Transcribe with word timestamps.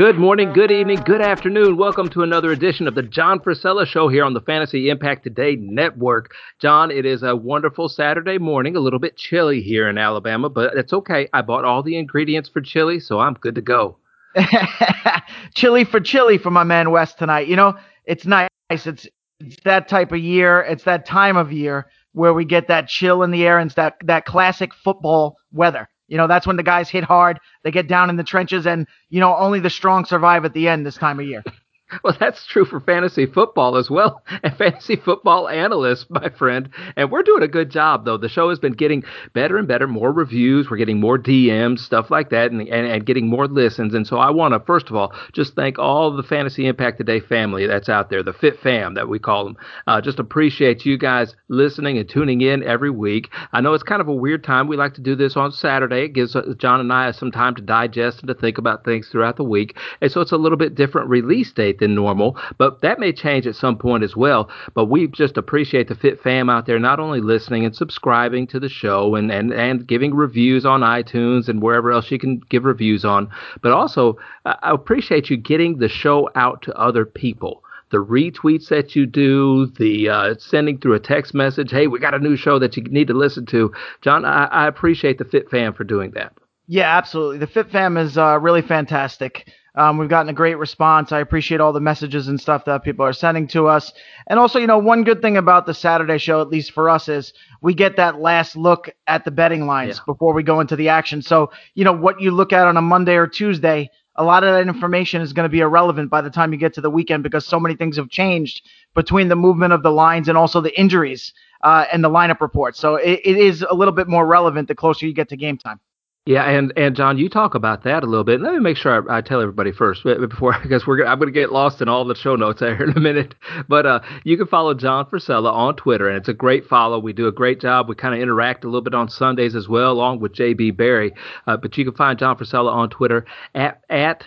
Good 0.00 0.16
morning, 0.16 0.54
good 0.54 0.70
evening, 0.70 1.02
good 1.04 1.20
afternoon. 1.20 1.76
Welcome 1.76 2.08
to 2.08 2.22
another 2.22 2.52
edition 2.52 2.88
of 2.88 2.94
the 2.94 3.02
John 3.02 3.38
Frisella 3.38 3.84
Show 3.84 4.08
here 4.08 4.24
on 4.24 4.32
the 4.32 4.40
Fantasy 4.40 4.88
Impact 4.88 5.24
Today 5.24 5.56
Network. 5.56 6.32
John, 6.58 6.90
it 6.90 7.04
is 7.04 7.22
a 7.22 7.36
wonderful 7.36 7.86
Saturday 7.86 8.38
morning, 8.38 8.76
a 8.76 8.80
little 8.80 8.98
bit 8.98 9.18
chilly 9.18 9.60
here 9.60 9.90
in 9.90 9.98
Alabama, 9.98 10.48
but 10.48 10.74
it's 10.74 10.94
okay. 10.94 11.28
I 11.34 11.42
bought 11.42 11.66
all 11.66 11.82
the 11.82 11.98
ingredients 11.98 12.48
for 12.48 12.62
chili, 12.62 12.98
so 12.98 13.20
I'm 13.20 13.34
good 13.34 13.56
to 13.56 13.60
go. 13.60 13.98
chili 15.54 15.84
for 15.84 16.00
chili 16.00 16.38
for 16.38 16.50
my 16.50 16.64
man 16.64 16.92
West 16.92 17.18
tonight. 17.18 17.46
You 17.46 17.56
know, 17.56 17.76
it's 18.06 18.24
nice. 18.24 18.48
It's 18.70 19.06
it's 19.38 19.62
that 19.64 19.86
type 19.86 20.12
of 20.12 20.20
year. 20.20 20.62
It's 20.62 20.84
that 20.84 21.04
time 21.04 21.36
of 21.36 21.52
year 21.52 21.90
where 22.12 22.32
we 22.32 22.46
get 22.46 22.68
that 22.68 22.88
chill 22.88 23.22
in 23.22 23.32
the 23.32 23.46
air 23.46 23.58
and 23.58 23.68
it's 23.68 23.74
that 23.74 23.96
that 24.04 24.24
classic 24.24 24.72
football 24.72 25.36
weather. 25.52 25.90
You 26.10 26.18
know, 26.18 26.26
that's 26.26 26.46
when 26.46 26.56
the 26.56 26.62
guys 26.62 26.90
hit 26.90 27.04
hard, 27.04 27.38
they 27.62 27.70
get 27.70 27.88
down 27.88 28.10
in 28.10 28.16
the 28.16 28.24
trenches, 28.24 28.66
and, 28.66 28.86
you 29.08 29.20
know, 29.20 29.34
only 29.36 29.60
the 29.60 29.70
strong 29.70 30.04
survive 30.04 30.44
at 30.44 30.52
the 30.52 30.68
end 30.68 30.84
this 30.84 30.96
time 30.96 31.20
of 31.20 31.26
year. 31.26 31.42
Well, 32.02 32.16
that's 32.18 32.46
true 32.46 32.64
for 32.64 32.80
fantasy 32.80 33.26
football 33.26 33.76
as 33.76 33.90
well, 33.90 34.22
and 34.42 34.56
fantasy 34.56 34.96
football 34.96 35.48
analysts, 35.48 36.06
my 36.08 36.28
friend. 36.30 36.70
And 36.96 37.10
we're 37.10 37.22
doing 37.22 37.42
a 37.42 37.48
good 37.48 37.70
job, 37.70 38.04
though. 38.04 38.16
The 38.16 38.28
show 38.28 38.48
has 38.48 38.58
been 38.58 38.72
getting 38.72 39.04
better 39.34 39.58
and 39.58 39.68
better, 39.68 39.86
more 39.86 40.10
reviews. 40.12 40.70
We're 40.70 40.78
getting 40.78 40.98
more 41.00 41.18
DMs, 41.18 41.80
stuff 41.80 42.10
like 42.10 42.30
that, 42.30 42.52
and, 42.52 42.60
and, 42.62 42.86
and 42.86 43.06
getting 43.06 43.28
more 43.28 43.46
listens. 43.46 43.94
And 43.94 44.06
so 44.06 44.16
I 44.16 44.30
want 44.30 44.54
to, 44.54 44.60
first 44.60 44.88
of 44.88 44.96
all, 44.96 45.12
just 45.32 45.54
thank 45.54 45.78
all 45.78 46.16
the 46.16 46.22
Fantasy 46.22 46.66
Impact 46.66 46.98
Today 46.98 47.20
family 47.20 47.66
that's 47.66 47.88
out 47.88 48.08
there, 48.08 48.22
the 48.22 48.32
Fit 48.32 48.58
Fam 48.60 48.94
that 48.94 49.08
we 49.08 49.18
call 49.18 49.44
them. 49.44 49.56
Uh, 49.86 50.00
just 50.00 50.18
appreciate 50.18 50.86
you 50.86 50.96
guys 50.96 51.34
listening 51.48 51.98
and 51.98 52.08
tuning 52.08 52.40
in 52.40 52.62
every 52.62 52.90
week. 52.90 53.30
I 53.52 53.60
know 53.60 53.74
it's 53.74 53.82
kind 53.82 54.00
of 54.00 54.08
a 54.08 54.14
weird 54.14 54.42
time. 54.42 54.68
We 54.68 54.76
like 54.76 54.94
to 54.94 55.02
do 55.02 55.14
this 55.14 55.36
on 55.36 55.52
Saturday. 55.52 56.04
It 56.04 56.14
gives 56.14 56.34
uh, 56.34 56.54
John 56.56 56.80
and 56.80 56.92
I 56.92 57.10
some 57.10 57.30
time 57.30 57.54
to 57.56 57.62
digest 57.62 58.20
and 58.20 58.28
to 58.28 58.34
think 58.34 58.58
about 58.58 58.84
things 58.84 59.08
throughout 59.08 59.36
the 59.36 59.44
week. 59.44 59.76
And 60.00 60.10
so 60.10 60.20
it's 60.20 60.32
a 60.32 60.36
little 60.36 60.58
bit 60.58 60.74
different 60.74 61.08
release 61.08 61.52
date 61.52 61.79
than 61.80 61.94
normal, 61.94 62.38
but 62.58 62.80
that 62.82 63.00
may 63.00 63.12
change 63.12 63.46
at 63.46 63.56
some 63.56 63.76
point 63.76 64.04
as 64.04 64.14
well. 64.14 64.48
But 64.74 64.86
we 64.86 65.08
just 65.08 65.36
appreciate 65.36 65.88
the 65.88 65.94
Fit 65.94 66.22
Fam 66.22 66.48
out 66.48 66.66
there 66.66 66.78
not 66.78 67.00
only 67.00 67.20
listening 67.20 67.64
and 67.64 67.74
subscribing 67.74 68.46
to 68.48 68.60
the 68.60 68.68
show 68.68 69.16
and, 69.16 69.32
and, 69.32 69.52
and 69.52 69.86
giving 69.86 70.14
reviews 70.14 70.64
on 70.64 70.82
iTunes 70.82 71.48
and 71.48 71.60
wherever 71.60 71.90
else 71.90 72.10
you 72.10 72.18
can 72.18 72.40
give 72.48 72.64
reviews 72.64 73.04
on, 73.04 73.28
but 73.62 73.72
also 73.72 74.16
I 74.44 74.70
appreciate 74.70 75.28
you 75.28 75.36
getting 75.36 75.78
the 75.78 75.88
show 75.88 76.30
out 76.34 76.62
to 76.62 76.74
other 76.78 77.04
people 77.04 77.64
the 77.90 77.98
retweets 77.98 78.68
that 78.68 78.94
you 78.94 79.04
do, 79.04 79.66
the 79.78 80.08
uh, 80.08 80.34
sending 80.38 80.78
through 80.78 80.94
a 80.94 81.00
text 81.00 81.34
message, 81.34 81.70
hey, 81.70 81.88
we 81.88 81.98
got 81.98 82.14
a 82.14 82.18
new 82.18 82.36
show 82.36 82.58
that 82.58 82.76
you 82.76 82.84
need 82.84 83.08
to 83.08 83.14
listen 83.14 83.44
to. 83.46 83.72
John, 84.00 84.24
I, 84.24 84.44
I 84.44 84.68
appreciate 84.68 85.18
the 85.18 85.24
Fit 85.24 85.50
Fam 85.50 85.74
for 85.74 85.84
doing 85.84 86.12
that. 86.12 86.32
Yeah, 86.68 86.96
absolutely. 86.96 87.38
The 87.38 87.48
Fit 87.48 87.70
Fam 87.70 87.96
is 87.96 88.16
uh, 88.16 88.38
really 88.40 88.62
fantastic. 88.62 89.52
Um, 89.74 89.98
we've 89.98 90.08
gotten 90.08 90.28
a 90.28 90.34
great 90.34 90.58
response. 90.58 91.12
I 91.12 91.20
appreciate 91.20 91.60
all 91.60 91.72
the 91.72 91.80
messages 91.80 92.28
and 92.28 92.40
stuff 92.40 92.64
that 92.64 92.82
people 92.82 93.04
are 93.04 93.12
sending 93.12 93.46
to 93.48 93.68
us. 93.68 93.92
And 94.26 94.38
also, 94.38 94.58
you 94.58 94.66
know, 94.66 94.78
one 94.78 95.04
good 95.04 95.22
thing 95.22 95.36
about 95.36 95.66
the 95.66 95.74
Saturday 95.74 96.18
show, 96.18 96.40
at 96.40 96.48
least 96.48 96.72
for 96.72 96.88
us, 96.88 97.08
is 97.08 97.32
we 97.62 97.74
get 97.74 97.96
that 97.96 98.20
last 98.20 98.56
look 98.56 98.90
at 99.06 99.24
the 99.24 99.30
betting 99.30 99.66
lines 99.66 99.96
yeah. 99.96 100.02
before 100.06 100.34
we 100.34 100.42
go 100.42 100.60
into 100.60 100.76
the 100.76 100.88
action. 100.88 101.22
So, 101.22 101.52
you 101.74 101.84
know, 101.84 101.92
what 101.92 102.20
you 102.20 102.30
look 102.30 102.52
at 102.52 102.66
on 102.66 102.76
a 102.76 102.82
Monday 102.82 103.14
or 103.14 103.26
Tuesday, 103.26 103.90
a 104.16 104.24
lot 104.24 104.42
of 104.42 104.52
that 104.52 104.66
information 104.66 105.22
is 105.22 105.32
going 105.32 105.44
to 105.44 105.50
be 105.50 105.60
irrelevant 105.60 106.10
by 106.10 106.20
the 106.20 106.30
time 106.30 106.52
you 106.52 106.58
get 106.58 106.74
to 106.74 106.80
the 106.80 106.90
weekend 106.90 107.22
because 107.22 107.46
so 107.46 107.60
many 107.60 107.76
things 107.76 107.96
have 107.96 108.10
changed 108.10 108.62
between 108.94 109.28
the 109.28 109.36
movement 109.36 109.72
of 109.72 109.82
the 109.82 109.90
lines 109.90 110.28
and 110.28 110.36
also 110.36 110.60
the 110.60 110.78
injuries 110.78 111.32
uh, 111.62 111.84
and 111.92 112.02
the 112.02 112.10
lineup 112.10 112.40
reports. 112.40 112.78
So 112.78 112.96
it, 112.96 113.20
it 113.24 113.36
is 113.36 113.64
a 113.68 113.74
little 113.74 113.94
bit 113.94 114.08
more 114.08 114.26
relevant 114.26 114.68
the 114.68 114.74
closer 114.74 115.06
you 115.06 115.14
get 115.14 115.28
to 115.28 115.36
game 115.36 115.56
time. 115.56 115.80
Yeah, 116.26 116.44
and 116.44 116.72
and 116.76 116.94
John, 116.94 117.16
you 117.16 117.30
talk 117.30 117.54
about 117.54 117.84
that 117.84 118.02
a 118.02 118.06
little 118.06 118.24
bit. 118.24 118.42
Let 118.42 118.52
me 118.52 118.60
make 118.60 118.76
sure 118.76 119.10
I, 119.10 119.18
I 119.18 119.20
tell 119.22 119.40
everybody 119.40 119.72
first 119.72 120.04
before 120.04 120.54
because 120.62 120.86
we're 120.86 121.04
I'm 121.04 121.18
going 121.18 121.32
to 121.32 121.38
get 121.38 121.50
lost 121.50 121.80
in 121.80 121.88
all 121.88 122.04
the 122.04 122.14
show 122.14 122.36
notes 122.36 122.60
here 122.60 122.84
in 122.84 122.90
a 122.96 123.00
minute. 123.00 123.34
But 123.68 123.86
uh, 123.86 124.00
you 124.22 124.36
can 124.36 124.46
follow 124.46 124.74
John 124.74 125.06
Frisella 125.06 125.50
on 125.50 125.76
Twitter, 125.76 126.08
and 126.08 126.18
it's 126.18 126.28
a 126.28 126.34
great 126.34 126.66
follow. 126.66 126.98
We 126.98 127.14
do 127.14 127.26
a 127.26 127.32
great 127.32 127.60
job. 127.60 127.88
We 127.88 127.94
kind 127.94 128.14
of 128.14 128.20
interact 128.20 128.64
a 128.64 128.68
little 128.68 128.82
bit 128.82 128.94
on 128.94 129.08
Sundays 129.08 129.54
as 129.54 129.66
well, 129.66 129.92
along 129.92 130.20
with 130.20 130.34
JB 130.34 130.76
Barry. 130.76 131.12
Uh, 131.46 131.56
but 131.56 131.76
you 131.78 131.86
can 131.86 131.94
find 131.94 132.18
John 132.18 132.36
Frisella 132.36 132.70
on 132.70 132.90
Twitter 132.90 133.24
at 133.54 133.82
at 133.88 134.24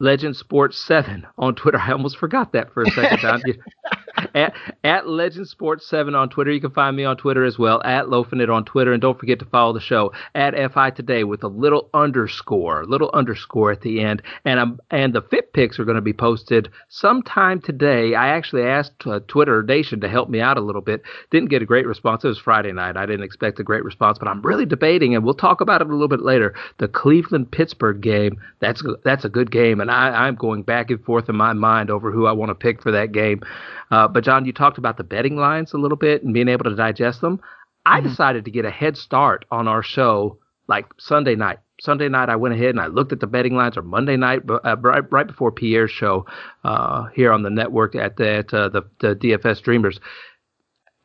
Legend 0.00 0.34
Sports 0.34 0.76
Seven 0.76 1.24
on 1.38 1.54
Twitter. 1.54 1.78
I 1.82 1.92
almost 1.92 2.18
forgot 2.18 2.52
that 2.52 2.72
for 2.74 2.82
a 2.82 2.90
second, 2.90 3.18
John. 3.20 3.42
at, 4.34 4.54
at 4.84 5.08
Legend 5.08 5.48
Sports 5.48 5.88
7 5.88 6.14
on 6.14 6.28
Twitter. 6.28 6.50
You 6.50 6.60
can 6.60 6.70
find 6.70 6.96
me 6.96 7.04
on 7.04 7.16
Twitter 7.16 7.44
as 7.44 7.58
well, 7.58 7.82
at 7.84 8.08
Loafing 8.08 8.40
It 8.40 8.50
on 8.50 8.64
Twitter. 8.64 8.92
And 8.92 9.00
don't 9.00 9.18
forget 9.18 9.38
to 9.40 9.44
follow 9.46 9.72
the 9.72 9.80
show 9.80 10.12
at 10.34 10.54
FI 10.72 10.90
Today 10.90 11.24
with 11.24 11.42
a 11.42 11.48
little 11.48 11.88
underscore, 11.94 12.84
little 12.86 13.10
underscore 13.12 13.72
at 13.72 13.82
the 13.82 14.00
end. 14.00 14.22
And 14.44 14.60
um, 14.60 14.80
and 14.90 15.14
the 15.14 15.22
Fit 15.22 15.52
Picks 15.52 15.78
are 15.78 15.84
going 15.84 15.96
to 15.96 16.02
be 16.02 16.12
posted 16.12 16.70
sometime 16.88 17.60
today. 17.60 18.14
I 18.14 18.28
actually 18.28 18.62
asked 18.62 19.06
uh, 19.06 19.20
Twitter 19.28 19.62
Nation 19.62 20.00
to 20.00 20.08
help 20.08 20.28
me 20.28 20.40
out 20.40 20.56
a 20.56 20.60
little 20.60 20.82
bit. 20.82 21.02
Didn't 21.30 21.50
get 21.50 21.62
a 21.62 21.66
great 21.66 21.86
response. 21.86 22.24
It 22.24 22.28
was 22.28 22.38
Friday 22.38 22.72
night. 22.72 22.96
I 22.96 23.06
didn't 23.06 23.24
expect 23.24 23.60
a 23.60 23.64
great 23.64 23.84
response, 23.84 24.18
but 24.18 24.28
I'm 24.28 24.42
really 24.42 24.66
debating, 24.66 25.14
and 25.14 25.24
we'll 25.24 25.34
talk 25.34 25.60
about 25.60 25.80
it 25.80 25.88
a 25.88 25.92
little 25.92 26.08
bit 26.08 26.22
later. 26.22 26.54
The 26.78 26.88
Cleveland 26.88 27.50
Pittsburgh 27.50 28.00
game. 28.00 28.40
That's 28.60 28.82
that's 29.04 29.24
a 29.24 29.28
good 29.28 29.50
game, 29.50 29.80
and 29.80 29.90
I, 29.90 30.26
I'm 30.26 30.34
going 30.34 30.62
back 30.62 30.90
and 30.90 31.02
forth 31.04 31.28
in 31.28 31.36
my 31.36 31.52
mind 31.52 31.90
over 31.90 32.10
who 32.10 32.26
I 32.26 32.32
want 32.32 32.50
to 32.50 32.54
pick 32.54 32.82
for 32.82 32.92
that 32.92 33.12
game. 33.12 33.42
Uh, 33.90 34.05
but 34.08 34.24
John, 34.24 34.44
you 34.44 34.52
talked 34.52 34.78
about 34.78 34.96
the 34.96 35.04
betting 35.04 35.36
lines 35.36 35.72
a 35.72 35.78
little 35.78 35.96
bit 35.96 36.22
and 36.22 36.34
being 36.34 36.48
able 36.48 36.64
to 36.64 36.76
digest 36.76 37.20
them. 37.20 37.40
I 37.84 38.00
mm-hmm. 38.00 38.08
decided 38.08 38.44
to 38.44 38.50
get 38.50 38.64
a 38.64 38.70
head 38.70 38.96
start 38.96 39.44
on 39.50 39.68
our 39.68 39.82
show 39.82 40.38
like 40.68 40.86
Sunday 40.98 41.36
night. 41.36 41.58
Sunday 41.80 42.08
night, 42.08 42.28
I 42.28 42.36
went 42.36 42.54
ahead 42.54 42.70
and 42.70 42.80
I 42.80 42.86
looked 42.86 43.12
at 43.12 43.20
the 43.20 43.26
betting 43.26 43.54
lines, 43.54 43.76
or 43.76 43.82
Monday 43.82 44.16
night, 44.16 44.42
uh, 44.48 44.76
right, 44.78 45.04
right 45.12 45.26
before 45.26 45.52
Pierre's 45.52 45.90
show 45.90 46.26
uh, 46.64 47.04
here 47.14 47.32
on 47.32 47.42
the 47.42 47.50
network 47.50 47.94
at, 47.94 48.16
the, 48.16 48.28
at 48.28 48.54
uh, 48.54 48.68
the, 48.70 48.82
the 49.00 49.14
DFS 49.14 49.62
Dreamers, 49.62 50.00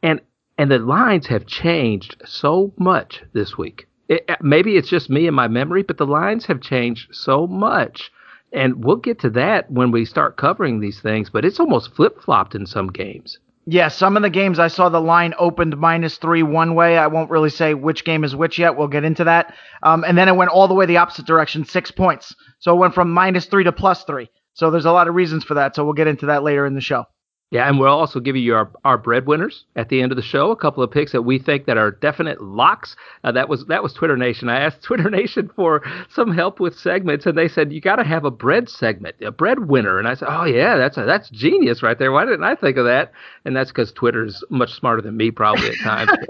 and 0.02 0.22
and 0.58 0.70
the 0.70 0.80
lines 0.80 1.28
have 1.28 1.46
changed 1.48 2.22
so 2.24 2.74
much 2.78 3.24
this 3.34 3.58
week. 3.58 3.88
It, 4.08 4.30
maybe 4.42 4.78
it's 4.78 4.90
just 4.90 5.10
me 5.10 5.26
and 5.26 5.36
my 5.36 5.48
memory, 5.48 5.82
but 5.82 5.98
the 5.98 6.06
lines 6.06 6.46
have 6.46 6.62
changed 6.62 7.16
so 7.16 7.48
much 7.48 8.12
and 8.52 8.84
we'll 8.84 8.98
get 8.98 9.20
to 9.20 9.30
that 9.32 9.72
when 9.72 9.92
we 9.92 10.06
start 10.06 10.38
covering 10.38 10.80
these 10.80 11.00
things, 11.00 11.30
but 11.30 11.46
it's 11.46 11.60
almost 11.60 11.94
flip 11.96 12.22
flopped 12.22 12.56
in 12.56 12.66
some 12.66 12.88
games. 12.88 13.40
Yeah, 13.66 13.90
some 13.90 14.18
of 14.18 14.24
the 14.24 14.30
games 14.30 14.58
I 14.58 14.70
saw 14.70 14.90
the 14.90 15.00
line 15.00 15.36
opened 15.38 15.78
minus 15.78 16.18
three 16.18 16.42
one 16.42 16.74
way. 16.74 16.98
I 16.98 17.08
won't 17.08 17.30
really 17.30 17.52
say 17.52 17.74
which 17.76 18.04
game 18.04 18.24
is 18.24 18.36
which 18.36 18.58
yet. 18.58 18.76
We'll 18.76 18.88
get 18.88 19.04
into 19.04 19.24
that. 19.26 19.54
Um, 19.84 20.04
and 20.04 20.18
then 20.18 20.28
it 20.28 20.36
went 20.36 20.50
all 20.50 20.68
the 20.68 20.74
way 20.74 20.88
the 20.88 20.98
opposite 20.98 21.28
direction, 21.28 21.66
six 21.66 21.92
points. 21.92 22.36
So 22.60 22.76
it 22.76 22.80
went 22.80 22.96
from 22.96 23.14
minus 23.14 23.46
three 23.46 23.64
to 23.64 23.72
plus 23.72 24.04
three. 24.04 24.30
So 24.54 24.72
there's 24.72 24.86
a 24.86 24.92
lot 24.92 25.08
of 25.08 25.16
reasons 25.16 25.44
for 25.44 25.54
that. 25.54 25.76
So 25.76 25.86
we'll 25.86 25.94
get 25.94 26.08
into 26.08 26.26
that 26.26 26.44
later 26.44 26.66
in 26.66 26.74
the 26.74 26.82
show. 26.82 27.06
Yeah, 27.52 27.68
and 27.68 27.78
we'll 27.78 27.90
also 27.90 28.22
give 28.22 28.38
you 28.38 28.56
our, 28.56 28.72
our 28.86 28.98
breadwinners 28.98 29.66
at 29.76 29.90
the 29.90 30.02
end 30.02 30.14
of 30.14 30.16
the 30.16 30.22
show. 30.22 30.52
A 30.52 30.56
couple 30.56 30.82
of 30.84 30.90
picks 30.90 31.12
that 31.12 31.24
we 31.24 31.38
think 31.38 31.66
that 31.66 31.78
are 31.78 31.92
definite 31.92 32.42
locks. 32.42 32.96
Uh, 33.26 33.34
that 33.34 33.50
was 33.50 33.66
that 33.66 33.84
was 33.84 33.92
Twitter 33.92 34.16
Nation. 34.16 34.48
I 34.48 34.62
asked 34.62 34.82
Twitter 34.84 35.10
Nation 35.10 35.52
for 35.54 35.84
some 36.10 36.34
help 36.34 36.62
with 36.62 36.80
segments, 36.80 37.26
and 37.26 37.38
they 37.38 37.50
said 37.50 37.74
you 37.74 37.82
got 37.82 37.98
to 37.98 38.06
have 38.06 38.24
a 38.24 38.32
bread 38.32 38.70
segment, 38.70 39.18
a 39.22 39.32
breadwinner. 39.32 40.00
And 40.00 40.08
I 40.08 40.14
said, 40.14 40.30
oh 40.32 40.46
yeah, 40.46 40.78
that's 40.78 40.98
a, 40.98 41.04
that's 41.04 41.30
genius 41.30 41.84
right 41.84 42.00
there. 42.00 42.14
Why 42.14 42.24
didn't 42.24 42.46
I 42.46 42.56
think 42.56 42.78
of 42.78 42.86
that? 42.86 43.12
And 43.44 43.54
that's 43.54 43.70
because 43.70 43.92
Twitter's 43.92 44.42
much 44.50 44.74
smarter 44.74 45.02
than 45.02 45.18
me 45.18 45.30
probably 45.30 45.72
at 45.72 45.78
times. 45.84 46.12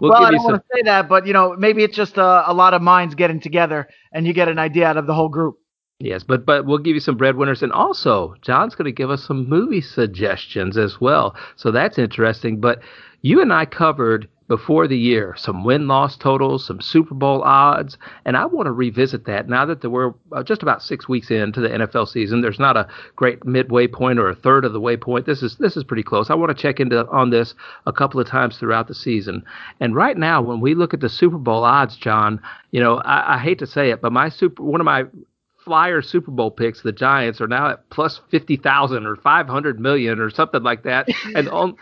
we'll, 0.00 0.10
well 0.10 0.24
I 0.24 0.32
don't 0.32 0.40
some... 0.40 0.52
want 0.52 0.62
to 0.62 0.76
say 0.76 0.82
that, 0.86 1.08
but 1.08 1.24
you 1.24 1.32
know 1.32 1.54
maybe 1.56 1.84
it's 1.84 1.96
just 1.96 2.16
a, 2.16 2.50
a 2.50 2.52
lot 2.52 2.74
of 2.74 2.82
minds 2.82 3.14
getting 3.14 3.38
together, 3.38 3.88
and 4.12 4.26
you 4.26 4.32
get 4.32 4.48
an 4.48 4.58
idea 4.58 4.88
out 4.88 4.96
of 4.96 5.06
the 5.06 5.14
whole 5.14 5.28
group. 5.28 5.60
Yes, 6.00 6.22
but 6.22 6.46
but 6.46 6.64
we'll 6.64 6.78
give 6.78 6.94
you 6.94 7.00
some 7.00 7.16
breadwinners, 7.16 7.60
and 7.60 7.72
also 7.72 8.36
John's 8.40 8.76
going 8.76 8.84
to 8.84 8.92
give 8.92 9.10
us 9.10 9.24
some 9.24 9.48
movie 9.48 9.80
suggestions 9.80 10.76
as 10.76 11.00
well. 11.00 11.34
So 11.56 11.72
that's 11.72 11.98
interesting. 11.98 12.60
But 12.60 12.80
you 13.22 13.40
and 13.40 13.52
I 13.52 13.64
covered 13.64 14.28
before 14.46 14.86
the 14.86 14.96
year 14.96 15.34
some 15.36 15.64
win 15.64 15.88
loss 15.88 16.16
totals, 16.16 16.64
some 16.64 16.80
Super 16.80 17.14
Bowl 17.14 17.42
odds, 17.42 17.98
and 18.24 18.36
I 18.36 18.46
want 18.46 18.66
to 18.66 18.72
revisit 18.72 19.24
that 19.24 19.48
now 19.48 19.66
that 19.66 19.82
we're 19.90 20.14
uh, 20.30 20.44
just 20.44 20.62
about 20.62 20.84
six 20.84 21.08
weeks 21.08 21.32
into 21.32 21.60
the 21.60 21.68
NFL 21.68 22.06
season. 22.06 22.42
There's 22.42 22.60
not 22.60 22.76
a 22.76 22.86
great 23.16 23.44
midway 23.44 23.88
point 23.88 24.20
or 24.20 24.28
a 24.28 24.36
third 24.36 24.64
of 24.64 24.72
the 24.72 24.80
way 24.80 24.96
point. 24.96 25.26
This 25.26 25.42
is 25.42 25.56
this 25.56 25.76
is 25.76 25.82
pretty 25.82 26.04
close. 26.04 26.30
I 26.30 26.34
want 26.34 26.56
to 26.56 26.62
check 26.62 26.78
into 26.78 27.08
on 27.08 27.30
this 27.30 27.56
a 27.86 27.92
couple 27.92 28.20
of 28.20 28.28
times 28.28 28.56
throughout 28.56 28.86
the 28.86 28.94
season. 28.94 29.44
And 29.80 29.96
right 29.96 30.16
now, 30.16 30.42
when 30.42 30.60
we 30.60 30.76
look 30.76 30.94
at 30.94 31.00
the 31.00 31.08
Super 31.08 31.38
Bowl 31.38 31.64
odds, 31.64 31.96
John, 31.96 32.40
you 32.70 32.80
know 32.80 32.98
I, 32.98 33.34
I 33.34 33.38
hate 33.38 33.58
to 33.58 33.66
say 33.66 33.90
it, 33.90 34.00
but 34.00 34.12
my 34.12 34.28
super 34.28 34.62
one 34.62 34.80
of 34.80 34.84
my 34.84 35.06
Flyer 35.68 36.00
Super 36.00 36.30
Bowl 36.30 36.50
picks, 36.50 36.80
the 36.80 36.92
Giants 36.92 37.42
are 37.42 37.46
now 37.46 37.68
at 37.68 37.90
plus 37.90 38.22
fifty 38.30 38.56
thousand 38.56 39.04
or 39.04 39.16
five 39.16 39.46
hundred 39.46 39.78
million 39.78 40.18
or 40.18 40.30
something 40.30 40.62
like 40.62 40.84
that, 40.84 41.08
and 41.34 41.46
the, 41.46 41.74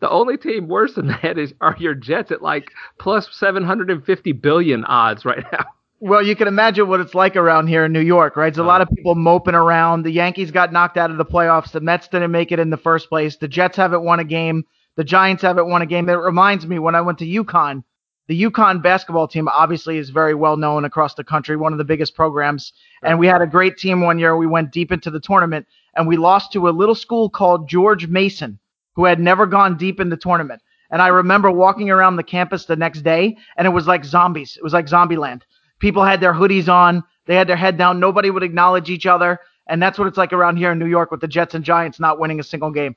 the 0.00 0.08
only 0.08 0.38
team 0.38 0.66
worse 0.66 0.94
than 0.94 1.08
that 1.08 1.36
is 1.36 1.52
are 1.60 1.76
your 1.78 1.94
Jets 1.94 2.30
at 2.30 2.40
like 2.40 2.70
plus 2.98 3.28
seven 3.32 3.62
hundred 3.62 3.90
and 3.90 4.02
fifty 4.02 4.32
billion 4.32 4.82
odds 4.86 5.24
right 5.24 5.44
now. 5.52 5.64
Well, 6.00 6.22
you 6.22 6.36
can 6.36 6.48
imagine 6.48 6.86
what 6.86 7.00
it's 7.00 7.14
like 7.14 7.34
around 7.34 7.68
here 7.68 7.86
in 7.86 7.92
New 7.92 8.00
York, 8.00 8.36
right? 8.36 8.52
There's 8.52 8.62
a 8.62 8.68
lot 8.68 8.82
of 8.82 8.88
uh-huh. 8.88 8.96
people 8.96 9.14
moping 9.14 9.54
around. 9.54 10.02
The 10.02 10.10
Yankees 10.10 10.50
got 10.50 10.70
knocked 10.70 10.98
out 10.98 11.10
of 11.10 11.16
the 11.16 11.24
playoffs. 11.24 11.70
The 11.70 11.80
Mets 11.80 12.08
didn't 12.08 12.30
make 12.30 12.52
it 12.52 12.58
in 12.58 12.68
the 12.68 12.76
first 12.76 13.08
place. 13.08 13.38
The 13.38 13.48
Jets 13.48 13.78
haven't 13.78 14.04
won 14.04 14.20
a 14.20 14.24
game. 14.24 14.64
The 14.96 15.04
Giants 15.04 15.42
haven't 15.42 15.70
won 15.70 15.80
a 15.80 15.86
game. 15.86 16.06
It 16.10 16.14
reminds 16.14 16.66
me 16.66 16.78
when 16.78 16.94
I 16.94 17.00
went 17.00 17.20
to 17.20 17.24
UConn 17.24 17.84
the 18.26 18.42
UConn 18.44 18.82
basketball 18.82 19.28
team 19.28 19.48
obviously 19.48 19.98
is 19.98 20.08
very 20.08 20.34
well 20.34 20.56
known 20.56 20.84
across 20.84 21.14
the 21.14 21.24
country, 21.24 21.56
one 21.56 21.72
of 21.72 21.78
the 21.78 21.84
biggest 21.84 22.14
programs. 22.14 22.72
And 23.02 23.18
we 23.18 23.26
had 23.26 23.42
a 23.42 23.46
great 23.46 23.76
team 23.76 24.00
one 24.00 24.18
year. 24.18 24.36
We 24.36 24.46
went 24.46 24.72
deep 24.72 24.92
into 24.92 25.10
the 25.10 25.20
tournament 25.20 25.66
and 25.94 26.08
we 26.08 26.16
lost 26.16 26.52
to 26.52 26.68
a 26.68 26.70
little 26.70 26.94
school 26.94 27.28
called 27.28 27.68
George 27.68 28.06
Mason, 28.06 28.58
who 28.94 29.04
had 29.04 29.20
never 29.20 29.46
gone 29.46 29.76
deep 29.76 30.00
in 30.00 30.08
the 30.08 30.16
tournament. 30.16 30.62
And 30.90 31.02
I 31.02 31.08
remember 31.08 31.50
walking 31.50 31.90
around 31.90 32.16
the 32.16 32.22
campus 32.22 32.64
the 32.64 32.76
next 32.76 33.02
day 33.02 33.36
and 33.58 33.66
it 33.66 33.70
was 33.70 33.86
like 33.86 34.04
zombies. 34.04 34.56
It 34.56 34.64
was 34.64 34.72
like 34.72 34.88
zombie 34.88 35.16
land. 35.16 35.44
People 35.78 36.04
had 36.04 36.20
their 36.20 36.32
hoodies 36.32 36.68
on, 36.68 37.02
they 37.26 37.34
had 37.34 37.48
their 37.48 37.56
head 37.56 37.76
down, 37.76 38.00
nobody 38.00 38.30
would 38.30 38.42
acknowledge 38.42 38.88
each 38.88 39.06
other. 39.06 39.38
And 39.68 39.82
that's 39.82 39.98
what 39.98 40.08
it's 40.08 40.18
like 40.18 40.32
around 40.32 40.56
here 40.56 40.72
in 40.72 40.78
New 40.78 40.86
York 40.86 41.10
with 41.10 41.20
the 41.20 41.28
Jets 41.28 41.54
and 41.54 41.64
Giants 41.64 42.00
not 42.00 42.18
winning 42.18 42.40
a 42.40 42.44
single 42.44 42.70
game. 42.70 42.96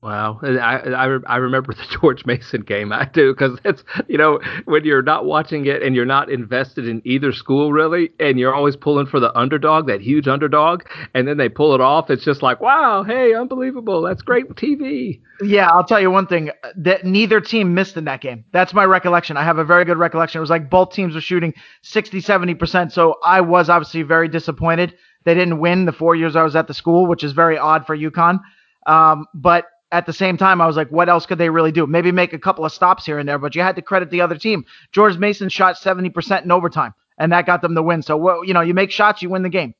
Wow, 0.00 0.38
I, 0.44 0.78
I 0.78 1.18
I 1.26 1.36
remember 1.38 1.72
the 1.74 1.98
George 2.00 2.24
Mason 2.24 2.60
game. 2.60 2.92
I 2.92 3.04
do 3.06 3.32
because 3.34 3.58
it's 3.64 3.82
you 4.06 4.16
know 4.16 4.38
when 4.64 4.84
you're 4.84 5.02
not 5.02 5.24
watching 5.24 5.66
it 5.66 5.82
and 5.82 5.96
you're 5.96 6.04
not 6.04 6.30
invested 6.30 6.86
in 6.86 7.02
either 7.04 7.32
school 7.32 7.72
really, 7.72 8.10
and 8.20 8.38
you're 8.38 8.54
always 8.54 8.76
pulling 8.76 9.06
for 9.06 9.18
the 9.18 9.36
underdog, 9.36 9.88
that 9.88 10.00
huge 10.00 10.28
underdog, 10.28 10.84
and 11.14 11.26
then 11.26 11.36
they 11.36 11.48
pull 11.48 11.74
it 11.74 11.80
off. 11.80 12.10
It's 12.10 12.24
just 12.24 12.42
like 12.42 12.60
wow, 12.60 13.02
hey, 13.02 13.34
unbelievable. 13.34 14.02
That's 14.02 14.22
great 14.22 14.48
TV. 14.50 15.20
Yeah, 15.42 15.68
I'll 15.68 15.84
tell 15.84 16.00
you 16.00 16.12
one 16.12 16.28
thing 16.28 16.50
that 16.76 17.04
neither 17.04 17.40
team 17.40 17.74
missed 17.74 17.96
in 17.96 18.04
that 18.04 18.20
game. 18.20 18.44
That's 18.52 18.72
my 18.72 18.84
recollection. 18.84 19.36
I 19.36 19.42
have 19.42 19.58
a 19.58 19.64
very 19.64 19.84
good 19.84 19.98
recollection. 19.98 20.38
It 20.38 20.42
was 20.42 20.50
like 20.50 20.70
both 20.70 20.92
teams 20.92 21.16
were 21.16 21.20
shooting 21.20 21.54
60, 21.82 22.20
70 22.20 22.54
percent. 22.54 22.92
So 22.92 23.16
I 23.24 23.40
was 23.40 23.68
obviously 23.68 24.02
very 24.02 24.28
disappointed. 24.28 24.94
They 25.24 25.34
didn't 25.34 25.58
win 25.58 25.86
the 25.86 25.92
four 25.92 26.14
years 26.14 26.36
I 26.36 26.44
was 26.44 26.54
at 26.54 26.68
the 26.68 26.74
school, 26.74 27.08
which 27.08 27.24
is 27.24 27.32
very 27.32 27.58
odd 27.58 27.84
for 27.84 27.96
UConn. 27.96 28.38
Um, 28.86 29.26
but 29.34 29.66
at 29.90 30.06
the 30.06 30.12
same 30.12 30.36
time, 30.36 30.60
I 30.60 30.66
was 30.66 30.76
like, 30.76 30.90
what 30.90 31.08
else 31.08 31.26
could 31.26 31.38
they 31.38 31.50
really 31.50 31.72
do? 31.72 31.86
Maybe 31.86 32.12
make 32.12 32.32
a 32.32 32.38
couple 32.38 32.64
of 32.64 32.72
stops 32.72 33.06
here 33.06 33.18
and 33.18 33.28
there, 33.28 33.38
but 33.38 33.54
you 33.54 33.62
had 33.62 33.76
to 33.76 33.82
credit 33.82 34.10
the 34.10 34.20
other 34.20 34.36
team. 34.36 34.64
George 34.92 35.16
Mason 35.16 35.48
shot 35.48 35.76
70% 35.76 36.44
in 36.44 36.50
overtime, 36.50 36.92
and 37.18 37.32
that 37.32 37.46
got 37.46 37.62
them 37.62 37.74
the 37.74 37.82
win. 37.82 38.02
So, 38.02 38.16
well, 38.16 38.44
you 38.44 38.52
know, 38.52 38.60
you 38.60 38.74
make 38.74 38.90
shots, 38.90 39.22
you 39.22 39.30
win 39.30 39.42
the 39.42 39.48
game. 39.48 39.74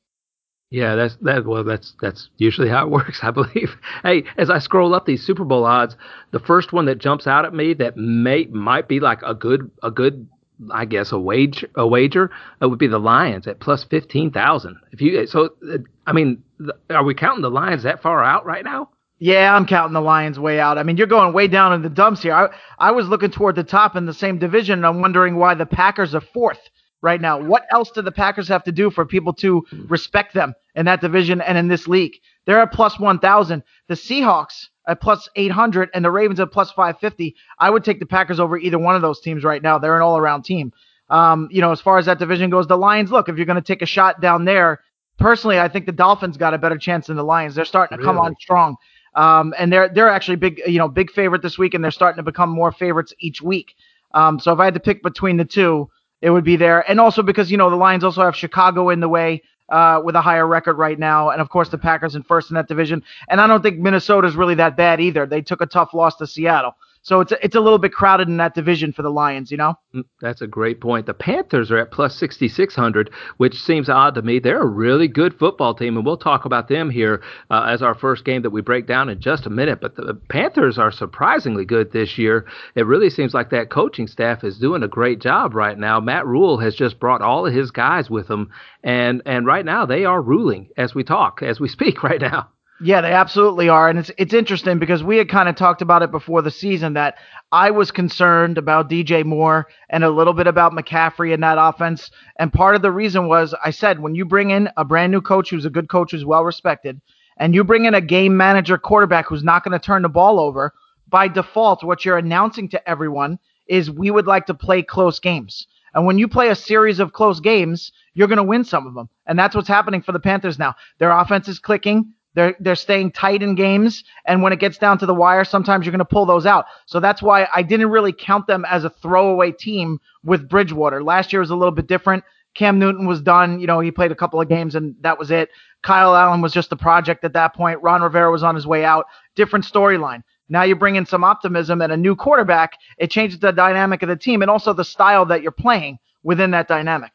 Yeah, 0.71 0.95
that's 0.95 1.15
that. 1.21 1.45
Well, 1.45 1.63
that's 1.63 1.95
that's 1.99 2.29
usually 2.37 2.69
how 2.69 2.85
it 2.85 2.91
works, 2.91 3.19
I 3.23 3.31
believe. 3.31 3.75
Hey, 4.03 4.23
as 4.37 4.49
I 4.49 4.59
scroll 4.59 4.93
up 4.93 5.05
these 5.05 5.25
Super 5.25 5.43
Bowl 5.43 5.65
odds, 5.65 5.95
the 6.31 6.39
first 6.39 6.73
one 6.73 6.85
that 6.85 6.99
jumps 6.99 7.25
out 7.25 7.45
at 7.45 7.53
me 7.53 7.73
that 7.75 7.97
may 7.97 8.45
might 8.45 8.87
be 8.87 8.99
like 8.99 9.21
a 9.23 9.33
good 9.33 9.71
a 9.81 9.89
good 9.89 10.27
I 10.71 10.85
guess 10.85 11.11
a 11.11 11.19
wage 11.19 11.65
a 11.75 11.87
wager 11.87 12.29
uh, 12.61 12.69
would 12.69 12.77
be 12.77 12.87
the 12.87 12.99
Lions 12.99 13.47
at 13.47 13.59
plus 13.59 13.83
fifteen 13.83 14.29
thousand. 14.29 14.77
If 14.91 15.01
you 15.01 15.25
so, 15.25 15.49
uh, 15.67 15.77
I 16.05 16.13
mean, 16.13 16.43
are 16.91 17.03
we 17.03 17.15
counting 17.15 17.41
the 17.41 17.49
Lions 17.49 17.83
that 17.83 18.03
far 18.03 18.23
out 18.23 18.45
right 18.45 18.63
now? 18.63 18.89
Yeah, 19.19 19.53
I'm 19.53 19.65
counting 19.65 19.93
the 19.93 20.01
Lions 20.01 20.39
way 20.39 20.61
out. 20.61 20.77
I 20.77 20.83
mean, 20.83 20.95
you're 20.95 21.07
going 21.07 21.33
way 21.33 21.47
down 21.47 21.73
in 21.73 21.81
the 21.81 21.89
dumps 21.89 22.23
here. 22.23 22.33
I, 22.33 22.47
I 22.77 22.91
was 22.91 23.07
looking 23.07 23.31
toward 23.31 23.55
the 23.55 23.63
top 23.63 23.97
in 23.97 24.05
the 24.05 24.13
same 24.13 24.39
division, 24.39 24.79
and 24.79 24.85
I'm 24.85 25.01
wondering 25.01 25.35
why 25.35 25.55
the 25.55 25.65
Packers 25.65 26.15
are 26.15 26.21
fourth 26.21 26.59
right 27.01 27.19
now. 27.19 27.41
What 27.41 27.65
else 27.71 27.91
do 27.91 28.01
the 28.01 28.13
Packers 28.13 28.47
have 28.47 28.63
to 28.63 28.71
do 28.71 28.89
for 28.89 29.05
people 29.05 29.33
to 29.33 29.65
respect 29.87 30.33
them 30.33 30.53
in 30.75 30.85
that 30.85 31.01
division 31.01 31.41
and 31.41 31.57
in 31.57 31.67
this 31.67 31.87
league? 31.87 32.13
They're 32.45 32.61
at 32.61 32.71
plus 32.71 32.97
1,000. 32.97 33.61
The 33.89 33.93
Seahawks 33.93 34.67
at 34.87 35.01
plus 35.01 35.27
800 35.35 35.89
and 35.93 36.03
the 36.03 36.11
Ravens 36.11 36.39
at 36.39 36.51
plus 36.51 36.71
550. 36.71 37.35
I 37.59 37.69
would 37.69 37.83
take 37.83 37.99
the 37.99 38.05
Packers 38.05 38.39
over 38.39 38.57
either 38.57 38.79
one 38.79 38.95
of 38.95 39.01
those 39.01 39.19
teams 39.19 39.43
right 39.43 39.61
now. 39.61 39.77
They're 39.77 39.95
an 39.97 40.01
all 40.01 40.17
around 40.17 40.43
team. 40.43 40.71
Um, 41.09 41.49
you 41.51 41.59
know, 41.59 41.71
as 41.71 41.81
far 41.81 41.97
as 41.97 42.05
that 42.05 42.19
division 42.19 42.49
goes, 42.49 42.67
the 42.67 42.77
Lions, 42.77 43.11
look, 43.11 43.27
if 43.27 43.35
you're 43.35 43.45
going 43.45 43.61
to 43.61 43.61
take 43.61 43.81
a 43.81 43.87
shot 43.87 44.21
down 44.21 44.45
there, 44.45 44.79
personally, 45.17 45.59
I 45.59 45.67
think 45.67 45.85
the 45.85 45.91
Dolphins 45.91 46.37
got 46.37 46.53
a 46.53 46.57
better 46.57 46.77
chance 46.77 47.07
than 47.07 47.17
the 47.17 47.23
Lions. 47.23 47.55
They're 47.55 47.65
starting 47.65 47.97
to 47.97 48.01
really? 48.01 48.15
come 48.15 48.19
on 48.19 48.35
strong. 48.39 48.77
Um, 49.19 49.53
and 49.59 49.71
they're 49.71 49.89
they're 49.89 50.07
actually 50.07 50.37
big, 50.37 50.61
you 50.65 50.77
know, 50.77 50.87
big 50.87 51.11
favorite 51.11 51.41
this 51.41 51.57
week, 51.57 51.73
and 51.73 51.83
they're 51.83 51.91
starting 51.91 52.15
to 52.17 52.23
become 52.23 52.49
more 52.49 52.71
favorites 52.71 53.13
each 53.19 53.41
week. 53.41 53.75
Um, 54.13 54.39
so 54.39 54.53
if 54.53 54.59
I 54.59 54.65
had 54.65 54.73
to 54.75 54.79
pick 54.79 55.03
between 55.03 55.35
the 55.35 55.43
two, 55.43 55.89
it 56.21 56.29
would 56.29 56.45
be 56.45 56.55
there, 56.55 56.89
and 56.89 57.01
also 57.01 57.21
because 57.21 57.51
you 57.51 57.57
know 57.57 57.69
the 57.69 57.75
Lions 57.75 58.05
also 58.05 58.23
have 58.23 58.33
Chicago 58.33 58.89
in 58.89 59.01
the 59.01 59.09
way 59.09 59.41
uh, 59.67 59.99
with 60.01 60.15
a 60.15 60.21
higher 60.21 60.47
record 60.47 60.77
right 60.77 60.97
now, 60.97 61.31
and 61.31 61.41
of 61.41 61.49
course 61.49 61.67
the 61.67 61.77
Packers 61.77 62.15
in 62.15 62.23
first 62.23 62.49
in 62.49 62.55
that 62.55 62.69
division. 62.69 63.03
And 63.27 63.41
I 63.41 63.47
don't 63.47 63.61
think 63.61 63.77
Minnesota's 63.77 64.37
really 64.37 64.55
that 64.55 64.77
bad 64.77 65.01
either. 65.01 65.25
They 65.25 65.41
took 65.41 65.59
a 65.59 65.65
tough 65.65 65.93
loss 65.93 66.15
to 66.17 66.25
Seattle. 66.25 66.75
So 67.01 67.21
it's 67.21 67.31
a, 67.31 67.43
it's 67.43 67.55
a 67.55 67.59
little 67.61 67.79
bit 67.79 67.93
crowded 67.93 68.27
in 68.27 68.37
that 68.37 68.55
division 68.55 68.91
for 68.91 69.01
the 69.01 69.09
Lions, 69.09 69.51
you 69.51 69.57
know. 69.57 69.75
Mm, 69.95 70.03
that's 70.21 70.41
a 70.41 70.47
great 70.47 70.81
point. 70.81 71.05
The 71.05 71.13
Panthers 71.13 71.71
are 71.71 71.77
at 71.77 71.91
plus 71.91 72.17
6600, 72.17 73.09
which 73.37 73.55
seems 73.55 73.89
odd 73.89 74.15
to 74.15 74.21
me. 74.21 74.39
They're 74.39 74.61
a 74.61 74.67
really 74.67 75.07
good 75.07 75.37
football 75.39 75.73
team, 75.73 75.95
and 75.95 76.05
we'll 76.05 76.17
talk 76.17 76.45
about 76.45 76.67
them 76.67 76.89
here 76.89 77.21
uh, 77.49 77.63
as 77.69 77.81
our 77.81 77.95
first 77.95 78.25
game 78.25 78.41
that 78.41 78.49
we 78.49 78.61
break 78.61 78.85
down 78.85 79.09
in 79.09 79.19
just 79.19 79.45
a 79.45 79.49
minute. 79.49 79.79
But 79.81 79.95
the 79.95 80.19
Panthers 80.29 80.77
are 80.77 80.91
surprisingly 80.91 81.65
good 81.65 81.91
this 81.91 82.17
year. 82.17 82.45
It 82.75 82.85
really 82.85 83.09
seems 83.09 83.33
like 83.33 83.49
that 83.51 83.69
coaching 83.69 84.07
staff 84.07 84.43
is 84.43 84.57
doing 84.57 84.83
a 84.83 84.87
great 84.87 85.21
job 85.21 85.55
right 85.55 85.77
now. 85.77 85.99
Matt 85.99 86.27
Rhule 86.27 86.57
has 86.57 86.75
just 86.75 86.99
brought 86.99 87.21
all 87.21 87.47
of 87.47 87.53
his 87.53 87.71
guys 87.71 88.09
with 88.09 88.29
him, 88.29 88.49
and 88.83 89.21
and 89.25 89.45
right 89.45 89.65
now 89.65 89.85
they 89.85 90.05
are 90.05 90.21
ruling 90.21 90.69
as 90.77 90.93
we 90.93 91.03
talk, 91.03 91.41
as 91.41 91.59
we 91.59 91.67
speak 91.69 92.03
right 92.03 92.21
now. 92.21 92.49
Yeah, 92.81 93.01
they 93.01 93.11
absolutely 93.11 93.67
are, 93.67 93.89
and 93.89 93.99
it's 93.99 94.09
it's 94.17 94.33
interesting 94.33 94.79
because 94.79 95.03
we 95.03 95.17
had 95.17 95.27
kind 95.27 95.49
of 95.49 95.55
talked 95.55 95.81
about 95.81 96.01
it 96.01 96.11
before 96.11 96.41
the 96.41 96.49
season 96.49 96.93
that 96.93 97.17
I 97.51 97.71
was 97.71 97.91
concerned 97.91 98.57
about 98.57 98.89
DJ 98.89 99.25
Moore 99.25 99.67
and 99.89 100.01
a 100.01 100.09
little 100.09 100.31
bit 100.31 100.47
about 100.47 100.71
McCaffrey 100.71 101.33
in 101.33 101.41
that 101.41 101.57
offense, 101.59 102.09
and 102.37 102.53
part 102.53 102.77
of 102.77 102.81
the 102.81 102.91
reason 102.91 103.27
was 103.27 103.53
I 103.65 103.71
said 103.71 103.99
when 103.99 104.15
you 104.15 104.23
bring 104.23 104.51
in 104.51 104.69
a 104.77 104.85
brand 104.85 105.11
new 105.11 105.19
coach 105.19 105.49
who's 105.49 105.65
a 105.65 105.69
good 105.69 105.89
coach 105.89 106.11
who's 106.11 106.23
well 106.23 106.45
respected, 106.45 107.01
and 107.35 107.53
you 107.53 107.65
bring 107.65 107.83
in 107.83 107.95
a 107.95 108.01
game 108.01 108.37
manager 108.37 108.77
quarterback 108.77 109.27
who's 109.27 109.43
not 109.43 109.65
going 109.65 109.77
to 109.77 109.85
turn 109.85 110.03
the 110.03 110.09
ball 110.09 110.39
over, 110.39 110.73
by 111.09 111.27
default, 111.27 111.83
what 111.83 112.05
you're 112.05 112.17
announcing 112.17 112.69
to 112.69 112.89
everyone 112.89 113.39
is 113.67 113.91
we 113.91 114.09
would 114.09 114.27
like 114.27 114.45
to 114.45 114.53
play 114.53 114.83
close 114.83 115.19
games. 115.19 115.67
And 115.93 116.05
when 116.05 116.17
you 116.17 116.27
play 116.27 116.49
a 116.49 116.55
series 116.55 116.99
of 116.99 117.13
close 117.13 117.39
games, 117.39 117.91
you're 118.13 118.27
going 118.27 118.37
to 118.37 118.43
win 118.43 118.63
some 118.63 118.87
of 118.87 118.93
them. 118.93 119.09
And 119.25 119.37
that's 119.37 119.55
what's 119.55 119.67
happening 119.67 120.01
for 120.01 120.11
the 120.11 120.19
Panthers 120.19 120.59
now. 120.59 120.75
Their 120.99 121.11
offense 121.11 121.47
is 121.47 121.59
clicking. 121.59 122.13
They're 122.35 122.55
they're 122.59 122.75
staying 122.75 123.11
tight 123.11 123.41
in 123.41 123.55
games, 123.55 124.03
and 124.25 124.43
when 124.43 124.53
it 124.53 124.59
gets 124.59 124.77
down 124.77 124.97
to 124.99 125.05
the 125.05 125.15
wire, 125.15 125.43
sometimes 125.43 125.85
you're 125.85 125.91
going 125.91 125.99
to 125.99 126.05
pull 126.05 126.25
those 126.25 126.45
out. 126.45 126.65
So 126.85 126.99
that's 126.99 127.21
why 127.21 127.47
I 127.53 127.63
didn't 127.63 127.89
really 127.89 128.13
count 128.13 128.47
them 128.47 128.65
as 128.65 128.83
a 128.83 128.89
throwaway 128.89 129.51
team 129.51 129.99
with 130.23 130.47
Bridgewater. 130.47 131.03
Last 131.03 131.33
year 131.33 131.39
was 131.39 131.49
a 131.49 131.55
little 131.55 131.71
bit 131.73 131.87
different. 131.87 132.23
Cam 132.55 132.79
Newton 132.79 133.07
was 133.07 133.21
done. 133.21 133.59
You 133.59 133.67
know, 133.67 133.79
he 133.79 133.91
played 133.91 134.11
a 134.11 134.15
couple 134.15 134.41
of 134.41 134.49
games 134.49 134.75
and 134.75 134.95
that 135.01 135.17
was 135.17 135.31
it. 135.31 135.49
Kyle 135.81 136.15
Allen 136.15 136.41
was 136.41 136.51
just 136.51 136.71
a 136.71 136.75
project 136.75 137.23
at 137.23 137.33
that 137.33 137.53
point. 137.53 137.81
Ron 137.81 138.01
Rivera 138.01 138.31
was 138.31 138.43
on 138.43 138.55
his 138.55 138.67
way 138.67 138.83
out. 138.83 139.05
Different 139.35 139.65
storyline. 139.65 140.23
Now 140.49 140.63
you 140.63 140.75
bring 140.75 140.95
in 140.95 141.05
some 141.05 141.23
optimism 141.23 141.81
and 141.81 141.93
a 141.93 141.97
new 141.97 142.15
quarterback. 142.15 142.73
It 142.97 143.11
changes 143.11 143.39
the 143.39 143.51
dynamic 143.51 144.01
of 144.01 144.09
the 144.09 144.15
team 144.15 144.41
and 144.41 144.49
also 144.49 144.73
the 144.73 144.83
style 144.83 145.25
that 145.27 145.43
you're 145.43 145.51
playing 145.51 145.99
within 146.23 146.51
that 146.51 146.67
dynamic. 146.67 147.11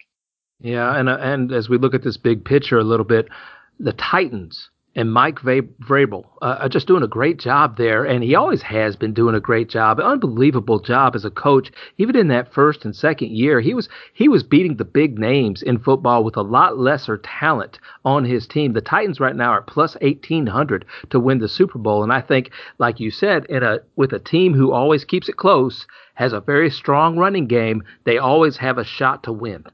Yeah, 0.61 0.97
and 0.97 1.09
uh, 1.09 1.19
and 1.21 1.53
as 1.53 1.69
we 1.69 1.79
look 1.79 1.95
at 1.95 2.03
this 2.03 2.17
big 2.17 2.45
picture 2.45 2.79
a 2.79 2.85
little 2.85 3.05
bit, 3.05 3.29
the 3.81 3.93
Titans 3.93 4.71
and 4.97 5.13
Mike 5.13 5.41
Vrabel 5.41 6.25
uh, 6.41 6.59
are 6.61 6.69
just 6.69 6.87
doing 6.87 7.03
a 7.03 7.09
great 7.09 7.39
job 7.39 7.77
there, 7.77 8.05
and 8.05 8.23
he 8.23 8.35
always 8.35 8.63
has 8.63 8.97
been 8.97 9.13
doing 9.13 9.35
a 9.35 9.41
great 9.41 9.69
job, 9.69 9.99
unbelievable 9.99 10.79
job 10.79 11.17
as 11.17 11.25
a 11.25 11.31
coach. 11.31 11.71
Even 11.99 12.17
in 12.17 12.29
that 12.29 12.53
first 12.53 12.85
and 12.85 12.95
second 12.95 13.31
year, 13.31 13.61
he 13.61 13.75
was 13.75 13.89
he 14.13 14.29
was 14.29 14.43
beating 14.43 14.77
the 14.77 14.85
big 14.85 15.19
names 15.19 15.63
in 15.63 15.79
football 15.79 16.23
with 16.23 16.37
a 16.37 16.43
lot 16.43 16.79
lesser 16.79 17.19
talent 17.19 17.79
on 18.05 18.25
his 18.25 18.47
team. 18.47 18.73
The 18.73 18.81
Titans 18.81 19.21
right 19.21 19.37
now 19.37 19.51
are 19.51 19.63
plus 19.63 19.97
eighteen 20.01 20.47
hundred 20.47 20.85
to 21.11 21.19
win 21.19 21.39
the 21.39 21.49
Super 21.49 21.79
Bowl, 21.79 22.03
and 22.03 22.13
I 22.13 22.21
think, 22.21 22.51
like 22.79 23.01
you 23.01 23.11
said, 23.11 23.47
in 23.47 23.63
a 23.63 23.81
with 23.97 24.13
a 24.13 24.19
team 24.19 24.55
who 24.55 24.73
always 24.73 25.05
keeps 25.05 25.29
it 25.29 25.37
close, 25.37 25.87
has 26.15 26.33
a 26.33 26.41
very 26.41 26.71
strong 26.71 27.19
running 27.19 27.47
game, 27.47 27.83
they 28.05 28.19
always 28.19 28.57
have 28.59 28.79
a 28.79 28.85
shot 28.85 29.25
to 29.25 29.33
win. 29.33 29.65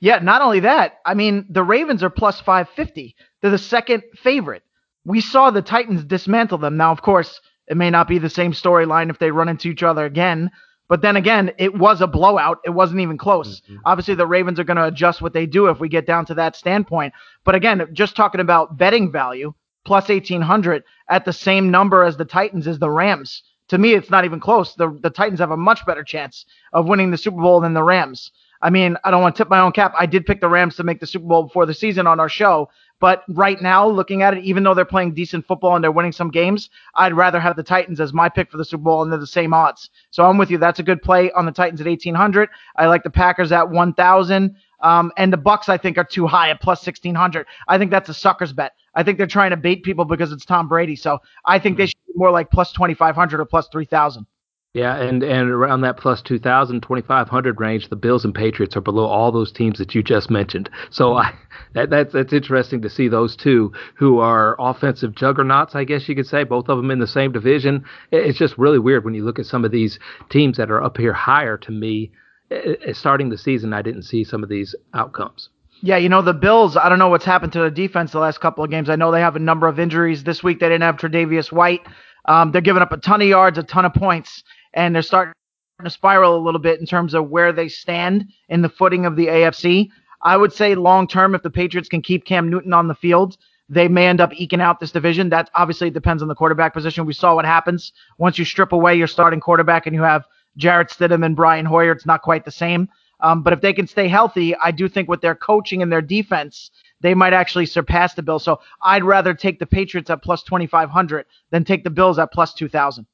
Yeah, 0.00 0.18
not 0.18 0.40
only 0.42 0.60
that, 0.60 0.98
I 1.04 1.14
mean, 1.14 1.46
the 1.50 1.62
Ravens 1.62 2.02
are 2.02 2.10
plus 2.10 2.40
550. 2.40 3.14
They're 3.40 3.50
the 3.50 3.58
second 3.58 4.02
favorite. 4.16 4.62
We 5.04 5.20
saw 5.20 5.50
the 5.50 5.62
Titans 5.62 6.04
dismantle 6.04 6.58
them. 6.58 6.76
Now, 6.76 6.90
of 6.90 7.02
course, 7.02 7.40
it 7.68 7.76
may 7.76 7.90
not 7.90 8.08
be 8.08 8.18
the 8.18 8.30
same 8.30 8.52
storyline 8.52 9.10
if 9.10 9.18
they 9.18 9.30
run 9.30 9.48
into 9.48 9.68
each 9.68 9.82
other 9.82 10.04
again. 10.04 10.50
But 10.88 11.02
then 11.02 11.16
again, 11.16 11.52
it 11.58 11.78
was 11.78 12.00
a 12.00 12.06
blowout. 12.06 12.58
It 12.64 12.70
wasn't 12.70 13.00
even 13.00 13.16
close. 13.16 13.60
Mm-hmm. 13.60 13.76
Obviously, 13.84 14.16
the 14.16 14.26
Ravens 14.26 14.58
are 14.58 14.64
going 14.64 14.76
to 14.76 14.86
adjust 14.86 15.22
what 15.22 15.32
they 15.32 15.46
do 15.46 15.68
if 15.68 15.78
we 15.78 15.88
get 15.88 16.06
down 16.06 16.26
to 16.26 16.34
that 16.34 16.56
standpoint. 16.56 17.14
But 17.44 17.54
again, 17.54 17.86
just 17.92 18.16
talking 18.16 18.40
about 18.40 18.76
betting 18.76 19.12
value, 19.12 19.54
plus 19.84 20.08
1800 20.08 20.82
at 21.08 21.24
the 21.24 21.32
same 21.32 21.70
number 21.70 22.02
as 22.02 22.16
the 22.16 22.24
Titans 22.24 22.66
is 22.66 22.78
the 22.78 22.90
Rams. 22.90 23.42
To 23.68 23.78
me, 23.78 23.94
it's 23.94 24.10
not 24.10 24.24
even 24.24 24.40
close. 24.40 24.74
The, 24.74 24.98
the 25.00 25.10
Titans 25.10 25.38
have 25.38 25.52
a 25.52 25.56
much 25.56 25.86
better 25.86 26.02
chance 26.02 26.44
of 26.72 26.88
winning 26.88 27.12
the 27.12 27.18
Super 27.18 27.40
Bowl 27.40 27.60
than 27.60 27.74
the 27.74 27.84
Rams. 27.84 28.32
I 28.62 28.70
mean, 28.70 28.96
I 29.04 29.10
don't 29.10 29.22
want 29.22 29.34
to 29.36 29.40
tip 29.40 29.48
my 29.48 29.60
own 29.60 29.72
cap. 29.72 29.94
I 29.98 30.06
did 30.06 30.26
pick 30.26 30.40
the 30.40 30.48
Rams 30.48 30.76
to 30.76 30.84
make 30.84 31.00
the 31.00 31.06
Super 31.06 31.26
Bowl 31.26 31.44
before 31.44 31.66
the 31.66 31.74
season 31.74 32.06
on 32.06 32.20
our 32.20 32.28
show, 32.28 32.68
but 33.00 33.24
right 33.30 33.60
now, 33.62 33.88
looking 33.88 34.20
at 34.20 34.34
it, 34.34 34.44
even 34.44 34.62
though 34.62 34.74
they're 34.74 34.84
playing 34.84 35.14
decent 35.14 35.46
football 35.46 35.74
and 35.74 35.82
they're 35.82 35.90
winning 35.90 36.12
some 36.12 36.30
games, 36.30 36.68
I'd 36.94 37.14
rather 37.14 37.40
have 37.40 37.56
the 37.56 37.62
Titans 37.62 37.98
as 37.98 38.12
my 38.12 38.28
pick 38.28 38.50
for 38.50 38.58
the 38.58 38.64
Super 38.64 38.82
Bowl, 38.82 39.02
and 39.02 39.10
they're 39.10 39.18
the 39.18 39.26
same 39.26 39.54
odds. 39.54 39.88
So 40.10 40.26
I'm 40.26 40.36
with 40.36 40.50
you. 40.50 40.58
That's 40.58 40.78
a 40.78 40.82
good 40.82 41.00
play 41.00 41.32
on 41.32 41.46
the 41.46 41.52
Titans 41.52 41.80
at 41.80 41.86
1800. 41.86 42.50
I 42.76 42.86
like 42.86 43.02
the 43.02 43.10
Packers 43.10 43.52
at 43.52 43.68
1000. 43.70 44.54
Um, 44.82 45.12
and 45.16 45.32
the 45.32 45.38
Bucks, 45.38 45.68
I 45.68 45.78
think, 45.78 45.98
are 45.98 46.04
too 46.04 46.26
high 46.26 46.50
at 46.50 46.60
plus 46.60 46.86
1600. 46.86 47.46
I 47.68 47.78
think 47.78 47.90
that's 47.90 48.08
a 48.08 48.14
sucker's 48.14 48.52
bet. 48.52 48.72
I 48.94 49.02
think 49.02 49.18
they're 49.18 49.26
trying 49.26 49.50
to 49.50 49.56
bait 49.56 49.82
people 49.82 50.04
because 50.04 50.32
it's 50.32 50.44
Tom 50.44 50.68
Brady. 50.68 50.96
So 50.96 51.18
I 51.44 51.58
think 51.58 51.76
they 51.76 51.86
should 51.86 52.06
be 52.06 52.14
more 52.16 52.30
like 52.30 52.50
plus 52.50 52.72
2500 52.72 53.40
or 53.40 53.44
plus 53.44 53.68
3000. 53.68 54.26
Yeah, 54.72 54.96
and, 54.96 55.24
and 55.24 55.50
around 55.50 55.80
that 55.80 55.96
plus 55.96 56.22
2,000, 56.22 56.80
2,500 56.80 57.60
range, 57.60 57.88
the 57.88 57.96
Bills 57.96 58.24
and 58.24 58.32
Patriots 58.32 58.76
are 58.76 58.80
below 58.80 59.04
all 59.04 59.32
those 59.32 59.50
teams 59.50 59.78
that 59.78 59.96
you 59.96 60.02
just 60.02 60.30
mentioned. 60.30 60.70
So 60.90 61.16
I, 61.16 61.34
that, 61.74 61.90
that's 61.90 62.12
that's 62.12 62.32
interesting 62.32 62.80
to 62.82 62.90
see 62.90 63.08
those 63.08 63.34
two 63.34 63.72
who 63.96 64.20
are 64.20 64.54
offensive 64.60 65.16
juggernauts, 65.16 65.74
I 65.74 65.82
guess 65.82 66.08
you 66.08 66.14
could 66.14 66.26
say, 66.26 66.44
both 66.44 66.68
of 66.68 66.76
them 66.76 66.92
in 66.92 67.00
the 67.00 67.08
same 67.08 67.32
division. 67.32 67.84
It's 68.12 68.38
just 68.38 68.58
really 68.58 68.78
weird 68.78 69.04
when 69.04 69.14
you 69.14 69.24
look 69.24 69.40
at 69.40 69.46
some 69.46 69.64
of 69.64 69.72
these 69.72 69.98
teams 70.28 70.56
that 70.58 70.70
are 70.70 70.82
up 70.82 70.98
here 70.98 71.14
higher 71.14 71.56
to 71.58 71.72
me. 71.72 72.12
Eh, 72.52 72.54
eh, 72.54 72.74
eh, 72.86 72.92
starting 72.92 73.28
the 73.28 73.38
season, 73.38 73.72
I 73.72 73.82
didn't 73.82 74.02
see 74.02 74.22
some 74.22 74.44
of 74.44 74.48
these 74.48 74.76
outcomes. 74.94 75.48
Yeah, 75.82 75.96
you 75.96 76.08
know 76.08 76.22
the 76.22 76.34
Bills. 76.34 76.76
I 76.76 76.88
don't 76.88 76.98
know 77.00 77.08
what's 77.08 77.24
happened 77.24 77.52
to 77.54 77.60
the 77.60 77.70
defense 77.72 78.12
the 78.12 78.20
last 78.20 78.40
couple 78.40 78.62
of 78.62 78.70
games. 78.70 78.88
I 78.88 78.94
know 78.94 79.10
they 79.10 79.20
have 79.20 79.34
a 79.34 79.40
number 79.40 79.66
of 79.66 79.80
injuries 79.80 80.22
this 80.22 80.44
week. 80.44 80.60
They 80.60 80.68
didn't 80.68 80.82
have 80.82 80.96
Tre'Davious 80.96 81.50
White. 81.50 81.80
Um, 82.26 82.52
they're 82.52 82.60
giving 82.60 82.82
up 82.82 82.92
a 82.92 82.98
ton 82.98 83.22
of 83.22 83.28
yards, 83.28 83.58
a 83.58 83.62
ton 83.64 83.84
of 83.84 83.94
points 83.94 84.44
and 84.74 84.94
they're 84.94 85.02
starting 85.02 85.34
to 85.82 85.90
spiral 85.90 86.36
a 86.36 86.44
little 86.44 86.60
bit 86.60 86.80
in 86.80 86.86
terms 86.86 87.14
of 87.14 87.30
where 87.30 87.52
they 87.52 87.68
stand 87.68 88.26
in 88.48 88.62
the 88.62 88.68
footing 88.68 89.06
of 89.06 89.16
the 89.16 89.26
AFC. 89.26 89.88
I 90.22 90.36
would 90.36 90.52
say 90.52 90.74
long 90.74 91.08
term, 91.08 91.34
if 91.34 91.42
the 91.42 91.50
Patriots 91.50 91.88
can 91.88 92.02
keep 92.02 92.24
Cam 92.24 92.50
Newton 92.50 92.72
on 92.72 92.88
the 92.88 92.94
field, 92.94 93.36
they 93.68 93.88
may 93.88 94.06
end 94.06 94.20
up 94.20 94.32
eking 94.34 94.60
out 94.60 94.80
this 94.80 94.90
division. 94.90 95.30
That 95.30 95.48
obviously 95.54 95.90
depends 95.90 96.22
on 96.22 96.28
the 96.28 96.34
quarterback 96.34 96.74
position. 96.74 97.06
We 97.06 97.12
saw 97.12 97.34
what 97.34 97.44
happens 97.44 97.92
once 98.18 98.38
you 98.38 98.44
strip 98.44 98.72
away 98.72 98.96
your 98.96 99.06
starting 99.06 99.40
quarterback 99.40 99.86
and 99.86 99.94
you 99.94 100.02
have 100.02 100.26
Jarrett 100.56 100.88
Stidham 100.88 101.24
and 101.24 101.36
Brian 101.36 101.64
Hoyer. 101.64 101.92
It's 101.92 102.04
not 102.04 102.22
quite 102.22 102.44
the 102.44 102.50
same. 102.50 102.88
Um, 103.20 103.42
but 103.42 103.52
if 103.52 103.60
they 103.60 103.72
can 103.72 103.86
stay 103.86 104.08
healthy, 104.08 104.56
I 104.56 104.70
do 104.70 104.88
think 104.88 105.08
with 105.08 105.20
their 105.20 105.34
coaching 105.34 105.82
and 105.82 105.92
their 105.92 106.02
defense, 106.02 106.70
they 107.00 107.14
might 107.14 107.32
actually 107.32 107.66
surpass 107.66 108.14
the 108.14 108.22
Bills. 108.22 108.44
So 108.44 108.60
I'd 108.82 109.04
rather 109.04 109.34
take 109.34 109.58
the 109.58 109.66
Patriots 109.66 110.10
at 110.10 110.22
plus 110.22 110.42
2,500 110.42 111.26
than 111.50 111.64
take 111.64 111.84
the 111.84 111.90
Bills 111.90 112.18
at 112.18 112.32
plus 112.32 112.54
2,000. 112.54 113.06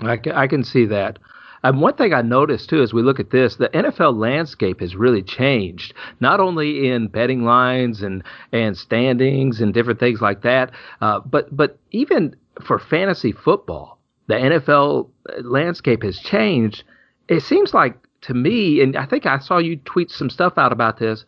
I 0.00 0.16
can, 0.16 0.32
I 0.32 0.46
can 0.46 0.64
see 0.64 0.86
that. 0.86 1.18
And 1.62 1.80
one 1.80 1.94
thing 1.94 2.12
I 2.12 2.20
noticed 2.20 2.68
too, 2.68 2.82
as 2.82 2.92
we 2.92 3.02
look 3.02 3.18
at 3.18 3.30
this, 3.30 3.56
the 3.56 3.70
NFL 3.70 4.18
landscape 4.18 4.80
has 4.80 4.94
really 4.94 5.22
changed. 5.22 5.94
Not 6.20 6.38
only 6.38 6.88
in 6.88 7.08
betting 7.08 7.44
lines 7.44 8.02
and 8.02 8.22
and 8.52 8.76
standings 8.76 9.62
and 9.62 9.72
different 9.72 9.98
things 9.98 10.20
like 10.20 10.42
that, 10.42 10.72
uh, 11.00 11.20
but 11.20 11.56
but 11.56 11.78
even 11.90 12.36
for 12.62 12.78
fantasy 12.78 13.32
football, 13.32 13.98
the 14.26 14.34
NFL 14.34 15.08
landscape 15.42 16.02
has 16.02 16.18
changed. 16.18 16.84
It 17.28 17.40
seems 17.40 17.72
like 17.72 17.96
to 18.22 18.34
me, 18.34 18.82
and 18.82 18.94
I 18.94 19.06
think 19.06 19.24
I 19.24 19.38
saw 19.38 19.56
you 19.56 19.76
tweet 19.76 20.10
some 20.10 20.28
stuff 20.28 20.58
out 20.58 20.72
about 20.72 20.98
this, 20.98 21.24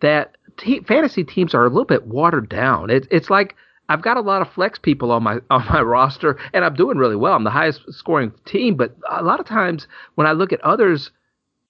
that 0.00 0.36
te- 0.56 0.80
fantasy 0.80 1.24
teams 1.24 1.54
are 1.54 1.64
a 1.64 1.68
little 1.68 1.84
bit 1.84 2.06
watered 2.06 2.48
down. 2.48 2.90
It, 2.90 3.08
it's 3.10 3.30
like 3.30 3.56
I've 3.90 4.02
got 4.02 4.16
a 4.16 4.20
lot 4.20 4.40
of 4.40 4.52
flex 4.52 4.78
people 4.78 5.10
on 5.10 5.24
my 5.24 5.40
on 5.50 5.66
my 5.66 5.82
roster, 5.82 6.38
and 6.54 6.64
I'm 6.64 6.74
doing 6.74 6.96
really 6.96 7.16
well. 7.16 7.34
I'm 7.34 7.44
the 7.44 7.50
highest 7.50 7.92
scoring 7.92 8.32
team, 8.46 8.76
but 8.76 8.96
a 9.10 9.22
lot 9.22 9.40
of 9.40 9.46
times 9.46 9.86
when 10.14 10.26
I 10.26 10.32
look 10.32 10.52
at 10.52 10.60
others 10.62 11.10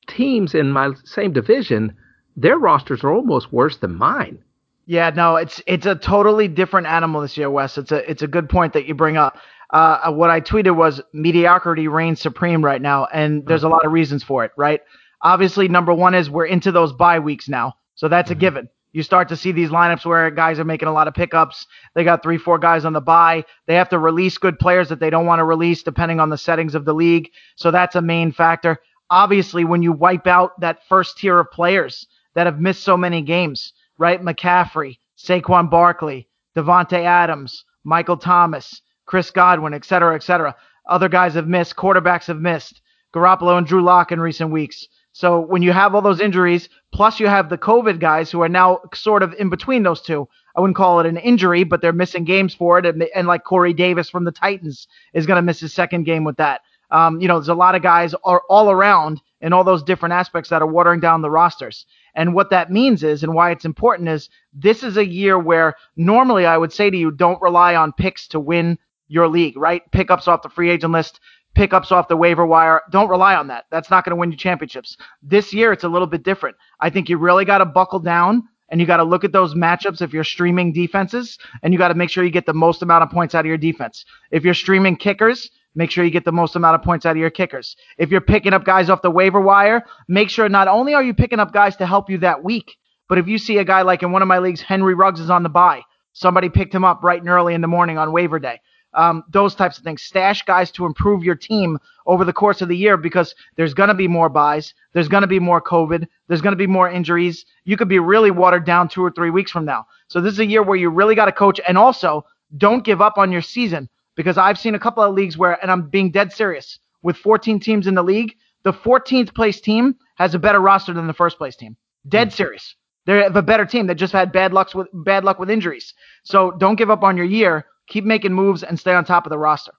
teams 0.06 0.54
in 0.54 0.70
my 0.70 0.92
same 1.04 1.32
division, 1.32 1.96
their 2.36 2.58
rosters 2.58 3.02
are 3.04 3.12
almost 3.12 3.52
worse 3.52 3.78
than 3.78 3.94
mine. 3.94 4.38
Yeah, 4.86 5.10
no, 5.10 5.36
it's 5.36 5.62
it's 5.66 5.86
a 5.86 5.94
totally 5.94 6.46
different 6.46 6.88
animal 6.88 7.22
this 7.22 7.36
year, 7.36 7.50
Wes. 7.50 7.78
It's 7.78 7.92
a 7.92 8.08
it's 8.10 8.22
a 8.22 8.28
good 8.28 8.48
point 8.48 8.74
that 8.74 8.86
you 8.86 8.94
bring 8.94 9.16
up. 9.16 9.38
Uh, 9.70 10.12
what 10.12 10.30
I 10.30 10.40
tweeted 10.40 10.74
was 10.74 11.00
mediocrity 11.12 11.86
reigns 11.88 12.20
supreme 12.20 12.62
right 12.62 12.82
now, 12.82 13.06
and 13.06 13.46
there's 13.46 13.62
a 13.62 13.68
lot 13.68 13.86
of 13.86 13.92
reasons 13.92 14.24
for 14.24 14.44
it, 14.44 14.50
right? 14.56 14.80
Obviously, 15.22 15.68
number 15.68 15.94
one 15.94 16.14
is 16.14 16.28
we're 16.28 16.46
into 16.46 16.72
those 16.72 16.92
bye 16.92 17.20
weeks 17.20 17.48
now, 17.48 17.74
so 17.94 18.08
that's 18.08 18.30
mm-hmm. 18.30 18.38
a 18.38 18.40
given. 18.40 18.68
You 18.92 19.02
start 19.02 19.28
to 19.28 19.37
see 19.37 19.52
these 19.52 19.70
lineups 19.70 20.04
where 20.04 20.30
guys 20.30 20.59
are 20.59 20.64
making 20.64 20.88
a 20.88 20.92
lot 20.92 21.06
of 21.06 21.14
pickups. 21.14 21.66
They 21.94 22.02
got 22.02 22.23
three, 22.23 22.38
four 22.38 22.59
guys 22.59 22.85
on 22.85 22.92
the 22.92 23.00
bye. 23.00 23.44
They 23.66 23.76
have 23.76 23.88
to 23.90 23.99
release 23.99 24.37
good 24.37 24.59
players 24.59 24.88
that 24.88 24.99
they 24.99 25.11
don't 25.11 25.26
want 25.26 25.38
to 25.38 25.44
release 25.44 25.82
depending 25.82 26.18
on 26.18 26.28
the 26.28 26.38
settings 26.38 26.75
of 26.75 26.85
the 26.85 26.94
league. 26.94 27.30
So 27.54 27.70
that's 27.70 27.94
a 27.94 28.02
main 28.02 28.32
factor. 28.32 28.78
Obviously, 29.09 29.64
when 29.64 29.82
you 29.82 29.92
wipe 29.92 30.26
out 30.26 30.59
that 30.61 30.87
first 30.88 31.18
tier 31.18 31.38
of 31.38 31.50
players 31.52 32.06
that 32.35 32.47
have 32.47 32.61
missed 32.61 32.82
so 32.82 32.97
many 32.97 33.23
games, 33.23 33.73
right? 33.99 34.23
McCaffrey, 34.23 34.99
Saquon 35.16 35.70
Barkley, 35.70 36.28
Davante 36.56 37.04
Adams, 37.04 37.64
Michael 37.85 38.16
Thomas, 38.16 38.82
Chris 39.06 39.30
Godwin, 39.30 39.75
et 39.75 39.85
cetera, 39.85 40.14
et 40.14 40.23
cetera. 40.23 40.54
Other 40.88 41.09
guys 41.09 41.35
have 41.35 41.47
missed. 41.47 41.76
Quarterbacks 41.76 42.26
have 42.26 42.40
missed. 42.40 42.80
Garoppolo 43.14 43.59
and 43.59 43.66
Drew 43.66 43.82
Lock 43.82 44.12
in 44.12 44.20
recent 44.20 44.50
weeks. 44.50 44.87
So 45.12 45.40
when 45.40 45.62
you 45.62 45.72
have 45.72 45.94
all 45.94 46.02
those 46.02 46.20
injuries, 46.20 46.68
plus 46.92 47.18
you 47.18 47.26
have 47.26 47.48
the 47.48 47.58
COVID 47.58 47.98
guys 48.00 48.30
who 48.30 48.42
are 48.42 48.48
now 48.48 48.80
sort 48.94 49.22
of 49.22 49.34
in 49.34 49.50
between 49.50 49.82
those 49.82 50.00
two. 50.00 50.28
I 50.56 50.60
wouldn't 50.60 50.76
call 50.76 51.00
it 51.00 51.06
an 51.06 51.16
injury, 51.16 51.64
but 51.64 51.80
they're 51.80 51.92
missing 51.92 52.24
games 52.24 52.54
for 52.54 52.78
it. 52.78 52.86
And, 52.86 53.02
and 53.14 53.26
like 53.26 53.44
Corey 53.44 53.72
Davis 53.72 54.08
from 54.10 54.24
the 54.24 54.32
Titans 54.32 54.86
is 55.12 55.26
going 55.26 55.36
to 55.36 55.42
miss 55.42 55.60
his 55.60 55.72
second 55.72 56.04
game 56.04 56.24
with 56.24 56.36
that. 56.36 56.60
Um, 56.90 57.20
you 57.20 57.28
know, 57.28 57.38
there's 57.38 57.48
a 57.48 57.54
lot 57.54 57.74
of 57.74 57.82
guys 57.82 58.14
are 58.24 58.42
all 58.48 58.70
around 58.70 59.20
in 59.40 59.52
all 59.52 59.64
those 59.64 59.82
different 59.82 60.12
aspects 60.12 60.50
that 60.50 60.62
are 60.62 60.66
watering 60.66 61.00
down 61.00 61.22
the 61.22 61.30
rosters. 61.30 61.86
And 62.14 62.34
what 62.34 62.50
that 62.50 62.72
means 62.72 63.04
is, 63.04 63.22
and 63.22 63.34
why 63.34 63.52
it's 63.52 63.64
important 63.64 64.08
is, 64.08 64.28
this 64.52 64.82
is 64.82 64.96
a 64.96 65.06
year 65.06 65.38
where 65.38 65.76
normally 65.96 66.46
I 66.46 66.58
would 66.58 66.72
say 66.72 66.90
to 66.90 66.96
you, 66.96 67.10
don't 67.12 67.40
rely 67.40 67.76
on 67.76 67.92
picks 67.92 68.26
to 68.28 68.40
win 68.40 68.78
your 69.06 69.28
league, 69.28 69.56
right? 69.56 69.82
Pickups 69.92 70.28
off 70.28 70.42
the 70.42 70.48
free 70.48 70.70
agent 70.70 70.92
list 70.92 71.20
pickups 71.54 71.92
off 71.92 72.09
the 72.09 72.16
waiver 72.16 72.47
wire. 72.47 72.83
Don't 72.90 73.09
rely 73.09 73.35
on 73.35 73.49
that. 73.49 73.64
That's 73.71 73.90
not 73.90 74.04
going 74.04 74.11
to 74.11 74.16
win 74.16 74.30
you 74.30 74.37
championships. 74.37 74.97
This 75.23 75.52
year, 75.52 75.73
it's 75.73 75.85
a 75.85 75.88
little 75.88 76.07
bit 76.07 76.23
different. 76.23 76.57
I 76.80 76.90
think 76.90 77.09
you 77.09 77.19
really 77.19 77.45
got 77.45 77.59
to 77.59 77.64
buckle 77.64 77.99
down 77.99 78.45
and 78.71 78.80
you 78.80 78.87
got 78.87 78.99
to 78.99 79.04
look 79.04 79.25
at 79.25 79.33
those 79.33 79.54
matchups 79.54 80.00
if 80.00 80.12
you're 80.12 80.25
streaming 80.25 80.73
defenses 80.73 81.38
and 81.62 81.73
you 81.73 81.78
got 81.78 81.88
to 81.88 81.95
make 81.95 82.11
sure 82.11 82.25
you 82.25 82.30
get 82.30 82.47
the 82.47 82.54
most 82.54 82.83
amount 82.83 83.02
of 83.02 83.11
points 83.11 83.35
out 83.35 83.40
of 83.40 83.47
your 83.47 83.59
defense. 83.59 84.04
If 84.30 84.45
you're 84.45 84.54
streaming 84.54 84.97
kickers, 84.97 85.50
make 85.75 85.90
sure 85.90 86.04
you 86.04 86.11
get 86.11 86.25
the 86.25 86.33
most 86.33 86.57
amount 86.57 86.76
of 86.76 86.83
points 86.83 87.04
out 87.04 87.12
of 87.12 87.16
your 87.16 87.30
kickers. 87.30 87.76
If 87.99 88.11
you're 88.11 88.21
picking 88.21 88.52
up 88.52 88.64
guys 88.64 88.88
off 88.88 89.02
the 89.02 89.11
waiver 89.11 89.40
wire, 89.40 89.85
make 90.09 90.30
sure 90.30 90.49
not 90.49 90.69
only 90.69 90.95
are 90.95 91.02
you 91.02 91.14
picking 91.14 91.40
up 91.40 91.52
guys 91.52 91.76
to 91.76 91.87
help 91.87 92.09
you 92.09 92.19
that 92.19 92.45
week, 92.45 92.76
but 93.09 93.19
if 93.19 93.26
you 93.26 93.38
see 93.38 93.59
a 93.59 93.64
guy 93.64 93.83
like 93.83 94.02
in 94.04 94.12
one 94.12 94.23
of 94.23 94.28
my 94.28 94.38
leagues, 94.38 94.61
Henry 94.61 94.95
Ruggs 94.95 95.21
is 95.21 95.30
on 95.30 95.42
the 95.42 95.49
bye. 95.49 95.83
Somebody 96.12 96.49
picked 96.49 96.75
him 96.75 96.85
up 96.85 97.00
bright 97.00 97.21
and 97.21 97.28
early 97.28 97.54
in 97.54 97.61
the 97.61 97.69
morning 97.69 97.99
on 97.99 98.12
waiver 98.12 98.38
day 98.38 98.61
um, 98.94 99.25
those 99.30 99.54
types 99.54 99.78
of 99.78 99.85
things. 99.85 100.02
Stash 100.02 100.42
guys 100.42 100.70
to 100.73 100.87
improve 100.87 101.25
your 101.25 101.35
team 101.35 101.78
over 102.06 102.25
the 102.25 102.32
course 102.32 102.61
of 102.61 102.68
the 102.68 102.76
year 102.76 102.97
because 102.97 103.35
there's 103.56 103.75
going 103.75 103.88
to 103.88 103.94
be 103.94 104.09
more 104.09 104.28
byes, 104.28 104.75
there's 104.92 105.09
going 105.09 105.23
to 105.23 105.26
be 105.26 105.38
more 105.38 105.61
COVID, 105.61 106.06
there's 106.28 106.40
going 106.40 106.52
to 106.52 106.56
be 106.56 106.66
more 106.66 106.90
injuries. 106.90 107.44
You 107.64 107.76
could 107.76 107.88
be 107.88 107.99
really 107.99 108.30
watered 108.30 108.64
down 108.64 108.88
two 108.88 109.04
or 109.04 109.11
three 109.11 109.30
weeks 109.30 109.50
from 109.50 109.64
now. 109.64 109.87
So 110.09 110.20
this 110.20 110.35
is 110.35 110.40
a 110.40 110.47
year 110.47 110.62
where 110.62 110.76
you 110.76 110.90
really 110.90 111.14
got 111.14 111.26
to 111.26 111.32
coach 111.32 111.61
and 111.66 111.78
also 111.78 112.25
don't 112.56 112.85
give 112.85 113.00
up 113.00 113.16
on 113.16 113.30
your 113.30 113.42
season 113.42 113.88
because 114.16 114.38
I've 114.38 114.59
seen 114.59 114.75
a 114.75 114.78
couple 114.80 115.02
of 115.02 115.14
leagues 115.14 115.38
where, 115.38 115.61
and 115.62 115.70
I'm 115.70 115.88
being 115.88 116.11
dead 116.11 116.32
serious, 116.32 116.78
with 117.02 117.16
14 117.16 117.61
teams 117.61 117.87
in 117.87 117.94
the 117.94 118.02
league, 118.02 118.35
the 118.62 118.73
14th 118.73 119.35
place 119.35 119.61
team 119.61 119.97
has 120.16 120.35
a 120.35 120.38
better 120.38 120.61
roster 120.61 120.92
than 120.92 121.06
the 121.06 121.14
first 121.14 121.38
place 121.38 121.56
team. 121.56 121.76
Dead 122.09 122.28
mm-hmm. 122.28 122.37
serious. 122.37 122.75
They 123.06 123.23
have 123.23 123.37
a 123.37 123.42
better 123.42 123.64
team 123.64 123.87
that 123.87 123.94
just 123.94 124.12
had 124.12 124.32
bad 124.32 124.52
luck 124.52 124.75
with 124.75 124.88
bad 124.92 125.25
luck 125.25 125.38
with 125.38 125.50
injuries. 125.50 125.94
So 126.23 126.50
don't 126.52 126.76
give 126.76 126.90
up 126.90 127.02
on 127.02 127.16
your 127.16 127.26
year 127.26 127.66
keep 127.90 128.04
making 128.04 128.32
moves 128.32 128.62
and 128.62 128.80
stay 128.80 128.94
on 128.94 129.04
top 129.04 129.26
of 129.26 129.30
the 129.30 129.38
roster. 129.38 129.73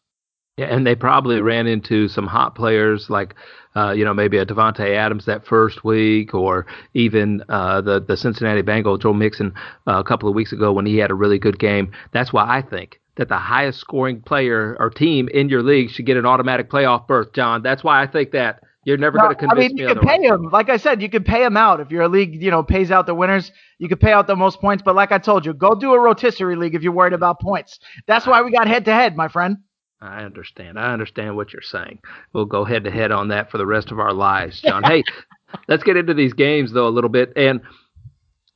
Yeah, 0.58 0.66
and 0.66 0.86
they 0.86 0.96
probably 0.96 1.42
ran 1.42 1.66
into 1.66 2.08
some 2.08 2.28
hot 2.28 2.56
players 2.56 3.10
like, 3.10 3.36
uh, 3.76 3.92
you 3.92 4.04
know, 4.04 4.14
maybe 4.14 4.38
a 4.38 4.46
Davante 4.46 4.96
Adams 4.96 5.26
that 5.26 5.48
first 5.48 5.84
week, 5.84 6.34
or 6.36 6.68
even 6.94 7.44
uh, 7.50 7.82
the 7.82 8.02
the 8.02 8.18
Cincinnati 8.18 8.62
Bengal 8.62 8.98
Joe 8.98 9.14
Mixon 9.14 9.54
uh, 9.88 10.00
a 10.00 10.04
couple 10.04 10.30
of 10.30 10.36
weeks 10.36 10.52
ago 10.52 10.74
when 10.74 10.86
he 10.86 10.98
had 10.98 11.10
a 11.10 11.16
really 11.16 11.40
good 11.40 11.58
game. 11.58 11.92
That's 12.12 12.32
why 12.34 12.46
I 12.46 12.62
think 12.62 13.00
that 13.16 13.30
the 13.30 13.38
highest 13.38 13.80
scoring 13.80 14.22
player 14.22 14.76
or 14.78 14.90
team 14.90 15.30
in 15.30 15.50
your 15.50 15.64
league 15.64 15.90
should 15.90 16.06
get 16.06 16.18
an 16.18 16.26
automatic 16.26 16.70
playoff 16.70 17.08
berth, 17.08 17.34
John. 17.34 17.64
That's 17.64 17.84
why 17.84 18.04
I 18.04 18.08
think 18.08 18.32
that. 18.32 18.62
You're 18.84 18.98
never 18.98 19.18
going 19.20 19.30
to 19.30 19.36
convince 19.36 19.58
I 19.58 19.68
mean, 19.68 19.78
you 19.78 19.88
me. 19.88 19.94
can 19.94 20.08
pay 20.08 20.22
him. 20.24 20.50
Like 20.52 20.70
I 20.70 20.78
said, 20.78 21.02
you 21.02 21.10
can 21.10 21.24
pay 21.24 21.44
him 21.44 21.56
out 21.56 21.80
if 21.80 21.92
your 21.92 22.08
league, 22.08 22.42
you 22.42 22.50
know, 22.50 22.64
pays 22.64 22.90
out 22.90 23.06
the 23.06 23.14
winners. 23.14 23.52
You 23.78 23.88
can 23.88 24.00
pay 24.00 24.12
out 24.12 24.26
the 24.26 24.36
most 24.36 24.60
points. 24.60 24.82
But 24.84 24.96
like 24.96 25.12
I 25.12 25.20
told 25.20 25.46
you, 25.46 25.54
go 25.54 25.76
do 25.76 25.94
a 25.94 26.00
rotisserie 26.00 26.56
league 26.56 26.74
if 26.74 26.82
you're 26.82 26.92
worried 26.92 27.14
about 27.14 27.40
points. 27.40 27.80
That's 28.08 28.26
why 28.26 28.42
we 28.42 28.52
got 28.52 28.68
head 28.68 28.86
to 28.86 28.94
head, 28.94 29.16
my 29.16 29.28
friend. 29.28 29.58
I 30.02 30.24
understand. 30.24 30.80
I 30.80 30.94
understand 30.94 31.36
what 31.36 31.54
you're 31.54 31.62
saying. 31.62 32.00
We'll 32.34 32.46
go 32.46 32.66
head 32.66 32.86
to 32.86 32.92
head 32.92 33.12
on 33.12 33.28
that 33.28 33.52
for 33.52 33.60
the 33.60 33.68
rest 33.68 33.92
of 33.92 34.00
our 34.00 34.14
lives, 34.14 34.60
John. 34.60 34.84
hey, 34.84 35.04
let's 35.68 35.84
get 35.84 35.96
into 35.96 36.16
these 36.16 36.34
games 36.34 36.74
though 36.74 36.88
a 36.88 36.90
little 36.90 37.10
bit. 37.10 37.34
And 37.36 37.62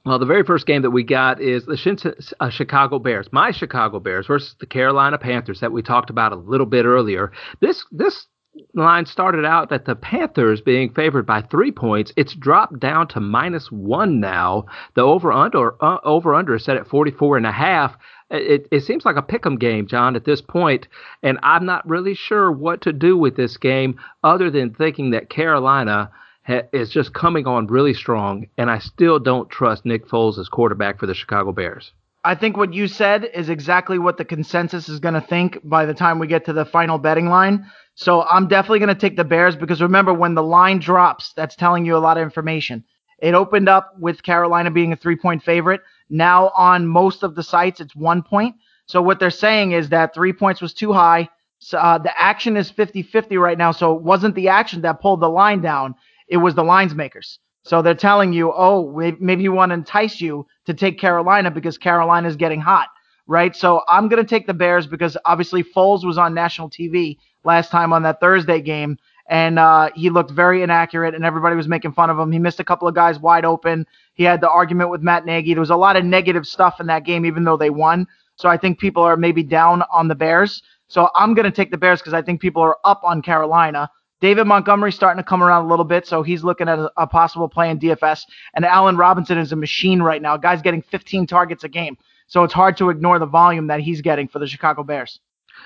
well, 0.05 0.17
the 0.17 0.25
very 0.25 0.43
first 0.43 0.65
game 0.65 0.81
that 0.83 0.91
we 0.91 1.03
got 1.03 1.41
is 1.41 1.65
the 1.65 2.25
uh, 2.39 2.49
Chicago 2.49 2.99
Bears, 2.99 3.27
my 3.31 3.51
Chicago 3.51 3.99
Bears 3.99 4.27
versus 4.27 4.55
the 4.59 4.65
Carolina 4.65 5.17
Panthers 5.17 5.59
that 5.59 5.71
we 5.71 5.81
talked 5.83 6.09
about 6.09 6.31
a 6.31 6.35
little 6.35 6.65
bit 6.65 6.85
earlier. 6.85 7.31
This 7.59 7.85
this 7.91 8.25
line 8.73 9.05
started 9.05 9.45
out 9.45 9.69
that 9.69 9.85
the 9.85 9.95
Panthers 9.95 10.61
being 10.61 10.89
favored 10.89 11.25
by 11.25 11.41
three 11.41 11.71
points. 11.71 12.11
It's 12.15 12.33
dropped 12.33 12.79
down 12.79 13.07
to 13.09 13.19
minus 13.19 13.71
one 13.71 14.19
now. 14.19 14.65
The 14.95 15.01
over 15.01 15.31
under 15.31 15.81
uh, 15.83 15.99
over 16.03 16.35
under 16.35 16.55
is 16.55 16.63
set 16.63 16.77
at 16.77 16.87
44 16.87 17.37
and 17.37 17.45
a 17.45 17.51
half. 17.51 17.95
It, 18.31 18.67
it 18.71 18.81
seems 18.81 19.05
like 19.05 19.17
a 19.17 19.21
pick'em 19.21 19.59
game, 19.59 19.87
John, 19.87 20.15
at 20.15 20.25
this 20.25 20.41
point, 20.41 20.87
and 21.21 21.37
I'm 21.43 21.65
not 21.65 21.87
really 21.87 22.15
sure 22.15 22.51
what 22.51 22.81
to 22.81 22.91
do 22.91 23.15
with 23.15 23.35
this 23.35 23.57
game 23.57 23.99
other 24.23 24.49
than 24.49 24.73
thinking 24.73 25.11
that 25.11 25.29
Carolina 25.29 26.09
ha- 26.47 26.67
is 26.73 26.89
just 26.89 27.13
coming 27.13 27.45
on 27.45 27.67
really 27.67 27.93
strong, 27.93 28.47
and 28.57 28.71
I 28.71 28.79
still 28.79 29.19
don't 29.19 29.49
trust 29.49 29.85
Nick 29.85 30.07
Foles 30.07 30.39
as 30.39 30.49
quarterback 30.49 30.99
for 30.99 31.05
the 31.05 31.13
Chicago 31.13 31.51
Bears. 31.51 31.91
I 32.25 32.33
think 32.33 32.57
what 32.57 32.73
you 32.73 32.87
said 32.87 33.29
is 33.35 33.49
exactly 33.49 33.99
what 33.99 34.17
the 34.17 34.25
consensus 34.25 34.89
is 34.89 34.99
going 34.99 35.13
to 35.13 35.21
think 35.21 35.59
by 35.63 35.85
the 35.85 35.93
time 35.93 36.17
we 36.17 36.25
get 36.25 36.43
to 36.45 36.53
the 36.53 36.65
final 36.65 36.97
betting 36.97 37.27
line. 37.27 37.67
So 37.93 38.23
I'm 38.23 38.47
definitely 38.47 38.79
going 38.79 38.89
to 38.89 38.95
take 38.95 39.15
the 39.15 39.23
Bears 39.23 39.55
because 39.55 39.79
remember, 39.79 40.11
when 40.11 40.33
the 40.33 40.43
line 40.43 40.79
drops, 40.79 41.33
that's 41.33 41.55
telling 41.55 41.85
you 41.85 41.95
a 41.95 41.99
lot 41.99 42.17
of 42.17 42.23
information. 42.23 42.83
It 43.19 43.35
opened 43.35 43.69
up 43.69 43.93
with 43.99 44.23
Carolina 44.23 44.71
being 44.71 44.91
a 44.91 44.95
three 44.95 45.15
point 45.15 45.43
favorite. 45.43 45.81
Now 46.09 46.49
on 46.57 46.87
most 46.87 47.21
of 47.21 47.35
the 47.35 47.43
sites, 47.43 47.79
it's 47.79 47.95
one 47.95 48.23
point. 48.23 48.55
So 48.87 49.03
what 49.03 49.19
they're 49.19 49.29
saying 49.29 49.73
is 49.73 49.89
that 49.89 50.15
three 50.15 50.33
points 50.33 50.61
was 50.61 50.73
too 50.73 50.93
high. 50.93 51.29
So, 51.59 51.77
uh, 51.77 51.99
the 51.99 52.19
action 52.19 52.57
is 52.57 52.71
50 52.71 53.03
50 53.03 53.37
right 53.37 53.57
now. 53.57 53.71
So 53.71 53.95
it 53.95 54.01
wasn't 54.01 54.33
the 54.35 54.49
action 54.49 54.81
that 54.81 54.99
pulled 54.99 55.21
the 55.21 55.29
line 55.29 55.61
down, 55.61 55.93
it 56.27 56.37
was 56.37 56.55
the 56.55 56.63
lines 56.63 56.95
makers. 56.95 57.39
So 57.63 57.81
they're 57.81 57.95
telling 57.95 58.33
you, 58.33 58.51
oh, 58.51 58.91
maybe 59.19 59.43
you 59.43 59.51
want 59.51 59.69
to 59.71 59.75
entice 59.75 60.21
you 60.21 60.45
to 60.65 60.73
take 60.73 60.99
Carolina 60.99 61.51
because 61.51 61.77
Carolina 61.77 62.27
is 62.27 62.35
getting 62.35 62.61
hot, 62.61 62.87
right? 63.27 63.55
So 63.55 63.81
I'm 63.89 64.07
going 64.07 64.23
to 64.23 64.27
take 64.27 64.47
the 64.47 64.53
Bears 64.53 64.87
because 64.87 65.17
obviously 65.25 65.63
Foles 65.63 66.05
was 66.05 66.17
on 66.17 66.33
national 66.33 66.69
TV 66.69 67.17
last 67.43 67.71
time 67.71 67.93
on 67.93 68.03
that 68.03 68.19
Thursday 68.19 68.61
game, 68.61 68.97
and 69.29 69.57
uh, 69.57 69.89
he 69.95 70.09
looked 70.09 70.31
very 70.31 70.61
inaccurate, 70.61 71.15
and 71.15 71.25
everybody 71.25 71.55
was 71.55 71.67
making 71.67 71.93
fun 71.93 72.09
of 72.09 72.19
him. 72.19 72.31
He 72.31 72.39
missed 72.39 72.59
a 72.59 72.63
couple 72.63 72.87
of 72.87 72.95
guys 72.95 73.19
wide 73.19 73.45
open. 73.45 73.85
He 74.13 74.23
had 74.23 74.41
the 74.41 74.49
argument 74.49 74.89
with 74.89 75.01
Matt 75.01 75.25
Nagy. 75.25 75.53
There 75.53 75.61
was 75.61 75.69
a 75.69 75.75
lot 75.75 75.95
of 75.95 76.05
negative 76.05 76.45
stuff 76.45 76.79
in 76.79 76.87
that 76.87 77.05
game, 77.05 77.25
even 77.25 77.43
though 77.43 77.57
they 77.57 77.69
won. 77.69 78.07
So 78.35 78.49
I 78.49 78.57
think 78.57 78.79
people 78.79 79.03
are 79.03 79.17
maybe 79.17 79.43
down 79.43 79.83
on 79.91 80.07
the 80.07 80.15
Bears. 80.15 80.61
So 80.87 81.09
I'm 81.15 81.33
going 81.33 81.45
to 81.45 81.51
take 81.51 81.71
the 81.71 81.77
Bears 81.77 81.99
because 81.99 82.13
I 82.13 82.21
think 82.21 82.41
people 82.41 82.61
are 82.61 82.77
up 82.83 83.01
on 83.03 83.21
Carolina. 83.21 83.89
David 84.25 84.47
Montgomery 84.47 84.91
starting 84.91 85.21
to 85.21 85.23
come 85.23 85.43
around 85.43 85.65
a 85.65 85.67
little 85.67 85.85
bit, 85.85 86.07
so 86.07 86.23
he's 86.23 86.43
looking 86.43 86.67
at 86.67 86.79
a, 86.79 86.91
a, 86.97 87.05
possible 87.05 87.47
play 87.47 87.69
in 87.69 87.77
DFS. 87.77 88.23
And 88.55 88.65
Allen 88.65 88.97
Robinson 88.97 89.37
is 89.37 89.51
a 89.51 89.55
machine 89.55 90.01
right 90.01 90.19
now. 90.19 90.35
Guy's 90.35 90.63
getting 90.63 90.81
15 90.81 91.27
targets 91.27 91.63
a 91.63 91.69
game, 91.69 91.95
so 92.25 92.43
it's 92.43 92.51
hard 92.51 92.75
to 92.77 92.89
ignore 92.89 93.19
the 93.19 93.27
volume 93.27 93.67
that 93.67 93.81
he's 93.81 94.01
getting 94.01 94.27
for 94.27 94.39
the 94.39 94.47
Chicago 94.47 94.81
Bears. 94.81 95.19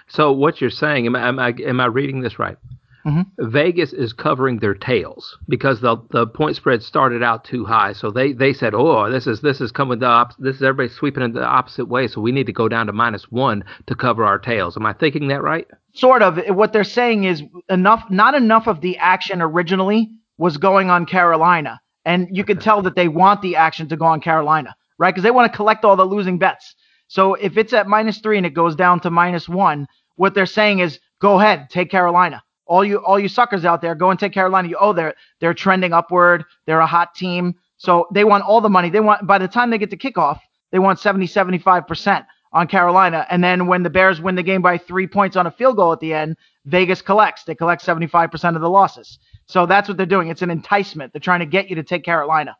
So 0.09 0.33
what 0.33 0.59
you're 0.59 0.71
saying, 0.71 1.05
am 1.05 1.15
I 1.15 1.25
am 1.29 1.39
I, 1.39 1.53
am 1.65 1.79
I 1.79 1.85
reading 1.85 2.19
this 2.19 2.37
right? 2.37 2.57
Mm-hmm. 3.05 3.49
Vegas 3.49 3.93
is 3.93 4.11
covering 4.11 4.59
their 4.59 4.73
tails 4.73 5.37
because 5.47 5.79
the 5.79 5.97
the 6.11 6.27
point 6.27 6.57
spread 6.57 6.83
started 6.83 7.23
out 7.23 7.45
too 7.45 7.63
high. 7.65 7.93
So 7.93 8.11
they, 8.11 8.33
they 8.33 8.51
said, 8.51 8.73
oh, 8.73 9.09
this 9.09 9.25
is 9.25 9.41
this 9.41 9.61
is 9.61 9.71
coming 9.71 9.99
the 9.99 10.05
op- 10.05 10.37
this 10.37 10.57
is 10.57 10.63
everybody 10.63 10.93
sweeping 10.93 11.23
in 11.23 11.33
the 11.33 11.43
opposite 11.43 11.85
way. 11.85 12.07
So 12.07 12.19
we 12.19 12.31
need 12.31 12.47
to 12.47 12.53
go 12.53 12.67
down 12.67 12.87
to 12.87 12.93
minus 12.93 13.31
one 13.31 13.63
to 13.87 13.95
cover 13.95 14.25
our 14.25 14.37
tails. 14.37 14.75
Am 14.75 14.85
I 14.85 14.93
thinking 14.93 15.29
that 15.29 15.41
right? 15.41 15.67
Sort 15.93 16.21
of. 16.21 16.39
What 16.49 16.73
they're 16.73 16.83
saying 16.83 17.23
is 17.23 17.41
enough. 17.69 18.03
Not 18.09 18.35
enough 18.35 18.67
of 18.67 18.81
the 18.81 18.97
action 18.97 19.41
originally 19.41 20.09
was 20.37 20.57
going 20.57 20.89
on 20.89 21.05
Carolina, 21.05 21.79
and 22.03 22.27
you 22.31 22.43
can 22.43 22.59
tell 22.59 22.81
that 22.81 22.95
they 22.95 23.07
want 23.07 23.41
the 23.41 23.55
action 23.55 23.87
to 23.89 23.97
go 23.97 24.05
on 24.05 24.19
Carolina, 24.19 24.75
right? 24.97 25.11
Because 25.11 25.23
they 25.23 25.31
want 25.31 25.51
to 25.51 25.55
collect 25.55 25.85
all 25.85 25.95
the 25.95 26.05
losing 26.05 26.37
bets. 26.37 26.75
So 27.07 27.35
if 27.35 27.57
it's 27.57 27.73
at 27.73 27.87
minus 27.87 28.19
three 28.19 28.37
and 28.37 28.45
it 28.45 28.53
goes 28.53 28.75
down 28.75 28.99
to 29.01 29.09
minus 29.09 29.47
one, 29.47 29.87
what 30.17 30.35
they're 30.35 30.45
saying 30.45 30.79
is 30.79 30.99
go 31.21 31.39
ahead, 31.39 31.69
take 31.69 31.89
Carolina 31.89 32.43
all 32.69 32.85
you 32.85 32.97
all 32.97 33.19
you 33.19 33.27
suckers 33.27 33.65
out 33.65 33.81
there, 33.81 33.95
go 33.95 34.11
and 34.11 34.19
take 34.19 34.31
Carolina. 34.31 34.69
You 34.69 34.77
oh 34.79 34.93
they're 34.93 35.15
they're 35.41 35.53
trending 35.53 35.91
upward. 35.91 36.45
They're 36.65 36.79
a 36.79 36.87
hot 36.87 37.15
team. 37.15 37.55
So 37.77 38.07
they 38.13 38.23
want 38.23 38.43
all 38.43 38.61
the 38.61 38.69
money. 38.69 38.89
They 38.89 38.99
want 38.99 39.25
by 39.25 39.39
the 39.39 39.47
time 39.47 39.71
they 39.71 39.77
get 39.77 39.89
to 39.89 39.97
kickoff, 39.97 40.39
they 40.71 40.79
want 40.79 40.99
70, 40.99 41.27
75% 41.27 42.25
on 42.53 42.67
Carolina. 42.67 43.25
And 43.29 43.43
then 43.43 43.67
when 43.67 43.83
the 43.83 43.89
Bears 43.89 44.21
win 44.21 44.35
the 44.35 44.43
game 44.43 44.61
by 44.61 44.77
three 44.77 45.07
points 45.07 45.35
on 45.35 45.47
a 45.47 45.51
field 45.51 45.75
goal 45.77 45.91
at 45.93 45.99
the 45.99 46.13
end, 46.13 46.37
Vegas 46.65 47.01
collects. 47.01 47.43
They 47.43 47.55
collect 47.55 47.83
75% 47.85 48.55
of 48.55 48.61
the 48.61 48.69
losses. 48.69 49.19
So 49.47 49.65
that's 49.65 49.87
what 49.87 49.97
they're 49.97 50.05
doing. 50.05 50.29
It's 50.29 50.41
an 50.41 50.51
enticement. 50.51 51.11
They're 51.11 51.19
trying 51.19 51.39
to 51.39 51.45
get 51.45 51.69
you 51.69 51.75
to 51.75 51.83
take 51.83 52.03
Carolina. 52.03 52.55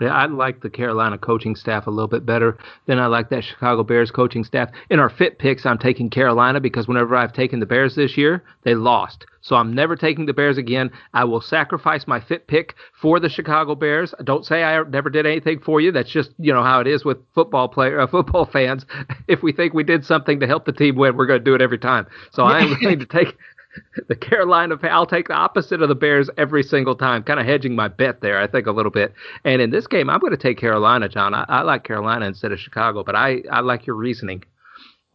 Yeah, 0.00 0.14
I 0.14 0.26
like 0.26 0.62
the 0.62 0.70
Carolina 0.70 1.18
coaching 1.18 1.54
staff 1.54 1.86
a 1.86 1.90
little 1.90 2.08
bit 2.08 2.24
better 2.24 2.56
than 2.86 2.98
I 2.98 3.06
like 3.06 3.28
that 3.30 3.44
Chicago 3.44 3.82
Bears 3.82 4.10
coaching 4.10 4.44
staff. 4.44 4.70
In 4.88 4.98
our 4.98 5.10
fit 5.10 5.38
picks, 5.38 5.66
I'm 5.66 5.78
taking 5.78 6.08
Carolina 6.08 6.60
because 6.60 6.88
whenever 6.88 7.14
I've 7.14 7.34
taken 7.34 7.60
the 7.60 7.66
Bears 7.66 7.96
this 7.96 8.16
year, 8.16 8.42
they 8.64 8.74
lost. 8.74 9.26
So 9.42 9.56
I'm 9.56 9.74
never 9.74 9.96
taking 9.96 10.26
the 10.26 10.32
Bears 10.32 10.58
again. 10.58 10.90
I 11.14 11.24
will 11.24 11.40
sacrifice 11.40 12.06
my 12.06 12.20
fit 12.20 12.46
pick 12.46 12.74
for 13.00 13.20
the 13.20 13.28
Chicago 13.28 13.74
Bears. 13.74 14.14
Don't 14.24 14.44
say 14.44 14.62
I 14.62 14.82
never 14.84 15.08
did 15.08 15.26
anything 15.26 15.60
for 15.60 15.80
you. 15.80 15.92
That's 15.92 16.10
just 16.10 16.30
you 16.38 16.52
know 16.52 16.62
how 16.62 16.80
it 16.80 16.86
is 16.86 17.04
with 17.04 17.18
football 17.34 17.68
player 17.68 18.00
uh, 18.00 18.06
football 18.06 18.44
fans. 18.52 18.84
If 19.28 19.42
we 19.42 19.52
think 19.52 19.72
we 19.72 19.84
did 19.84 20.04
something 20.04 20.40
to 20.40 20.46
help 20.46 20.66
the 20.66 20.72
team 20.72 20.96
win, 20.96 21.16
we're 21.16 21.26
going 21.26 21.40
to 21.40 21.44
do 21.44 21.54
it 21.54 21.62
every 21.62 21.78
time. 21.78 22.06
So 22.32 22.44
I 22.44 22.60
am 22.60 22.76
going 22.82 22.98
to 22.98 23.06
take 23.06 23.36
the 24.08 24.16
Carolina. 24.16 24.78
I'll 24.82 25.06
take 25.06 25.28
the 25.28 25.34
opposite 25.34 25.82
of 25.82 25.88
the 25.88 25.94
Bears 25.94 26.28
every 26.36 26.62
single 26.62 26.94
time, 26.94 27.22
kind 27.22 27.40
of 27.40 27.46
hedging 27.46 27.74
my 27.74 27.88
bet 27.88 28.20
there. 28.20 28.40
I 28.40 28.46
think 28.46 28.66
a 28.66 28.72
little 28.72 28.90
bit. 28.90 29.12
And 29.44 29.62
in 29.62 29.70
this 29.70 29.86
game, 29.86 30.10
I'm 30.10 30.20
going 30.20 30.32
to 30.32 30.36
take 30.36 30.58
Carolina, 30.58 31.08
John. 31.08 31.34
I, 31.34 31.44
I 31.48 31.62
like 31.62 31.84
Carolina 31.84 32.26
instead 32.26 32.52
of 32.52 32.58
Chicago, 32.60 33.04
but 33.04 33.14
I 33.14 33.42
I 33.50 33.60
like 33.60 33.86
your 33.86 33.96
reasoning. 33.96 34.44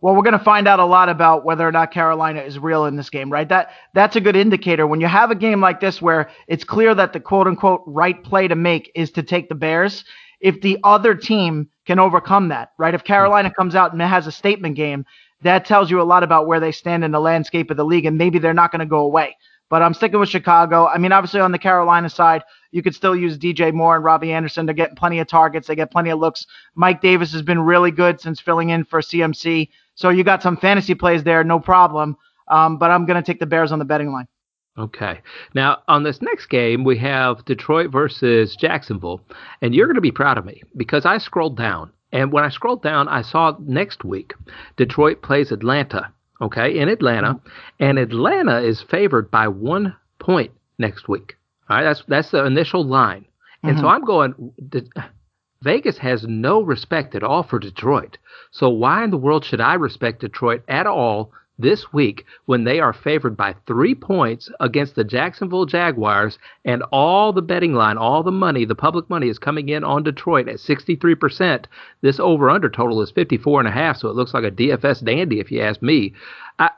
Well, 0.02 0.14
we're 0.14 0.24
going 0.24 0.38
to 0.38 0.44
find 0.44 0.68
out 0.68 0.80
a 0.80 0.86
lot 0.86 1.10
about 1.10 1.46
whether 1.46 1.68
or 1.68 1.72
not 1.72 1.92
Carolina 1.92 2.42
is 2.42 2.60
real 2.60 2.86
in 2.86 2.96
this 2.96 3.10
game, 3.10 3.32
right? 3.32 3.48
That 3.48 3.72
that's 3.94 4.16
a 4.16 4.22
good 4.22 4.36
indicator 4.36 4.86
when 4.86 5.02
you 5.02 5.08
have 5.08 5.32
a 5.32 5.36
game 5.36 5.62
like 5.62 5.80
this 5.80 6.02
where 6.02 6.30
it's 6.48 6.64
clear 6.64 6.94
that 6.94 7.14
the 7.14 7.20
quote 7.20 7.48
unquote 7.48 7.82
right 7.88 8.22
play 8.24 8.48
to 8.48 8.56
make 8.56 8.92
is 8.94 9.12
to 9.12 9.24
take 9.24 9.50
the 9.50 9.56
Bears. 9.56 10.04
If 10.42 10.62
the 10.62 10.78
other 10.84 11.16
team 11.16 11.70
can 11.88 11.98
overcome 11.98 12.50
that, 12.50 12.74
right? 12.78 12.94
If 12.94 13.04
Carolina 13.04 13.52
comes 13.52 13.74
out 13.74 13.94
and 13.94 14.02
has 14.02 14.28
a 14.28 14.32
statement 14.32 14.76
game, 14.76 15.06
that 15.46 15.66
tells 15.66 15.92
you 15.92 16.02
a 16.02 16.04
lot 16.04 16.24
about 16.24 16.48
where 16.48 16.60
they 16.60 16.72
stand 16.72 17.04
in 17.04 17.12
the 17.12 17.20
landscape 17.20 17.70
of 17.70 17.78
the 17.78 17.86
league, 17.86 18.06
and 18.06 18.18
maybe 18.18 18.40
they're 18.40 18.54
not 18.54 18.72
going 18.72 18.80
to 18.80 18.86
go 18.86 19.00
away. 19.00 19.38
But 19.70 19.82
I'm 19.82 19.94
sticking 19.94 20.20
with 20.20 20.30
Chicago. 20.30 20.88
I 20.88 20.98
mean, 20.98 21.12
obviously 21.12 21.40
on 21.40 21.52
the 21.52 21.60
Carolina 21.60 22.10
side, 22.10 22.44
you 22.72 22.82
could 22.82 22.96
still 22.96 23.16
use 23.16 23.38
DJ 23.38 23.74
Moore 23.74 23.96
and 23.96 24.04
Robbie 24.04 24.32
Anderson. 24.32 24.66
They're 24.66 24.76
getting 24.76 24.96
plenty 24.96 25.20
of 25.20 25.28
targets. 25.28 25.68
They 25.68 25.76
get 25.76 25.92
plenty 25.92 26.10
of 26.10 26.20
looks. 26.20 26.46
Mike 26.76 27.00
Davis 27.00 27.32
has 27.34 27.42
been 27.42 27.60
really 27.60 27.92
good 27.92 28.20
since 28.20 28.40
filling 28.40 28.70
in 28.70 28.86
for 28.86 29.02
CMC. 29.02 29.70
So 29.96 30.10
you 30.10 30.24
got 30.24 30.44
some 30.44 30.58
fantasy 30.58 30.96
plays 30.96 31.24
there, 31.24 31.44
no 31.44 31.60
problem. 31.60 32.18
Um, 32.48 32.78
but 32.78 32.92
I'm 32.92 33.06
going 33.06 33.22
to 33.22 33.26
take 33.26 33.40
the 33.40 33.46
Bears 33.46 33.72
on 33.72 33.80
the 33.80 33.86
betting 33.86 34.12
line. 34.12 34.28
Okay. 34.78 35.22
Now, 35.54 35.84
on 35.88 36.04
this 36.04 36.22
next 36.22 36.48
game, 36.48 36.84
we 36.84 36.98
have 36.98 37.46
Detroit 37.46 37.92
versus 37.92 38.56
Jacksonville. 38.56 39.22
And 39.62 39.74
you're 39.74 39.88
going 39.88 39.96
to 39.96 40.02
be 40.02 40.12
proud 40.12 40.38
of 40.38 40.46
me 40.46 40.62
because 40.76 41.06
I 41.06 41.18
scrolled 41.18 41.56
down 41.56 41.92
and 42.16 42.32
when 42.32 42.46
I 42.46 42.50
scrolled 42.50 42.82
down, 42.82 43.10
I 43.10 43.22
saw 43.22 43.58
next 43.60 44.06
week 44.06 44.36
Detroit 44.78 45.22
plays 45.22 45.52
Atlanta, 45.52 46.14
okay, 46.40 46.80
in 46.80 46.88
Atlanta, 46.88 47.34
mm-hmm. 47.34 47.48
and 47.84 48.00
Atlanta 48.00 48.62
is 48.62 48.82
favored 48.82 49.30
by 49.30 49.50
one 49.50 49.94
point 50.18 50.52
next 50.78 51.10
week. 51.10 51.36
All 51.70 51.76
right, 51.76 51.84
that's 51.84 52.04
that's 52.08 52.32
the 52.32 52.46
initial 52.46 52.86
line. 52.86 53.26
And 53.64 53.74
mm-hmm. 53.74 53.82
so 53.82 53.88
I'm 53.90 54.06
going. 54.06 54.54
Vegas 55.62 55.98
has 55.98 56.24
no 56.24 56.62
respect 56.62 57.16
at 57.16 57.24
all 57.24 57.44
for 57.44 57.60
Detroit. 57.60 58.18
So 58.52 58.70
why 58.70 59.04
in 59.04 59.10
the 59.10 59.18
world 59.18 59.44
should 59.44 59.60
I 59.60 59.74
respect 59.74 60.22
Detroit 60.22 60.64
at 60.70 60.88
all 60.88 61.34
this 61.58 61.94
week 61.94 62.26
when 62.46 62.64
they 62.64 62.80
are 62.80 62.94
favored 62.94 63.38
by 63.38 63.56
three 63.66 63.96
points 63.96 64.50
against 64.60 64.96
the 64.96 65.04
Jacksonville 65.04 65.66
Jaguars, 65.66 66.38
and 66.66 66.84
all 66.92 67.32
the 67.32 67.42
betting 67.42 67.74
line, 67.74 67.98
all 67.98 68.24
the 68.24 68.32
money, 68.32 68.66
the 68.66 68.76
public 68.76 69.10
money 69.10 69.30
is 69.30 69.40
coming 69.40 69.70
in 69.70 69.84
on 69.84 70.04
Detroit 70.04 70.48
at 70.48 70.58
63%. 70.58 71.66
This 72.02 72.20
over 72.20 72.50
under 72.50 72.70
total 72.70 73.02
is 73.02 73.12
54.5, 73.12 73.98
so 73.98 74.10
it 74.10 74.16
looks 74.16 74.34
like 74.34 74.44
a 74.44 74.52
DFS 74.52 75.04
dandy 75.04 75.40
if 75.40 75.52
you 75.52 75.62
ask 75.62 75.82
me. 75.82 76.14
I, 76.60 76.72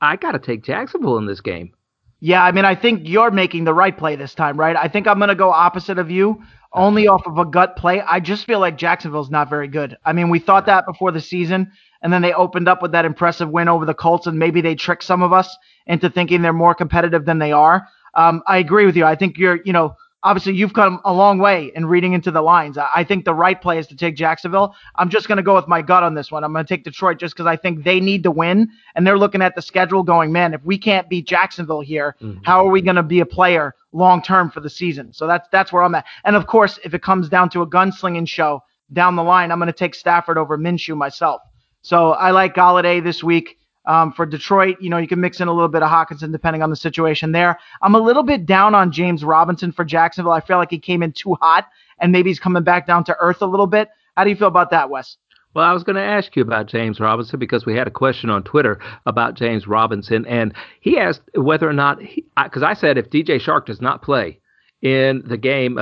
I 0.00 0.16
got 0.16 0.32
to 0.32 0.38
take 0.38 0.62
Jacksonville 0.62 1.18
in 1.18 1.26
this 1.26 1.40
game. 1.40 1.72
Yeah, 2.20 2.44
I 2.44 2.52
mean, 2.52 2.66
I 2.66 2.74
think 2.74 3.08
you're 3.08 3.30
making 3.30 3.64
the 3.64 3.72
right 3.72 3.96
play 3.96 4.14
this 4.14 4.34
time, 4.34 4.60
right? 4.60 4.76
I 4.76 4.88
think 4.88 5.06
I'm 5.06 5.18
going 5.18 5.28
to 5.28 5.34
go 5.34 5.50
opposite 5.50 5.98
of 5.98 6.10
you, 6.10 6.42
only 6.72 7.08
off 7.08 7.26
of 7.26 7.38
a 7.38 7.46
gut 7.46 7.76
play. 7.76 8.02
I 8.02 8.20
just 8.20 8.46
feel 8.46 8.60
like 8.60 8.76
Jacksonville's 8.76 9.30
not 9.30 9.48
very 9.48 9.68
good. 9.68 9.96
I 10.04 10.12
mean, 10.12 10.28
we 10.28 10.38
thought 10.38 10.66
that 10.66 10.84
before 10.86 11.12
the 11.12 11.20
season 11.20 11.72
and 12.02 12.12
then 12.12 12.22
they 12.22 12.32
opened 12.32 12.68
up 12.68 12.82
with 12.82 12.92
that 12.92 13.04
impressive 13.04 13.50
win 13.50 13.68
over 13.68 13.84
the 13.84 13.94
Colts, 13.94 14.26
and 14.26 14.38
maybe 14.38 14.60
they 14.60 14.74
tricked 14.74 15.04
some 15.04 15.22
of 15.22 15.32
us 15.32 15.56
into 15.86 16.10
thinking 16.10 16.42
they're 16.42 16.52
more 16.52 16.74
competitive 16.74 17.24
than 17.24 17.38
they 17.38 17.52
are. 17.52 17.86
Um, 18.14 18.42
I 18.46 18.58
agree 18.58 18.86
with 18.86 18.96
you. 18.96 19.04
I 19.04 19.14
think 19.14 19.38
you're, 19.38 19.60
you 19.64 19.72
know, 19.72 19.94
obviously 20.22 20.54
you've 20.54 20.74
come 20.74 21.00
a 21.04 21.12
long 21.12 21.38
way 21.38 21.72
in 21.74 21.86
reading 21.86 22.12
into 22.12 22.30
the 22.30 22.42
lines. 22.42 22.76
I 22.78 23.04
think 23.04 23.24
the 23.24 23.34
right 23.34 23.60
play 23.60 23.78
is 23.78 23.86
to 23.88 23.96
take 23.96 24.16
Jacksonville. 24.16 24.74
I'm 24.96 25.08
just 25.08 25.28
going 25.28 25.36
to 25.36 25.42
go 25.42 25.54
with 25.54 25.68
my 25.68 25.82
gut 25.82 26.02
on 26.02 26.14
this 26.14 26.30
one. 26.30 26.44
I'm 26.44 26.52
going 26.52 26.64
to 26.64 26.68
take 26.68 26.84
Detroit 26.84 27.18
just 27.18 27.34
because 27.34 27.46
I 27.46 27.56
think 27.56 27.84
they 27.84 28.00
need 28.00 28.22
to 28.24 28.30
win, 28.30 28.68
and 28.94 29.06
they're 29.06 29.18
looking 29.18 29.42
at 29.42 29.54
the 29.54 29.62
schedule 29.62 30.02
going, 30.02 30.32
man, 30.32 30.54
if 30.54 30.64
we 30.64 30.78
can't 30.78 31.08
beat 31.08 31.26
Jacksonville 31.26 31.80
here, 31.80 32.16
mm-hmm. 32.20 32.40
how 32.44 32.66
are 32.66 32.70
we 32.70 32.82
going 32.82 32.96
to 32.96 33.02
be 33.02 33.20
a 33.20 33.26
player 33.26 33.74
long 33.92 34.22
term 34.22 34.50
for 34.50 34.60
the 34.60 34.70
season? 34.70 35.12
So 35.12 35.26
that's 35.26 35.48
that's 35.50 35.72
where 35.72 35.82
I'm 35.82 35.94
at. 35.94 36.04
And 36.24 36.36
of 36.36 36.46
course, 36.46 36.78
if 36.84 36.94
it 36.94 37.02
comes 37.02 37.28
down 37.28 37.50
to 37.50 37.62
a 37.62 37.66
gunslinging 37.66 38.28
show 38.28 38.62
down 38.92 39.16
the 39.16 39.22
line, 39.22 39.52
I'm 39.52 39.58
going 39.58 39.68
to 39.68 39.72
take 39.72 39.94
Stafford 39.94 40.36
over 40.36 40.58
Minshew 40.58 40.96
myself. 40.96 41.42
So 41.82 42.12
I 42.12 42.30
like 42.30 42.54
Golladay 42.54 43.02
this 43.02 43.22
week. 43.22 43.56
Um, 43.86 44.12
for 44.12 44.26
Detroit, 44.26 44.76
you 44.78 44.90
know, 44.90 44.98
you 44.98 45.08
can 45.08 45.20
mix 45.20 45.40
in 45.40 45.48
a 45.48 45.52
little 45.52 45.66
bit 45.68 45.82
of 45.82 45.88
Hockenson 45.90 46.30
depending 46.30 46.62
on 46.62 46.68
the 46.68 46.76
situation 46.76 47.32
there. 47.32 47.58
I'm 47.80 47.94
a 47.94 47.98
little 47.98 48.22
bit 48.22 48.44
down 48.44 48.74
on 48.74 48.92
James 48.92 49.24
Robinson 49.24 49.72
for 49.72 49.84
Jacksonville. 49.86 50.32
I 50.32 50.40
feel 50.40 50.58
like 50.58 50.70
he 50.70 50.78
came 50.78 51.02
in 51.02 51.12
too 51.12 51.34
hot 51.40 51.66
and 51.98 52.12
maybe 52.12 52.28
he's 52.28 52.38
coming 52.38 52.62
back 52.62 52.86
down 52.86 53.04
to 53.04 53.16
earth 53.20 53.40
a 53.40 53.46
little 53.46 53.66
bit. 53.66 53.88
How 54.16 54.24
do 54.24 54.30
you 54.30 54.36
feel 54.36 54.48
about 54.48 54.70
that, 54.70 54.90
Wes? 54.90 55.16
Well, 55.54 55.64
I 55.64 55.72
was 55.72 55.82
going 55.82 55.96
to 55.96 56.02
ask 56.02 56.36
you 56.36 56.42
about 56.42 56.66
James 56.66 57.00
Robinson 57.00 57.38
because 57.38 57.66
we 57.66 57.74
had 57.74 57.88
a 57.88 57.90
question 57.90 58.30
on 58.30 58.44
Twitter 58.44 58.78
about 59.06 59.34
James 59.34 59.66
Robinson, 59.66 60.24
and 60.26 60.54
he 60.80 60.96
asked 60.96 61.22
whether 61.34 61.68
or 61.68 61.72
not, 61.72 61.98
because 62.44 62.62
I 62.62 62.74
said 62.74 62.96
if 62.96 63.10
DJ 63.10 63.40
Chark 63.40 63.66
does 63.66 63.80
not 63.80 64.02
play, 64.02 64.38
in 64.82 65.22
the 65.26 65.36
game 65.36 65.78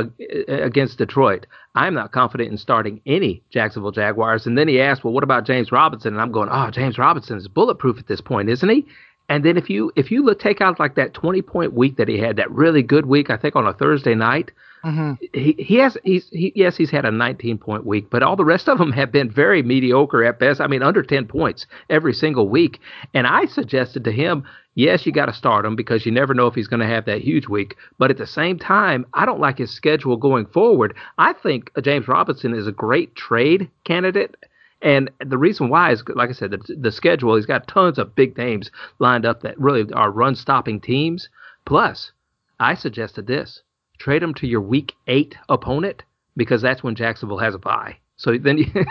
against 0.48 0.98
Detroit. 0.98 1.46
I'm 1.74 1.94
not 1.94 2.12
confident 2.12 2.50
in 2.50 2.58
starting 2.58 3.00
any 3.06 3.42
Jacksonville 3.50 3.92
Jaguars. 3.92 4.46
And 4.46 4.58
then 4.58 4.66
he 4.66 4.80
asked, 4.80 5.04
well, 5.04 5.12
what 5.12 5.22
about 5.22 5.46
James 5.46 5.70
Robinson? 5.70 6.14
And 6.14 6.20
I'm 6.20 6.32
going, 6.32 6.48
oh, 6.50 6.70
James 6.70 6.98
Robinson 6.98 7.38
is 7.38 7.46
bulletproof 7.46 7.98
at 7.98 8.08
this 8.08 8.20
point, 8.20 8.48
isn't 8.48 8.68
he? 8.68 8.86
And 9.28 9.44
then 9.44 9.56
if 9.56 9.68
you 9.68 9.92
if 9.94 10.10
you 10.10 10.24
look 10.24 10.40
take 10.40 10.60
out 10.60 10.80
like 10.80 10.94
that 10.94 11.14
20 11.14 11.42
point 11.42 11.74
week 11.74 11.96
that 11.96 12.08
he 12.08 12.18
had, 12.18 12.36
that 12.36 12.50
really 12.50 12.82
good 12.82 13.06
week, 13.06 13.30
I 13.30 13.36
think 13.36 13.56
on 13.56 13.66
a 13.66 13.74
Thursday 13.74 14.14
night, 14.14 14.50
mm-hmm. 14.82 15.12
he 15.34 15.54
he 15.58 15.76
has 15.76 15.98
he's 16.02 16.28
he, 16.30 16.50
yes 16.56 16.78
he's 16.78 16.90
had 16.90 17.04
a 17.04 17.10
19 17.10 17.58
point 17.58 17.84
week, 17.84 18.08
but 18.08 18.22
all 18.22 18.36
the 18.36 18.44
rest 18.44 18.68
of 18.68 18.78
them 18.78 18.90
have 18.92 19.12
been 19.12 19.30
very 19.30 19.62
mediocre 19.62 20.24
at 20.24 20.38
best. 20.38 20.62
I 20.62 20.66
mean 20.66 20.82
under 20.82 21.02
10 21.02 21.26
points 21.26 21.66
every 21.90 22.14
single 22.14 22.48
week. 22.48 22.80
And 23.12 23.26
I 23.26 23.44
suggested 23.44 24.02
to 24.04 24.12
him, 24.12 24.44
yes, 24.78 25.04
you 25.04 25.12
got 25.12 25.26
to 25.26 25.32
start 25.34 25.66
him 25.66 25.76
because 25.76 26.06
you 26.06 26.12
never 26.12 26.32
know 26.32 26.46
if 26.46 26.54
he's 26.54 26.68
going 26.68 26.80
to 26.80 26.86
have 26.86 27.04
that 27.04 27.20
huge 27.20 27.48
week. 27.48 27.76
But 27.98 28.10
at 28.10 28.16
the 28.16 28.26
same 28.26 28.58
time, 28.58 29.04
I 29.12 29.26
don't 29.26 29.40
like 29.40 29.58
his 29.58 29.70
schedule 29.70 30.16
going 30.16 30.46
forward. 30.46 30.94
I 31.18 31.34
think 31.34 31.70
James 31.82 32.08
Robinson 32.08 32.54
is 32.54 32.66
a 32.66 32.72
great 32.72 33.14
trade 33.14 33.70
candidate 33.84 34.36
and 34.80 35.10
the 35.24 35.38
reason 35.38 35.68
why 35.68 35.90
is, 35.90 36.04
like 36.14 36.30
I 36.30 36.32
said, 36.32 36.52
the, 36.52 36.76
the 36.76 36.92
schedule, 36.92 37.34
he's 37.34 37.46
got 37.46 37.66
tons 37.66 37.98
of 37.98 38.14
big 38.14 38.36
names 38.38 38.70
lined 39.00 39.26
up 39.26 39.42
that 39.42 39.58
really 39.58 39.90
are 39.92 40.10
run 40.10 40.36
stopping 40.36 40.80
teams. 40.80 41.28
Plus, 41.64 42.12
I 42.60 42.74
suggested 42.74 43.26
this 43.26 43.62
trade 43.98 44.22
him 44.22 44.34
to 44.34 44.46
your 44.46 44.60
week 44.60 44.94
eight 45.08 45.36
opponent 45.48 46.04
because 46.36 46.62
that's 46.62 46.84
when 46.84 46.94
Jacksonville 46.94 47.38
has 47.38 47.54
a 47.54 47.58
bye. 47.58 47.96
So 48.16 48.38
then 48.38 48.58
you 48.58 48.66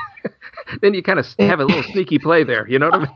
then 0.81 0.93
you 0.93 1.01
kind 1.01 1.19
of 1.19 1.25
have 1.39 1.61
a 1.61 1.65
little 1.65 1.83
sneaky 1.83 2.19
play 2.19 2.43
there. 2.43 2.67
You 2.67 2.79
know 2.79 2.87
what 2.87 2.95
I 2.95 2.99
mean? 2.99 3.15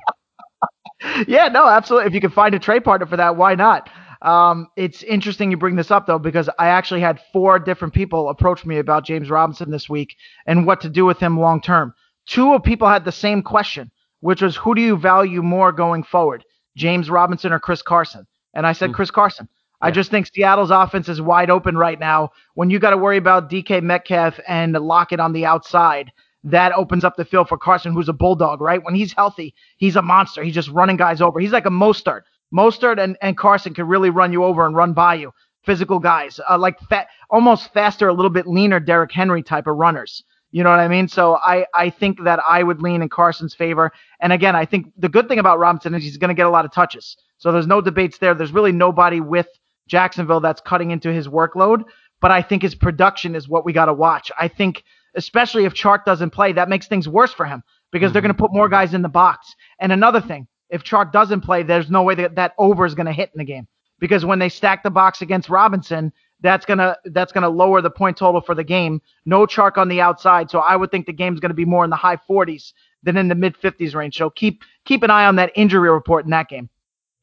yeah, 1.28 1.48
no, 1.48 1.68
absolutely. 1.68 2.08
If 2.08 2.14
you 2.14 2.22
can 2.22 2.32
find 2.32 2.56
a 2.56 2.60
trade 2.60 2.84
partner 2.84 3.06
for 3.06 3.18
that, 3.18 3.36
why 3.36 3.56
not? 3.56 3.90
Um, 4.22 4.68
it's 4.76 5.02
interesting 5.04 5.50
you 5.50 5.58
bring 5.58 5.76
this 5.76 5.90
up 5.90 6.06
though 6.06 6.20
because 6.20 6.48
I 6.60 6.68
actually 6.68 7.02
had 7.02 7.20
four 7.34 7.58
different 7.58 7.94
people 7.94 8.30
approach 8.30 8.66
me 8.66 8.78
about 8.78 9.04
James 9.04 9.32
Robinson 9.32 9.72
this 9.72 9.90
week 9.90 10.16
and 10.46 10.68
what 10.68 10.82
to 10.82 10.90
do 10.90 11.06
with 11.06 11.20
him 11.20 11.40
long 11.40 11.60
term. 11.62 11.94
Two 12.28 12.54
of 12.54 12.64
people 12.64 12.88
had 12.88 13.04
the 13.04 13.12
same 13.12 13.42
question, 13.42 13.90
which 14.20 14.42
was 14.42 14.56
who 14.56 14.76
do 14.76 14.82
you 14.82 14.96
value 14.96 15.42
more 15.42 15.72
going 15.72 16.04
forward, 16.04 16.46
James 16.78 17.10
Robinson 17.10 17.52
or 17.52 17.60
Chris 17.60 17.82
Carson? 17.82 18.28
And 18.54 18.68
I 18.68 18.74
said 18.74 18.92
mm. 18.92 18.94
Chris 18.94 19.10
Carson. 19.10 19.50
Yeah. 19.50 19.88
I 19.88 19.92
just 19.92 20.12
think 20.12 20.28
Seattle's 20.28 20.70
offense 20.70 21.10
is 21.10 21.20
wide 21.20 21.50
open 21.50 21.76
right 21.76 22.00
now. 22.00 22.30
When 22.54 22.70
you 22.70 22.78
got 22.78 22.92
to 22.92 22.98
worry 22.98 23.18
about 23.18 23.50
DK 23.50 23.82
Metcalf 23.82 24.40
and 24.48 24.74
Lockett 24.74 25.20
on 25.20 25.34
the 25.34 25.48
outside, 25.48 26.12
that 26.44 26.74
opens 26.74 27.04
up 27.04 27.16
the 27.16 27.26
field 27.26 27.48
for 27.48 27.58
Carson, 27.58 27.94
who's 27.94 28.10
a 28.10 28.14
bulldog, 28.14 28.62
right? 28.62 28.84
When 28.84 28.96
he's 28.96 29.14
healthy, 29.14 29.54
he's 29.78 29.96
a 29.96 30.02
monster. 30.02 30.44
He's 30.44 30.56
just 30.56 30.70
running 30.70 30.98
guys 30.98 31.22
over. 31.22 31.40
He's 31.40 31.52
like 31.52 31.66
a 31.66 31.70
Mostert. 31.70 32.22
Mostert 32.54 33.02
and, 33.02 33.18
and 33.22 33.38
Carson 33.38 33.74
can 33.74 33.88
really 33.88 34.10
run 34.10 34.34
you 34.34 34.44
over 34.44 34.66
and 34.66 34.76
run 34.76 34.94
by 34.94 35.16
you. 35.16 35.32
Physical 35.64 36.00
guys, 36.00 36.40
uh, 36.50 36.58
like 36.58 36.80
fat, 36.90 37.08
almost 37.30 37.72
faster, 37.74 38.08
a 38.08 38.14
little 38.14 38.32
bit 38.32 38.48
leaner 38.48 38.80
Derrick 38.80 39.12
Henry 39.12 39.44
type 39.44 39.68
of 39.68 39.78
runners. 39.78 40.24
You 40.52 40.64
know 40.64 40.70
what 40.70 40.80
I 40.80 40.88
mean? 40.88 41.08
So 41.08 41.38
I, 41.38 41.66
I 41.74 41.90
think 41.90 42.24
that 42.24 42.40
I 42.46 42.64
would 42.64 42.82
lean 42.82 43.02
in 43.02 43.10
Carson's 43.10 43.54
favor. 43.54 43.92
And 44.20 44.34
again, 44.34 44.56
I 44.56 44.66
think 44.66 44.92
the 44.98 45.08
good 45.08 45.28
thing 45.30 45.40
about 45.40 45.60
Robinson 45.60 45.94
is 45.94 46.04
he's 46.04 46.18
going 46.18 46.30
to 46.30 46.36
get 46.36 46.46
a 46.46 46.50
lot 46.50 46.66
of 46.66 46.74
touches. 46.74 47.16
So 47.38 47.52
there's 47.52 47.68
no 47.68 47.80
debates 47.80 48.18
there. 48.18 48.34
There's 48.34 48.52
really 48.52 48.74
nobody 48.74 49.22
with 49.22 49.48
Jacksonville 49.88 50.42
that's 50.42 50.62
cutting 50.62 50.92
into 50.92 51.14
his 51.14 51.28
workload. 51.28 51.84
But 52.20 52.32
I 52.32 52.42
think 52.42 52.64
his 52.64 52.76
production 52.76 53.36
is 53.36 53.48
what 53.48 53.64
we 53.66 53.72
got 53.72 53.86
to 53.86 53.94
watch. 53.94 54.32
I 54.38 54.48
think, 54.48 54.84
especially 55.16 55.66
if 55.66 55.74
Chark 55.74 56.06
doesn't 56.06 56.32
play, 56.32 56.54
that 56.54 56.70
makes 56.70 56.88
things 56.88 57.08
worse 57.08 57.34
for 57.34 57.46
him 57.46 57.64
because 57.92 58.08
mm-hmm. 58.08 58.14
they're 58.14 58.22
going 58.22 58.34
to 58.34 58.40
put 58.40 58.54
more 58.54 58.70
guys 58.70 58.94
in 58.94 59.02
the 59.02 59.10
box. 59.10 59.54
And 59.80 59.92
another 59.92 60.22
thing, 60.22 60.48
if 60.70 60.84
Chark 60.84 61.12
doesn't 61.12 61.42
play, 61.42 61.64
there's 61.64 61.90
no 61.90 62.04
way 62.04 62.16
that 62.16 62.36
that 62.36 62.54
over 62.58 62.86
is 62.86 62.96
going 62.96 63.08
to 63.08 63.14
hit 63.14 63.32
in 63.34 63.40
the 63.40 63.46
game 63.46 63.68
because 64.00 64.26
when 64.26 64.40
they 64.40 64.50
stack 64.50 64.84
the 64.84 64.90
box 64.90 65.22
against 65.22 65.50
Robinson, 65.50 66.12
that's 66.42 66.66
gonna 66.66 66.98
that's 67.06 67.32
gonna 67.32 67.50
lower 67.50 67.82
the 67.82 67.90
point 67.90 68.18
total 68.18 68.42
for 68.42 68.56
the 68.56 68.64
game. 68.64 69.02
No 69.26 69.46
Chark 69.46 69.78
on 69.78 69.88
the 69.88 70.02
outside, 70.02 70.50
so 70.50 70.60
I 70.60 70.76
would 70.76 70.92
think 70.92 71.06
the 71.06 71.14
game's 71.14 71.40
gonna 71.40 71.54
be 71.54 71.66
more 71.66 71.84
in 71.84 71.90
the 71.90 71.96
high 71.96 72.18
40s 72.18 72.74
than 73.04 73.16
in 73.16 73.28
the 73.28 73.36
mid 73.36 73.56
50s 73.56 73.96
range. 73.96 74.18
So 74.18 74.30
keep 74.30 74.64
keep 74.86 75.04
an 75.04 75.12
eye 75.12 75.26
on 75.26 75.38
that 75.38 75.52
injury 75.56 75.90
report 75.90 76.26
in 76.26 76.32
that 76.32 76.50
game. 76.50 76.70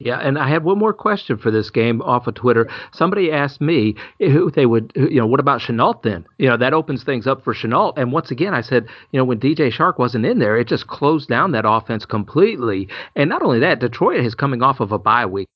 Yeah, 0.01 0.19
and 0.21 0.39
I 0.39 0.49
have 0.51 0.63
one 0.63 0.79
more 0.79 0.93
question 0.93 1.39
for 1.39 1.51
this 1.51 1.71
game 1.71 2.01
off 2.03 2.29
of 2.29 2.35
Twitter. 2.35 2.71
Somebody 2.93 3.33
asked 3.33 3.61
me 3.61 3.97
who 4.21 4.49
they 4.49 4.65
would, 4.65 4.93
you 4.95 5.19
know, 5.19 5.27
what 5.27 5.41
about 5.41 5.61
Shenault 5.61 6.03
then? 6.03 6.25
You 6.39 6.49
know, 6.49 6.57
that 6.57 6.73
opens 6.73 7.03
things 7.03 7.27
up 7.27 7.43
for 7.43 7.53
Shenault. 7.53 7.95
And 7.97 8.13
once 8.13 8.31
again, 8.31 8.55
I 8.55 8.61
said, 8.61 8.87
you 9.11 9.19
know, 9.19 9.25
when 9.25 9.41
DJ 9.41 9.73
Chark 9.73 9.99
wasn't 9.99 10.25
in 10.25 10.39
there, 10.39 10.57
it 10.57 10.69
just 10.69 10.87
closed 10.87 11.29
down 11.29 11.51
that 11.51 11.69
offense 11.69 12.07
completely. 12.07 12.89
And 13.17 13.29
not 13.29 13.43
only 13.43 13.59
that, 13.59 13.81
Detroit 13.81 14.21
is 14.25 14.37
coming 14.37 14.63
off 14.63 14.79
of 14.79 14.93
a 14.93 15.01
bye 15.01 15.27
week. 15.27 15.49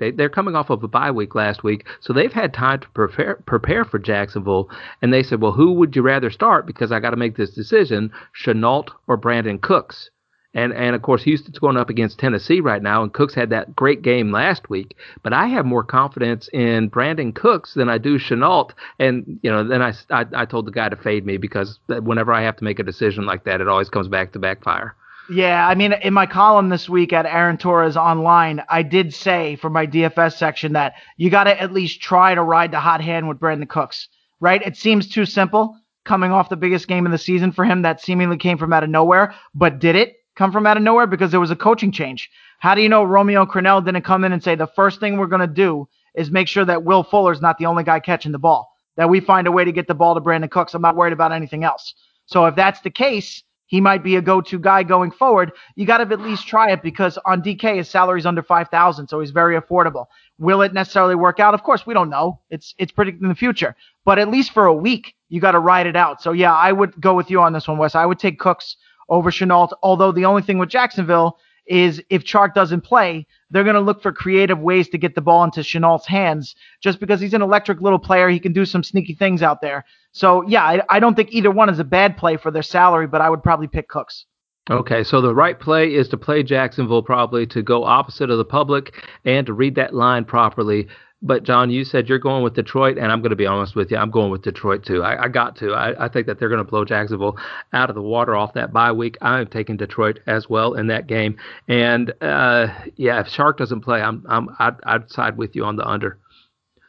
They, 0.00 0.10
they're 0.10 0.28
coming 0.28 0.56
off 0.56 0.70
of 0.70 0.82
a 0.82 0.88
bye 0.88 1.10
week 1.12 1.34
last 1.36 1.62
week, 1.62 1.86
so 2.00 2.12
they've 2.12 2.32
had 2.32 2.54
time 2.54 2.80
to 2.80 2.88
prepare 2.90 3.36
prepare 3.46 3.84
for 3.84 3.98
Jacksonville. 3.98 4.70
And 5.02 5.12
they 5.12 5.22
said, 5.22 5.42
well, 5.42 5.52
who 5.52 5.72
would 5.74 5.94
you 5.94 6.02
rather 6.02 6.30
start? 6.30 6.66
Because 6.66 6.90
I 6.90 6.98
got 6.98 7.10
to 7.10 7.16
make 7.16 7.36
this 7.36 7.54
decision: 7.54 8.10
Shenault 8.34 8.88
or 9.06 9.18
Brandin 9.18 9.60
Cooks. 9.60 10.10
And 10.54 10.72
and 10.74 10.94
of 10.94 11.02
course, 11.02 11.22
Houston's 11.22 11.58
going 11.58 11.76
up 11.76 11.88
against 11.88 12.18
Tennessee 12.18 12.60
right 12.60 12.82
now, 12.82 13.02
and 13.02 13.12
Cooks 13.12 13.34
had 13.34 13.50
that 13.50 13.74
great 13.74 14.02
game 14.02 14.32
last 14.32 14.68
week. 14.68 14.96
But 15.22 15.32
I 15.32 15.46
have 15.46 15.64
more 15.64 15.82
confidence 15.82 16.48
in 16.52 16.90
Brandin 16.90 17.34
Cooks 17.34 17.74
than 17.74 17.88
I 17.88 17.98
do 17.98 18.18
Shenault. 18.18 18.72
And 18.98 19.40
you 19.42 19.50
know, 19.50 19.66
then 19.66 19.80
I, 19.80 19.94
I 20.10 20.26
I 20.34 20.44
told 20.44 20.66
the 20.66 20.72
guy 20.72 20.88
to 20.88 20.96
fade 20.96 21.24
me 21.24 21.38
because 21.38 21.78
whenever 21.88 22.32
I 22.32 22.42
have 22.42 22.56
to 22.56 22.64
make 22.64 22.78
a 22.78 22.84
decision 22.84 23.24
like 23.24 23.44
that, 23.44 23.60
it 23.60 23.68
always 23.68 23.88
comes 23.88 24.08
back 24.08 24.32
to 24.32 24.38
backfire. 24.38 24.94
Yeah, 25.30 25.66
I 25.66 25.74
mean, 25.74 25.92
in 25.92 26.12
my 26.12 26.26
column 26.26 26.68
this 26.68 26.88
week 26.88 27.12
at 27.12 27.26
Aaron 27.26 27.56
Torres 27.56 27.96
Online, 27.96 28.62
I 28.68 28.82
did 28.82 29.14
say 29.14 29.56
for 29.56 29.70
my 29.70 29.86
DFS 29.86 30.34
section 30.34 30.72
that 30.72 30.94
you 31.16 31.30
got 31.30 31.44
to 31.44 31.58
at 31.58 31.72
least 31.72 32.02
try 32.02 32.34
to 32.34 32.42
ride 32.42 32.72
the 32.72 32.80
hot 32.80 33.00
hand 33.00 33.28
with 33.28 33.38
Brandin 33.38 33.68
Cooks, 33.68 34.08
right? 34.40 34.60
It 34.60 34.76
seems 34.76 35.08
too 35.08 35.24
simple 35.24 35.76
coming 36.04 36.32
off 36.32 36.48
the 36.48 36.56
biggest 36.56 36.88
game 36.88 37.06
of 37.06 37.12
the 37.12 37.18
season 37.18 37.52
for 37.52 37.64
him 37.64 37.82
that 37.82 38.00
seemingly 38.00 38.36
came 38.36 38.58
from 38.58 38.72
out 38.72 38.82
of 38.82 38.90
nowhere, 38.90 39.34
but 39.54 39.78
did 39.78 39.94
it 39.94 40.16
come 40.36 40.52
from 40.52 40.66
out 40.66 40.76
of 40.76 40.82
nowhere? 40.82 41.06
Because 41.06 41.30
there 41.30 41.40
was 41.40 41.50
a 41.50 41.56
coaching 41.56 41.92
change. 41.92 42.30
How 42.58 42.74
do 42.74 42.82
you 42.82 42.88
know 42.88 43.04
Romeo 43.04 43.44
Crennel 43.44 43.84
didn't 43.84 44.02
come 44.02 44.24
in 44.24 44.32
and 44.32 44.42
say 44.42 44.54
the 44.54 44.66
first 44.66 45.00
thing 45.00 45.16
we're 45.16 45.26
going 45.26 45.40
to 45.40 45.46
do 45.46 45.88
is 46.14 46.30
make 46.30 46.48
sure 46.48 46.64
that 46.64 46.84
Will 46.84 47.02
Fuller's 47.02 47.40
not 47.40 47.58
the 47.58 47.66
only 47.66 47.84
guy 47.84 48.00
catching 48.00 48.32
the 48.32 48.38
ball, 48.38 48.70
that 48.96 49.10
we 49.10 49.20
find 49.20 49.46
a 49.46 49.52
way 49.52 49.64
to 49.64 49.72
get 49.72 49.88
the 49.88 49.94
ball 49.94 50.14
to 50.14 50.20
Brandin 50.20 50.50
Cooks? 50.50 50.74
I'm 50.74 50.82
not 50.82 50.96
worried 50.96 51.12
about 51.12 51.32
anything 51.32 51.64
else. 51.64 51.94
So 52.26 52.46
if 52.46 52.54
that's 52.54 52.80
the 52.80 52.90
case, 52.90 53.42
he 53.66 53.80
might 53.80 54.04
be 54.04 54.16
a 54.16 54.20
go-to 54.22 54.58
guy 54.58 54.82
going 54.82 55.10
forward. 55.10 55.52
You 55.76 55.86
got 55.86 55.98
to 55.98 56.12
at 56.12 56.20
least 56.20 56.46
try 56.46 56.70
it 56.72 56.82
because 56.82 57.18
on 57.24 57.42
DK 57.42 57.76
his 57.76 57.88
salary's 57.88 58.26
under 58.26 58.42
five 58.42 58.68
thousand, 58.68 59.08
so 59.08 59.18
he's 59.20 59.30
very 59.30 59.58
affordable. 59.58 60.06
Will 60.38 60.60
it 60.60 60.74
necessarily 60.74 61.14
work 61.14 61.40
out? 61.40 61.54
Of 61.54 61.62
course, 61.62 61.86
we 61.86 61.94
don't 61.94 62.10
know. 62.10 62.38
It's 62.50 62.74
it's 62.76 62.92
predicting 62.92 63.28
the 63.28 63.34
future, 63.34 63.74
but 64.04 64.18
at 64.18 64.28
least 64.28 64.52
for 64.52 64.66
a 64.66 64.74
week, 64.74 65.14
you 65.30 65.40
got 65.40 65.52
to 65.52 65.58
ride 65.58 65.86
it 65.86 65.96
out. 65.96 66.20
So 66.20 66.32
yeah, 66.32 66.54
I 66.54 66.70
would 66.70 67.00
go 67.00 67.14
with 67.14 67.30
you 67.30 67.40
on 67.40 67.54
this 67.54 67.66
one, 67.66 67.78
Wes. 67.78 67.94
I 67.94 68.04
would 68.04 68.18
take 68.18 68.38
Cooks 68.38 68.76
over 69.12 69.30
Shenault. 69.30 69.70
Although 69.82 70.10
the 70.10 70.24
only 70.24 70.42
thing 70.42 70.58
with 70.58 70.70
Jacksonville 70.70 71.38
is 71.66 72.02
if 72.10 72.24
Chark 72.24 72.54
doesn't 72.54 72.80
play, 72.80 73.26
they're 73.50 73.62
going 73.62 73.74
to 73.74 73.80
look 73.80 74.02
for 74.02 74.10
creative 74.10 74.58
ways 74.58 74.88
to 74.88 74.98
get 74.98 75.14
the 75.14 75.20
ball 75.20 75.44
into 75.44 75.60
Shenault's 75.60 76.06
hands 76.06 76.56
just 76.82 76.98
because 76.98 77.20
he's 77.20 77.34
an 77.34 77.42
electric 77.42 77.80
little 77.80 78.00
player. 78.00 78.28
He 78.28 78.40
can 78.40 78.52
do 78.52 78.64
some 78.64 78.82
sneaky 78.82 79.14
things 79.14 79.42
out 79.42 79.60
there. 79.60 79.84
So, 80.10 80.42
yeah, 80.48 80.64
I, 80.64 80.82
I 80.88 80.98
don't 80.98 81.14
think 81.14 81.32
either 81.32 81.50
one 81.50 81.68
is 81.68 81.78
a 81.78 81.84
bad 81.84 82.16
play 82.16 82.36
for 82.36 82.50
their 82.50 82.62
salary, 82.62 83.06
but 83.06 83.20
I 83.20 83.30
would 83.30 83.42
probably 83.42 83.68
pick 83.68 83.88
Cooks. 83.88 84.26
Okay, 84.70 85.04
so 85.04 85.20
the 85.20 85.34
right 85.34 85.58
play 85.58 85.94
is 85.94 86.08
to 86.08 86.16
play 86.16 86.42
Jacksonville 86.42 87.02
probably 87.02 87.46
to 87.46 87.62
go 87.62 87.84
opposite 87.84 88.30
of 88.30 88.38
the 88.38 88.44
public 88.44 88.94
and 89.24 89.46
to 89.46 89.52
read 89.52 89.74
that 89.74 89.94
line 89.94 90.24
properly. 90.24 90.88
But 91.24 91.44
John, 91.44 91.70
you 91.70 91.84
said 91.84 92.08
you're 92.08 92.18
going 92.18 92.42
with 92.42 92.54
Detroit, 92.54 92.98
and 92.98 93.12
I'm 93.12 93.20
going 93.20 93.30
to 93.30 93.36
be 93.36 93.46
honest 93.46 93.76
with 93.76 93.92
you. 93.92 93.96
I'm 93.96 94.10
going 94.10 94.32
with 94.32 94.42
Detroit 94.42 94.84
too. 94.84 95.04
I, 95.04 95.24
I 95.24 95.28
got 95.28 95.56
to. 95.58 95.72
I, 95.72 96.06
I, 96.06 96.08
think 96.08 96.26
that 96.26 96.40
they're 96.40 96.48
going 96.48 96.64
to 96.64 96.68
blow 96.68 96.84
Jacksonville 96.84 97.38
out 97.72 97.90
of 97.90 97.94
the 97.94 98.02
water 98.02 98.34
off 98.34 98.54
that 98.54 98.72
bye 98.72 98.90
week. 98.90 99.16
I'm 99.22 99.46
taking 99.46 99.76
Detroit 99.76 100.18
as 100.26 100.48
well 100.50 100.74
in 100.74 100.88
that 100.88 101.06
game. 101.06 101.36
And 101.68 102.12
uh, 102.20 102.68
yeah, 102.96 103.20
if 103.20 103.28
Chark 103.28 103.56
doesn't 103.56 103.82
play, 103.82 104.02
I'm 104.02 104.26
I'm 104.28 104.48
I'd, 104.58 104.74
I'd 104.84 105.10
side 105.10 105.36
with 105.36 105.54
you 105.54 105.64
on 105.64 105.76
the 105.76 105.86
under. 105.86 106.18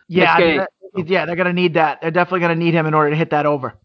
Yeah, 0.08 0.34
I 0.34 0.40
mean, 0.40 1.08
yeah, 1.08 1.26
they're 1.26 1.36
going 1.36 1.48
to 1.48 1.54
need 1.54 1.76
that. 1.76 2.02
They're 2.02 2.12
definitely 2.12 2.42
going 2.42 2.58
to 2.58 2.64
need 2.64 2.74
him 2.74 2.88
in 2.88 2.96
order 2.96 3.12
to 3.12 3.16
hit 3.16 3.30
that 3.30 3.46
over. 3.46 3.76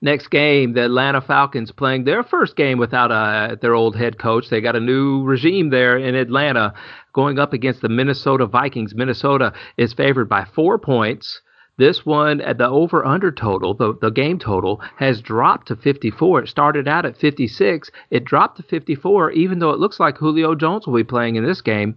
Next 0.00 0.28
game, 0.28 0.72
the 0.72 0.84
Atlanta 0.84 1.20
Falcons 1.20 1.72
playing 1.72 2.04
their 2.04 2.22
first 2.22 2.56
game 2.56 2.78
without 2.78 3.10
uh, 3.10 3.56
their 3.60 3.74
old 3.74 3.96
head 3.96 4.18
coach. 4.18 4.48
They 4.48 4.60
got 4.60 4.76
a 4.76 4.80
new 4.80 5.22
regime 5.24 5.70
there 5.70 5.96
in 5.96 6.14
Atlanta 6.14 6.74
going 7.12 7.38
up 7.38 7.52
against 7.52 7.80
the 7.80 7.88
Minnesota 7.88 8.46
Vikings. 8.46 8.94
Minnesota 8.94 9.52
is 9.76 9.92
favored 9.92 10.28
by 10.28 10.44
four 10.44 10.78
points. 10.78 11.40
This 11.78 12.04
one, 12.04 12.40
at 12.40 12.58
the 12.58 12.68
over 12.68 13.04
under 13.04 13.30
total, 13.30 13.72
the, 13.72 13.94
the 14.00 14.10
game 14.10 14.40
total, 14.40 14.80
has 14.96 15.20
dropped 15.20 15.68
to 15.68 15.76
54. 15.76 16.42
It 16.42 16.48
started 16.48 16.88
out 16.88 17.06
at 17.06 17.16
56. 17.16 17.90
It 18.10 18.24
dropped 18.24 18.56
to 18.56 18.64
54, 18.64 19.30
even 19.32 19.60
though 19.60 19.70
it 19.70 19.78
looks 19.78 20.00
like 20.00 20.18
Julio 20.18 20.56
Jones 20.56 20.86
will 20.86 20.96
be 20.96 21.04
playing 21.04 21.36
in 21.36 21.44
this 21.44 21.60
game. 21.60 21.96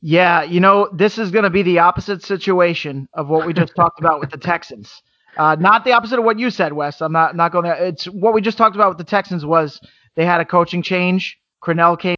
Yeah, 0.00 0.42
you 0.42 0.60
know, 0.60 0.88
this 0.94 1.18
is 1.18 1.30
going 1.30 1.44
to 1.44 1.50
be 1.50 1.62
the 1.62 1.80
opposite 1.80 2.22
situation 2.22 3.08
of 3.12 3.28
what 3.28 3.46
we 3.46 3.52
just 3.52 3.74
talked 3.76 4.00
about 4.00 4.20
with 4.20 4.30
the 4.30 4.38
Texans. 4.38 5.02
Uh, 5.36 5.56
not 5.58 5.84
the 5.84 5.92
opposite 5.92 6.18
of 6.18 6.24
what 6.24 6.38
you 6.38 6.50
said, 6.50 6.72
Wes. 6.72 7.00
I'm 7.00 7.12
not 7.12 7.36
not 7.36 7.52
going 7.52 7.64
there. 7.64 7.74
It's 7.74 8.06
what 8.06 8.34
we 8.34 8.40
just 8.40 8.58
talked 8.58 8.76
about 8.76 8.88
with 8.88 8.98
the 8.98 9.04
Texans 9.04 9.44
was 9.44 9.80
they 10.14 10.24
had 10.24 10.40
a 10.40 10.44
coaching 10.44 10.82
change. 10.82 11.38
Crennel 11.62 11.98
came. 11.98 12.16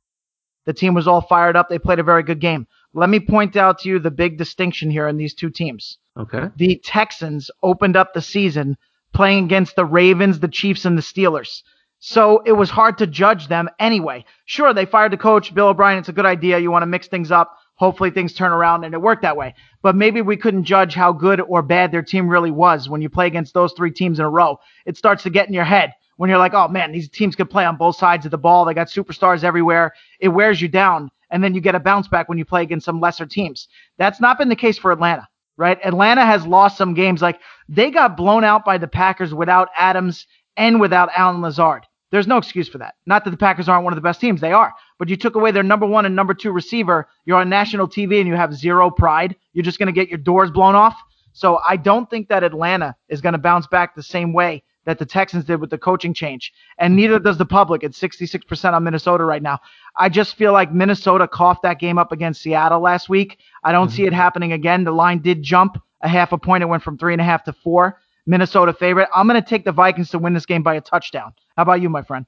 The 0.67 0.73
team 0.73 0.95
was 0.95 1.09
all 1.09 1.23
fired 1.23 1.57
up. 1.57 1.69
They 1.69 1.79
played 1.79 1.99
a 1.99 2.05
very 2.05 2.23
good 2.23 2.41
game. 2.41 2.67
Let 2.95 3.09
me 3.09 3.21
point 3.21 3.57
out 3.57 3.79
to 3.81 3.89
you 3.89 3.99
the 3.99 4.11
big 4.11 4.39
distinction 4.39 4.91
here 4.91 5.09
in 5.09 5.17
these 5.17 5.35
two 5.35 5.51
teams. 5.51 5.99
Okay. 6.17 6.49
The 6.57 6.81
Texans 6.85 7.51
opened 7.63 7.97
up 7.97 8.13
the 8.13 8.23
season 8.23 8.77
playing 9.15 9.45
against 9.45 9.77
the 9.77 9.85
Ravens, 9.85 10.41
the 10.41 10.49
Chiefs, 10.49 10.85
and 10.85 10.97
the 10.97 11.03
Steelers. 11.03 11.63
So 12.01 12.43
it 12.47 12.53
was 12.53 12.71
hard 12.71 12.99
to 12.99 13.07
judge 13.07 13.49
them 13.49 13.69
anyway. 13.81 14.25
Sure, 14.45 14.73
they 14.73 14.87
fired 14.87 15.13
the 15.13 15.17
coach, 15.17 15.53
Bill 15.55 15.69
O'Brien. 15.69 15.99
It's 15.99 16.09
a 16.09 16.13
good 16.13 16.27
idea. 16.27 16.59
You 16.59 16.71
want 16.71 16.83
to 16.83 16.87
mix 16.87 17.09
things 17.09 17.33
up. 17.33 17.57
Hopefully 17.79 18.11
things 18.11 18.33
turn 18.33 18.51
around 18.51 18.83
and 18.83 18.93
it 18.93 19.01
worked 19.01 19.23
that 19.23 19.37
way. 19.37 19.55
But 19.83 19.95
maybe 19.95 20.21
we 20.21 20.37
couldn't 20.37 20.65
judge 20.65 20.95
how 20.95 21.13
good 21.13 21.41
or 21.41 21.63
bad 21.63 21.93
their 21.93 22.03
team 22.03 22.29
really 22.29 22.51
was 22.51 22.89
when 22.89 23.01
you 23.01 23.09
play 23.09 23.29
against 23.29 23.55
those 23.55 23.73
three 23.73 23.93
teams 23.93 24.19
in 24.19 24.25
a 24.25 24.31
row. 24.31 24.59
It 24.85 24.97
starts 24.97 25.23
to 25.23 25.31
get 25.31 25.47
in 25.47 25.55
your 25.55 25.65
head 25.65 25.95
when 26.17 26.29
you're 26.29 26.41
like, 26.41 26.55
oh 26.55 26.67
man, 26.67 26.91
these 26.91 27.09
teams 27.09 27.37
can 27.37 27.47
play 27.47 27.65
on 27.65 27.77
both 27.77 27.97
sides 27.97 28.25
of 28.25 28.33
the 28.33 28.39
ball. 28.39 28.65
They 28.65 28.75
got 28.75 28.89
superstars 28.89 29.45
everywhere. 29.45 29.93
It 30.19 30.29
wears 30.29 30.61
you 30.61 30.67
down. 30.67 31.11
And 31.31 31.45
then 31.45 31.55
you 31.55 31.61
get 31.61 31.77
a 31.77 31.81
bounce 31.81 32.09
back 32.09 32.29
when 32.29 32.39
you 32.39 32.45
play 32.45 32.63
against 32.63 32.87
some 32.87 33.01
lesser 33.01 33.27
teams. 33.27 33.69
That's 33.97 34.21
not 34.21 34.39
been 34.39 34.49
the 34.49 34.57
case 34.57 34.77
for 34.77 34.91
Atlanta, 34.91 35.29
right? 35.57 35.79
Atlanta 35.85 36.27
has 36.27 36.45
lost 36.47 36.77
some 36.77 36.95
games. 36.95 37.23
Like 37.23 37.39
they 37.69 37.93
got 37.93 38.17
blown 38.17 38.43
out 38.43 38.65
by 38.65 38.79
the 38.79 38.89
Packers 38.89 39.33
without 39.33 39.69
Adams 39.77 40.27
and 40.57 40.81
without 40.81 41.11
Allen 41.17 41.43
Lazard. 41.43 41.85
There's 42.11 42.27
no 42.27 42.39
excuse 42.39 42.69
for 42.69 42.79
that. 42.79 42.95
Not 43.07 43.25
that 43.25 43.31
the 43.31 43.37
Packers 43.37 43.69
aren't 43.69 43.85
one 43.85 43.93
of 43.93 43.97
the 43.97 44.03
best 44.03 44.21
teams, 44.21 44.41
they 44.41 44.53
are. 44.53 44.73
But 44.99 45.09
you 45.09 45.17
took 45.17 45.35
away 45.35 45.51
their 45.51 45.63
number 45.63 45.87
one 45.87 46.07
and 46.07 46.17
number 46.17 46.35
two 46.35 46.53
receiver. 46.53 47.09
You're 47.25 47.39
on 47.39 47.49
national 47.49 47.89
TV 47.89 48.19
and 48.19 48.29
you 48.29 48.35
have 48.35 48.55
zero 48.55 48.91
pride. 48.91 49.37
You're 49.53 49.65
just 49.65 49.79
going 49.79 49.89
to 49.89 49.93
get 49.93 50.09
your 50.09 50.19
doors 50.19 50.51
blown 50.51 50.75
off. 50.75 50.97
So 51.33 51.61
I 51.69 51.77
don't 51.77 52.09
think 52.09 52.29
that 52.29 52.43
Atlanta 52.43 52.97
is 53.09 53.21
going 53.21 53.35
to 53.35 53.39
bounce 53.39 53.67
back 53.67 53.95
the 53.95 54.03
same 54.03 54.33
way 54.33 54.63
that 54.87 54.99
the 54.99 55.05
Texans 55.05 55.45
did 55.45 55.61
with 55.61 55.69
the 55.69 55.77
coaching 55.77 56.15
change. 56.15 56.51
And 56.79 56.97
neither 56.97 57.19
does 57.19 57.37
the 57.37 57.45
public. 57.45 57.83
It's 57.83 58.01
66% 58.01 58.73
on 58.73 58.83
Minnesota 58.83 59.25
right 59.25 59.43
now. 59.43 59.59
I 59.95 60.09
just 60.09 60.37
feel 60.37 60.55
like 60.55 60.73
Minnesota 60.73 61.29
coughed 61.29 61.63
that 61.63 61.79
game 61.79 61.99
up 61.99 62.11
against 62.11 62.41
Seattle 62.41 62.81
last 62.81 63.11
week. 63.11 63.39
I 63.63 63.71
don't 63.71 63.89
mm-hmm. 63.89 63.97
see 63.97 64.07
it 64.07 64.15
happening 64.15 64.53
again. 64.53 64.85
The 64.85 64.91
line 64.91 65.19
did 65.19 65.43
jump 65.43 65.77
a 66.01 66.09
half 66.09 66.33
a 66.33 66.39
point. 66.39 66.63
It 66.63 66.67
went 66.67 66.83
from 66.83 66.97
three 66.97 67.13
and 67.13 67.21
a 67.21 67.25
half 67.25 67.45
to 67.45 67.53
four. 67.53 68.01
Minnesota 68.29 68.75
favorite. 68.75 69.09
I'm 69.15 69.27
going 69.27 69.43
to 69.43 69.49
take 69.49 69.65
the 69.65 69.73
Vikings 69.73 70.11
to 70.11 70.19
win 70.19 70.35
this 70.35 70.47
game 70.47 70.63
by 70.63 70.75
a 70.75 70.83
touchdown. 70.83 71.33
How 71.57 71.63
about 71.63 71.81
you, 71.81 71.89
my 71.89 72.03
friend? 72.03 72.27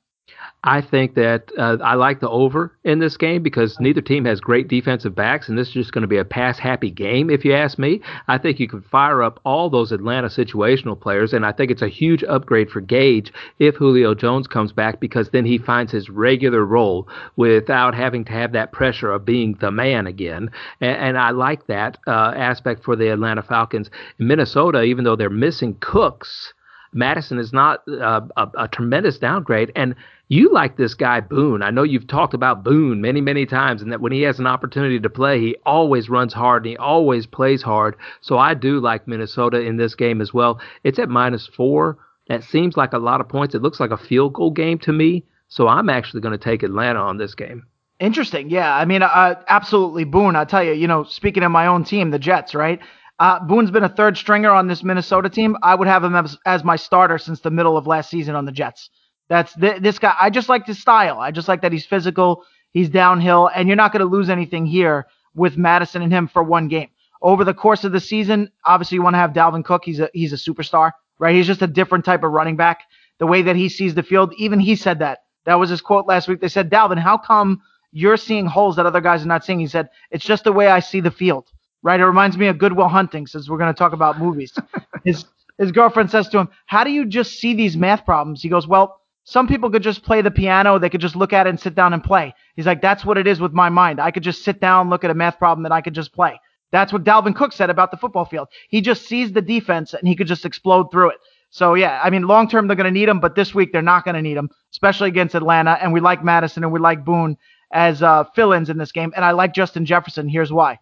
I 0.62 0.82
think 0.82 1.14
that 1.14 1.50
uh, 1.56 1.78
I 1.82 1.94
like 1.94 2.20
the 2.20 2.28
over 2.28 2.76
in 2.84 2.98
this 2.98 3.16
game 3.16 3.42
because 3.42 3.80
neither 3.80 4.02
team 4.02 4.26
has 4.26 4.40
great 4.40 4.68
defensive 4.68 5.14
backs, 5.14 5.48
and 5.48 5.56
this 5.56 5.68
is 5.68 5.74
just 5.74 5.92
going 5.92 6.02
to 6.02 6.08
be 6.08 6.18
a 6.18 6.24
pass 6.24 6.58
happy 6.58 6.90
game, 6.90 7.30
if 7.30 7.46
you 7.46 7.54
ask 7.54 7.78
me. 7.78 8.02
I 8.28 8.36
think 8.36 8.60
you 8.60 8.68
can 8.68 8.82
fire 8.82 9.22
up 9.22 9.40
all 9.44 9.70
those 9.70 9.90
Atlanta 9.90 10.28
situational 10.28 11.00
players, 11.00 11.32
and 11.32 11.46
I 11.46 11.52
think 11.52 11.70
it's 11.70 11.80
a 11.80 11.88
huge 11.88 12.22
upgrade 12.24 12.68
for 12.68 12.82
Gage 12.82 13.32
if 13.58 13.76
Julio 13.76 14.14
Jones 14.14 14.46
comes 14.46 14.72
back 14.72 15.00
because 15.00 15.30
then 15.30 15.46
he 15.46 15.56
finds 15.56 15.92
his 15.92 16.10
regular 16.10 16.64
role 16.66 17.08
without 17.36 17.94
having 17.94 18.24
to 18.26 18.32
have 18.32 18.52
that 18.52 18.72
pressure 18.72 19.10
of 19.10 19.24
being 19.24 19.56
the 19.60 19.70
man 19.70 20.06
again. 20.06 20.50
And, 20.82 20.96
and 20.96 21.18
I 21.18 21.30
like 21.30 21.66
that 21.68 21.96
uh, 22.06 22.34
aspect 22.36 22.84
for 22.84 22.96
the 22.96 23.08
Atlanta 23.08 23.42
Falcons. 23.42 23.88
In 24.18 24.26
Minnesota, 24.26 24.82
even 24.82 25.04
though 25.04 25.16
they're 25.16 25.30
missing 25.30 25.78
Cooks, 25.80 26.52
Mattison 26.92 27.38
is 27.38 27.52
not 27.52 27.82
uh, 27.88 28.22
a, 28.36 28.48
a, 28.58 28.68
tremendous 28.68 29.18
downgrade. 29.18 29.70
And 29.76 29.94
you 30.28 30.52
like 30.52 30.76
this 30.76 30.94
guy 30.94 31.20
Boone. 31.20 31.62
I 31.62 31.70
know 31.70 31.82
you've 31.82 32.06
talked 32.06 32.34
about 32.34 32.64
Boone 32.64 33.00
many, 33.00 33.20
many 33.20 33.46
times, 33.46 33.82
and 33.82 33.92
that 33.92 34.00
when 34.00 34.12
he 34.12 34.22
has 34.22 34.38
an 34.38 34.46
opportunity 34.46 34.98
to 34.98 35.10
play, 35.10 35.40
he 35.40 35.56
always 35.64 36.08
runs 36.08 36.32
hard 36.32 36.64
and 36.64 36.70
he 36.70 36.76
always 36.76 37.26
plays 37.26 37.62
hard. 37.62 37.96
So 38.20 38.38
I 38.38 38.54
do 38.54 38.80
like 38.80 39.06
Minnesota 39.06 39.60
in 39.60 39.76
this 39.76 39.94
game 39.94 40.20
as 40.20 40.34
well. 40.34 40.60
It's 40.84 40.98
at 40.98 41.08
minus 41.08 41.46
four. 41.46 41.98
That 42.28 42.44
seems 42.44 42.76
like 42.76 42.92
a 42.92 42.98
lot 42.98 43.20
of 43.20 43.28
points. 43.28 43.54
It 43.54 43.62
looks 43.62 43.80
like 43.80 43.90
a 43.90 43.96
field 43.96 44.34
goal 44.34 44.50
game 44.50 44.78
to 44.80 44.92
me. 44.92 45.24
So 45.48 45.66
I'm 45.66 45.90
actually 45.90 46.20
going 46.20 46.38
to 46.38 46.44
take 46.44 46.62
Atlanta 46.62 47.00
on 47.00 47.18
this 47.18 47.34
game. 47.34 47.66
Interesting. 47.98 48.48
Yeah. 48.50 48.74
I 48.74 48.84
mean, 48.84 49.02
uh, 49.02 49.34
absolutely 49.48 50.04
Boone. 50.04 50.36
I 50.36 50.44
tell 50.44 50.62
you, 50.62 50.72
you 50.72 50.86
know, 50.86 51.04
speaking 51.04 51.42
of 51.42 51.52
my 51.52 51.66
own 51.66 51.84
team, 51.84 52.10
the 52.10 52.18
Jets, 52.18 52.54
right? 52.54 52.80
Uh, 53.20 53.38
Boone's 53.38 53.70
been 53.70 53.84
a 53.84 53.88
third 53.88 54.16
stringer 54.16 54.50
on 54.50 54.66
this 54.66 54.82
Minnesota 54.82 55.28
team. 55.28 55.54
I 55.62 55.74
would 55.74 55.86
have 55.86 56.02
him 56.02 56.16
as, 56.16 56.38
as 56.46 56.64
my 56.64 56.76
starter 56.76 57.18
since 57.18 57.40
the 57.40 57.50
middle 57.50 57.76
of 57.76 57.86
last 57.86 58.08
season 58.08 58.34
on 58.34 58.46
the 58.46 58.52
Jets. 58.52 58.88
That's 59.28 59.52
th- 59.54 59.82
this 59.82 59.98
guy. 59.98 60.14
I 60.18 60.30
just 60.30 60.48
like 60.48 60.66
his 60.66 60.78
style. 60.78 61.18
I 61.18 61.30
just 61.30 61.46
like 61.46 61.60
that 61.60 61.70
he's 61.70 61.84
physical. 61.84 62.44
He's 62.72 62.88
downhill, 62.88 63.50
and 63.54 63.68
you're 63.68 63.76
not 63.76 63.92
going 63.92 64.00
to 64.00 64.06
lose 64.06 64.30
anything 64.30 64.64
here 64.64 65.06
with 65.34 65.58
Mattison 65.58 66.00
and 66.00 66.10
him 66.10 66.28
for 66.28 66.42
one 66.42 66.68
game. 66.68 66.88
Over 67.20 67.44
the 67.44 67.52
course 67.52 67.84
of 67.84 67.92
the 67.92 68.00
season, 68.00 68.50
obviously 68.64 68.94
you 68.94 69.02
want 69.02 69.14
to 69.14 69.18
have 69.18 69.34
Dalvin 69.34 69.64
Cook. 69.66 69.84
He's 69.84 70.00
a 70.00 70.08
he's 70.14 70.32
a 70.32 70.36
superstar, 70.36 70.92
right? 71.18 71.36
He's 71.36 71.46
just 71.46 71.60
a 71.60 71.66
different 71.66 72.06
type 72.06 72.24
of 72.24 72.32
running 72.32 72.56
back. 72.56 72.84
The 73.18 73.26
way 73.26 73.42
that 73.42 73.54
he 73.54 73.68
sees 73.68 73.94
the 73.94 74.02
field, 74.02 74.32
even 74.38 74.60
he 74.60 74.76
said 74.76 75.00
that. 75.00 75.18
That 75.44 75.56
was 75.56 75.68
his 75.68 75.82
quote 75.82 76.06
last 76.06 76.26
week. 76.26 76.40
They 76.40 76.48
said, 76.48 76.70
Dalvin, 76.70 76.98
how 76.98 77.18
come 77.18 77.60
you're 77.92 78.16
seeing 78.16 78.46
holes 78.46 78.76
that 78.76 78.86
other 78.86 79.02
guys 79.02 79.22
are 79.24 79.28
not 79.28 79.44
seeing? 79.44 79.60
He 79.60 79.66
said, 79.66 79.90
it's 80.10 80.24
just 80.24 80.44
the 80.44 80.52
way 80.52 80.68
I 80.68 80.80
see 80.80 81.00
the 81.00 81.10
field 81.10 81.50
right? 81.82 82.00
It 82.00 82.06
reminds 82.06 82.36
me 82.36 82.46
of 82.46 82.58
Good 82.58 82.72
Will 82.74 82.88
Hunting, 82.88 83.26
since 83.26 83.48
we're 83.48 83.58
going 83.58 83.72
to 83.72 83.78
talk 83.78 83.92
about 83.92 84.18
movies. 84.18 84.52
his 85.04 85.24
his 85.58 85.72
girlfriend 85.72 86.10
says 86.10 86.28
to 86.28 86.38
him, 86.38 86.48
"How 86.66 86.84
do 86.84 86.90
you 86.90 87.06
just 87.06 87.38
see 87.38 87.54
these 87.54 87.76
math 87.76 88.04
problems?" 88.04 88.42
He 88.42 88.48
goes, 88.48 88.66
"Well, 88.66 89.00
some 89.24 89.46
people 89.46 89.70
could 89.70 89.82
just 89.82 90.02
play 90.02 90.22
the 90.22 90.30
piano. 90.30 90.78
They 90.78 90.90
could 90.90 91.00
just 91.00 91.16
look 91.16 91.32
at 91.32 91.46
it 91.46 91.50
and 91.50 91.60
sit 91.60 91.74
down 91.74 91.92
and 91.92 92.02
play." 92.02 92.34
He's 92.56 92.66
like, 92.66 92.82
"That's 92.82 93.04
what 93.04 93.18
it 93.18 93.26
is 93.26 93.40
with 93.40 93.52
my 93.52 93.68
mind. 93.68 94.00
I 94.00 94.10
could 94.10 94.22
just 94.22 94.44
sit 94.44 94.60
down, 94.60 94.90
look 94.90 95.04
at 95.04 95.10
a 95.10 95.14
math 95.14 95.38
problem, 95.38 95.64
and 95.64 95.74
I 95.74 95.80
could 95.80 95.94
just 95.94 96.12
play." 96.12 96.38
That's 96.72 96.92
what 96.92 97.04
Dalvin 97.04 97.34
Cook 97.34 97.52
said 97.52 97.70
about 97.70 97.90
the 97.90 97.96
football 97.96 98.24
field. 98.24 98.48
He 98.68 98.80
just 98.80 99.06
sees 99.06 99.32
the 99.32 99.42
defense 99.42 99.92
and 99.92 100.06
he 100.06 100.14
could 100.14 100.28
just 100.28 100.44
explode 100.44 100.90
through 100.92 101.10
it. 101.10 101.16
So 101.50 101.74
yeah, 101.74 102.00
I 102.02 102.10
mean, 102.10 102.22
long 102.22 102.48
term 102.48 102.68
they're 102.68 102.76
going 102.76 102.92
to 102.92 102.98
need 102.98 103.08
him, 103.08 103.18
but 103.18 103.34
this 103.34 103.54
week 103.54 103.72
they're 103.72 103.82
not 103.82 104.04
going 104.04 104.14
to 104.14 104.22
need 104.22 104.36
him, 104.36 104.50
especially 104.70 105.08
against 105.08 105.34
Atlanta. 105.34 105.72
And 105.82 105.92
we 105.92 106.00
like 106.00 106.22
Mattison 106.22 106.62
and 106.62 106.72
we 106.72 106.78
like 106.78 107.04
Boone 107.04 107.36
as 107.72 108.02
uh, 108.02 108.24
fill-ins 108.34 108.70
in 108.70 108.78
this 108.78 108.92
game, 108.92 109.12
and 109.14 109.24
I 109.24 109.30
like 109.32 109.54
Justin 109.54 109.84
Jefferson. 109.84 110.28
Here's 110.28 110.52
why. 110.52 110.78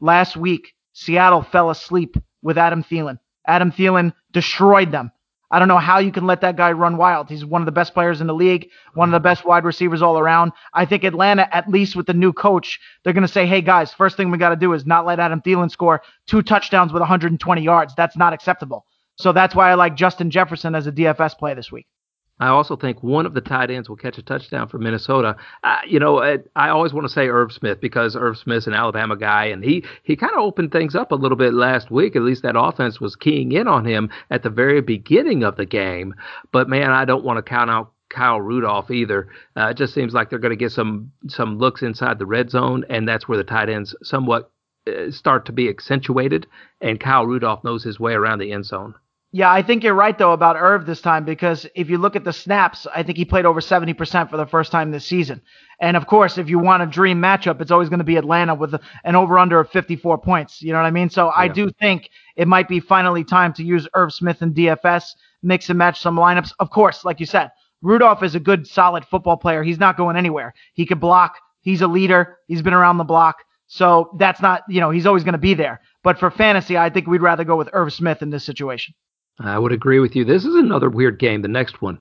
Last 0.00 0.36
week 0.36 0.74
Seattle 0.92 1.42
fell 1.42 1.70
asleep 1.70 2.16
with 2.42 2.58
Adam 2.58 2.82
Thielen. 2.82 3.18
Adam 3.46 3.72
Thielen 3.72 4.12
destroyed 4.32 4.92
them. 4.92 5.12
I 5.52 5.58
don't 5.58 5.68
know 5.68 5.78
how 5.78 5.98
you 5.98 6.12
can 6.12 6.26
let 6.26 6.42
that 6.42 6.56
guy 6.56 6.70
run 6.70 6.96
wild. 6.96 7.28
He's 7.28 7.44
one 7.44 7.60
of 7.60 7.66
the 7.66 7.72
best 7.72 7.92
players 7.92 8.20
in 8.20 8.28
the 8.28 8.34
league, 8.34 8.68
one 8.94 9.08
of 9.08 9.12
the 9.12 9.28
best 9.28 9.44
wide 9.44 9.64
receivers 9.64 10.00
all 10.00 10.16
around. 10.16 10.52
I 10.74 10.84
think 10.86 11.02
Atlanta, 11.02 11.52
at 11.54 11.68
least 11.68 11.96
with 11.96 12.06
the 12.06 12.14
new 12.14 12.32
coach, 12.32 12.78
they're 13.02 13.12
going 13.12 13.26
to 13.26 13.32
say, 13.32 13.46
hey, 13.46 13.60
guys, 13.60 13.92
first 13.92 14.16
thing 14.16 14.30
we 14.30 14.38
got 14.38 14.50
to 14.50 14.56
do 14.56 14.72
is 14.74 14.86
not 14.86 15.06
let 15.06 15.18
Adam 15.18 15.40
Thielen 15.40 15.70
score 15.70 16.02
two 16.26 16.42
touchdowns 16.42 16.92
with 16.92 17.00
120 17.00 17.62
yards. 17.62 17.94
That's 17.96 18.16
not 18.16 18.32
acceptable. 18.32 18.86
So 19.18 19.32
that's 19.32 19.54
why 19.54 19.70
I 19.70 19.74
like 19.74 19.96
Justin 19.96 20.30
Jefferson 20.30 20.76
as 20.76 20.86
a 20.86 20.92
DFS 20.92 21.36
play 21.36 21.54
this 21.54 21.72
week. 21.72 21.86
I 22.40 22.48
also 22.48 22.74
think 22.74 23.02
one 23.02 23.26
of 23.26 23.34
the 23.34 23.40
tight 23.40 23.70
ends 23.70 23.88
will 23.88 23.96
catch 23.96 24.18
a 24.18 24.22
touchdown 24.22 24.68
for 24.68 24.78
Minnesota. 24.78 25.36
Uh, 25.62 25.78
you 25.86 26.00
know, 26.00 26.22
I, 26.22 26.38
I 26.56 26.70
always 26.70 26.92
want 26.92 27.06
to 27.06 27.12
say 27.12 27.28
Irv 27.28 27.52
Smith 27.52 27.80
because 27.80 28.16
Irv 28.16 28.38
Smith's 28.38 28.66
an 28.66 28.74
Alabama 28.74 29.16
guy, 29.16 29.44
and 29.46 29.62
he 29.62 29.84
he 30.02 30.16
kind 30.16 30.32
of 30.32 30.40
opened 30.40 30.72
things 30.72 30.96
up 30.96 31.12
a 31.12 31.16
little 31.16 31.36
bit 31.36 31.52
last 31.52 31.90
week. 31.90 32.16
At 32.16 32.22
least 32.22 32.42
that 32.42 32.58
offense 32.58 33.00
was 33.00 33.14
keying 33.14 33.52
in 33.52 33.68
on 33.68 33.84
him 33.84 34.10
at 34.30 34.42
the 34.42 34.50
very 34.50 34.80
beginning 34.80 35.44
of 35.44 35.56
the 35.56 35.66
game. 35.66 36.14
But 36.50 36.68
man, 36.68 36.90
I 36.90 37.04
don't 37.04 37.24
want 37.24 37.36
to 37.36 37.42
count 37.42 37.70
out 37.70 37.92
Kyle 38.08 38.40
Rudolph 38.40 38.90
either. 38.90 39.28
Uh, 39.56 39.68
it 39.68 39.76
just 39.76 39.94
seems 39.94 40.14
like 40.14 40.30
they're 40.30 40.38
going 40.38 40.50
to 40.50 40.56
get 40.56 40.72
some 40.72 41.12
some 41.28 41.58
looks 41.58 41.82
inside 41.82 42.18
the 42.18 42.26
red 42.26 42.50
zone, 42.50 42.84
and 42.88 43.06
that's 43.06 43.28
where 43.28 43.38
the 43.38 43.44
tight 43.44 43.68
ends 43.68 43.94
somewhat 44.02 44.50
uh, 44.86 45.10
start 45.10 45.46
to 45.46 45.52
be 45.52 45.68
accentuated. 45.68 46.46
And 46.80 46.98
Kyle 46.98 47.26
Rudolph 47.26 47.64
knows 47.64 47.84
his 47.84 48.00
way 48.00 48.14
around 48.14 48.38
the 48.38 48.52
end 48.52 48.64
zone. 48.64 48.94
Yeah, 49.32 49.52
I 49.52 49.62
think 49.62 49.84
you're 49.84 49.94
right 49.94 50.18
though 50.18 50.32
about 50.32 50.56
Irv 50.56 50.86
this 50.86 51.00
time 51.00 51.24
because 51.24 51.64
if 51.76 51.88
you 51.88 51.98
look 51.98 52.16
at 52.16 52.24
the 52.24 52.32
snaps, 52.32 52.88
I 52.92 53.04
think 53.04 53.16
he 53.16 53.24
played 53.24 53.46
over 53.46 53.60
70% 53.60 54.28
for 54.28 54.36
the 54.36 54.46
first 54.46 54.72
time 54.72 54.90
this 54.90 55.06
season. 55.06 55.40
And 55.80 55.96
of 55.96 56.08
course, 56.08 56.36
if 56.36 56.48
you 56.48 56.58
want 56.58 56.82
a 56.82 56.86
dream 56.86 57.22
matchup, 57.22 57.60
it's 57.60 57.70
always 57.70 57.88
going 57.88 58.00
to 58.00 58.04
be 58.04 58.16
Atlanta 58.16 58.56
with 58.56 58.74
an 59.04 59.14
over 59.14 59.38
under 59.38 59.60
of 59.60 59.70
54 59.70 60.18
points. 60.18 60.60
You 60.60 60.72
know 60.72 60.80
what 60.80 60.86
I 60.86 60.90
mean? 60.90 61.10
So 61.10 61.26
yeah. 61.26 61.32
I 61.36 61.46
do 61.48 61.70
think 61.78 62.10
it 62.34 62.48
might 62.48 62.66
be 62.66 62.80
finally 62.80 63.22
time 63.22 63.52
to 63.54 63.62
use 63.62 63.86
Irv 63.94 64.12
Smith 64.12 64.42
and 64.42 64.52
DFS, 64.52 65.14
mix 65.44 65.68
and 65.68 65.78
match 65.78 66.00
some 66.00 66.16
lineups. 66.16 66.52
Of 66.58 66.70
course, 66.70 67.04
like 67.04 67.20
you 67.20 67.26
said, 67.26 67.52
Rudolph 67.82 68.24
is 68.24 68.34
a 68.34 68.40
good, 68.40 68.66
solid 68.66 69.04
football 69.04 69.36
player. 69.36 69.62
He's 69.62 69.78
not 69.78 69.96
going 69.96 70.16
anywhere. 70.16 70.54
He 70.74 70.86
can 70.86 70.98
block. 70.98 71.36
He's 71.60 71.82
a 71.82 71.86
leader. 71.86 72.38
He's 72.48 72.62
been 72.62 72.74
around 72.74 72.98
the 72.98 73.04
block. 73.04 73.44
So 73.68 74.10
that's 74.18 74.42
not, 74.42 74.64
you 74.68 74.80
know, 74.80 74.90
he's 74.90 75.06
always 75.06 75.22
going 75.22 75.34
to 75.34 75.38
be 75.38 75.54
there. 75.54 75.80
But 76.02 76.18
for 76.18 76.32
fantasy, 76.32 76.76
I 76.76 76.90
think 76.90 77.06
we'd 77.06 77.22
rather 77.22 77.44
go 77.44 77.56
with 77.56 77.68
Irv 77.72 77.92
Smith 77.92 78.22
in 78.22 78.30
this 78.30 78.44
situation. 78.44 78.94
I 79.40 79.58
would 79.58 79.72
agree 79.72 80.00
with 80.00 80.14
you. 80.14 80.24
This 80.24 80.44
is 80.44 80.54
another 80.54 80.90
weird 80.90 81.18
game, 81.18 81.42
the 81.42 81.48
next 81.48 81.80
one. 81.80 81.98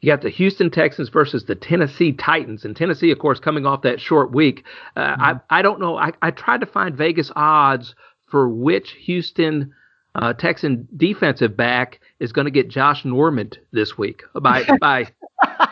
You 0.00 0.10
got 0.10 0.22
the 0.22 0.30
Houston 0.30 0.70
Texans 0.70 1.08
versus 1.08 1.44
the 1.44 1.54
Tennessee 1.54 2.12
Titans. 2.12 2.64
And 2.64 2.76
Tennessee, 2.76 3.10
of 3.10 3.18
course, 3.18 3.38
coming 3.38 3.66
off 3.66 3.82
that 3.82 4.00
short 4.00 4.32
week. 4.32 4.64
Uh, 4.96 5.00
mm-hmm. 5.00 5.22
I, 5.22 5.58
I 5.58 5.62
don't 5.62 5.80
know. 5.80 5.96
I, 5.96 6.12
I 6.20 6.32
tried 6.32 6.60
to 6.60 6.66
find 6.66 6.96
Vegas 6.96 7.30
odds 7.36 7.94
for 8.26 8.48
which 8.48 8.90
Houston 9.04 9.72
uh, 10.14 10.32
Texan 10.34 10.88
defensive 10.96 11.56
back 11.56 12.00
is 12.20 12.32
going 12.32 12.44
to 12.46 12.50
get 12.50 12.68
Josh 12.68 13.04
Norman 13.04 13.50
this 13.72 13.96
week 13.96 14.22
by 14.34 14.64
by 14.80 15.08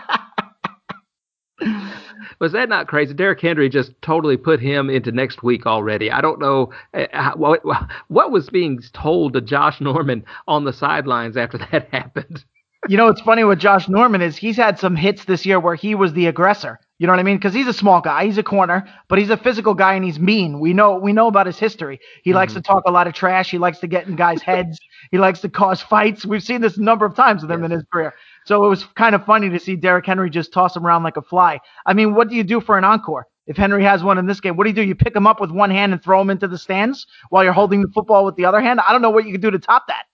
was 2.39 2.53
that 2.53 2.69
not 2.69 2.89
crazy? 2.89 3.15
Derrick 3.15 3.41
Henry 3.41 3.69
just 3.69 3.93
totally 4.03 4.37
put 4.37 4.61
him 4.61 4.91
into 4.91 5.13
next 5.13 5.43
week 5.43 5.67
already. 5.67 6.11
I 6.11 6.21
don't 6.21 6.41
know 6.41 6.73
uh, 6.95 7.33
what, 7.35 7.63
what 8.09 8.31
was 8.31 8.49
being 8.51 8.81
told 8.93 9.35
to 9.35 9.41
Josh 9.41 9.81
Norman 9.81 10.25
on 10.47 10.65
the 10.65 10.73
sidelines 10.73 11.37
after 11.37 11.59
that 11.73 11.89
happened. 11.91 12.45
you 12.89 12.97
know, 12.97 13.07
what's 13.07 13.21
funny 13.21 13.45
with 13.45 13.59
Josh 13.59 13.89
Norman 13.89 14.23
is 14.23 14.37
he's 14.37 14.57
had 14.57 14.79
some 14.79 14.97
hits 14.97 15.25
this 15.25 15.45
year 15.45 15.61
where 15.61 15.75
he 15.75 15.95
was 15.95 16.13
the 16.13 16.27
aggressor. 16.27 16.79
You 17.01 17.07
know 17.07 17.15
what 17.15 17.21
I 17.21 17.23
mean? 17.23 17.39
Because 17.39 17.55
he's 17.55 17.67
a 17.67 17.73
small 17.73 18.03
guy, 18.03 18.27
he's 18.27 18.37
a 18.37 18.43
corner, 18.43 18.87
but 19.09 19.19
he's 19.19 19.31
a 19.31 19.37
physical 19.39 19.73
guy 19.73 19.95
and 19.95 20.05
he's 20.05 20.19
mean. 20.19 20.61
We 20.61 20.75
know 20.75 20.97
we 20.97 21.15
know 21.15 21.29
about 21.29 21.47
his 21.47 21.59
history. 21.59 21.99
He 22.23 22.31
mm-hmm. 22.31 22.37
likes 22.37 22.53
to 22.53 22.61
talk 22.61 22.83
a 22.87 22.91
lot 22.91 23.07
of 23.07 23.15
trash. 23.15 23.51
He 23.51 23.57
likes 23.57 23.79
to 23.79 23.87
get 23.87 24.07
in 24.07 24.17
guys' 24.17 24.43
heads. 24.47 24.79
He 25.11 25.19
likes 25.19 25.41
to 25.41 25.49
cause 25.49 25.81
fights. 25.81 26.25
We've 26.25 26.43
seen 26.43 26.61
this 26.61 26.77
a 26.77 26.83
number 26.83 27.05
of 27.05 27.15
times 27.15 27.43
with 27.43 27.51
him 27.51 27.61
yes. 27.61 27.67
in 27.67 27.71
his 27.73 27.85
career. 27.93 28.15
So 28.47 28.65
it 28.65 28.69
was 28.69 28.85
kind 28.97 29.15
of 29.15 29.25
funny 29.25 29.51
to 29.51 29.59
see 29.59 29.77
Derrick 29.77 30.07
Henry 30.07 30.31
just 30.31 30.53
toss 30.53 30.77
him 30.77 30.87
around 30.87 31.03
like 31.03 31.17
a 31.17 31.23
fly. 31.23 31.61
I 31.87 31.95
mean, 31.95 32.15
what 32.15 32.29
do 32.29 32.37
you 32.37 32.45
do 32.45 32.61
for 32.61 32.79
an 32.79 32.85
encore? 32.85 33.27
If 33.47 33.57
Henry 33.57 33.83
has 33.83 34.05
one 34.05 34.19
in 34.19 34.27
this 34.27 34.41
game, 34.41 34.57
what 34.57 34.65
do 34.65 34.71
you 34.71 34.77
do? 34.77 34.83
You 34.83 34.95
pick 34.95 35.17
him 35.17 35.27
up 35.27 35.41
with 35.41 35.51
one 35.51 35.71
hand 35.71 35.93
and 35.93 36.03
throw 36.03 36.21
him 36.21 36.31
into 36.31 36.47
the 36.47 36.59
stands 36.59 37.07
while 37.31 37.43
you're 37.43 37.53
holding 37.53 37.83
the 37.83 37.89
football 37.93 38.25
with 38.25 38.37
the 38.37 38.45
other 38.45 38.61
hand? 38.61 38.81
I 38.87 38.93
don't 38.93 39.03
know 39.03 39.11
what 39.11 39.27
you 39.27 39.33
could 39.33 39.43
do 39.43 39.51
to 39.51 39.59
top 39.59 39.89
that. 39.89 40.05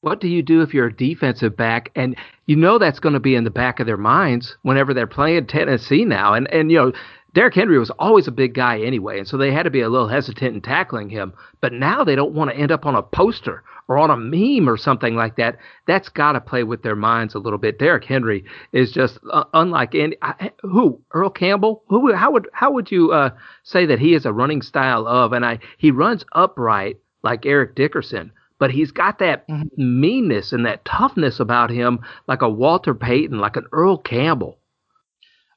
What 0.00 0.20
do 0.20 0.28
you 0.28 0.42
do 0.42 0.62
if 0.62 0.72
you're 0.72 0.86
a 0.86 0.96
defensive 0.96 1.56
back 1.56 1.90
and 1.96 2.14
you 2.46 2.54
know 2.54 2.78
that's 2.78 3.00
going 3.00 3.14
to 3.14 3.20
be 3.20 3.34
in 3.34 3.42
the 3.42 3.50
back 3.50 3.80
of 3.80 3.86
their 3.86 3.96
minds 3.96 4.56
whenever 4.62 4.94
they're 4.94 5.08
playing 5.08 5.46
Tennessee 5.46 6.04
now? 6.04 6.34
And 6.34 6.48
and 6.52 6.70
you 6.70 6.78
know, 6.78 6.92
Derrick 7.34 7.54
Henry 7.54 7.78
was 7.78 7.90
always 7.90 8.26
a 8.26 8.32
big 8.32 8.54
guy 8.54 8.80
anyway, 8.80 9.18
and 9.18 9.28
so 9.28 9.36
they 9.36 9.52
had 9.52 9.64
to 9.64 9.70
be 9.70 9.82
a 9.82 9.88
little 9.88 10.08
hesitant 10.08 10.54
in 10.54 10.60
tackling 10.62 11.10
him. 11.10 11.34
But 11.60 11.72
now 11.72 12.02
they 12.02 12.16
don't 12.16 12.34
want 12.34 12.50
to 12.50 12.56
end 12.56 12.72
up 12.72 12.86
on 12.86 12.94
a 12.94 13.02
poster 13.02 13.62
or 13.86 13.98
on 13.98 14.10
a 14.10 14.16
meme 14.16 14.68
or 14.68 14.76
something 14.76 15.14
like 15.14 15.36
that. 15.36 15.58
That's 15.86 16.08
got 16.08 16.32
to 16.32 16.40
play 16.40 16.62
with 16.62 16.82
their 16.82 16.96
minds 16.96 17.34
a 17.34 17.38
little 17.38 17.58
bit. 17.58 17.78
Derrick 17.78 18.04
Henry 18.04 18.44
is 18.72 18.92
just 18.92 19.18
uh, 19.30 19.44
unlike 19.52 19.94
any 19.94 20.16
I, 20.22 20.52
who 20.62 21.00
Earl 21.12 21.30
Campbell. 21.30 21.82
Who 21.88 22.12
how 22.14 22.32
would 22.32 22.48
how 22.52 22.72
would 22.72 22.90
you 22.90 23.12
uh, 23.12 23.30
say 23.62 23.86
that 23.86 23.98
he 23.98 24.14
is 24.14 24.24
a 24.24 24.32
running 24.32 24.62
style 24.62 25.06
of? 25.06 25.32
And 25.32 25.44
I 25.44 25.58
he 25.76 25.90
runs 25.90 26.24
upright 26.32 26.98
like 27.22 27.46
Eric 27.46 27.74
Dickerson 27.74 28.32
but 28.58 28.70
he's 28.72 28.90
got 28.90 29.18
that 29.20 29.46
mm-hmm. 29.48 30.00
meanness 30.00 30.52
and 30.52 30.66
that 30.66 30.84
toughness 30.84 31.40
about 31.40 31.70
him, 31.70 32.00
like 32.26 32.42
a 32.42 32.48
Walter 32.48 32.94
Payton, 32.94 33.38
like 33.38 33.56
an 33.56 33.66
Earl 33.72 33.98
Campbell. 33.98 34.57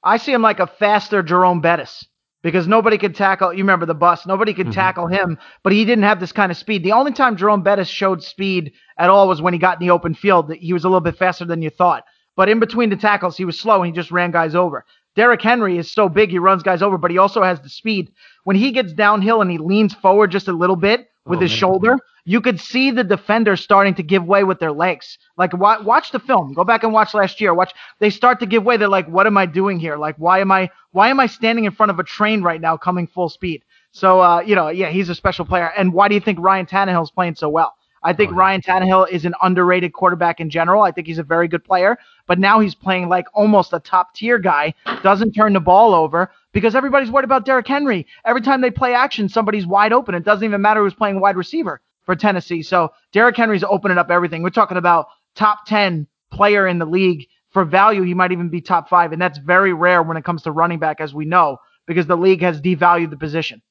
I 0.04 0.18
see 0.18 0.34
him 0.34 0.42
like 0.42 0.60
a 0.60 0.68
faster 0.68 1.22
Jerome 1.22 1.62
Bettis 1.62 2.06
because 2.42 2.68
nobody 2.68 2.98
could 2.98 3.16
tackle. 3.16 3.54
You 3.54 3.60
remember 3.60 3.86
the 3.86 3.94
bus? 3.94 4.26
Nobody 4.26 4.54
could 4.54 4.68
mm-hmm. 4.68 4.74
tackle 4.74 5.08
him, 5.08 5.38
but 5.64 5.74
he 5.74 5.86
didn't 5.86 6.04
have 6.04 6.20
this 6.20 6.32
kind 6.32 6.52
of 6.52 6.58
speed. 6.58 6.84
The 6.84 6.92
only 6.92 7.12
time 7.12 7.38
Jerome 7.38 7.64
Bettis 7.64 7.88
showed 7.88 8.24
speed 8.24 8.74
at 8.98 9.10
all 9.10 9.28
was 9.28 9.42
when 9.42 9.54
he 9.54 9.60
got 9.60 9.80
in 9.80 9.88
the 9.88 9.94
open 9.94 10.14
field. 10.14 10.52
He 10.54 10.74
was 10.74 10.84
a 10.84 10.88
little 10.88 11.02
bit 11.02 11.18
faster 11.18 11.46
than 11.46 11.62
you 11.62 11.70
thought, 11.70 12.04
but 12.36 12.50
in 12.50 12.60
between 12.60 12.90
the 12.90 12.96
tackles, 12.96 13.38
he 13.38 13.46
was 13.46 13.60
slow 13.60 13.78
and 13.84 13.88
he 13.88 13.92
just 13.92 14.12
ran 14.12 14.32
guys 14.32 14.56
over. 14.56 14.86
Derrick 15.16 15.42
Henry 15.42 15.78
is 15.78 15.92
so 15.92 16.08
big, 16.08 16.30
he 16.30 16.40
runs 16.40 16.64
guys 16.64 16.82
over, 16.82 16.98
but 16.98 17.12
he 17.12 17.18
also 17.18 17.44
has 17.44 17.60
the 17.60 17.70
speed. 17.70 18.12
When 18.46 18.56
he 18.56 18.72
gets 18.72 18.94
downhill 18.94 19.42
and 19.42 19.52
he 19.52 19.58
leans 19.58 19.94
forward 19.94 20.32
just 20.32 20.48
a 20.48 20.54
little 20.54 20.78
bit 20.78 21.08
with 21.26 21.40
oh, 21.40 21.42
his 21.42 21.52
man. 21.52 21.58
shoulder, 21.58 21.98
you 22.26 22.42
could 22.42 22.60
see 22.60 22.92
the 22.92 23.04
defenders 23.04 23.62
starting 23.62 23.96
to 23.96 24.04
give 24.04 24.26
way 24.26 24.44
with 24.44 24.60
their 24.60 24.72
legs. 24.72 25.18
Like 25.38 25.54
watch, 25.54 25.84
watch 25.84 26.12
the 26.12 26.20
film. 26.20 26.54
Go 26.54 26.64
back 26.64 26.84
and 26.84 26.94
watch 26.94 27.14
last 27.14 27.42
year. 27.42 27.54
Watch 27.54 27.74
they 28.00 28.10
start 28.10 28.40
to 28.40 28.46
give 28.46 28.64
way. 28.64 28.78
They're 28.78 28.88
like, 28.88 29.08
what 29.08 29.28
am 29.28 29.38
I 29.38 29.46
doing 29.46 29.80
here? 29.80 29.98
Like 29.98 30.16
why 30.18 30.40
am 30.40 30.52
I 30.52 30.70
why 30.92 31.10
am 31.10 31.20
I 31.20 31.28
standing 31.28 31.66
in 31.66 31.72
front 31.72 31.90
of 31.90 32.00
a 32.00 32.04
train 32.04 32.42
right 32.42 32.62
now 32.62 32.78
coming 32.78 33.08
full 33.08 33.30
speed? 33.30 33.64
So 33.92 34.22
uh, 34.22 34.42
you 34.42 34.56
know, 34.56 34.70
yeah, 34.70 34.90
he's 34.90 35.10
a 35.10 35.16
special 35.16 35.46
player. 35.46 35.72
And 35.78 35.94
why 35.94 36.08
do 36.08 36.16
you 36.16 36.22
think 36.22 36.40
Ryan 36.40 36.66
Tannehill 36.66 37.04
is 37.04 37.12
playing 37.12 37.36
so 37.36 37.50
well? 37.50 37.76
I 38.04 38.14
think 38.14 38.32
oh, 38.32 38.34
yeah. 38.34 38.40
Ryan 38.40 38.62
Tannehill 38.62 39.10
is 39.10 39.26
an 39.26 39.36
underrated 39.44 39.94
quarterback 39.94 40.40
in 40.40 40.50
general. 40.50 40.82
I 40.82 40.92
think 40.92 41.06
he's 41.06 41.20
a 41.20 41.24
very 41.24 41.48
good 41.48 41.64
player, 41.64 41.98
but 42.26 42.40
now 42.40 42.60
he's 42.60 42.74
playing 42.74 43.10
like 43.10 43.28
almost 43.34 43.74
a 43.74 43.80
top 43.80 44.16
tier 44.16 44.40
guy. 44.40 44.74
Doesn't 45.04 45.34
turn 45.34 45.54
the 45.54 45.60
ball 45.60 45.94
over 45.94 46.32
because 46.52 46.74
everybody's 46.74 47.12
worried 47.12 47.26
about 47.26 47.46
Derrick 47.46 47.68
Henry. 47.68 48.08
Every 48.26 48.42
time 48.42 48.62
they 48.62 48.72
play 48.72 48.96
action, 48.96 49.30
somebody's 49.30 49.68
wide 49.68 49.94
open. 49.94 50.16
It 50.16 50.26
doesn't 50.26 50.44
even 50.44 50.62
matter 50.62 50.82
who's 50.82 50.96
playing 50.96 51.20
wide 51.20 51.38
receiver 51.38 51.80
for 52.06 52.16
Tennessee. 52.16 52.64
So 52.64 52.92
Derrick 53.12 53.38
Henry's 53.38 53.64
opening 53.64 53.98
up 53.98 54.10
everything. 54.10 54.44
We're 54.44 54.50
talking 54.50 54.78
about 54.78 55.08
top 55.36 55.66
10 55.68 56.08
player 56.32 56.68
in 56.68 56.80
the 56.80 56.86
league. 56.86 57.28
For 57.50 57.66
value, 57.66 58.04
he 58.04 58.14
might 58.14 58.32
even 58.32 58.50
be 58.50 58.62
top 58.62 58.88
five. 58.88 59.12
And 59.12 59.22
that's 59.22 59.38
very 59.38 59.74
rare 59.74 60.02
when 60.02 60.16
it 60.16 60.24
comes 60.24 60.44
to 60.44 60.52
running 60.52 60.80
back, 60.80 61.02
as 61.02 61.14
we 61.14 61.26
know, 61.26 61.58
because 61.86 62.08
the 62.08 62.16
league 62.16 62.42
has 62.42 62.62
devalued 62.62 63.10
the 63.10 63.18
position 63.18 63.62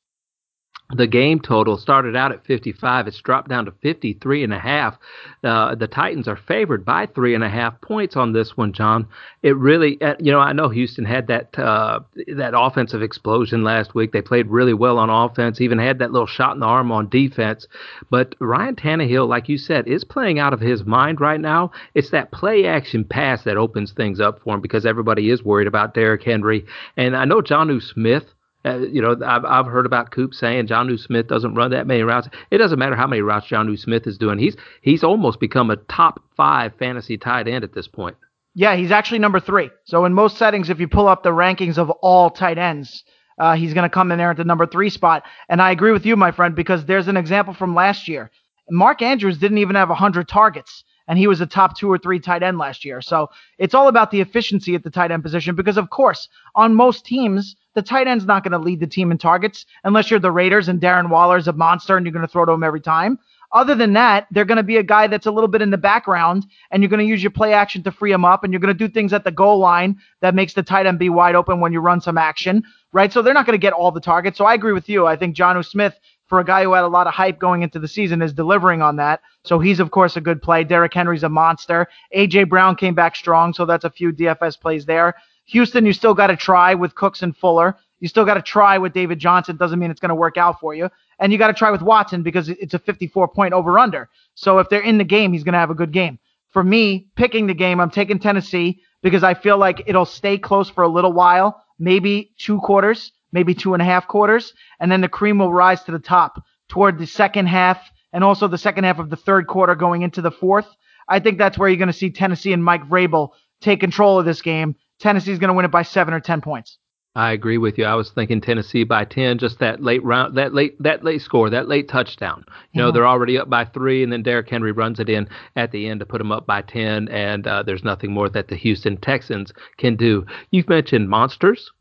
the 0.97 1.07
game 1.07 1.41
total 1.41 1.77
started 1.77 2.17
out 2.17 2.33
at 2.33 2.45
55. 2.45 3.07
It's 3.07 3.21
dropped 3.21 3.49
down 3.49 3.67
to 3.67 3.73
53 3.83 4.45
and 4.45 4.53
a 4.53 4.59
half. 4.59 4.99
Uh, 5.45 5.75
the 5.75 5.87
Titans 5.87 6.27
are 6.27 6.37
favored 6.37 6.85
by 6.85 7.07
three 7.07 7.35
and 7.35 7.45
a 7.45 7.49
half 7.49 7.81
points 7.81 8.17
on 8.17 8.33
this 8.33 8.57
one, 8.57 8.73
John. 8.73 9.07
It 9.43 9.57
really, 9.57 10.01
uh, 10.03 10.15
you 10.19 10.33
know, 10.33 10.41
I 10.41 10.53
know 10.53 10.69
Houston 10.69 11.05
had 11.05 11.29
that 11.29 11.57
uh, 11.59 12.01
that 12.35 12.55
offensive 12.57 13.03
explosion 13.03 13.63
last 13.63 13.95
week. 13.95 14.13
They 14.13 14.23
played 14.23 14.49
really 14.49 14.75
well 14.75 14.99
on 14.99 15.11
offense, 15.11 15.61
even 15.61 15.79
had 15.79 15.99
that 16.01 16.13
little 16.13 16.27
shot 16.27 16.55
in 16.55 16.61
the 16.61 16.67
arm 16.67 16.91
on 16.91 17.09
defense. 17.09 17.67
But 18.11 18.35
Ryan 18.41 18.75
Tannehill, 18.75 19.29
like 19.29 19.49
you 19.49 19.59
said, 19.59 19.87
is 19.87 20.05
playing 20.05 20.39
out 20.39 20.53
of 20.53 20.61
his 20.61 20.85
mind 20.85 21.21
right 21.21 21.41
now. 21.41 21.71
It's 21.95 22.11
that 22.11 22.33
play 22.33 22.67
action 22.67 23.05
pass 23.05 23.45
that 23.45 23.57
opens 23.57 23.93
things 23.93 24.21
up 24.21 24.41
for 24.43 24.55
him 24.55 24.61
because 24.61 24.85
everybody 24.85 25.31
is 25.31 25.45
worried 25.45 25.69
about 25.69 25.95
Derrick 25.95 26.25
Henry. 26.25 26.67
And 26.97 27.17
I 27.17 27.25
know 27.25 27.41
Jonnu 27.41 27.81
Smith 27.81 28.25
uh, 28.65 28.79
you 28.79 29.01
know, 29.01 29.17
I've, 29.25 29.45
I've 29.45 29.67
heard 29.67 29.87
about 29.87 30.11
Coop 30.11 30.35
saying 30.35 30.67
Jonnu 30.67 30.99
Smith 30.99 31.29
doesn't 31.29 31.55
run 31.55 31.71
that 31.71 31.87
many 31.87 32.03
routes. 32.03 32.29
It 32.51 32.59
doesn't 32.59 32.79
matter 32.79 32.97
how 32.97 33.07
many 33.07 33.23
routes 33.23 33.47
Jonnu 33.47 33.79
Smith 33.79 34.07
is 34.07 34.19
doing. 34.19 34.39
He's 34.39 34.57
he's 34.83 35.03
almost 35.03 35.41
become 35.41 35.71
a 35.71 35.77
top 35.77 36.23
five 36.37 36.73
fantasy 36.79 37.17
tight 37.17 37.49
end 37.49 37.65
at 37.65 37.73
this 37.73 37.89
point. 37.89 38.17
Yeah, 38.55 38.77
he's 38.77 38.91
actually 38.91 39.21
number 39.21 39.41
three. 39.41 39.71
So 39.85 40.05
in 40.05 40.13
most 40.13 40.37
settings, 40.37 40.71
if 40.71 40.81
you 40.81 40.89
pull 40.89 41.09
up 41.09 41.23
the 41.23 41.31
rankings 41.31 41.79
of 41.79 41.89
all 41.91 42.31
tight 42.31 42.59
ends, 42.59 43.05
uh, 43.39 43.55
he's 43.55 43.73
going 43.73 43.89
to 43.89 43.95
come 43.95 44.13
in 44.13 44.19
there 44.19 44.31
at 44.31 44.37
the 44.37 44.45
number 44.45 44.67
three 44.67 44.91
spot. 44.91 45.23
And 45.49 45.63
I 45.63 45.71
agree 45.71 45.93
with 45.93 46.05
you, 46.05 46.17
my 46.17 46.33
friend, 46.33 46.55
because 46.55 46.85
there's 46.85 47.09
an 47.09 47.17
example 47.17 47.55
from 47.55 47.75
last 47.75 48.09
year. 48.09 48.31
Mark 48.69 49.03
Andrews 49.03 49.39
didn't 49.39 49.59
even 49.59 49.77
have 49.77 49.89
100 49.89 50.29
targets 50.29 50.85
and 51.11 51.19
he 51.19 51.27
was 51.27 51.41
a 51.41 51.47
top 51.47 51.77
two 51.77 51.91
or 51.91 51.99
three 51.99 52.21
tight 52.21 52.45
end 52.45 52.57
last 52.57 52.85
year. 52.85 53.03
So 53.03 53.31
it's 53.59 53.75
all 53.75 53.89
about 53.89 54.13
the 54.13 54.21
efficiency 54.21 54.77
at 54.77 54.85
the 54.85 54.91
tight 54.91 55.11
end 55.11 55.25
position 55.25 55.57
because, 55.57 55.77
of 55.77 55.91
course, 55.91 56.29
on 56.55 56.73
most 56.77 57.05
teams, 57.05 57.57
the 57.75 57.83
tight 57.83 58.07
end's 58.07 58.27
not 58.27 58.45
going 58.45 58.53
to 58.53 58.59
lead 58.59 58.79
the 58.79 58.87
team 58.87 59.11
in 59.11 59.19
targets 59.19 59.67
unless 59.83 60.09
you're 60.09 60.21
the 60.21 60.31
Raiders 60.31 60.69
and 60.69 60.81
Darren 60.81 61.11
Waller's 61.11 61.49
a 61.49 61.53
monster 61.53 61.97
and 61.97 62.07
you're 62.07 62.13
going 62.13 62.25
to 62.25 62.31
throw 62.31 62.45
to 62.45 62.53
him 62.53 62.63
every 62.63 62.81
time. 62.81 63.19
Other 63.53 63.75
than 63.75 63.95
that, 63.95 64.29
they're 64.31 64.45
going 64.45 64.59
to 64.59 64.63
be 64.63 64.77
a 64.77 64.83
guy 64.85 65.09
that's 65.09 65.27
a 65.27 65.33
little 65.33 65.49
bit 65.49 65.61
in 65.61 65.71
the 65.71 65.79
background, 65.79 66.47
and 66.71 66.81
you're 66.81 66.91
going 66.91 67.05
to 67.05 67.07
use 67.07 67.21
your 67.21 67.33
play 67.33 67.53
action 67.53 67.83
to 67.83 67.91
free 67.91 68.13
him 68.13 68.25
up, 68.25 68.45
and 68.45 68.53
you're 68.53 68.61
going 68.61 68.73
to 68.73 68.87
do 68.87 68.89
things 68.89 69.13
at 69.13 69.25
the 69.25 69.33
goal 69.33 69.59
line 69.59 69.99
that 70.21 70.37
makes 70.37 70.55
the 70.55 70.63
tight 70.63 70.87
end 70.87 71.01
be 71.01 71.09
wide 71.09 71.35
open 71.35 71.59
when 71.59 71.73
you 71.73 71.81
run 71.81 72.01
some 72.01 72.17
action, 72.17 72.63
right? 72.93 73.13
So 73.13 73.23
they're 73.23 73.35
not 73.35 73.47
going 73.47 73.59
to 73.59 73.61
get 73.61 73.73
all 73.73 73.91
the 73.91 74.01
targets. 74.01 74.39
So 74.39 74.45
I 74.45 74.55
agree 74.55 74.73
with 74.73 74.89
you. 74.89 75.05
I 75.05 75.17
think 75.17 75.35
Jonnu 75.35 75.67
Smith 75.67 75.99
for 76.31 76.39
a 76.39 76.45
guy 76.45 76.63
who 76.63 76.73
had 76.73 76.85
a 76.85 76.89
lot 76.89 77.09
of 77.09 77.13
hype 77.13 77.41
going 77.41 77.63
into 77.63 77.81
the 77.81 77.89
season 77.89 78.23
is 78.23 78.33
delivering 78.33 78.81
on 78.81 78.97
that. 78.97 79.21
So 79.45 79.59
he's 79.59 79.81
of 79.81 79.91
course 79.91 80.17
a 80.17 80.21
good 80.21 80.41
play. 80.41 80.63
Derrick 80.63 80.95
Henry's 80.95 81.25
a 81.25 81.29
monster. 81.29 81.89
AJ 82.17 82.49
Brown 82.49 82.77
came 82.77 82.95
back 82.95 83.17
strong, 83.17 83.53
so 83.53 83.67
that's 83.67 83.85
a 83.85 83.91
few 83.91 84.13
DFS 84.13 84.59
plays 84.59 84.87
there. 84.87 85.17
Houston, 85.47 85.85
you 85.85 85.93
still 85.93 86.15
got 86.15 86.29
to 86.29 86.37
try 86.37 86.73
with 86.75 86.95
Cooks 86.95 87.23
and 87.23 87.37
Fuller. 87.37 87.77
You 87.99 88.07
still 88.07 88.25
got 88.25 88.35
to 88.35 88.43
try 88.43 88.79
with 88.79 88.93
David 88.93 89.19
Johnson. 89.19 89.57
Doesn't 89.57 89.81
mean 89.81 89.91
it's 89.91 90.01
going 90.01 90.11
to 90.11 90.15
work 90.15 90.37
out 90.37 90.61
for 90.61 90.73
you. 90.73 90.89
And 91.19 91.33
you 91.33 91.39
got 91.39 91.49
to 91.49 91.53
try 91.53 91.73
with 91.73 91.83
Watson 91.83 92.23
because 92.23 92.49
it's 92.49 92.75
a 92.75 92.79
54 92.79 93.27
point 93.29 93.53
over 93.53 93.77
under. 93.79 94.09
So 94.37 94.61
if 94.61 94.69
they're 94.69 94.81
in 94.81 94.99
the 94.99 95.05
game, 95.05 95.33
he's 95.33 95.43
going 95.43 95.55
to 95.55 95.59
have 95.59 95.71
a 95.71 95.75
good 95.75 95.93
game. 95.93 96.21
For 96.51 96.63
me, 96.63 97.09
picking 97.17 97.49
the 97.49 97.55
game, 97.55 97.81
I'm 97.81 97.91
taking 97.91 98.21
Tennessee 98.21 98.81
because 99.03 99.25
I 99.25 99.35
feel 99.35 99.59
like 99.59 99.83
it'll 99.87 100.07
stay 100.07 100.39
close 100.39 100.71
for 100.71 100.85
a 100.85 100.89
little 100.89 101.13
while, 101.13 101.65
maybe 101.81 102.31
two 102.39 102.61
quarters 102.61 103.11
maybe 103.33 103.55
two 103.55 103.75
and 103.75 103.83
a 103.83 103.87
half 103.87 104.09
quarters, 104.09 104.53
and 104.79 104.91
then 104.91 105.01
the 105.01 105.09
cream 105.09 105.39
will 105.39 105.53
rise 105.53 105.83
to 105.85 105.93
the 105.93 105.99
top 105.99 106.43
toward 106.69 106.99
the 106.99 107.07
second 107.07 107.47
half 107.47 107.81
and 108.13 108.25
also 108.25 108.49
the 108.49 108.59
second 108.59 108.85
half 108.85 108.99
of 108.99 109.11
the 109.11 109.17
third 109.17 109.47
quarter 109.47 109.75
going 109.75 110.03
into 110.03 110.23
the 110.23 110.31
fourth. 110.31 110.67
I 111.09 111.21
think 111.21 111.39
that's 111.39 111.59
where 111.59 111.69
you're 111.69 111.77
going 111.79 111.89
to 111.89 111.93
see 111.93 112.11
Tennessee 112.11 112.53
and 112.53 112.65
Mike 112.65 112.89
Vrabel 112.89 113.31
take 113.61 113.81
control 113.81 114.19
of 114.19 114.25
this 114.25 114.43
game. 114.43 114.77
Tennessee's 115.01 115.39
going 115.39 115.49
to 115.49 115.55
win 115.55 115.65
it 115.65 115.71
by 115.71 115.83
seven 115.83 116.15
or 116.15 116.21
ten 116.21 116.41
points. 116.41 116.79
I 117.17 117.33
agree 117.33 117.59
with 117.59 117.77
you. 117.77 117.85
I 117.85 117.97
was 117.97 118.11
thinking 118.11 118.41
Tennessee 118.41 118.85
by 118.85 119.05
ten, 119.05 119.39
just 119.39 119.59
that 119.59 119.83
late 119.83 120.05
round, 120.05 120.37
that 120.37 120.55
late 120.55 120.81
that 120.81 121.03
late 121.03 121.23
score, 121.23 121.51
that 121.51 121.69
late 121.69 121.89
touchdown. 121.89 122.45
You 122.73 122.81
know, 122.81 122.93
they're 122.93 123.07
already 123.07 123.37
up 123.37 123.51
by 123.51 123.65
three, 123.65 124.05
and 124.05 124.13
then 124.13 124.23
Derrick 124.23 124.49
Henry 124.49 124.71
runs 124.71 125.01
it 125.01 125.09
in 125.09 125.29
at 125.57 125.73
the 125.73 125.89
end 125.89 125.99
to 126.01 126.07
put 126.07 126.19
them 126.19 126.31
up 126.31 126.47
by 126.47 126.63
ten, 126.63 127.09
and 127.09 127.45
uh, 127.49 127.65
there's 127.65 127.83
nothing 127.83 128.13
more 128.13 128.29
that 128.29 128.47
the 128.47 128.55
Houston 128.55 128.97
Texans 128.97 129.53
can 129.77 129.97
do. 129.97 130.25
You've 130.53 130.69
mentioned 130.69 131.09
monsters. 131.09 131.73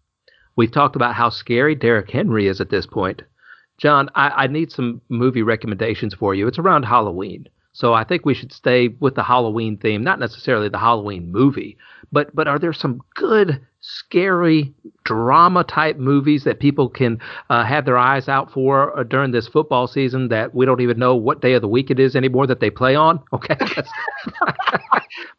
We've 0.60 0.70
talked 0.70 0.98
about 0.98 1.16
how 1.16 1.30
scary 1.30 1.74
Derrick 1.74 2.12
Henry 2.12 2.48
is 2.48 2.60
at 2.60 2.70
this 2.70 2.86
point. 2.86 3.22
John, 3.78 4.10
I, 4.14 4.44
I 4.44 4.48
need 4.48 4.74
some 4.74 5.00
movie 5.08 5.42
recommendations 5.42 6.14
for 6.14 6.36
you. 6.36 6.48
It's 6.48 6.60
around 6.60 6.84
Halloween. 6.84 7.48
So 7.72 7.94
I 7.94 8.04
think 8.04 8.26
we 8.26 8.34
should 8.34 8.52
stay 8.52 8.90
with 8.90 9.16
the 9.16 9.24
Halloween 9.24 9.78
theme, 9.78 10.04
not 10.04 10.20
necessarily 10.20 10.68
the 10.68 10.78
Halloween 10.78 11.32
movie, 11.32 11.78
but 12.12 12.36
but 12.36 12.50
are 12.50 12.60
there 12.60 12.74
some 12.74 13.00
good 13.16 13.62
scary 13.82 14.74
drama 15.06 15.64
type 15.64 15.98
movies 15.98 16.44
that 16.44 16.60
people 16.60 16.90
can 16.90 17.20
uh, 17.50 17.64
have 17.64 17.86
their 17.86 17.98
eyes 17.98 18.28
out 18.28 18.52
for 18.52 18.98
uh, 18.98 19.04
during 19.04 19.32
this 19.32 19.48
football 19.48 19.88
season 19.88 20.28
that 20.28 20.54
we 20.54 20.66
don't 20.66 20.82
even 20.82 21.00
know 21.00 21.16
what 21.16 21.42
day 21.42 21.54
of 21.54 21.62
the 21.62 21.68
week 21.68 21.90
it 21.90 22.00
is 22.00 22.16
anymore 22.16 22.46
that 22.46 22.60
they 22.60 22.70
play 22.70 22.96
on? 22.96 23.20
Okay. 23.34 23.56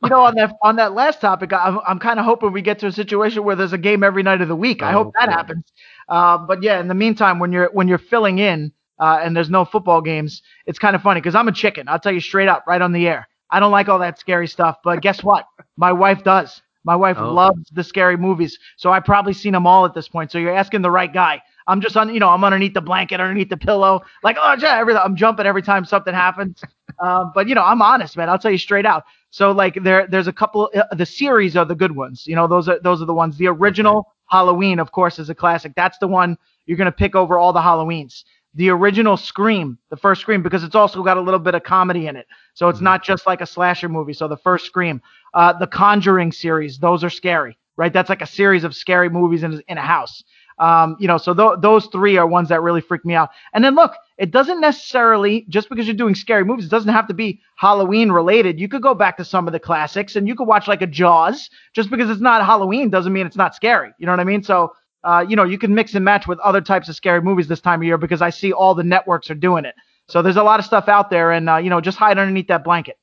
you 0.03 0.09
know, 0.09 0.21
on 0.23 0.35
that 0.37 0.55
on 0.63 0.77
that 0.77 0.95
last 0.95 1.21
topic, 1.21 1.53
I'm 1.53 1.81
I'm 1.87 1.99
kind 1.99 2.19
of 2.19 2.25
hoping 2.25 2.53
we 2.53 2.63
get 2.63 2.79
to 2.81 2.87
a 2.87 2.93
situation 2.93 3.45
where 3.45 3.57
there's 3.57 3.75
a 3.75 3.79
game 3.79 4.03
every 4.03 4.23
night 4.23 4.41
of 4.41 4.49
the 4.49 4.57
week. 4.57 4.83
I 4.83 4.95
oh, 4.95 5.05
hope 5.05 5.13
that 5.19 5.29
God. 5.29 5.37
happens. 5.37 5.65
Uh, 6.09 6.39
but 6.39 6.63
yeah, 6.63 6.81
in 6.81 6.89
the 6.89 6.95
meantime, 6.95 7.39
when 7.39 7.53
you're 7.53 7.71
when 7.73 7.89
you're 7.89 7.99
filling 7.99 8.39
in 8.39 8.73
uh, 8.99 9.21
and 9.23 9.37
there's 9.37 9.51
no 9.51 9.65
football 9.65 10.01
games, 10.01 10.43
it's 10.67 10.79
kind 10.79 10.97
of 10.97 11.03
funny 11.03 11.21
because 11.21 11.35
I'm 11.35 11.49
a 11.49 11.53
chicken. 11.53 11.89
I'll 11.89 11.99
tell 11.99 12.13
you 12.13 12.21
straight 12.21 12.49
up, 12.49 12.65
right 12.67 12.81
on 12.81 12.93
the 12.93 13.07
air. 13.07 13.29
I 13.51 13.61
don't 13.61 13.73
like 13.73 13.89
all 13.89 13.99
that 13.99 14.19
scary 14.19 14.47
stuff. 14.47 14.79
But 14.83 15.03
guess 15.03 15.23
what? 15.23 15.47
My 15.77 15.93
wife 15.93 16.25
does. 16.25 16.63
My 16.85 16.97
wife 16.97 17.17
Oh. 17.19 17.33
loves 17.33 17.69
the 17.71 17.85
scary 17.85 18.17
movies, 18.17 18.59
so 18.77 18.91
I've 18.93 19.05
probably 19.05 19.33
seen 19.35 19.53
them 19.53 19.67
all 19.67 19.85
at 19.85 19.95
this 19.95 20.09
point. 20.09 20.31
So 20.31 20.39
you're 20.39 20.55
asking 20.57 20.83
the 20.83 20.91
right 20.91 21.13
guy. 21.13 21.43
I'm 21.67 21.81
just 21.81 21.97
on, 21.97 22.13
you 22.13 22.21
know, 22.21 22.29
I'm 22.31 22.43
underneath 22.43 22.75
the 22.75 22.81
blanket, 22.81 23.21
underneath 23.21 23.51
the 23.51 23.57
pillow, 23.57 24.01
like 24.23 24.37
oh 24.41 24.57
yeah, 24.59 24.79
every, 24.79 24.95
I'm 24.97 25.15
jumping 25.15 25.47
every 25.47 25.63
time 25.63 25.85
something 25.85 26.15
happens. 26.15 26.63
Um, 27.03 27.33
but 27.35 27.49
you 27.49 27.55
know, 27.55 27.63
I'm 27.63 27.81
honest, 27.81 28.15
man. 28.19 28.29
I'll 28.29 28.39
tell 28.39 28.51
you 28.51 28.59
straight 28.59 28.85
out. 28.85 29.05
So 29.31 29.53
like 29.53 29.79
there, 29.83 30.07
there's 30.07 30.27
a 30.27 30.33
couple. 30.35 30.71
Uh, 30.75 30.95
the 30.95 31.07
series 31.07 31.57
are 31.57 31.65
the 31.65 31.75
good 31.75 31.97
ones. 31.97 32.27
You 32.27 32.37
know, 32.37 32.47
those 32.47 32.69
are 32.69 32.79
those 32.81 33.01
are 33.01 33.07
the 33.07 33.15
ones. 33.15 33.39
The 33.39 33.47
original 33.47 34.13
Halloween, 34.29 34.79
of 34.79 34.93
course, 34.93 35.19
is 35.19 35.31
a 35.31 35.35
classic. 35.35 35.73
That's 35.75 35.97
the 35.97 36.09
one 36.09 36.37
you're 36.67 36.77
gonna 36.77 36.93
pick 36.93 37.15
over 37.15 37.39
all 37.39 37.55
the 37.55 37.61
Halloweens. 37.61 38.25
The 38.55 38.71
original 38.71 39.17
Scream, 39.17 39.79
the 39.91 39.97
first 39.97 40.21
Scream, 40.21 40.43
because 40.43 40.65
it's 40.65 40.75
also 40.75 41.03
got 41.03 41.17
a 41.17 41.21
little 41.21 41.39
bit 41.41 41.55
of 41.55 41.63
comedy 41.63 42.09
in 42.09 42.17
it. 42.17 42.27
So 42.55 42.69
it's 42.69 42.81
not 42.81 43.05
just 43.05 43.27
like 43.27 43.41
a 43.41 43.47
slasher 43.47 43.89
movie. 43.89 44.13
So 44.13 44.27
the 44.27 44.37
first 44.37 44.67
Scream, 44.67 45.01
uh, 45.35 45.53
the 45.53 45.69
Conjuring 45.69 46.33
series, 46.33 46.79
those 46.79 47.05
are 47.05 47.11
scary, 47.11 47.57
right? 47.77 47.93
That's 47.93 48.09
like 48.09 48.23
a 48.23 48.27
series 48.27 48.65
of 48.65 48.75
scary 48.75 49.09
movies 49.09 49.45
in, 49.45 49.63
in 49.69 49.79
a 49.79 49.83
house. 49.83 50.25
Um, 50.59 50.97
you 51.01 51.09
know, 51.09 51.17
so 51.17 51.33
th- 51.33 51.61
those 51.63 51.87
three 51.87 52.19
are 52.19 52.27
ones 52.27 52.51
that 52.51 52.61
really 52.61 52.83
freak 52.83 53.05
me 53.07 53.15
out. 53.15 53.31
And 53.55 53.65
then 53.65 53.75
look, 53.75 53.95
it 54.19 54.31
doesn't 54.31 54.61
necessarily 54.61 55.47
just 55.49 55.71
because 55.71 55.87
you're 55.87 55.97
doing 55.97 56.15
scary 56.15 56.45
movies, 56.45 56.67
it 56.67 56.71
doesn't 56.71 56.93
have 56.93 57.09
to 57.09 57.15
be 57.15 57.41
Halloween 57.57 58.13
related. 58.13 58.61
You 58.61 58.69
could 58.69 58.83
go 58.83 58.93
back 58.93 59.17
to 59.17 59.25
some 59.25 59.47
of 59.47 59.53
the 59.53 59.59
classics 59.59 60.17
and 60.17 60.29
you 60.29 60.35
could 60.35 60.47
watch 60.47 60.69
like 60.69 60.83
a 60.83 60.87
Jaws. 60.87 61.49
Just 61.73 61.89
because 61.89 62.11
it's 62.11 62.21
not 62.21 62.45
Halloween 62.45 62.91
doesn't 62.91 63.13
mean 63.13 63.27
it's 63.27 63.37
not 63.37 63.55
scary. 63.55 63.93
You 63.99 64.05
know 64.05 64.13
what 64.13 64.21
I 64.21 64.25
mean? 64.25 64.43
So, 64.43 64.75
uh, 65.05 65.25
you 65.29 65.37
know, 65.37 65.45
you 65.45 65.59
can 65.59 65.75
mix 65.75 65.95
and 65.95 66.05
match 66.05 66.27
with 66.27 66.39
other 66.41 66.61
types 66.61 66.89
of 66.89 66.97
scary 66.97 67.23
movies 67.23 67.49
this 67.49 67.61
time 67.61 67.81
of 67.81 67.85
year 67.85 67.99
because 67.99 68.23
I 68.23 68.31
see 68.31 68.53
all 68.53 68.75
the 68.75 68.85
networks 68.85 69.31
are 69.31 69.35
doing 69.35 69.65
it. 69.65 69.75
So 70.09 70.23
there's 70.23 70.37
a 70.37 70.43
lot 70.43 70.59
of 70.59 70.67
stuff 70.67 70.89
out 70.89 71.11
there, 71.11 71.31
and 71.31 71.49
uh, 71.49 71.57
you 71.57 71.71
know, 71.71 71.81
just 71.81 71.97
hide 71.97 72.19
underneath 72.19 72.49
that 72.49 72.65
blanket. 72.65 72.99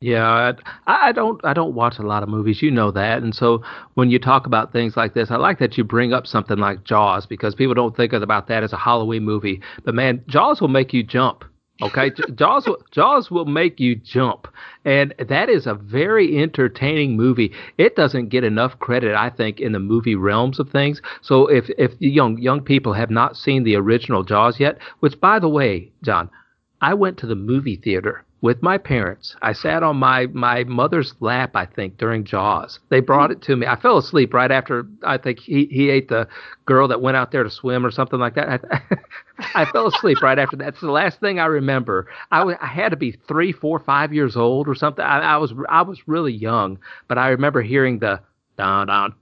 Yeah, 0.00 0.52
I, 0.86 1.08
I 1.08 1.12
don't 1.12 1.42
I 1.44 1.54
don't 1.54 1.74
watch 1.74 1.98
a 1.98 2.02
lot 2.02 2.22
of 2.22 2.28
movies, 2.28 2.60
you 2.60 2.70
know 2.70 2.90
that, 2.90 3.22
and 3.22 3.34
so 3.34 3.62
when 3.94 4.10
you 4.10 4.18
talk 4.18 4.46
about 4.46 4.72
things 4.72 4.96
like 4.96 5.14
this, 5.14 5.30
I 5.30 5.36
like 5.36 5.58
that 5.58 5.78
you 5.78 5.84
bring 5.84 6.12
up 6.12 6.26
something 6.26 6.58
like 6.58 6.84
Jaws 6.84 7.26
because 7.26 7.54
people 7.54 7.74
don't 7.74 7.96
think 7.96 8.12
about 8.12 8.46
that 8.48 8.62
as 8.62 8.72
a 8.74 8.76
Halloween 8.76 9.24
movie, 9.24 9.62
but 9.84 9.94
man, 9.94 10.22
Jaws 10.28 10.60
will 10.60 10.68
make 10.68 10.92
you 10.92 11.02
jump. 11.02 11.44
Okay, 11.82 12.10
Jaws 12.34 12.66
Jaws 12.90 13.30
will 13.30 13.44
make 13.44 13.78
you 13.78 13.96
jump, 13.96 14.48
and 14.86 15.14
that 15.18 15.50
is 15.50 15.66
a 15.66 15.74
very 15.74 16.38
entertaining 16.38 17.16
movie. 17.16 17.52
It 17.76 17.96
doesn't 17.96 18.30
get 18.30 18.44
enough 18.44 18.78
credit, 18.78 19.14
I 19.14 19.28
think, 19.28 19.60
in 19.60 19.72
the 19.72 19.78
movie 19.78 20.14
realms 20.14 20.58
of 20.58 20.70
things. 20.70 21.02
So 21.20 21.48
if 21.48 21.68
if 21.76 21.92
young 21.98 22.38
young 22.38 22.62
people 22.62 22.94
have 22.94 23.10
not 23.10 23.36
seen 23.36 23.62
the 23.62 23.76
original 23.76 24.22
Jaws 24.22 24.58
yet, 24.58 24.78
which 25.00 25.20
by 25.20 25.38
the 25.38 25.50
way, 25.50 25.92
John, 26.02 26.30
I 26.80 26.94
went 26.94 27.18
to 27.18 27.26
the 27.26 27.34
movie 27.34 27.76
theater 27.76 28.24
with 28.46 28.62
my 28.62 28.78
parents. 28.78 29.34
I 29.42 29.52
sat 29.52 29.82
on 29.82 29.96
my 29.96 30.26
my 30.26 30.62
mother's 30.62 31.16
lap, 31.18 31.56
I 31.56 31.66
think, 31.66 31.98
during 31.98 32.24
Jaws. 32.24 32.78
They 32.90 33.00
brought 33.00 33.32
it 33.32 33.42
to 33.42 33.56
me. 33.56 33.66
I 33.66 33.74
fell 33.74 33.98
asleep 33.98 34.32
right 34.32 34.52
after 34.52 34.86
I 35.02 35.18
think 35.18 35.40
he 35.40 35.66
he 35.68 35.90
ate 35.90 36.08
the 36.08 36.28
girl 36.64 36.86
that 36.86 37.00
went 37.02 37.16
out 37.16 37.32
there 37.32 37.42
to 37.42 37.50
swim 37.50 37.84
or 37.84 37.90
something 37.90 38.20
like 38.20 38.36
that. 38.36 38.64
I, 38.70 38.80
I 39.62 39.64
fell 39.72 39.88
asleep 39.88 40.22
right 40.22 40.38
after 40.38 40.56
that. 40.58 40.68
It's 40.68 40.80
the 40.80 40.92
last 40.92 41.18
thing 41.18 41.40
I 41.40 41.46
remember. 41.46 42.06
I, 42.30 42.38
w- 42.38 42.56
I 42.60 42.68
had 42.68 42.90
to 42.90 42.96
be 42.96 43.18
three, 43.26 43.50
four, 43.50 43.80
five 43.80 44.12
years 44.14 44.36
old 44.36 44.68
or 44.68 44.76
something. 44.76 45.04
I, 45.04 45.18
I 45.18 45.36
was 45.38 45.52
I 45.68 45.82
was 45.82 46.06
really 46.06 46.32
young, 46.32 46.78
but 47.08 47.18
I 47.18 47.30
remember 47.30 47.62
hearing 47.62 47.98
the 47.98 48.20
down 48.56 48.86
down 48.86 49.16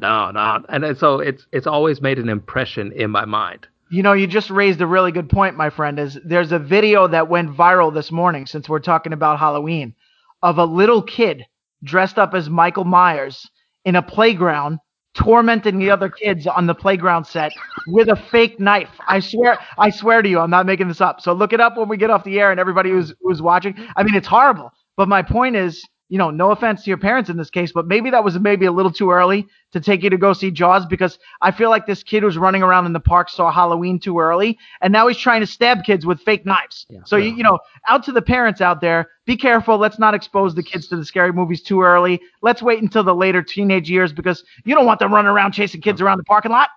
down 0.00 0.32
down, 0.32 0.64
and 0.70 0.96
so 0.96 1.20
it's 1.20 1.46
it's 1.52 1.66
always 1.66 2.00
made 2.00 2.18
an 2.18 2.30
impression 2.30 2.90
in 2.92 3.10
my 3.10 3.26
mind. 3.26 3.66
You 3.90 4.04
know, 4.04 4.12
you 4.12 4.28
just 4.28 4.50
raised 4.50 4.80
a 4.80 4.86
really 4.86 5.10
good 5.10 5.28
point, 5.28 5.56
my 5.56 5.68
friend. 5.68 5.98
Is 5.98 6.16
there's 6.24 6.52
a 6.52 6.60
video 6.60 7.08
that 7.08 7.28
went 7.28 7.50
viral 7.50 7.92
this 7.92 8.12
morning 8.12 8.46
since 8.46 8.68
we're 8.68 8.78
talking 8.78 9.12
about 9.12 9.40
Halloween 9.40 9.94
of 10.42 10.58
a 10.58 10.64
little 10.64 11.02
kid 11.02 11.44
dressed 11.82 12.18
up 12.18 12.32
as 12.32 12.48
Michael 12.48 12.84
Myers 12.84 13.50
in 13.84 13.96
a 13.96 14.02
playground 14.02 14.78
tormenting 15.14 15.78
the 15.78 15.90
other 15.90 16.08
kids 16.08 16.46
on 16.46 16.68
the 16.68 16.74
playground 16.74 17.24
set 17.24 17.50
with 17.88 18.08
a 18.08 18.16
fake 18.16 18.60
knife. 18.60 18.90
I 19.08 19.18
swear, 19.18 19.58
I 19.76 19.90
swear 19.90 20.22
to 20.22 20.28
you, 20.28 20.38
I'm 20.38 20.50
not 20.50 20.66
making 20.66 20.86
this 20.86 21.00
up. 21.00 21.20
So 21.20 21.32
look 21.32 21.52
it 21.52 21.60
up 21.60 21.76
when 21.76 21.88
we 21.88 21.96
get 21.96 22.10
off 22.10 22.22
the 22.22 22.38
air 22.38 22.52
and 22.52 22.60
everybody 22.60 22.90
who's 22.90 23.12
who's 23.20 23.42
watching. 23.42 23.74
I 23.96 24.04
mean, 24.04 24.14
it's 24.14 24.28
horrible. 24.28 24.70
But 24.96 25.08
my 25.08 25.22
point 25.22 25.56
is, 25.56 25.82
you 26.10 26.18
know, 26.18 26.30
no 26.30 26.50
offense 26.50 26.82
to 26.82 26.90
your 26.90 26.98
parents 26.98 27.30
in 27.30 27.36
this 27.36 27.50
case, 27.50 27.70
but 27.70 27.86
maybe 27.86 28.10
that 28.10 28.24
was 28.24 28.38
maybe 28.38 28.66
a 28.66 28.72
little 28.72 28.92
too 28.92 29.12
early 29.12 29.46
to 29.72 29.80
take 29.80 30.02
you 30.02 30.10
to 30.10 30.18
go 30.18 30.32
see 30.32 30.50
Jaws 30.50 30.84
because 30.84 31.20
I 31.40 31.52
feel 31.52 31.70
like 31.70 31.86
this 31.86 32.02
kid 32.02 32.24
was 32.24 32.36
running 32.36 32.64
around 32.64 32.86
in 32.86 32.92
the 32.92 33.00
park 33.00 33.30
saw 33.30 33.52
Halloween 33.52 34.00
too 34.00 34.18
early, 34.18 34.58
and 34.82 34.92
now 34.92 35.06
he's 35.06 35.16
trying 35.16 35.40
to 35.40 35.46
stab 35.46 35.84
kids 35.84 36.04
with 36.04 36.20
fake 36.20 36.44
knives. 36.44 36.84
Yeah, 36.90 36.98
so 37.06 37.16
well. 37.16 37.24
you, 37.24 37.36
you 37.36 37.42
know, 37.44 37.60
out 37.88 38.02
to 38.04 38.12
the 38.12 38.20
parents 38.20 38.60
out 38.60 38.80
there, 38.80 39.08
be 39.24 39.36
careful. 39.36 39.78
Let's 39.78 40.00
not 40.00 40.12
expose 40.12 40.56
the 40.56 40.64
kids 40.64 40.88
to 40.88 40.96
the 40.96 41.04
scary 41.04 41.32
movies 41.32 41.62
too 41.62 41.80
early. 41.80 42.20
Let's 42.42 42.60
wait 42.60 42.82
until 42.82 43.04
the 43.04 43.14
later 43.14 43.40
teenage 43.40 43.88
years 43.88 44.12
because 44.12 44.42
you 44.64 44.74
don't 44.74 44.86
want 44.86 44.98
them 44.98 45.14
running 45.14 45.30
around 45.30 45.52
chasing 45.52 45.80
kids 45.80 46.00
around 46.00 46.18
the 46.18 46.24
parking 46.24 46.50
lot. 46.50 46.70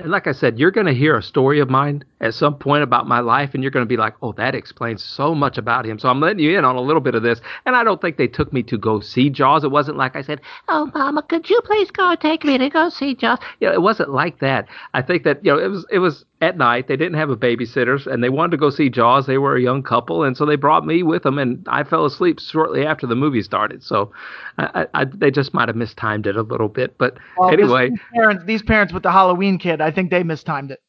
And 0.00 0.10
like 0.10 0.26
I 0.26 0.32
said, 0.32 0.58
you're 0.58 0.72
going 0.72 0.88
to 0.88 0.92
hear 0.92 1.16
a 1.16 1.22
story 1.22 1.60
of 1.60 1.70
mine 1.70 2.02
at 2.20 2.34
some 2.34 2.56
point 2.58 2.82
about 2.82 3.06
my 3.06 3.20
life, 3.20 3.54
and 3.54 3.62
you're 3.62 3.70
going 3.70 3.84
to 3.84 3.88
be 3.88 3.96
like, 3.96 4.14
oh, 4.22 4.32
that 4.32 4.52
explains 4.52 5.04
so 5.04 5.36
much 5.36 5.56
about 5.56 5.86
him. 5.86 6.00
So 6.00 6.08
I'm 6.08 6.18
letting 6.18 6.40
you 6.40 6.58
in 6.58 6.64
on 6.64 6.74
a 6.74 6.80
little 6.80 7.00
bit 7.00 7.14
of 7.14 7.22
this. 7.22 7.40
And 7.64 7.76
I 7.76 7.84
don't 7.84 8.00
think 8.00 8.16
they 8.16 8.26
took 8.26 8.52
me 8.52 8.64
to 8.64 8.76
go 8.76 8.98
see 8.98 9.30
Jaws. 9.30 9.62
It 9.62 9.70
wasn't 9.70 9.96
like 9.96 10.16
I 10.16 10.22
said, 10.22 10.40
oh, 10.66 10.90
Mama, 10.92 11.22
could 11.22 11.48
you 11.48 11.60
please 11.64 11.92
go 11.92 12.16
take 12.16 12.44
me 12.44 12.58
to 12.58 12.68
go 12.70 12.88
see 12.88 13.14
Jaws? 13.14 13.38
You 13.60 13.68
know, 13.68 13.74
it 13.74 13.82
wasn't 13.82 14.10
like 14.10 14.40
that. 14.40 14.66
I 14.94 15.02
think 15.02 15.22
that, 15.22 15.44
you 15.44 15.52
know, 15.52 15.60
it 15.60 15.68
was, 15.68 15.86
it 15.92 16.00
was 16.00 16.24
at 16.44 16.58
night. 16.58 16.86
They 16.86 16.96
didn't 16.96 17.18
have 17.18 17.30
a 17.30 17.36
babysitter, 17.36 18.06
and 18.06 18.22
they 18.22 18.28
wanted 18.28 18.52
to 18.52 18.56
go 18.56 18.70
see 18.70 18.88
Jaws. 18.88 19.26
They 19.26 19.38
were 19.38 19.56
a 19.56 19.60
young 19.62 19.82
couple, 19.82 20.22
and 20.22 20.36
so 20.36 20.44
they 20.44 20.56
brought 20.56 20.86
me 20.86 21.02
with 21.02 21.22
them, 21.22 21.38
and 21.38 21.66
I 21.68 21.84
fell 21.84 22.04
asleep 22.04 22.38
shortly 22.40 22.84
after 22.86 23.06
the 23.06 23.14
movie 23.14 23.42
started. 23.42 23.82
So 23.82 24.12
I, 24.58 24.86
I, 24.94 25.04
they 25.04 25.30
just 25.30 25.54
might 25.54 25.68
have 25.68 25.76
mistimed 25.76 26.26
it 26.26 26.36
a 26.36 26.42
little 26.42 26.68
bit. 26.68 26.96
But 26.98 27.18
Well, 27.36 27.50
anyway. 27.50 27.90
these 27.90 28.00
parents, 28.12 28.44
these 28.46 28.62
parents 28.62 28.92
with 28.92 29.02
the 29.02 29.12
Halloween 29.12 29.58
kid, 29.58 29.80
I 29.80 29.90
think 29.90 30.10
they 30.10 30.22
mistimed 30.22 30.70
it. 30.70 30.80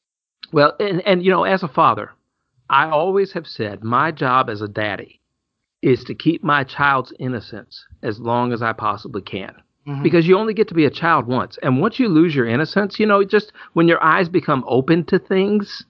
Well, 0.52 0.76
and, 0.80 1.02
and 1.08 1.24
you 1.24 1.32
know, 1.32 1.44
as 1.44 1.64
a 1.64 1.68
father, 1.68 2.12
I 2.70 2.90
always 2.90 3.32
have 3.34 3.48
said 3.48 3.84
my 3.84 4.12
job 4.12 4.50
as 4.50 4.62
a 4.62 4.68
daddy 4.68 5.22
is 5.82 6.04
to 6.06 6.16
keep 6.16 6.44
my 6.44 6.64
child's 6.64 7.14
innocence 7.20 7.86
as 8.02 8.20
long 8.20 8.52
as 8.52 8.62
I 8.62 8.74
possibly 8.74 9.22
can. 9.22 9.56
Mhm. 9.88 10.04
Because 10.04 10.28
you 10.28 10.38
only 10.38 10.54
get 10.54 10.68
to 10.70 10.74
be 10.74 10.86
a 10.86 10.90
child 10.90 11.28
once. 11.28 11.58
And 11.62 11.80
once 11.80 12.00
you 12.00 12.10
lose 12.10 12.36
your 12.36 12.46
innocence, 12.48 13.00
you 13.00 13.06
know, 13.06 13.24
just 13.24 13.52
when 13.74 13.88
your 13.88 14.04
eyes 14.04 14.30
become 14.30 14.64
open 14.68 15.04
to 15.06 15.20
things, 15.20 15.86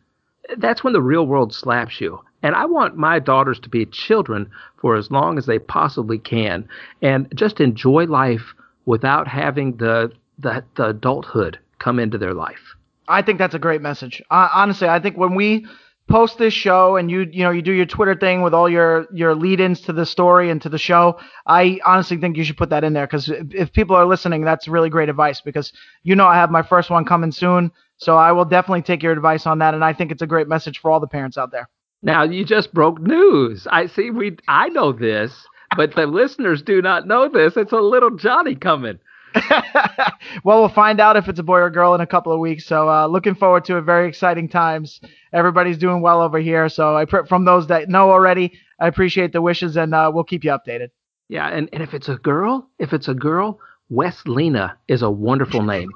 that's 0.58 0.84
when 0.84 0.94
the 0.94 1.02
real 1.02 1.26
world 1.26 1.54
slaps 1.54 2.00
you. 2.02 2.20
And 2.44 2.56
I 2.56 2.66
want 2.66 2.98
my 2.98 3.20
daughters 3.20 3.60
to 3.62 3.70
be 3.70 3.86
children 3.86 4.50
for 4.78 4.96
as 4.96 5.10
long 5.12 5.38
as 5.38 5.46
they 5.46 5.60
possibly 5.60 6.20
can 6.20 6.68
and 7.02 7.28
just 7.36 7.60
enjoy 7.60 8.06
life 8.06 8.54
without 8.86 9.28
having 9.28 9.78
the 9.78 10.12
the, 10.38 10.64
the 10.76 10.88
adulthood 10.90 11.58
come 11.80 11.98
into 11.98 12.18
their 12.18 12.34
life. 12.34 12.76
I 13.08 13.22
think 13.22 13.40
that's 13.40 13.56
a 13.56 13.60
great 13.60 13.82
message. 13.82 14.22
Uh, 14.30 14.50
honestly, 14.54 14.88
I 14.90 15.00
think 15.00 15.16
when 15.18 15.34
we 15.36 15.66
post 16.08 16.38
this 16.38 16.54
show 16.54 16.98
and 16.98 17.10
you 17.10 17.28
you 17.32 17.44
know 17.44 17.52
you 17.52 17.62
do 17.62 17.72
your 17.72 17.86
Twitter 17.86 18.16
thing 18.16 18.42
with 18.42 18.54
all 18.54 18.70
your 18.70 19.08
your 19.12 19.34
lead-ins 19.36 19.82
to 19.82 19.94
the 19.94 20.06
story 20.06 20.50
and 20.50 20.62
to 20.62 20.70
the 20.70 20.78
show, 20.78 21.20
I 21.46 21.80
honestly 21.86 22.18
think 22.18 22.38
you 22.38 22.44
should 22.44 22.58
put 22.58 22.70
that 22.70 22.84
in 22.84 22.94
there 22.94 23.08
because 23.08 23.30
if, 23.30 23.74
people 23.74 23.96
are 23.96 24.06
listening, 24.06 24.44
that's 24.44 24.68
really 24.68 24.90
great 24.90 25.10
advice 25.10 25.42
because 25.42 25.74
you 26.04 26.16
know 26.16 26.28
I 26.28 26.36
have 26.36 26.52
my 26.52 26.62
first 26.62 26.90
one 26.90 27.06
coming 27.06 27.32
soon, 27.32 27.72
so 27.98 28.18
I 28.18 28.32
will 28.32 28.46
definitely 28.46 28.84
take 28.84 29.02
your 29.02 29.14
advice 29.14 29.46
on 29.46 29.60
that, 29.60 29.74
and 29.74 29.84
I 29.84 29.94
think 29.94 30.12
it's 30.12 30.22
a 30.22 30.28
great 30.28 30.48
message 30.48 30.80
for 30.80 30.92
all 30.92 31.00
the 31.00 31.08
parents 31.08 31.38
out 31.38 31.52
there. 31.52 31.70
Now 32.02 32.24
you 32.24 32.46
just 32.46 32.74
broke 32.74 33.02
news. 33.02 33.68
I 33.72 33.88
see. 33.88 34.12
We 34.12 34.38
I 34.48 34.70
know 34.70 34.92
this, 34.92 35.48
but 35.76 35.96
the 35.96 36.06
listeners 36.06 36.62
do 36.62 36.82
not 36.82 37.08
know 37.08 37.28
this. 37.30 37.58
It's 37.58 37.72
a 37.74 37.82
little 37.82 38.12
Johnny 38.12 38.56
coming. 38.56 39.00
well, 40.44 40.60
we'll 40.60 40.70
find 40.70 41.00
out 41.00 41.18
if 41.18 41.28
it's 41.28 41.40
a 41.40 41.44
boy 41.44 41.60
or 41.60 41.70
girl 41.70 41.94
in 41.96 42.02
a 42.02 42.08
couple 42.08 42.32
of 42.32 42.40
weeks. 42.40 42.66
So, 42.66 42.90
uh, 42.90 43.08
looking 43.08 43.36
forward 43.36 43.66
to 43.66 43.78
it. 43.78 43.82
Very 43.82 44.08
exciting 44.08 44.50
times. 44.50 45.00
Everybody's 45.34 45.78
doing 45.78 46.02
well 46.02 46.22
over 46.22 46.40
here. 46.40 46.70
So, 46.70 46.96
I 46.96 47.06
pr- 47.06 47.26
from 47.28 47.46
those 47.46 47.68
that 47.68 47.90
know 47.90 48.12
already, 48.12 48.54
I 48.80 48.88
appreciate 48.88 49.34
the 49.34 49.42
wishes, 49.42 49.78
and 49.78 49.94
uh, 49.94 50.12
we'll 50.14 50.24
keep 50.24 50.44
you 50.44 50.52
updated. 50.52 50.90
Yeah, 51.28 51.48
and, 51.48 51.70
and 51.74 51.82
if 51.82 51.94
it's 51.94 52.10
a 52.10 52.16
girl, 52.16 52.70
if 52.80 52.94
it's 52.94 53.08
a 53.08 53.14
girl, 53.14 53.60
Weslina 53.92 54.76
is 54.88 55.02
a 55.02 55.10
wonderful 55.10 55.62
name. 55.64 55.90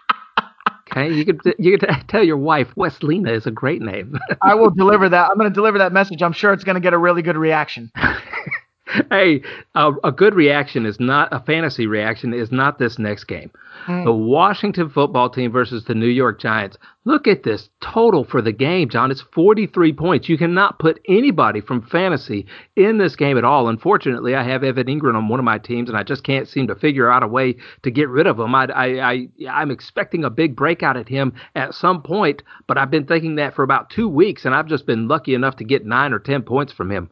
okay, 0.90 1.12
you 1.12 1.24
could 1.24 1.40
you 1.58 1.78
could 1.78 1.88
tell 2.08 2.24
your 2.24 2.36
wife 2.36 2.68
Weslina 2.76 3.30
is 3.30 3.46
a 3.46 3.50
great 3.50 3.82
name. 3.82 4.18
I 4.42 4.54
will 4.54 4.70
deliver 4.70 5.08
that. 5.08 5.30
I'm 5.30 5.36
going 5.36 5.50
to 5.50 5.54
deliver 5.54 5.78
that 5.78 5.92
message. 5.92 6.22
I'm 6.22 6.32
sure 6.32 6.52
it's 6.52 6.64
going 6.64 6.74
to 6.74 6.80
get 6.80 6.94
a 6.94 6.98
really 6.98 7.22
good 7.22 7.36
reaction. 7.36 7.90
hey, 9.10 9.42
a, 9.74 9.92
a 10.04 10.12
good 10.12 10.34
reaction 10.34 10.86
is 10.86 10.98
not 11.00 11.28
a 11.32 11.40
fantasy 11.40 11.86
reaction. 11.86 12.32
Is 12.32 12.52
not 12.52 12.78
this 12.78 12.98
next 12.98 13.24
game. 13.24 13.50
Hmm. 13.84 14.04
The 14.04 14.12
Washington 14.12 14.88
football 14.88 15.30
team 15.30 15.52
versus 15.52 15.84
the 15.84 15.94
New 15.94 16.08
York 16.08 16.40
Giants. 16.40 16.76
Look 17.04 17.28
at 17.28 17.44
this 17.44 17.68
total 17.80 18.24
for 18.24 18.42
the 18.42 18.52
game, 18.52 18.88
John. 18.88 19.10
It's 19.10 19.22
43 19.32 19.92
points. 19.92 20.28
You 20.28 20.36
cannot 20.36 20.78
put 20.78 21.00
anybody 21.08 21.60
from 21.60 21.82
fantasy 21.82 22.46
in 22.74 22.98
this 22.98 23.14
game 23.14 23.38
at 23.38 23.44
all. 23.44 23.68
Unfortunately, 23.68 24.34
I 24.34 24.42
have 24.42 24.64
Evan 24.64 24.86
Engram 24.86 25.14
on 25.14 25.28
one 25.28 25.38
of 25.38 25.44
my 25.44 25.58
teams, 25.58 25.88
and 25.88 25.96
I 25.96 26.02
just 26.02 26.24
can't 26.24 26.48
seem 26.48 26.66
to 26.66 26.74
figure 26.74 27.10
out 27.10 27.22
a 27.22 27.28
way 27.28 27.56
to 27.82 27.90
get 27.90 28.08
rid 28.08 28.26
of 28.26 28.40
him. 28.40 28.54
I, 28.54 28.66
I, 28.74 28.86
I, 29.12 29.28
I'm 29.48 29.70
expecting 29.70 30.24
a 30.24 30.30
big 30.30 30.56
breakout 30.56 30.96
at 30.96 31.08
him 31.08 31.34
at 31.54 31.74
some 31.74 32.02
point, 32.02 32.42
but 32.66 32.78
I've 32.78 32.90
been 32.90 33.06
thinking 33.06 33.36
that 33.36 33.54
for 33.54 33.62
about 33.62 33.90
two 33.90 34.08
weeks, 34.08 34.44
and 34.44 34.54
I've 34.54 34.66
just 34.66 34.86
been 34.86 35.06
lucky 35.06 35.34
enough 35.34 35.56
to 35.56 35.64
get 35.64 35.86
nine 35.86 36.12
or 36.12 36.18
10 36.18 36.42
points 36.42 36.72
from 36.72 36.90
him. 36.90 37.10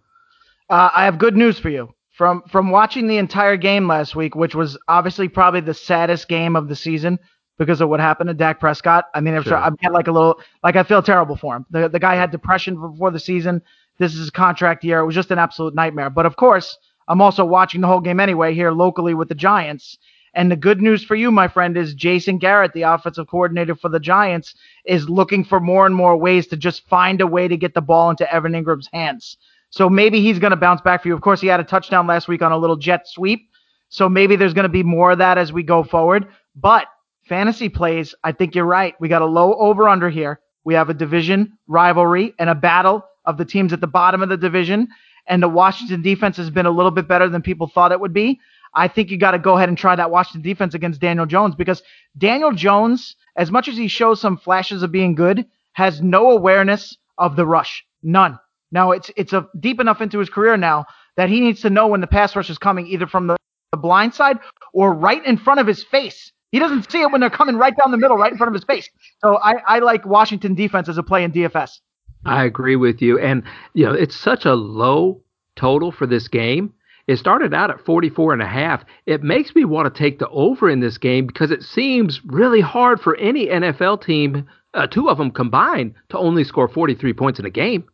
Uh, 0.74 0.90
I 0.92 1.04
have 1.04 1.18
good 1.18 1.36
news 1.36 1.56
for 1.56 1.68
you. 1.68 1.94
From 2.10 2.42
from 2.50 2.70
watching 2.72 3.06
the 3.06 3.18
entire 3.18 3.56
game 3.56 3.86
last 3.86 4.16
week, 4.16 4.34
which 4.34 4.56
was 4.56 4.76
obviously 4.88 5.28
probably 5.28 5.60
the 5.60 5.72
saddest 5.72 6.26
game 6.26 6.56
of 6.56 6.66
the 6.68 6.74
season 6.74 7.16
because 7.58 7.80
of 7.80 7.88
what 7.88 8.00
happened 8.00 8.26
to 8.26 8.34
Dak 8.34 8.58
Prescott. 8.58 9.04
I 9.14 9.20
mean, 9.20 9.34
I'm 9.34 9.44
sure. 9.44 9.56
I've 9.56 9.78
got 9.78 9.92
like 9.92 10.08
a 10.08 10.12
little 10.12 10.40
like 10.64 10.74
I 10.74 10.82
feel 10.82 11.00
terrible 11.00 11.36
for 11.36 11.54
him. 11.54 11.66
The 11.70 11.88
the 11.88 12.00
guy 12.00 12.16
had 12.16 12.32
depression 12.32 12.74
before 12.80 13.12
the 13.12 13.20
season. 13.20 13.62
This 13.98 14.14
is 14.14 14.18
his 14.18 14.30
contract 14.30 14.82
year. 14.82 14.98
It 14.98 15.06
was 15.06 15.14
just 15.14 15.30
an 15.30 15.38
absolute 15.38 15.76
nightmare. 15.76 16.10
But 16.10 16.26
of 16.26 16.34
course, 16.34 16.76
I'm 17.06 17.20
also 17.20 17.44
watching 17.44 17.80
the 17.80 17.86
whole 17.86 18.00
game 18.00 18.18
anyway 18.18 18.52
here 18.52 18.72
locally 18.72 19.14
with 19.14 19.28
the 19.28 19.36
Giants. 19.36 19.96
And 20.34 20.50
the 20.50 20.56
good 20.56 20.82
news 20.82 21.04
for 21.04 21.14
you, 21.14 21.30
my 21.30 21.46
friend, 21.46 21.76
is 21.76 21.94
Jason 21.94 22.38
Garrett, 22.38 22.72
the 22.72 22.82
offensive 22.82 23.28
coordinator 23.28 23.76
for 23.76 23.90
the 23.90 24.00
Giants, 24.00 24.56
is 24.84 25.08
looking 25.08 25.44
for 25.44 25.60
more 25.60 25.86
and 25.86 25.94
more 25.94 26.16
ways 26.16 26.48
to 26.48 26.56
just 26.56 26.88
find 26.88 27.20
a 27.20 27.28
way 27.28 27.46
to 27.46 27.56
get 27.56 27.74
the 27.74 27.80
ball 27.80 28.10
into 28.10 28.28
Evan 28.34 28.54
Engram's 28.54 28.88
hands. 28.92 29.36
So 29.74 29.90
maybe 29.90 30.20
he's 30.20 30.38
going 30.38 30.52
to 30.52 30.56
bounce 30.56 30.80
back 30.82 31.02
for 31.02 31.08
you. 31.08 31.14
Of 31.14 31.20
course, 31.20 31.40
he 31.40 31.48
had 31.48 31.58
a 31.58 31.64
touchdown 31.64 32.06
last 32.06 32.28
week 32.28 32.42
on 32.42 32.52
a 32.52 32.56
little 32.56 32.76
jet 32.76 33.08
sweep. 33.08 33.50
So 33.88 34.08
maybe 34.08 34.36
there's 34.36 34.54
going 34.54 34.62
to 34.62 34.68
be 34.68 34.84
more 34.84 35.10
of 35.10 35.18
that 35.18 35.36
as 35.36 35.52
we 35.52 35.64
go 35.64 35.82
forward. 35.82 36.28
But 36.54 36.86
fantasy 37.28 37.68
plays, 37.68 38.14
I 38.22 38.30
think 38.30 38.54
you're 38.54 38.66
right. 38.66 38.94
We 39.00 39.08
got 39.08 39.20
a 39.20 39.26
low 39.26 39.54
over 39.54 39.88
under 39.88 40.08
here. 40.08 40.38
We 40.62 40.74
have 40.74 40.90
a 40.90 40.94
division 40.94 41.58
rivalry 41.66 42.34
and 42.38 42.48
a 42.48 42.54
battle 42.54 43.02
of 43.24 43.36
the 43.36 43.44
teams 43.44 43.72
at 43.72 43.80
the 43.80 43.88
bottom 43.88 44.22
of 44.22 44.28
the 44.28 44.36
division. 44.36 44.86
And 45.26 45.42
the 45.42 45.48
Washington 45.48 46.02
defense 46.02 46.36
has 46.36 46.50
been 46.50 46.66
a 46.66 46.70
little 46.70 46.92
bit 46.92 47.08
better 47.08 47.28
than 47.28 47.42
people 47.42 47.66
thought 47.66 47.90
it 47.90 47.98
would 47.98 48.12
be. 48.12 48.38
I 48.74 48.86
think 48.86 49.10
you 49.10 49.18
got 49.18 49.32
to 49.32 49.40
go 49.40 49.56
ahead 49.56 49.70
and 49.70 49.76
try 49.76 49.96
that 49.96 50.12
Washington 50.12 50.48
defense 50.48 50.74
against 50.74 51.00
Daniel 51.00 51.26
Jones 51.26 51.56
because 51.56 51.82
Daniel 52.16 52.52
Jones, 52.52 53.16
as 53.34 53.50
much 53.50 53.66
as 53.66 53.76
he 53.76 53.88
shows 53.88 54.20
some 54.20 54.36
flashes 54.36 54.84
of 54.84 54.92
being 54.92 55.16
good, 55.16 55.46
has 55.72 56.00
no 56.00 56.30
awareness 56.30 56.96
of 57.18 57.34
the 57.34 57.44
rush. 57.44 57.84
None. 58.04 58.38
Now 58.74 58.90
it's 58.90 59.10
it's 59.16 59.32
a 59.32 59.48
deep 59.58 59.80
enough 59.80 60.00
into 60.00 60.18
his 60.18 60.28
career 60.28 60.56
now 60.56 60.84
that 61.16 61.28
he 61.28 61.40
needs 61.40 61.60
to 61.60 61.70
know 61.70 61.86
when 61.86 62.00
the 62.00 62.08
pass 62.08 62.34
rush 62.34 62.50
is 62.50 62.58
coming 62.58 62.88
either 62.88 63.06
from 63.06 63.28
the, 63.28 63.36
the 63.70 63.78
blind 63.78 64.14
side 64.14 64.38
or 64.72 64.92
right 64.92 65.24
in 65.24 65.38
front 65.38 65.60
of 65.60 65.66
his 65.66 65.84
face. 65.84 66.32
He 66.50 66.58
doesn't 66.58 66.90
see 66.90 67.00
it 67.00 67.10
when 67.10 67.20
they're 67.20 67.30
coming 67.30 67.56
right 67.56 67.74
down 67.76 67.92
the 67.92 67.98
middle, 67.98 68.16
right 68.16 68.32
in 68.32 68.36
front 68.36 68.48
of 68.48 68.54
his 68.54 68.64
face. 68.64 68.88
So 69.20 69.38
I, 69.38 69.54
I 69.66 69.78
like 69.78 70.04
Washington 70.04 70.54
defense 70.54 70.88
as 70.88 70.98
a 70.98 71.02
play 71.02 71.24
in 71.24 71.32
DFS. 71.32 71.80
I 72.24 72.44
agree 72.44 72.76
with 72.76 73.00
you. 73.00 73.18
And, 73.18 73.42
you 73.74 73.84
know, 73.86 73.92
it's 73.92 74.16
such 74.16 74.44
a 74.44 74.54
low 74.54 75.20
total 75.56 75.92
for 75.92 76.06
this 76.06 76.28
game. 76.28 76.72
It 77.06 77.16
started 77.16 77.52
out 77.52 77.70
at 77.70 77.84
44 77.84 78.32
and 78.32 78.42
a 78.42 78.46
half. 78.46 78.84
It 79.06 79.22
makes 79.22 79.54
me 79.54 79.64
want 79.64 79.92
to 79.92 79.98
take 79.98 80.18
the 80.18 80.28
over 80.28 80.70
in 80.70 80.80
this 80.80 80.96
game 80.96 81.26
because 81.26 81.50
it 81.50 81.62
seems 81.62 82.20
really 82.24 82.60
hard 82.60 83.00
for 83.00 83.16
any 83.16 83.46
NFL 83.46 84.04
team, 84.04 84.48
uh, 84.74 84.86
two 84.86 85.10
of 85.10 85.18
them 85.18 85.30
combined, 85.30 85.94
to 86.10 86.18
only 86.18 86.44
score 86.44 86.68
43 86.68 87.12
points 87.12 87.38
in 87.38 87.46
a 87.46 87.50
game. 87.50 87.84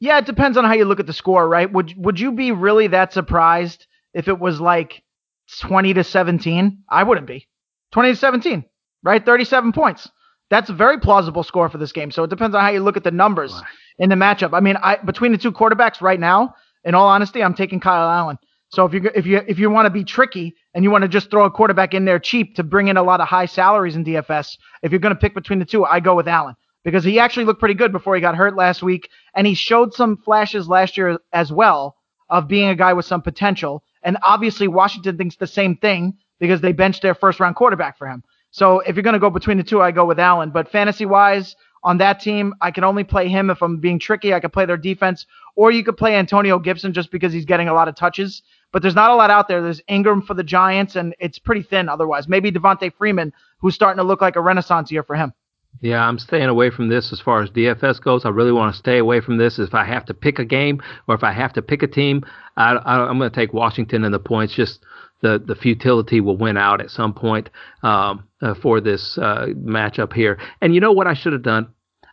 Yeah, 0.00 0.18
it 0.18 0.26
depends 0.26 0.56
on 0.56 0.64
how 0.64 0.74
you 0.74 0.84
look 0.84 1.00
at 1.00 1.06
the 1.06 1.12
score, 1.12 1.48
right? 1.48 1.70
Would 1.72 1.94
would 1.96 2.20
you 2.20 2.32
be 2.32 2.52
really 2.52 2.86
that 2.88 3.12
surprised 3.12 3.86
if 4.14 4.28
it 4.28 4.38
was 4.38 4.60
like 4.60 5.02
20 5.60 5.94
to 5.94 6.04
17? 6.04 6.84
I 6.88 7.02
wouldn't 7.02 7.26
be. 7.26 7.48
20 7.92 8.10
to 8.10 8.16
17, 8.16 8.64
right? 9.02 9.24
37 9.24 9.72
points. 9.72 10.08
That's 10.50 10.70
a 10.70 10.74
very 10.74 10.98
plausible 11.00 11.42
score 11.42 11.68
for 11.68 11.78
this 11.78 11.92
game. 11.92 12.10
So 12.10 12.22
it 12.24 12.30
depends 12.30 12.54
on 12.54 12.62
how 12.62 12.70
you 12.70 12.80
look 12.80 12.96
at 12.96 13.04
the 13.04 13.10
numbers 13.10 13.60
in 13.98 14.08
the 14.08 14.14
matchup. 14.14 14.54
I 14.54 14.60
mean, 14.60 14.76
I 14.76 14.96
between 14.96 15.32
the 15.32 15.38
two 15.38 15.52
quarterbacks 15.52 16.00
right 16.00 16.20
now, 16.20 16.54
in 16.84 16.94
all 16.94 17.08
honesty, 17.08 17.42
I'm 17.42 17.54
taking 17.54 17.80
Kyle 17.80 18.08
Allen. 18.08 18.38
So 18.70 18.84
if 18.84 18.94
you 18.94 19.10
if 19.14 19.26
you 19.26 19.42
if 19.48 19.58
you 19.58 19.68
want 19.70 19.86
to 19.86 19.90
be 19.90 20.04
tricky 20.04 20.54
and 20.74 20.84
you 20.84 20.90
want 20.90 21.02
to 21.02 21.08
just 21.08 21.30
throw 21.30 21.44
a 21.44 21.50
quarterback 21.50 21.92
in 21.92 22.04
there 22.04 22.18
cheap 22.18 22.54
to 22.56 22.62
bring 22.62 22.88
in 22.88 22.96
a 22.96 23.02
lot 23.02 23.20
of 23.20 23.26
high 23.26 23.46
salaries 23.46 23.96
in 23.96 24.04
DFS, 24.04 24.56
if 24.82 24.92
you're 24.92 25.00
going 25.00 25.14
to 25.14 25.20
pick 25.20 25.34
between 25.34 25.58
the 25.58 25.64
two, 25.64 25.84
I 25.84 26.00
go 26.00 26.14
with 26.14 26.28
Allen 26.28 26.54
because 26.84 27.04
he 27.04 27.18
actually 27.18 27.44
looked 27.44 27.60
pretty 27.60 27.74
good 27.74 27.92
before 27.92 28.14
he 28.14 28.20
got 28.20 28.36
hurt 28.36 28.56
last 28.56 28.82
week, 28.82 29.10
and 29.34 29.46
he 29.46 29.54
showed 29.54 29.92
some 29.94 30.16
flashes 30.16 30.68
last 30.68 30.96
year 30.96 31.18
as 31.32 31.52
well 31.52 31.96
of 32.30 32.48
being 32.48 32.68
a 32.68 32.74
guy 32.74 32.92
with 32.92 33.04
some 33.04 33.22
potential. 33.22 33.82
And 34.02 34.18
obviously, 34.24 34.68
Washington 34.68 35.16
thinks 35.16 35.36
the 35.36 35.46
same 35.46 35.76
thing 35.76 36.14
because 36.38 36.60
they 36.60 36.72
benched 36.72 37.02
their 37.02 37.14
first 37.14 37.40
round 37.40 37.56
quarterback 37.56 37.98
for 37.98 38.06
him. 38.06 38.22
So 38.50 38.80
if 38.80 38.96
you're 38.96 39.02
going 39.02 39.14
to 39.14 39.20
go 39.20 39.30
between 39.30 39.58
the 39.58 39.64
two, 39.64 39.82
I 39.82 39.90
go 39.90 40.06
with 40.06 40.18
Allen. 40.18 40.50
But 40.50 40.70
fantasy 40.70 41.04
wise, 41.04 41.56
on 41.84 41.98
that 41.98 42.20
team, 42.20 42.54
I 42.60 42.70
can 42.70 42.84
only 42.84 43.04
play 43.04 43.28
him 43.28 43.50
if 43.50 43.62
I'm 43.62 43.78
being 43.78 43.98
tricky. 43.98 44.34
I 44.34 44.40
could 44.40 44.52
play 44.52 44.66
their 44.66 44.76
defense, 44.76 45.26
or 45.56 45.70
you 45.70 45.84
could 45.84 45.96
play 45.96 46.16
Antonio 46.16 46.58
Gibson 46.58 46.92
just 46.92 47.10
because 47.10 47.32
he's 47.32 47.44
getting 47.44 47.68
a 47.68 47.74
lot 47.74 47.88
of 47.88 47.94
touches. 47.94 48.42
But 48.72 48.82
there's 48.82 48.94
not 48.94 49.10
a 49.10 49.14
lot 49.14 49.30
out 49.30 49.48
there. 49.48 49.62
There's 49.62 49.80
Engram 49.88 50.24
for 50.24 50.34
the 50.34 50.44
Giants, 50.44 50.96
and 50.96 51.14
it's 51.18 51.38
pretty 51.38 51.62
thin 51.62 51.88
otherwise. 51.88 52.28
Maybe 52.28 52.50
Devonta 52.50 52.92
Freeman, 52.92 53.32
who's 53.60 53.74
starting 53.74 53.98
to 53.98 54.04
look 54.04 54.20
like 54.20 54.36
a 54.36 54.40
renaissance 54.40 54.90
year 54.90 55.02
for 55.02 55.16
him. 55.16 55.32
Yeah, 55.80 56.04
I'm 56.04 56.18
staying 56.18 56.48
away 56.48 56.70
from 56.70 56.88
this 56.88 57.12
as 57.12 57.20
far 57.20 57.40
as 57.40 57.50
DFS 57.50 58.00
goes. 58.00 58.24
I 58.24 58.30
really 58.30 58.52
want 58.52 58.74
to 58.74 58.78
stay 58.78 58.98
away 58.98 59.20
from 59.20 59.38
this. 59.38 59.58
If 59.60 59.74
I 59.74 59.84
have 59.84 60.04
to 60.06 60.14
pick 60.14 60.40
a 60.40 60.44
game 60.44 60.82
or 61.06 61.14
if 61.14 61.22
I 61.22 61.32
have 61.32 61.52
to 61.52 61.62
pick 61.62 61.82
a 61.82 61.86
team, 61.86 62.24
I, 62.56 63.08
am 63.08 63.18
going 63.18 63.30
to 63.30 63.34
take 63.34 63.52
Washington 63.52 64.04
and 64.04 64.12
the 64.12 64.18
points. 64.18 64.54
Just 64.54 64.84
the 65.20 65.38
the 65.38 65.54
futility 65.54 66.20
will 66.20 66.36
win 66.36 66.56
out 66.56 66.80
at 66.80 66.90
some 66.90 67.14
point 67.14 67.50
um, 67.82 68.24
uh, 68.42 68.54
for 68.54 68.80
this 68.80 69.18
uh, 69.18 69.46
matchup 69.56 70.12
here. 70.12 70.38
And 70.60 70.74
you 70.74 70.80
know 70.80 70.92
what 70.92 71.06
I 71.06 71.14
should 71.14 71.32
have 71.32 71.42
done? 71.42 71.68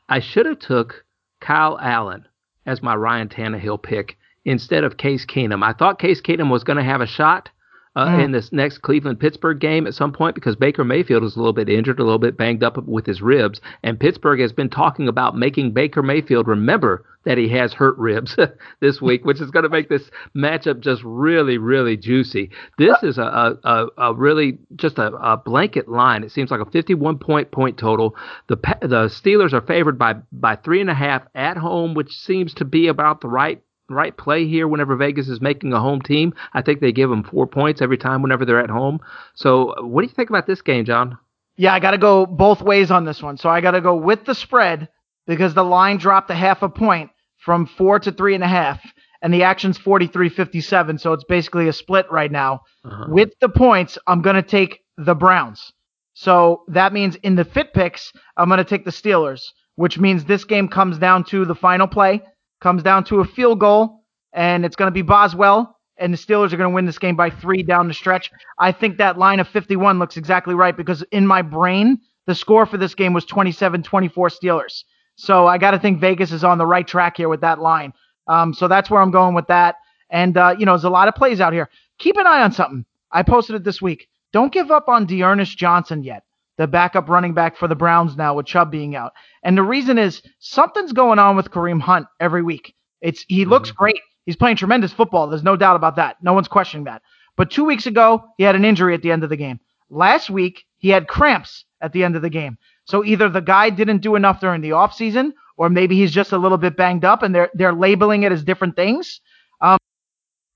I 0.09 0.19
should 0.19 0.45
have 0.45 0.59
took 0.59 1.03
Kyle 1.39 1.79
Allen 1.81 2.27
as 2.67 2.83
my 2.83 2.95
Ryan 2.95 3.29
Tannehill 3.29 3.81
pick 3.81 4.17
instead 4.43 4.83
of 4.83 4.97
Case 4.97 5.25
Keenum. 5.25 5.63
I 5.63 5.73
thought 5.73 5.99
Case 5.99 6.21
Keenum 6.21 6.51
was 6.51 6.63
going 6.63 6.77
to 6.77 6.83
have 6.83 7.01
a 7.01 7.07
shot 7.07 7.49
uh, 7.95 8.07
mm. 8.07 8.25
in 8.25 8.31
this 8.31 8.51
next 8.51 8.79
Cleveland 8.79 9.19
Pittsburgh 9.19 9.59
game 9.59 9.87
at 9.87 9.93
some 9.93 10.11
point 10.11 10.35
because 10.35 10.55
Baker 10.55 10.83
Mayfield 10.83 11.23
is 11.23 11.35
a 11.35 11.39
little 11.39 11.53
bit 11.53 11.69
injured, 11.69 11.99
a 11.99 12.03
little 12.03 12.19
bit 12.19 12.37
banged 12.37 12.63
up 12.63 12.77
with 12.85 13.05
his 13.05 13.21
ribs, 13.21 13.61
and 13.83 13.99
Pittsburgh 13.99 14.39
has 14.39 14.53
been 14.53 14.69
talking 14.69 15.07
about 15.07 15.37
making 15.37 15.71
Baker 15.71 16.03
Mayfield 16.03 16.47
remember 16.47 17.05
that 17.25 17.37
he 17.37 17.49
has 17.49 17.73
hurt 17.73 17.97
ribs 17.97 18.37
this 18.79 19.01
week, 19.01 19.25
which 19.25 19.41
is 19.41 19.51
going 19.51 19.63
to 19.63 19.69
make 19.69 19.89
this 19.89 20.09
matchup 20.35 20.79
just 20.79 21.01
really, 21.03 21.57
really 21.57 21.97
juicy. 21.97 22.51
This 22.77 22.95
is 23.03 23.17
a 23.17 23.57
a, 23.63 23.87
a 23.97 24.13
really 24.13 24.59
just 24.75 24.97
a, 24.97 25.07
a 25.15 25.37
blanket 25.37 25.87
line. 25.89 26.23
It 26.23 26.31
seems 26.31 26.51
like 26.51 26.61
a 26.61 26.69
51 26.69 27.17
point 27.19 27.51
point 27.51 27.77
total. 27.77 28.15
The 28.47 28.57
the 28.81 29.07
Steelers 29.07 29.53
are 29.53 29.61
favored 29.61 29.97
by 29.97 30.15
by 30.31 30.55
three 30.55 30.81
and 30.81 30.89
a 30.89 30.93
half 30.93 31.23
at 31.33 31.57
home, 31.57 31.93
which 31.93 32.13
seems 32.13 32.53
to 32.55 32.65
be 32.65 32.87
about 32.87 33.21
the 33.21 33.27
right 33.27 33.61
right 33.89 34.15
play 34.15 34.47
here 34.47 34.67
whenever 34.67 34.95
Vegas 34.95 35.27
is 35.27 35.41
making 35.41 35.73
a 35.73 35.79
home 35.79 36.01
team. 36.01 36.33
I 36.53 36.61
think 36.61 36.79
they 36.79 36.91
give 36.91 37.09
them 37.09 37.23
four 37.23 37.47
points 37.47 37.81
every 37.81 37.97
time 37.97 38.21
whenever 38.21 38.45
they're 38.45 38.63
at 38.63 38.69
home. 38.69 38.99
So, 39.35 39.73
what 39.81 40.01
do 40.01 40.07
you 40.07 40.13
think 40.13 40.29
about 40.29 40.47
this 40.47 40.61
game, 40.61 40.85
John? 40.85 41.17
Yeah, 41.57 41.73
I 41.73 41.79
got 41.79 41.91
to 41.91 41.97
go 41.97 42.25
both 42.25 42.61
ways 42.61 42.91
on 42.91 43.05
this 43.05 43.21
one. 43.21 43.37
So, 43.37 43.49
I 43.49 43.61
got 43.61 43.71
to 43.71 43.81
go 43.81 43.95
with 43.95 44.25
the 44.25 44.35
spread 44.35 44.89
because 45.27 45.53
the 45.53 45.63
line 45.63 45.97
dropped 45.97 46.29
a 46.29 46.35
half 46.35 46.61
a 46.63 46.69
point 46.69 47.11
from 47.37 47.65
four 47.65 47.99
to 47.99 48.11
three 48.11 48.35
and 48.35 48.43
a 48.43 48.47
half, 48.47 48.81
and 49.21 49.33
the 49.33 49.43
action's 49.43 49.77
43 49.77 50.29
57. 50.29 50.97
So, 50.97 51.13
it's 51.13 51.25
basically 51.25 51.67
a 51.67 51.73
split 51.73 52.11
right 52.11 52.31
now. 52.31 52.61
Uh-huh. 52.83 53.05
With 53.09 53.29
the 53.39 53.49
points, 53.49 53.97
I'm 54.07 54.21
going 54.21 54.35
to 54.35 54.43
take 54.43 54.79
the 54.97 55.15
Browns. 55.15 55.71
So, 56.13 56.63
that 56.69 56.93
means 56.93 57.15
in 57.17 57.35
the 57.35 57.45
fit 57.45 57.73
picks, 57.73 58.11
I'm 58.37 58.49
going 58.49 58.57
to 58.57 58.63
take 58.63 58.85
the 58.85 58.91
Steelers, 58.91 59.41
which 59.75 59.99
means 59.99 60.25
this 60.25 60.43
game 60.43 60.67
comes 60.67 60.97
down 60.97 61.23
to 61.25 61.45
the 61.45 61.55
final 61.55 61.87
play 61.87 62.21
comes 62.61 62.83
down 62.83 63.03
to 63.05 63.19
a 63.19 63.25
field 63.25 63.59
goal, 63.59 64.03
and 64.33 64.65
it's 64.65 64.75
going 64.75 64.87
to 64.87 64.93
be 64.93 65.01
Boswell, 65.01 65.77
and 65.97 66.13
the 66.13 66.17
Steelers 66.17 66.51
are 66.51 66.57
going 66.57 66.69
to 66.69 66.75
win 66.75 66.85
this 66.85 66.99
game 66.99 67.15
by 67.15 67.29
three 67.29 67.63
down 67.63 67.87
the 67.87 67.93
stretch. 67.93 68.31
I 68.59 68.71
think 68.71 68.97
that 68.97 69.17
line 69.17 69.39
of 69.39 69.47
51 69.47 69.99
looks 69.99 70.17
exactly 70.17 70.53
right 70.53 70.75
because 70.75 71.03
in 71.11 71.25
my 71.25 71.41
brain, 71.41 71.99
the 72.27 72.35
score 72.35 72.65
for 72.65 72.77
this 72.77 72.95
game 72.95 73.13
was 73.13 73.25
27 73.25 73.83
24 73.83 74.29
Steelers. 74.29 74.83
So 75.15 75.47
I 75.47 75.57
got 75.57 75.71
to 75.71 75.79
think 75.79 75.99
Vegas 75.99 76.31
is 76.31 76.43
on 76.43 76.57
the 76.57 76.65
right 76.65 76.85
track 76.85 77.17
here 77.17 77.29
with 77.29 77.41
that 77.41 77.59
line. 77.59 77.93
Um, 78.27 78.53
so 78.53 78.67
that's 78.67 78.89
where 78.89 79.01
I'm 79.01 79.11
going 79.11 79.35
with 79.35 79.47
that. 79.47 79.75
And, 80.09 80.35
uh, 80.35 80.55
you 80.57 80.65
know, 80.65 80.73
there's 80.73 80.83
a 80.83 80.89
lot 80.89 81.07
of 81.07 81.15
plays 81.15 81.39
out 81.39 81.53
here. 81.53 81.69
Keep 81.99 82.17
an 82.17 82.27
eye 82.27 82.41
on 82.41 82.51
something. 82.51 82.85
I 83.11 83.23
posted 83.23 83.55
it 83.55 83.63
this 83.63 83.81
week. 83.81 84.09
Don't 84.33 84.51
give 84.51 84.71
up 84.71 84.89
on 84.89 85.05
D'Ernest 85.05 85.57
Johnson 85.57 86.03
yet 86.03 86.23
the 86.57 86.67
backup 86.67 87.09
running 87.09 87.33
back 87.33 87.57
for 87.57 87.67
the 87.67 87.75
Browns 87.75 88.15
now 88.15 88.33
with 88.33 88.45
Chubb 88.45 88.71
being 88.71 88.95
out. 88.95 89.13
And 89.43 89.57
the 89.57 89.63
reason 89.63 89.97
is 89.97 90.21
something's 90.39 90.93
going 90.93 91.19
on 91.19 91.35
with 91.35 91.51
Kareem 91.51 91.81
Hunt 91.81 92.07
every 92.19 92.43
week. 92.43 92.73
It's 93.01 93.25
he 93.27 93.41
mm-hmm. 93.41 93.51
looks 93.51 93.71
great. 93.71 93.99
He's 94.25 94.35
playing 94.35 94.57
tremendous 94.57 94.93
football. 94.93 95.27
There's 95.27 95.43
no 95.43 95.55
doubt 95.55 95.75
about 95.75 95.97
that. 95.97 96.17
No 96.21 96.33
one's 96.33 96.47
questioning 96.47 96.85
that. 96.85 97.01
But 97.35 97.51
two 97.51 97.65
weeks 97.65 97.85
ago, 97.85 98.23
he 98.37 98.43
had 98.43 98.55
an 98.55 98.65
injury 98.65 98.93
at 98.93 99.01
the 99.01 99.11
end 99.11 99.23
of 99.23 99.29
the 99.29 99.37
game. 99.37 99.59
Last 99.89 100.29
week, 100.29 100.63
he 100.77 100.89
had 100.89 101.07
cramps 101.07 101.65
at 101.81 101.91
the 101.91 102.03
end 102.03 102.15
of 102.15 102.21
the 102.21 102.29
game. 102.29 102.57
So 102.85 103.03
either 103.03 103.29
the 103.29 103.41
guy 103.41 103.69
didn't 103.69 103.99
do 103.99 104.15
enough 104.15 104.39
during 104.39 104.61
the 104.61 104.71
offseason, 104.71 105.33
or 105.57 105.69
maybe 105.69 105.95
he's 105.95 106.11
just 106.11 106.31
a 106.31 106.37
little 106.37 106.57
bit 106.57 106.77
banged 106.77 107.05
up 107.05 107.23
and 107.23 107.33
they're 107.33 107.49
they're 107.53 107.73
labeling 107.73 108.23
it 108.23 108.31
as 108.31 108.43
different 108.43 108.75
things. 108.75 109.21
Um, 109.61 109.77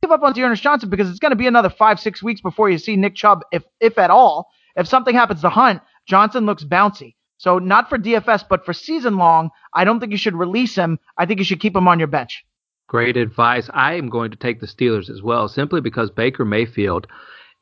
give 0.01 0.11
up 0.11 0.23
on 0.23 0.33
D'Ernest 0.33 0.63
Johnson 0.63 0.89
because 0.89 1.09
it's 1.09 1.19
going 1.19 1.31
to 1.31 1.35
be 1.35 1.47
another 1.47 1.69
five, 1.69 1.99
six 1.99 2.23
weeks 2.23 2.41
before 2.41 2.69
you 2.69 2.77
see 2.77 2.95
Nick 2.95 3.15
Chubb, 3.15 3.41
if 3.51 3.63
if 3.79 3.97
at 3.97 4.09
all. 4.09 4.49
If 4.75 4.87
something 4.87 5.15
happens 5.15 5.41
to 5.41 5.49
Hunt, 5.49 5.81
Johnson 6.07 6.45
looks 6.45 6.63
bouncy. 6.63 7.15
So 7.37 7.57
not 7.57 7.87
for 7.87 7.97
DFS, 7.97 8.45
but 8.49 8.65
for 8.65 8.73
season 8.73 9.17
long, 9.17 9.49
I 9.73 9.85
don't 9.85 9.99
think 9.99 10.11
you 10.11 10.17
should 10.17 10.35
release 10.35 10.75
him. 10.75 10.99
I 11.17 11.25
think 11.25 11.39
you 11.39 11.45
should 11.45 11.61
keep 11.61 11.75
him 11.75 11.87
on 11.87 11.99
your 11.99 12.07
bench. 12.07 12.43
Great 12.87 13.15
advice. 13.15 13.69
I 13.73 13.93
am 13.93 14.09
going 14.09 14.31
to 14.31 14.37
take 14.37 14.59
the 14.59 14.67
Steelers 14.67 15.09
as 15.09 15.21
well, 15.21 15.47
simply 15.47 15.79
because 15.79 16.09
Baker 16.09 16.43
Mayfield, 16.43 17.07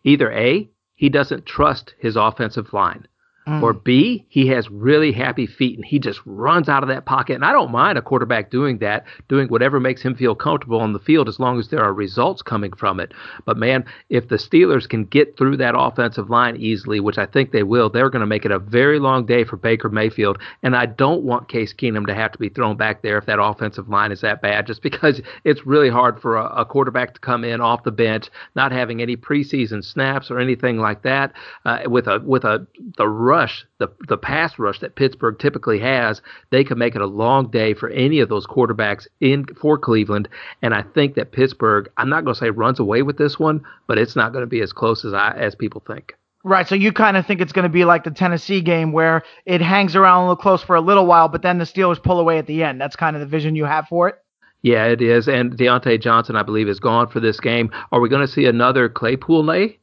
either 0.03 0.31
A, 0.31 0.69
he 0.95 1.09
doesn't 1.09 1.45
trust 1.45 1.93
his 1.99 2.15
offensive 2.15 2.73
line. 2.73 3.07
Mm. 3.47 3.63
Or 3.63 3.71
B, 3.71 4.25
he 4.27 4.47
has 4.47 4.69
really 4.69 5.13
happy 5.13 5.47
feet 5.47 5.77
and 5.77 5.85
he 5.85 5.99
just 5.99 6.19
runs 6.25 6.67
out 6.67 6.83
of 6.83 6.89
that 6.89 7.05
pocket. 7.05 7.35
And 7.35 7.45
I 7.45 7.53
don't 7.53 7.71
mind 7.71 7.97
a 7.97 8.01
quarterback 8.01 8.51
doing 8.51 8.79
that, 8.79 9.05
doing 9.29 9.47
whatever 9.47 9.79
makes 9.79 10.01
him 10.01 10.15
feel 10.15 10.35
comfortable 10.35 10.81
on 10.81 10.91
the 10.91 10.99
field 10.99 11.29
as 11.29 11.39
long 11.39 11.57
as 11.57 11.69
there 11.69 11.81
are 11.81 11.93
results 11.93 12.41
coming 12.41 12.73
from 12.73 12.99
it. 12.99 13.13
But 13.45 13.55
man, 13.55 13.85
if 14.09 14.27
the 14.27 14.35
Steelers 14.35 14.87
can 14.89 15.05
get 15.05 15.37
through 15.37 15.57
that 15.57 15.75
offensive 15.77 16.29
line 16.29 16.57
easily, 16.57 16.99
which 16.99 17.17
I 17.17 17.25
think 17.25 17.51
they 17.51 17.63
will, 17.63 17.89
they're 17.89 18.09
going 18.09 18.19
to 18.19 18.25
make 18.25 18.43
it 18.43 18.51
a 18.51 18.59
very 18.59 18.99
long 18.99 19.25
day 19.25 19.45
for 19.45 19.55
Baker 19.55 19.87
Mayfield. 19.87 20.39
And 20.61 20.75
I 20.75 20.85
don't 20.85 21.23
want 21.23 21.47
Case 21.47 21.73
Keenum 21.73 22.05
to 22.07 22.15
have 22.15 22.33
to 22.33 22.39
be 22.39 22.49
thrown 22.49 22.75
back 22.75 23.01
there 23.01 23.17
if 23.17 23.25
that 23.27 23.41
offensive 23.41 23.87
line 23.87 24.11
is 24.11 24.19
that 24.21 24.41
bad, 24.41 24.67
just 24.67 24.81
because 24.81 25.21
it's 25.45 25.65
really 25.65 25.89
hard 25.89 26.21
for 26.21 26.35
a, 26.35 26.45
a 26.47 26.65
quarterback 26.65 27.13
to 27.13 27.19
come 27.21 27.45
in 27.45 27.61
off 27.61 27.83
the 27.83 27.91
bench, 27.91 28.29
not 28.55 28.73
having 28.73 29.01
any 29.01 29.15
preseason 29.15 29.83
snaps 29.83 30.29
or 30.29 30.37
anything 30.37 30.79
like 30.79 31.03
that, 31.03 31.31
uh, 31.63 31.79
with 31.85 32.07
a 32.07 32.19
with 32.25 32.43
a 32.43 32.67
the 32.97 33.07
rush, 33.37 33.65
the 33.77 33.87
the 34.07 34.17
pass 34.17 34.57
rush 34.57 34.79
that 34.79 34.95
Pittsburgh 34.95 35.37
typically 35.37 35.79
has, 35.79 36.21
they 36.49 36.63
could 36.63 36.77
make 36.77 36.95
it 36.95 37.01
a 37.01 37.07
long 37.07 37.49
day 37.51 37.73
for 37.73 37.89
any 37.89 38.19
of 38.19 38.29
those 38.29 38.47
quarterbacks 38.47 39.07
in 39.21 39.45
for 39.61 39.77
Cleveland. 39.77 40.27
And 40.61 40.73
I 40.73 40.81
think 40.81 41.15
that 41.15 41.31
Pittsburgh, 41.31 41.89
I'm 41.97 42.09
not 42.09 42.23
going 42.23 42.33
to 42.33 42.39
say 42.39 42.49
runs 42.49 42.79
away 42.79 43.03
with 43.03 43.17
this 43.17 43.37
one, 43.37 43.63
but 43.87 43.97
it's 43.97 44.15
not 44.15 44.33
going 44.33 44.43
to 44.43 44.47
be 44.47 44.61
as 44.61 44.73
close 44.73 45.05
as 45.05 45.13
I 45.13 45.31
as 45.31 45.55
people 45.55 45.83
think. 45.85 46.13
Right. 46.43 46.67
So 46.67 46.75
you 46.75 46.93
kind 46.93 47.17
of 47.17 47.25
think 47.25 47.41
it's 47.41 47.51
going 47.51 47.63
to 47.63 47.69
be 47.69 47.85
like 47.85 48.03
the 48.03 48.11
Tennessee 48.11 48.61
game 48.61 48.91
where 48.91 49.23
it 49.45 49.61
hangs 49.61 49.95
around 49.95 50.19
a 50.19 50.29
little 50.29 50.41
close 50.41 50.63
for 50.63 50.75
a 50.75 50.81
little 50.81 51.05
while, 51.05 51.27
but 51.27 51.41
then 51.41 51.57
the 51.57 51.65
Steelers 51.65 52.01
pull 52.01 52.19
away 52.19 52.37
at 52.37 52.47
the 52.47 52.63
end. 52.63 52.79
That's 52.79 52.95
kind 52.95 53.15
of 53.15 53.19
the 53.19 53.27
vision 53.27 53.55
you 53.55 53.65
have 53.65 53.87
for 53.87 54.07
it. 54.09 54.15
Yeah, 54.61 54.85
it 54.85 55.01
is. 55.01 55.27
And 55.27 55.57
Diontae 55.57 56.01
Johnson, 56.01 56.35
I 56.35 56.43
believe, 56.43 56.67
is 56.67 56.79
gone 56.79 57.07
for 57.07 57.19
this 57.19 57.39
game. 57.39 57.69
Are 57.91 57.99
we 57.99 58.09
going 58.09 58.25
to 58.25 58.31
see 58.31 58.45
another 58.45 58.89
Claypool 58.89 59.43
lay? 59.43 59.79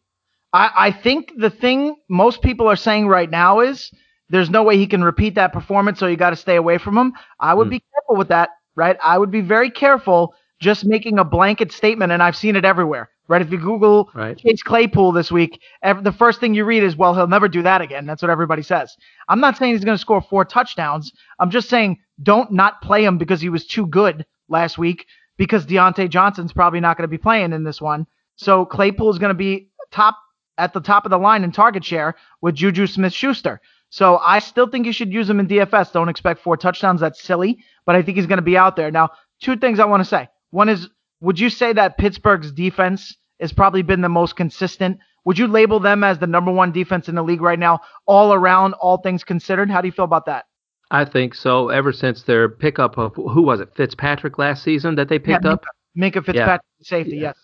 I, 0.54 0.70
I 0.76 0.90
think 0.92 1.32
the 1.36 1.50
thing 1.50 1.96
most 2.08 2.40
people 2.40 2.68
are 2.68 2.76
saying 2.76 3.08
right 3.08 3.28
now 3.28 3.58
is 3.60 3.90
there's 4.30 4.48
no 4.48 4.62
way 4.62 4.78
he 4.78 4.86
can 4.86 5.02
repeat 5.02 5.34
that 5.34 5.52
performance, 5.52 5.98
so 5.98 6.06
you 6.06 6.16
got 6.16 6.30
to 6.30 6.36
stay 6.36 6.54
away 6.56 6.78
from 6.78 6.96
him. 6.96 7.12
I 7.40 7.52
would 7.52 7.66
mm. 7.66 7.72
be 7.72 7.80
careful 7.92 8.16
with 8.16 8.28
that, 8.28 8.50
right? 8.76 8.96
I 9.02 9.18
would 9.18 9.32
be 9.32 9.40
very 9.40 9.68
careful 9.68 10.34
just 10.60 10.84
making 10.84 11.18
a 11.18 11.24
blanket 11.24 11.72
statement, 11.72 12.12
and 12.12 12.22
I've 12.22 12.36
seen 12.36 12.54
it 12.54 12.64
everywhere, 12.64 13.10
right? 13.26 13.42
If 13.42 13.50
you 13.50 13.58
Google 13.58 14.10
right. 14.14 14.38
Chase 14.38 14.62
Claypool 14.62 15.10
this 15.10 15.32
week, 15.32 15.60
the 15.82 16.14
first 16.16 16.38
thing 16.38 16.54
you 16.54 16.64
read 16.64 16.84
is, 16.84 16.96
well, 16.96 17.14
he'll 17.14 17.26
never 17.26 17.48
do 17.48 17.62
that 17.62 17.82
again. 17.82 18.06
That's 18.06 18.22
what 18.22 18.30
everybody 18.30 18.62
says. 18.62 18.96
I'm 19.28 19.40
not 19.40 19.56
saying 19.56 19.72
he's 19.72 19.84
going 19.84 19.98
to 19.98 20.00
score 20.00 20.22
four 20.22 20.44
touchdowns. 20.44 21.12
I'm 21.40 21.50
just 21.50 21.68
saying 21.68 21.98
don't 22.22 22.52
not 22.52 22.80
play 22.80 23.04
him 23.04 23.18
because 23.18 23.40
he 23.40 23.48
was 23.48 23.66
too 23.66 23.86
good 23.86 24.24
last 24.48 24.78
week 24.78 25.06
because 25.36 25.66
Diontae 25.66 26.08
Johnson's 26.08 26.52
probably 26.52 26.78
not 26.78 26.96
going 26.96 27.04
to 27.04 27.08
be 27.08 27.18
playing 27.18 27.52
in 27.52 27.64
this 27.64 27.80
one. 27.80 28.06
So 28.36 28.64
Claypool 28.64 29.10
is 29.10 29.18
going 29.18 29.30
to 29.30 29.34
be 29.34 29.68
top 29.90 30.16
at 30.58 30.72
the 30.72 30.80
top 30.80 31.04
of 31.04 31.10
the 31.10 31.18
line 31.18 31.44
in 31.44 31.52
target 31.52 31.84
share 31.84 32.14
with 32.40 32.54
Juju 32.54 32.86
Smith 32.86 33.12
Schuster. 33.12 33.60
So 33.90 34.18
I 34.18 34.40
still 34.40 34.66
think 34.66 34.86
you 34.86 34.92
should 34.92 35.12
use 35.12 35.30
him 35.30 35.40
in 35.40 35.46
DFS. 35.46 35.92
Don't 35.92 36.08
expect 36.08 36.40
four 36.40 36.56
touchdowns. 36.56 37.00
That's 37.00 37.22
silly, 37.22 37.58
but 37.86 37.94
I 37.94 38.02
think 38.02 38.16
he's 38.16 38.26
going 38.26 38.38
to 38.38 38.42
be 38.42 38.56
out 38.56 38.76
there. 38.76 38.90
Now, 38.90 39.10
two 39.40 39.56
things 39.56 39.78
I 39.78 39.84
want 39.84 40.00
to 40.00 40.08
say. 40.08 40.28
One 40.50 40.68
is, 40.68 40.88
would 41.20 41.38
you 41.38 41.48
say 41.48 41.72
that 41.72 41.98
Pittsburgh's 41.98 42.50
defense 42.52 43.16
has 43.40 43.52
probably 43.52 43.82
been 43.82 44.00
the 44.00 44.08
most 44.08 44.36
consistent? 44.36 44.98
Would 45.24 45.38
you 45.38 45.46
label 45.46 45.80
them 45.80 46.04
as 46.04 46.18
the 46.18 46.26
number 46.26 46.50
one 46.50 46.72
defense 46.72 47.08
in 47.08 47.14
the 47.14 47.22
league 47.22 47.40
right 47.40 47.58
now, 47.58 47.80
all 48.06 48.32
around, 48.32 48.74
all 48.74 48.98
things 48.98 49.24
considered? 49.24 49.70
How 49.70 49.80
do 49.80 49.88
you 49.88 49.92
feel 49.92 50.04
about 50.04 50.26
that? 50.26 50.46
I 50.90 51.04
think 51.04 51.34
so. 51.34 51.70
Ever 51.70 51.92
since 51.92 52.22
their 52.22 52.48
pickup 52.48 52.98
of 52.98 53.14
who 53.14 53.42
was 53.42 53.60
it, 53.60 53.74
Fitzpatrick 53.74 54.38
last 54.38 54.62
season 54.62 54.96
that 54.96 55.08
they 55.08 55.18
picked 55.18 55.44
yeah, 55.44 55.52
up, 55.52 55.64
Minkah 55.96 56.24
Fitzpatrick 56.24 56.62
yeah. 56.78 56.86
safety, 56.86 57.16
yes. 57.16 57.36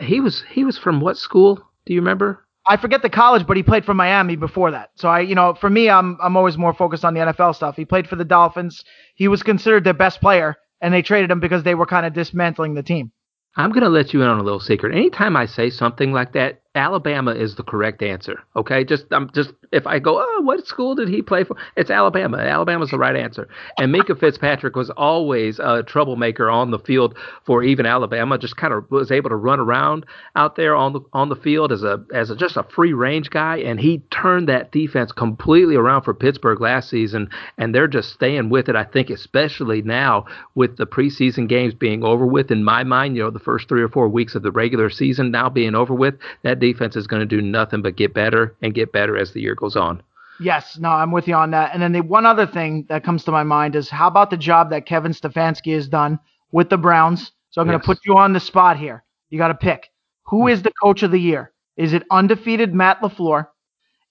He 0.00 0.20
was 0.20 0.42
he 0.50 0.64
was 0.64 0.78
from 0.78 1.00
what 1.00 1.16
school? 1.16 1.62
Do 1.86 1.94
you 1.94 2.00
remember? 2.00 2.46
I 2.66 2.76
forget 2.78 3.02
the 3.02 3.10
college, 3.10 3.46
but 3.46 3.56
he 3.56 3.62
played 3.62 3.84
for 3.84 3.92
Miami 3.92 4.36
before 4.36 4.70
that. 4.70 4.90
So 4.94 5.08
I, 5.08 5.20
you 5.20 5.34
know, 5.34 5.54
for 5.54 5.68
me, 5.68 5.90
I'm 5.90 6.18
I'm 6.22 6.36
always 6.36 6.56
more 6.56 6.72
focused 6.72 7.04
on 7.04 7.14
the 7.14 7.20
NFL 7.20 7.54
stuff. 7.54 7.76
He 7.76 7.84
played 7.84 8.08
for 8.08 8.16
the 8.16 8.24
Dolphins. 8.24 8.84
He 9.14 9.28
was 9.28 9.42
considered 9.42 9.84
their 9.84 9.92
best 9.92 10.20
player, 10.20 10.56
and 10.80 10.94
they 10.94 11.02
traded 11.02 11.30
him 11.30 11.40
because 11.40 11.62
they 11.62 11.74
were 11.74 11.86
kind 11.86 12.06
of 12.06 12.14
dismantling 12.14 12.74
the 12.74 12.82
team. 12.82 13.12
I'm 13.56 13.70
going 13.70 13.84
to 13.84 13.88
let 13.88 14.12
you 14.12 14.22
in 14.22 14.28
on 14.28 14.40
a 14.40 14.42
little 14.42 14.60
secret. 14.60 14.94
Anytime 14.94 15.36
I 15.36 15.46
say 15.46 15.70
something 15.70 16.12
like 16.12 16.32
that, 16.32 16.62
Alabama 16.74 17.32
is 17.32 17.54
the 17.54 17.62
correct 17.62 18.02
answer. 18.02 18.40
Okay, 18.56 18.82
just 18.82 19.04
I'm 19.12 19.30
just 19.32 19.52
if 19.72 19.86
I 19.86 19.98
go, 19.98 20.18
oh, 20.20 20.40
what 20.42 20.66
school 20.66 20.94
did 20.94 21.08
he 21.08 21.22
play 21.22 21.44
for? 21.44 21.56
It's 21.76 21.90
Alabama. 21.90 22.38
Alabama's 22.38 22.90
the 22.90 22.98
right 22.98 23.16
answer. 23.16 23.48
And 23.78 23.94
Minkah 23.94 24.18
Fitzpatrick 24.18 24.76
was 24.76 24.90
always 24.90 25.58
a 25.58 25.82
troublemaker 25.82 26.50
on 26.50 26.70
the 26.70 26.78
field 26.78 27.16
for 27.44 27.62
even 27.62 27.86
Alabama. 27.86 28.38
Just 28.38 28.56
kind 28.56 28.72
of 28.72 28.90
was 28.90 29.10
able 29.10 29.30
to 29.30 29.36
run 29.36 29.60
around 29.60 30.06
out 30.36 30.56
there 30.56 30.74
on 30.74 30.92
the 30.92 31.00
on 31.12 31.28
the 31.28 31.36
field 31.36 31.72
as 31.72 31.82
a 31.82 32.04
as 32.14 32.30
a, 32.30 32.36
just 32.36 32.56
a 32.56 32.62
free 32.64 32.92
range 32.92 33.30
guy, 33.30 33.58
and 33.58 33.80
he 33.80 33.98
turned 34.10 34.48
that 34.48 34.72
defense 34.72 35.12
completely 35.12 35.76
around 35.76 36.02
for 36.02 36.14
Pittsburgh 36.14 36.60
last 36.60 36.90
season. 36.90 37.28
And 37.58 37.74
they're 37.74 37.88
just 37.88 38.12
staying 38.12 38.50
with 38.50 38.68
it. 38.68 38.76
I 38.76 38.84
think, 38.84 39.10
especially 39.10 39.82
now 39.82 40.26
with 40.54 40.76
the 40.76 40.86
preseason 40.86 41.48
games 41.48 41.74
being 41.74 42.04
over 42.04 42.26
with. 42.26 42.50
In 42.50 42.64
my 42.64 42.84
mind, 42.84 43.16
you 43.16 43.22
know, 43.22 43.30
the 43.30 43.38
first 43.38 43.68
three 43.68 43.82
or 43.82 43.88
four 43.88 44.08
weeks 44.08 44.34
of 44.34 44.42
the 44.42 44.52
regular 44.52 44.90
season 44.90 45.30
now 45.30 45.48
being 45.48 45.74
over 45.74 45.94
with, 45.94 46.14
that 46.42 46.60
defense 46.60 46.96
is 46.96 47.06
going 47.06 47.20
to 47.20 47.26
do 47.26 47.40
nothing 47.42 47.82
but 47.82 47.96
get 47.96 48.14
better 48.14 48.54
and 48.62 48.74
get 48.74 48.92
better 48.92 49.16
as 49.16 49.32
the 49.32 49.40
year 49.40 49.53
goes 49.56 49.76
on. 49.76 50.02
Yes, 50.40 50.78
no, 50.78 50.88
I'm 50.88 51.12
with 51.12 51.28
you 51.28 51.34
on 51.34 51.52
that. 51.52 51.72
And 51.72 51.82
then 51.82 51.92
the 51.92 52.00
one 52.00 52.26
other 52.26 52.46
thing 52.46 52.86
that 52.88 53.04
comes 53.04 53.24
to 53.24 53.32
my 53.32 53.44
mind 53.44 53.76
is 53.76 53.88
how 53.88 54.08
about 54.08 54.30
the 54.30 54.36
job 54.36 54.70
that 54.70 54.86
Kevin 54.86 55.12
Stefanski 55.12 55.74
has 55.74 55.88
done 55.88 56.18
with 56.50 56.70
the 56.70 56.76
Browns? 56.76 57.32
So 57.50 57.60
I'm 57.60 57.68
yes. 57.68 57.72
going 57.72 57.80
to 57.80 57.86
put 57.86 57.98
you 58.04 58.16
on 58.16 58.32
the 58.32 58.40
spot 58.40 58.78
here. 58.78 59.04
You 59.30 59.38
got 59.38 59.48
to 59.48 59.54
pick. 59.54 59.90
Who 60.26 60.42
hmm. 60.42 60.48
is 60.48 60.62
the 60.62 60.72
coach 60.82 61.02
of 61.02 61.12
the 61.12 61.20
year? 61.20 61.52
Is 61.76 61.92
it 61.92 62.02
undefeated 62.10 62.74
Matt 62.74 63.00
LaFleur? 63.00 63.46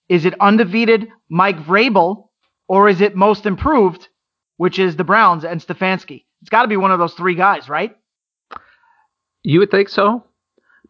Is 0.10 0.26
it 0.26 0.34
undefeated 0.39 1.10
Mike 1.30 1.58
Vrabel? 1.60 2.30
Or 2.68 2.88
is 2.88 3.02
it 3.02 3.16
most 3.16 3.46
improved, 3.46 4.08
which 4.58 4.80
is 4.80 4.96
the 4.96 5.04
Browns 5.04 5.44
and 5.44 5.60
Stefanski? 5.60 6.26
It's 6.41 6.50
got 6.50 6.62
to 6.62 6.68
be 6.68 6.78
one 6.78 6.91
of 6.91 7.00
those 7.00 7.14
three 7.14 7.36
guys, 7.36 7.68
right? 7.68 7.96
You 9.44 9.60
would 9.60 9.72
think 9.72 9.89
so. 9.89 10.26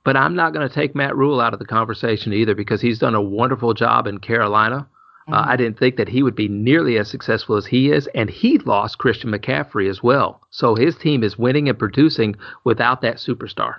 But 0.03 0.17
I'm 0.17 0.35
not 0.35 0.53
going 0.53 0.67
to 0.67 0.73
take 0.73 0.95
Matt 0.95 1.15
Rhule 1.15 1.39
out 1.39 1.53
of 1.53 1.59
the 1.59 1.65
conversation 1.65 2.33
either 2.33 2.55
because 2.55 2.81
he's 2.81 2.99
done 2.99 3.15
a 3.15 3.21
wonderful 3.21 3.73
job 3.73 4.05
in 4.05 4.19
Carolina. 4.19 4.87
Uh, 5.27 5.31
mm-hmm. 5.31 5.33
Uh, 5.33 5.51
I 5.53 5.55
didn't 5.55 5.79
think 5.79 5.95
that 5.95 6.09
he 6.09 6.23
would 6.23 6.35
be 6.35 6.49
nearly 6.49 6.97
as 6.97 7.09
successful 7.09 7.55
as 7.55 7.65
he 7.65 7.91
is, 7.91 8.07
and 8.13 8.29
he 8.29 8.57
lost 8.59 8.97
Christian 8.97 9.31
McCaffrey 9.31 9.89
as 9.89 10.03
well. 10.03 10.41
So 10.49 10.75
his 10.75 10.97
team 10.97 11.23
is 11.23 11.37
winning 11.37 11.69
and 11.69 11.79
producing 11.79 12.35
without 12.65 13.01
that 13.01 13.17
superstar. 13.17 13.75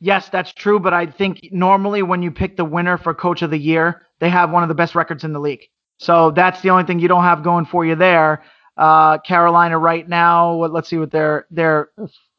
Yes, 0.00 0.28
that's 0.28 0.52
true, 0.52 0.78
but 0.78 0.92
I 0.92 1.06
think 1.06 1.48
normally 1.52 2.02
when 2.02 2.22
you 2.22 2.30
pick 2.30 2.56
the 2.56 2.64
winner 2.64 2.98
for 2.98 3.14
coach 3.14 3.42
of 3.42 3.50
the 3.50 3.58
year, 3.58 4.02
they 4.18 4.28
have 4.28 4.50
one 4.50 4.62
of 4.62 4.68
the 4.68 4.74
best 4.74 4.94
records 4.94 5.24
in 5.24 5.32
the 5.32 5.40
league. 5.40 5.62
So 5.98 6.32
that's 6.32 6.60
the 6.60 6.70
only 6.70 6.84
thing 6.84 6.98
you 6.98 7.08
don't 7.08 7.22
have 7.22 7.42
going 7.42 7.64
for 7.64 7.86
you 7.86 7.94
there. 7.94 8.42
Uh, 8.76 9.18
Carolina 9.18 9.78
right 9.78 10.06
now, 10.06 10.66
let's 10.66 10.90
see 10.90 10.98
what 10.98 11.10
they're 11.10 11.46
they're 11.50 11.90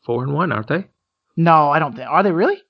four 0.06 0.24
and 0.24 0.34
one, 0.34 0.52
aren't 0.52 0.68
they? 0.68 0.86
No, 1.36 1.72
I 1.72 1.80
don't 1.80 1.96
think. 1.96 2.08
Are 2.08 2.22
they 2.22 2.32
really? 2.32 2.62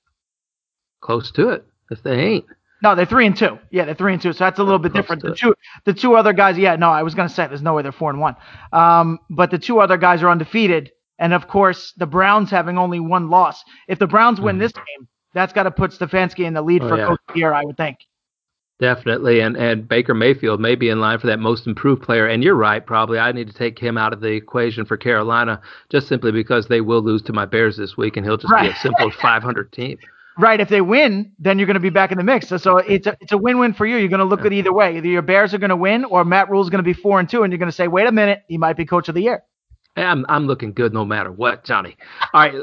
Close 1.00 1.30
to 1.32 1.50
it. 1.50 1.64
If 1.90 2.02
they 2.02 2.18
ain't. 2.18 2.44
No, 2.82 2.94
they're 2.94 3.06
three 3.06 3.26
and 3.26 3.36
two. 3.36 3.58
Yeah, 3.70 3.84
they're 3.86 3.94
three 3.94 4.12
and 4.12 4.22
two. 4.22 4.32
So 4.32 4.44
that's 4.44 4.58
a 4.58 4.62
little 4.62 4.78
bit 4.78 4.92
different. 4.92 5.22
The 5.22 5.34
two, 5.34 5.54
the 5.84 5.94
two 5.94 6.14
other 6.14 6.32
guys. 6.32 6.56
Yeah, 6.56 6.76
no, 6.76 6.90
I 6.90 7.02
was 7.02 7.14
gonna 7.14 7.28
say 7.28 7.46
there's 7.46 7.62
no 7.62 7.74
way 7.74 7.82
they're 7.82 7.92
four 7.92 8.10
and 8.10 8.20
one. 8.20 8.36
Um, 8.72 9.18
but 9.30 9.50
the 9.50 9.58
two 9.58 9.80
other 9.80 9.96
guys 9.96 10.22
are 10.22 10.30
undefeated, 10.30 10.92
and 11.18 11.32
of 11.32 11.48
course 11.48 11.92
the 11.96 12.06
Browns 12.06 12.50
having 12.50 12.78
only 12.78 13.00
one 13.00 13.30
loss. 13.30 13.64
If 13.88 13.98
the 13.98 14.06
Browns 14.06 14.40
win 14.40 14.56
mm. 14.56 14.60
this 14.60 14.72
game, 14.72 15.08
that's 15.34 15.52
got 15.52 15.64
to 15.64 15.72
put 15.72 15.90
Stefanski 15.90 16.44
in 16.44 16.54
the 16.54 16.62
lead 16.62 16.82
oh, 16.82 16.88
for 16.88 16.96
yeah. 16.96 17.06
coach 17.08 17.20
of 17.28 17.34
the 17.34 17.40
year, 17.40 17.52
I 17.52 17.64
would 17.64 17.76
think. 17.76 17.98
Definitely, 18.78 19.40
and 19.40 19.56
and 19.56 19.88
Baker 19.88 20.14
Mayfield 20.14 20.60
may 20.60 20.76
be 20.76 20.88
in 20.88 21.00
line 21.00 21.18
for 21.18 21.26
that 21.26 21.40
most 21.40 21.66
improved 21.66 22.02
player. 22.02 22.28
And 22.28 22.44
you're 22.44 22.54
right, 22.54 22.86
probably 22.86 23.18
I 23.18 23.32
need 23.32 23.48
to 23.48 23.52
take 23.52 23.76
him 23.76 23.98
out 23.98 24.12
of 24.12 24.20
the 24.20 24.28
equation 24.28 24.84
for 24.84 24.96
Carolina, 24.96 25.60
just 25.88 26.06
simply 26.06 26.30
because 26.30 26.68
they 26.68 26.80
will 26.80 27.02
lose 27.02 27.22
to 27.22 27.32
my 27.32 27.44
Bears 27.44 27.76
this 27.76 27.96
week, 27.96 28.16
and 28.16 28.24
he'll 28.24 28.36
just 28.36 28.52
right. 28.52 28.68
be 28.68 28.68
a 28.68 28.76
simple 28.76 29.10
500 29.10 29.72
team. 29.72 29.98
Right. 30.38 30.60
If 30.60 30.68
they 30.68 30.80
win, 30.80 31.32
then 31.40 31.58
you're 31.58 31.66
going 31.66 31.74
to 31.74 31.80
be 31.80 31.90
back 31.90 32.12
in 32.12 32.18
the 32.18 32.24
mix. 32.24 32.48
So, 32.48 32.58
so 32.58 32.78
it's 32.78 33.08
a, 33.08 33.16
it's 33.20 33.32
a 33.32 33.38
win-win 33.38 33.74
for 33.74 33.86
you. 33.86 33.96
You're 33.96 34.08
going 34.08 34.20
to 34.20 34.24
look 34.24 34.44
at 34.44 34.52
either 34.52 34.72
way. 34.72 34.96
Either 34.96 35.08
your 35.08 35.22
Bears 35.22 35.52
are 35.52 35.58
going 35.58 35.70
to 35.70 35.76
win, 35.76 36.04
or 36.04 36.24
Matt 36.24 36.48
Rhule's 36.48 36.70
going 36.70 36.82
to 36.82 36.84
be 36.84 36.92
four 36.92 37.18
and 37.18 37.28
two, 37.28 37.42
and 37.42 37.52
you're 37.52 37.58
going 37.58 37.70
to 37.70 37.74
say, 37.74 37.88
wait 37.88 38.06
a 38.06 38.12
minute, 38.12 38.44
he 38.46 38.56
might 38.56 38.76
be 38.76 38.86
coach 38.86 39.08
of 39.08 39.16
the 39.16 39.22
year. 39.22 39.42
I'm 39.96 40.24
I'm 40.28 40.46
looking 40.46 40.72
good 40.72 40.94
no 40.94 41.04
matter 41.04 41.32
what, 41.32 41.64
Johnny. 41.64 41.96
All 42.32 42.40
right. 42.40 42.54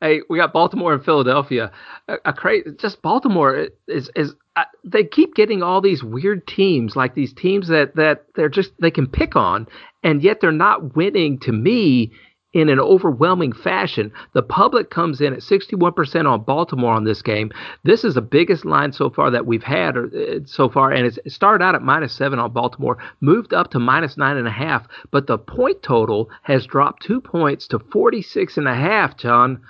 Hey, 0.00 0.20
we 0.28 0.38
got 0.38 0.52
Baltimore 0.52 0.92
and 0.92 1.04
Philadelphia. 1.04 1.72
A, 2.06 2.16
a 2.26 2.32
crazy, 2.32 2.70
just 2.78 3.02
Baltimore 3.02 3.68
is 3.88 4.10
is 4.14 4.34
uh, 4.54 4.64
they 4.84 5.04
keep 5.04 5.34
getting 5.34 5.62
all 5.62 5.80
these 5.80 6.04
weird 6.04 6.46
teams, 6.46 6.94
like 6.94 7.14
these 7.14 7.32
teams 7.32 7.68
that 7.68 7.96
that 7.96 8.26
they're 8.34 8.48
just 8.48 8.72
they 8.80 8.90
can 8.90 9.06
pick 9.06 9.36
on, 9.36 9.66
and 10.02 10.22
yet 10.22 10.40
they're 10.40 10.52
not 10.52 10.94
winning. 10.94 11.40
To 11.40 11.52
me, 11.52 12.12
in 12.56 12.70
an 12.70 12.80
overwhelming 12.80 13.52
fashion. 13.52 14.10
The 14.32 14.42
public 14.42 14.88
comes 14.88 15.20
in 15.20 15.34
at 15.34 15.40
61% 15.40 16.24
on 16.26 16.42
Baltimore 16.42 16.94
on 16.94 17.04
this 17.04 17.20
game. 17.20 17.52
This 17.84 18.02
is 18.02 18.14
the 18.14 18.22
biggest 18.22 18.64
line 18.64 18.92
so 18.92 19.10
far 19.10 19.30
that 19.30 19.44
we've 19.44 19.62
had 19.62 19.94
or, 19.94 20.06
uh, 20.06 20.38
so 20.46 20.70
far, 20.70 20.90
and 20.90 21.06
it 21.06 21.30
started 21.30 21.62
out 21.62 21.74
at 21.74 21.82
minus 21.82 22.14
seven 22.14 22.38
on 22.38 22.54
Baltimore, 22.54 22.96
moved 23.20 23.52
up 23.52 23.70
to 23.72 23.78
minus 23.78 24.16
nine 24.16 24.38
and 24.38 24.48
a 24.48 24.50
half, 24.50 24.88
but 25.10 25.26
the 25.26 25.36
point 25.36 25.82
total 25.82 26.30
has 26.44 26.64
dropped 26.64 27.02
two 27.02 27.20
points 27.20 27.68
to 27.68 27.78
46 27.78 28.56
and 28.56 28.68
a 28.68 28.74
half, 28.74 29.18
John. 29.18 29.60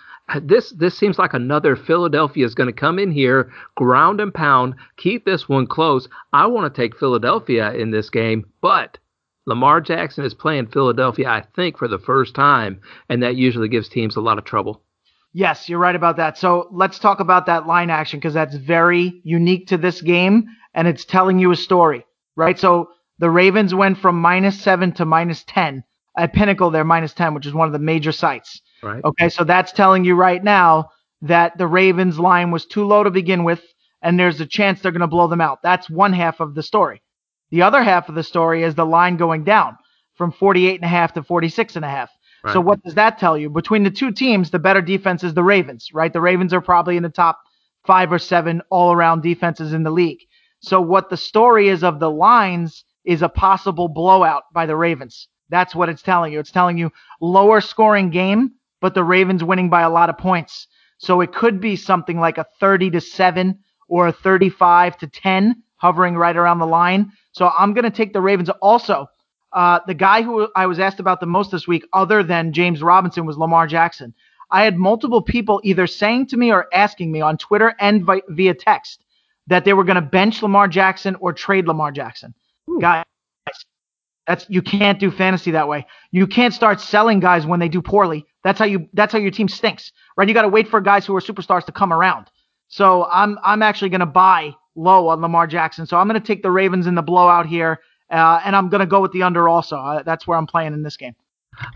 this 0.42 0.70
this 0.70 0.96
seems 0.96 1.18
like 1.18 1.34
another 1.34 1.74
Philadelphia 1.74 2.46
is 2.46 2.54
going 2.54 2.72
to 2.72 2.80
come 2.80 3.00
in 3.00 3.10
here, 3.10 3.50
ground 3.74 4.20
and 4.20 4.32
pound, 4.32 4.76
keep 4.96 5.24
this 5.24 5.48
one 5.48 5.66
close. 5.66 6.08
I 6.32 6.46
want 6.46 6.72
to 6.72 6.80
take 6.80 6.96
Philadelphia 6.96 7.72
in 7.72 7.90
this 7.90 8.10
game, 8.10 8.46
but 8.60 8.98
Lamar 9.46 9.80
Jackson 9.80 10.24
is 10.24 10.34
playing 10.34 10.66
Philadelphia, 10.66 11.28
I 11.28 11.44
think, 11.54 11.78
for 11.78 11.88
the 11.88 11.98
first 11.98 12.34
time, 12.34 12.80
and 13.08 13.22
that 13.22 13.36
usually 13.36 13.68
gives 13.68 13.88
teams 13.88 14.16
a 14.16 14.20
lot 14.20 14.38
of 14.38 14.44
trouble. 14.44 14.82
Yes, 15.32 15.68
you're 15.68 15.78
right 15.78 15.94
about 15.94 16.16
that. 16.16 16.38
So 16.38 16.68
let's 16.72 16.98
talk 16.98 17.20
about 17.20 17.46
that 17.46 17.66
line 17.66 17.90
action 17.90 18.18
because 18.18 18.34
that's 18.34 18.56
very 18.56 19.20
unique 19.22 19.66
to 19.68 19.76
this 19.76 20.00
game 20.00 20.46
and 20.76 20.86
it's 20.86 21.04
telling 21.04 21.38
you 21.38 21.50
a 21.50 21.56
story, 21.56 22.06
right? 22.36 22.58
So 22.58 22.90
the 23.18 23.30
Ravens 23.30 23.74
went 23.74 23.98
from 23.98 24.20
minus 24.20 24.60
seven 24.60 24.92
to 24.92 25.04
minus 25.04 25.42
10. 25.44 25.82
At 26.18 26.32
Pinnacle, 26.32 26.70
they're 26.70 26.84
minus 26.84 27.12
10, 27.14 27.34
which 27.34 27.46
is 27.46 27.54
one 27.54 27.66
of 27.66 27.72
the 27.72 27.78
major 27.78 28.12
sites. 28.12 28.60
Right. 28.82 29.04
Okay, 29.04 29.28
so 29.28 29.44
that's 29.44 29.72
telling 29.72 30.04
you 30.04 30.14
right 30.14 30.42
now 30.42 30.90
that 31.22 31.58
the 31.58 31.66
Ravens 31.66 32.18
line 32.18 32.50
was 32.50 32.66
too 32.66 32.84
low 32.84 33.02
to 33.02 33.10
begin 33.10 33.42
with, 33.44 33.62
and 34.02 34.18
there's 34.18 34.40
a 34.40 34.46
chance 34.46 34.80
they're 34.80 34.92
going 34.92 35.00
to 35.00 35.06
blow 35.06 35.28
them 35.28 35.40
out. 35.40 35.60
That's 35.62 35.90
one 35.90 36.12
half 36.12 36.40
of 36.40 36.54
the 36.54 36.62
story. 36.62 37.02
The 37.50 37.62
other 37.62 37.82
half 37.82 38.08
of 38.08 38.14
the 38.14 38.22
story 38.22 38.62
is 38.62 38.74
the 38.74 38.86
line 38.86 39.16
going 39.16 39.44
down 39.44 39.76
from 40.14 40.32
48 40.32 40.76
and 40.76 40.84
a 40.84 40.88
half 40.88 41.12
to 41.14 41.22
46 41.22 41.76
and 41.76 41.84
a 41.84 41.88
half. 41.88 42.10
Right. 42.42 42.52
So 42.52 42.60
what 42.60 42.82
does 42.82 42.94
that 42.94 43.18
tell 43.18 43.36
you? 43.36 43.50
Between 43.50 43.82
the 43.82 43.90
two 43.90 44.12
teams, 44.12 44.50
the 44.50 44.58
better 44.58 44.80
defense 44.80 45.24
is 45.24 45.34
the 45.34 45.42
Ravens, 45.42 45.90
right? 45.92 46.12
The 46.12 46.20
Ravens 46.20 46.52
are 46.52 46.60
probably 46.60 46.96
in 46.96 47.02
the 47.02 47.08
top 47.08 47.40
five 47.86 48.12
or 48.12 48.18
seven 48.18 48.62
all 48.70 48.92
around 48.92 49.22
defenses 49.22 49.72
in 49.72 49.82
the 49.82 49.90
league. 49.90 50.20
So 50.60 50.80
what 50.80 51.10
the 51.10 51.16
story 51.16 51.68
is 51.68 51.84
of 51.84 52.00
the 52.00 52.10
lines 52.10 52.84
is 53.04 53.22
a 53.22 53.28
possible 53.28 53.88
blowout 53.88 54.44
by 54.52 54.66
the 54.66 54.76
Ravens. 54.76 55.28
That's 55.48 55.74
what 55.74 55.88
it's 55.88 56.02
telling 56.02 56.32
you. 56.32 56.40
It's 56.40 56.50
telling 56.50 56.76
you 56.76 56.90
lower 57.20 57.60
scoring 57.60 58.10
game, 58.10 58.52
but 58.80 58.94
the 58.94 59.04
Ravens 59.04 59.44
winning 59.44 59.70
by 59.70 59.82
a 59.82 59.90
lot 59.90 60.10
of 60.10 60.18
points. 60.18 60.66
So 60.98 61.20
it 61.20 61.32
could 61.32 61.60
be 61.60 61.76
something 61.76 62.18
like 62.18 62.38
a 62.38 62.46
30 62.58 62.90
to 62.90 63.00
7 63.00 63.58
or 63.88 64.08
a 64.08 64.12
35 64.12 64.98
to 64.98 65.06
10 65.06 65.62
hovering 65.76 66.16
right 66.16 66.36
around 66.36 66.58
the 66.58 66.66
line. 66.66 67.12
So 67.36 67.50
I'm 67.58 67.74
going 67.74 67.84
to 67.84 67.90
take 67.90 68.14
the 68.14 68.20
Ravens. 68.22 68.48
Also, 68.62 69.10
uh, 69.52 69.80
the 69.86 69.92
guy 69.92 70.22
who 70.22 70.48
I 70.56 70.64
was 70.64 70.78
asked 70.78 71.00
about 71.00 71.20
the 71.20 71.26
most 71.26 71.50
this 71.50 71.68
week, 71.68 71.86
other 71.92 72.22
than 72.22 72.50
James 72.50 72.82
Robinson, 72.82 73.26
was 73.26 73.36
Lamar 73.36 73.66
Jackson. 73.66 74.14
I 74.50 74.64
had 74.64 74.78
multiple 74.78 75.20
people 75.20 75.60
either 75.62 75.86
saying 75.86 76.28
to 76.28 76.38
me 76.38 76.50
or 76.50 76.66
asking 76.72 77.12
me 77.12 77.20
on 77.20 77.36
Twitter 77.36 77.74
and 77.78 78.06
vi- 78.06 78.22
via 78.30 78.54
text 78.54 79.04
that 79.48 79.66
they 79.66 79.74
were 79.74 79.84
going 79.84 79.96
to 79.96 80.00
bench 80.00 80.42
Lamar 80.42 80.66
Jackson 80.66 81.14
or 81.16 81.34
trade 81.34 81.66
Lamar 81.66 81.92
Jackson. 81.92 82.32
Ooh. 82.70 82.80
Guys, 82.80 83.04
that's 84.26 84.46
you 84.48 84.62
can't 84.62 84.98
do 84.98 85.10
fantasy 85.10 85.50
that 85.50 85.68
way. 85.68 85.86
You 86.12 86.26
can't 86.26 86.54
start 86.54 86.80
selling 86.80 87.20
guys 87.20 87.44
when 87.44 87.60
they 87.60 87.68
do 87.68 87.82
poorly. 87.82 88.24
That's 88.44 88.58
how 88.58 88.64
you 88.64 88.88
that's 88.94 89.12
how 89.12 89.18
your 89.18 89.30
team 89.30 89.48
stinks. 89.48 89.92
Right? 90.16 90.26
You 90.26 90.32
got 90.32 90.42
to 90.42 90.48
wait 90.48 90.68
for 90.68 90.80
guys 90.80 91.04
who 91.04 91.14
are 91.14 91.20
superstars 91.20 91.66
to 91.66 91.72
come 91.72 91.92
around. 91.92 92.30
So 92.68 93.04
I'm 93.12 93.38
I'm 93.44 93.60
actually 93.60 93.90
going 93.90 94.00
to 94.00 94.06
buy 94.06 94.54
low 94.76 95.08
on 95.08 95.20
Lamar 95.20 95.46
Jackson. 95.46 95.86
So 95.86 95.96
I'm 95.96 96.06
going 96.06 96.20
to 96.20 96.26
take 96.26 96.42
the 96.42 96.50
Ravens 96.50 96.86
in 96.86 96.94
the 96.94 97.02
blowout 97.02 97.46
here, 97.46 97.80
uh, 98.10 98.40
and 98.44 98.54
I'm 98.54 98.68
going 98.68 98.80
to 98.80 98.86
go 98.86 99.00
with 99.00 99.12
the 99.12 99.22
under 99.22 99.48
also. 99.48 99.76
Uh, 99.76 100.02
that's 100.02 100.26
where 100.26 100.38
I'm 100.38 100.46
playing 100.46 100.74
in 100.74 100.82
this 100.82 100.96
game. 100.96 101.14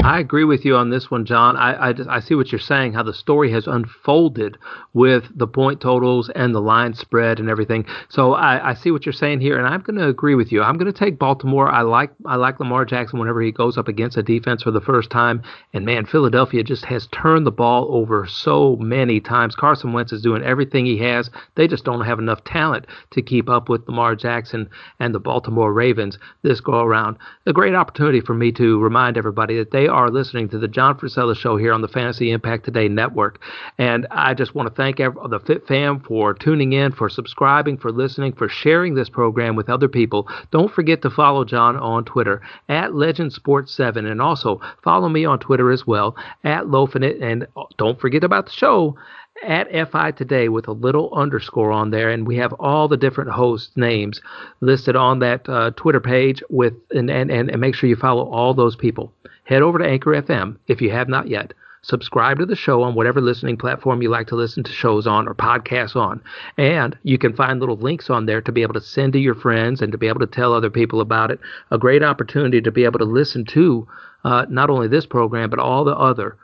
I 0.02 0.18
agree 0.18 0.44
with 0.44 0.64
you 0.64 0.76
on 0.76 0.90
this 0.90 1.10
one, 1.10 1.24
John. 1.24 1.56
I, 1.56 1.90
I, 1.90 1.94
I, 2.08 2.20
see 2.20 2.34
what 2.34 2.52
you're 2.52 2.58
saying, 2.58 2.92
how 2.92 3.02
the 3.02 3.14
story 3.14 3.50
has 3.52 3.66
unfolded 3.66 4.58
with 4.92 5.24
the 5.34 5.46
point 5.46 5.80
totals 5.80 6.30
and 6.30 6.54
the 6.54 6.60
line 6.60 6.94
spread 6.94 7.40
and 7.40 7.48
everything. 7.48 7.86
So 8.08 8.34
I, 8.34 8.70
I 8.70 8.74
see 8.74 8.90
what 8.90 9.06
you're 9.06 9.12
saying 9.12 9.40
here, 9.40 9.58
and 9.58 9.66
I'm 9.66 9.80
going 9.80 9.98
to 9.98 10.08
agree 10.08 10.34
with 10.34 10.52
you. 10.52 10.62
I'm 10.62 10.76
going 10.76 10.92
to 10.92 10.98
take 10.98 11.18
Baltimore. 11.18 11.70
I 11.70 11.82
like 11.82 12.10
I 12.26 12.36
like 12.36 12.60
Lamar 12.60 12.84
Jackson 12.84 13.18
whenever 13.18 13.40
he 13.40 13.52
goes 13.52 13.78
up 13.78 13.88
against 13.88 14.16
a 14.16 14.22
defense 14.22 14.62
for 14.62 14.70
the 14.70 14.80
first 14.80 15.10
time. 15.10 15.42
And 15.72 15.84
man, 15.84 16.06
Philadelphia 16.06 16.62
just 16.62 16.84
has 16.86 17.08
turned 17.08 17.46
the 17.46 17.50
ball 17.50 17.88
over 17.90 18.26
so 18.26 18.76
many 18.76 19.20
times. 19.20 19.54
Carson 19.54 19.92
Wentz 19.92 20.12
is 20.12 20.22
doing 20.22 20.42
everything 20.42 20.86
he 20.86 20.98
has. 20.98 21.30
They 21.54 21.68
just 21.68 21.84
don't 21.84 22.04
have 22.04 22.18
enough 22.18 22.44
talent 22.44 22.86
to 23.12 23.22
keep 23.22 23.48
up 23.48 23.68
with 23.68 23.86
Lamar 23.86 24.14
Jackson 24.14 24.68
and 24.98 25.14
the 25.14 25.20
Baltimore 25.20 25.72
Ravens 25.72 26.18
this 26.42 26.60
go 26.60 26.80
around. 26.80 27.16
A 27.46 27.52
great 27.52 27.74
opportunity 27.74 28.20
for 28.20 28.34
me 28.34 28.52
to 28.52 28.80
remind 28.80 29.16
everybody 29.16 29.56
that 29.56 29.69
they 29.70 29.86
are 29.88 30.10
listening 30.10 30.48
to 30.50 30.58
the 30.58 30.68
John 30.68 30.98
Frisella 30.98 31.36
Show 31.36 31.56
here 31.56 31.72
on 31.72 31.82
the 31.82 31.88
Fantasy 31.88 32.30
Impact 32.30 32.64
Today 32.64 32.88
Network. 32.88 33.40
And 33.78 34.06
I 34.10 34.34
just 34.34 34.54
want 34.54 34.68
to 34.68 34.74
thank 34.74 34.98
the 34.98 35.40
Fit 35.46 35.66
Fam 35.66 36.00
for 36.00 36.34
tuning 36.34 36.72
in, 36.72 36.92
for 36.92 37.08
subscribing, 37.08 37.76
for 37.76 37.92
listening, 37.92 38.32
for 38.32 38.48
sharing 38.48 38.94
this 38.94 39.08
program 39.08 39.56
with 39.56 39.68
other 39.68 39.88
people. 39.88 40.28
Don't 40.50 40.72
forget 40.72 41.02
to 41.02 41.10
follow 41.10 41.44
John 41.44 41.76
on 41.76 42.04
Twitter 42.04 42.42
at 42.68 42.94
Legend 42.94 43.32
Sports 43.32 43.72
7 43.72 44.06
and 44.06 44.20
also 44.20 44.60
follow 44.82 45.08
me 45.08 45.24
on 45.24 45.38
Twitter 45.38 45.70
as 45.70 45.86
well 45.86 46.16
at 46.44 46.64
Lofinit. 46.64 47.22
And 47.22 47.46
uh, 47.56 47.64
don't 47.76 48.00
forget 48.00 48.24
about 48.24 48.46
the 48.46 48.52
show 48.52 48.96
at 49.42 49.90
FI 49.90 50.12
Today 50.12 50.48
with 50.48 50.68
a 50.68 50.72
little 50.72 51.12
underscore 51.14 51.72
on 51.72 51.90
there, 51.90 52.10
and 52.10 52.26
we 52.26 52.36
have 52.36 52.52
all 52.54 52.88
the 52.88 52.96
different 52.96 53.30
host 53.30 53.76
names 53.76 54.20
listed 54.60 54.96
on 54.96 55.20
that 55.20 55.48
uh, 55.48 55.70
Twitter 55.76 56.00
page. 56.00 56.42
With 56.50 56.74
and, 56.90 57.10
and 57.10 57.30
and 57.30 57.60
make 57.60 57.74
sure 57.74 57.88
you 57.88 57.96
follow 57.96 58.28
all 58.28 58.54
those 58.54 58.76
people 58.76 59.12
head 59.50 59.62
over 59.62 59.78
to 59.80 59.86
Anchor 59.86 60.12
FM 60.12 60.56
if 60.68 60.80
you 60.80 60.90
have 60.90 61.08
not 61.08 61.28
yet. 61.28 61.52
Subscribe 61.82 62.38
to 62.38 62.46
the 62.46 62.54
show 62.54 62.82
on 62.82 62.94
whatever 62.94 63.20
listening 63.20 63.56
platform 63.56 64.00
you 64.00 64.10
like 64.10 64.28
to 64.28 64.36
listen 64.36 64.62
to 64.62 64.70
shows 64.70 65.06
on 65.06 65.26
or 65.26 65.34
podcasts 65.34 65.96
on. 65.96 66.20
And 66.56 66.96
you 67.02 67.18
can 67.18 67.34
find 67.34 67.58
little 67.58 67.76
links 67.76 68.10
on 68.10 68.26
there 68.26 68.42
to 68.42 68.52
be 68.52 68.62
able 68.62 68.74
to 68.74 68.80
send 68.80 69.14
to 69.14 69.18
your 69.18 69.34
friends 69.34 69.80
and 69.80 69.90
to 69.90 69.98
be 69.98 70.06
able 70.06 70.20
to 70.20 70.26
tell 70.26 70.52
other 70.52 70.70
people 70.70 71.00
about 71.00 71.30
it. 71.30 71.40
A 71.70 71.78
great 71.78 72.02
opportunity 72.02 72.60
to 72.60 72.70
be 72.70 72.84
able 72.84 72.98
to 72.98 73.04
listen 73.06 73.44
to 73.46 73.88
uh, 74.24 74.44
not 74.50 74.70
only 74.70 74.88
this 74.88 75.06
program, 75.06 75.50
but 75.50 75.58
all 75.58 75.84
the 75.84 75.96
other 75.96 76.36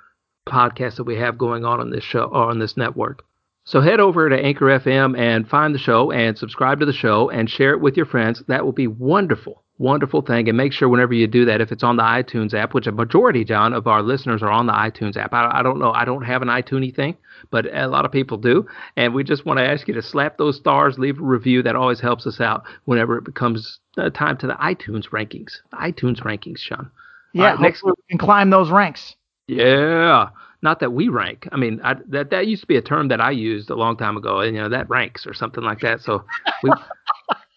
podcasts 0.47 0.97
that 0.97 1.05
we 1.05 1.17
have 1.17 1.39
going 1.39 1.65
on 1.65 1.81
on 1.81 1.91
this 1.91 2.05
show 2.05 2.25
or 2.25 2.51
on 2.51 2.59
this 2.59 2.77
network. 2.77 3.25
So 3.65 3.81
head 3.81 4.01
over 4.01 4.29
to 4.29 4.37
Anchor 4.37 4.67
FM 4.67 5.19
and 5.19 5.49
find 5.49 5.75
the 5.75 5.79
show 5.79 6.13
and 6.13 6.39
subscribe 6.39 6.79
to 6.81 6.87
the 6.87 6.93
show 6.93 7.31
and 7.31 7.51
share 7.51 7.73
it 7.73 7.81
with 7.81 7.97
your 7.97 8.07
friends. 8.07 8.43
That 8.47 8.65
will 8.65 8.73
be 8.73 8.87
wonderful 8.87 9.65
wonderful 9.79 10.23
thing. 10.23 10.49
And 10.49 10.57
make 10.57 10.73
sure 10.73 10.89
whenever 10.89 11.15
you 11.15 11.27
do 11.27 11.45
that, 11.47 11.61
if 11.61 11.73
it's 11.73 11.83
on 11.83 11.97
the 11.97 12.03
iTunes 12.03 12.55
app, 12.55 12.75
which 12.75 12.87
a 12.87 12.93
majority, 12.93 13.45
John, 13.45 13.73
of 13.73 13.87
our 13.87 14.03
listeners 14.03 14.43
are 14.43 14.51
on 14.51 14.67
the 14.67 14.73
iTunes 14.73 15.17
app. 15.17 15.33
I, 15.33 15.59
I 15.59 15.63
don't 15.63 15.79
know. 15.79 15.93
I 15.93 16.05
don't 16.05 16.25
have 16.25 16.43
an 16.43 16.49
iTunes 16.49 16.95
thing, 16.95 17.17
but 17.51 17.67
a 17.75 17.89
lot 17.89 18.05
of 18.05 18.13
people 18.13 18.39
do. 18.39 18.67
And 18.97 19.15
we 19.15 19.25
just 19.25 19.45
want 19.45 19.59
to 19.59 19.67
ask 19.67 19.89
you 19.89 19.95
to 19.95 20.03
slap 20.03 20.39
those 20.39 20.57
stars, 20.57 20.99
leave 20.99 21.19
a 21.19 21.23
review. 21.23 21.63
That 21.63 21.77
always 21.77 22.01
helps 22.01 22.27
us 22.27 22.41
out 22.41 22.65
whenever 22.85 23.19
it 23.19 23.25
becomes 23.25 23.81
time 24.15 24.37
to 24.39 24.47
the 24.47 24.55
iTunes 24.55 25.09
rankings. 25.11 25.53
ITunes 25.73 26.23
rankings, 26.23 26.59
Sean. 26.59 26.91
Yeah, 27.33 27.51
right, 27.51 27.61
next 27.61 27.85
we 27.85 27.93
can 28.09 28.19
climb 28.19 28.51
those 28.51 28.71
ranks. 28.71 29.15
Yeah. 29.49 30.29
Not 30.63 30.81
that 30.81 30.93
we 30.93 31.09
rank. 31.09 31.49
I 31.53 31.57
mean, 31.57 31.81
I, 31.85 31.95
that 32.09 32.31
that 32.31 32.47
used 32.47 32.63
to 32.63 32.67
be 32.67 32.77
a 32.77 32.83
term 32.83 33.09
that 33.09 33.21
I 33.21 33.31
used 33.31 33.71
a 33.71 33.77
long 33.77 33.97
time 33.97 34.17
ago, 34.17 34.41
and 34.41 34.57
you 34.57 34.63
know 34.63 34.69
that 34.71 34.89
ranks 34.89 35.27
or 35.27 35.35
something 35.35 35.63
like 35.63 35.81
that. 35.81 36.01
So 36.01 36.25
we 36.63 36.71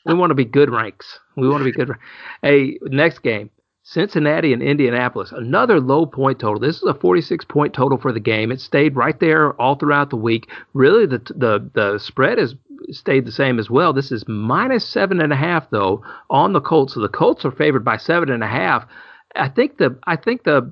we 0.06 0.14
want 0.14 0.32
to 0.32 0.36
be 0.36 0.46
good 0.46 0.70
ranks. 0.70 1.20
We 1.36 1.48
want 1.48 1.62
to 1.62 1.66
be 1.66 1.72
good. 1.72 1.92
Hey, 2.42 2.78
next 2.84 3.20
game. 3.20 3.50
Cincinnati 3.84 4.54
and 4.54 4.62
Indianapolis, 4.62 5.32
another 5.32 5.80
low 5.80 6.06
point 6.06 6.38
total. 6.38 6.60
This 6.60 6.76
is 6.76 6.84
a 6.84 6.94
46 6.94 7.46
point 7.46 7.74
total 7.74 7.98
for 7.98 8.12
the 8.12 8.20
game. 8.20 8.52
It 8.52 8.62
stayed 8.62 8.96
right 8.96 9.20
there 9.20 9.60
all 9.60 9.76
throughout 9.76 10.12
the 10.12 10.16
week. 10.16 10.48
Really, 10.74 11.08
the 11.08 11.18
the 11.36 11.72
the 11.74 11.98
spread 11.98 12.38
has 12.38 12.54
stayed 12.92 13.26
the 13.26 13.32
same 13.32 13.58
as 13.58 13.70
well. 13.70 13.92
This 13.94 14.12
is 14.12 14.28
minus 14.28 14.88
seven 14.88 15.20
and 15.20 15.34
a 15.34 15.38
half 15.38 15.72
though 15.72 16.04
on 16.30 16.54
the 16.54 16.62
Colts. 16.62 16.94
So 16.94 17.00
the 17.00 17.10
Colts 17.10 17.46
are 17.46 17.52
favored 17.52 17.84
by 17.84 17.98
seven 17.98 18.30
and 18.30 18.44
a 18.44 18.48
half. 18.48 18.86
I 19.36 19.50
think 19.50 19.78
the 19.78 19.98
I 20.06 20.18
think 20.18 20.44
the 20.44 20.72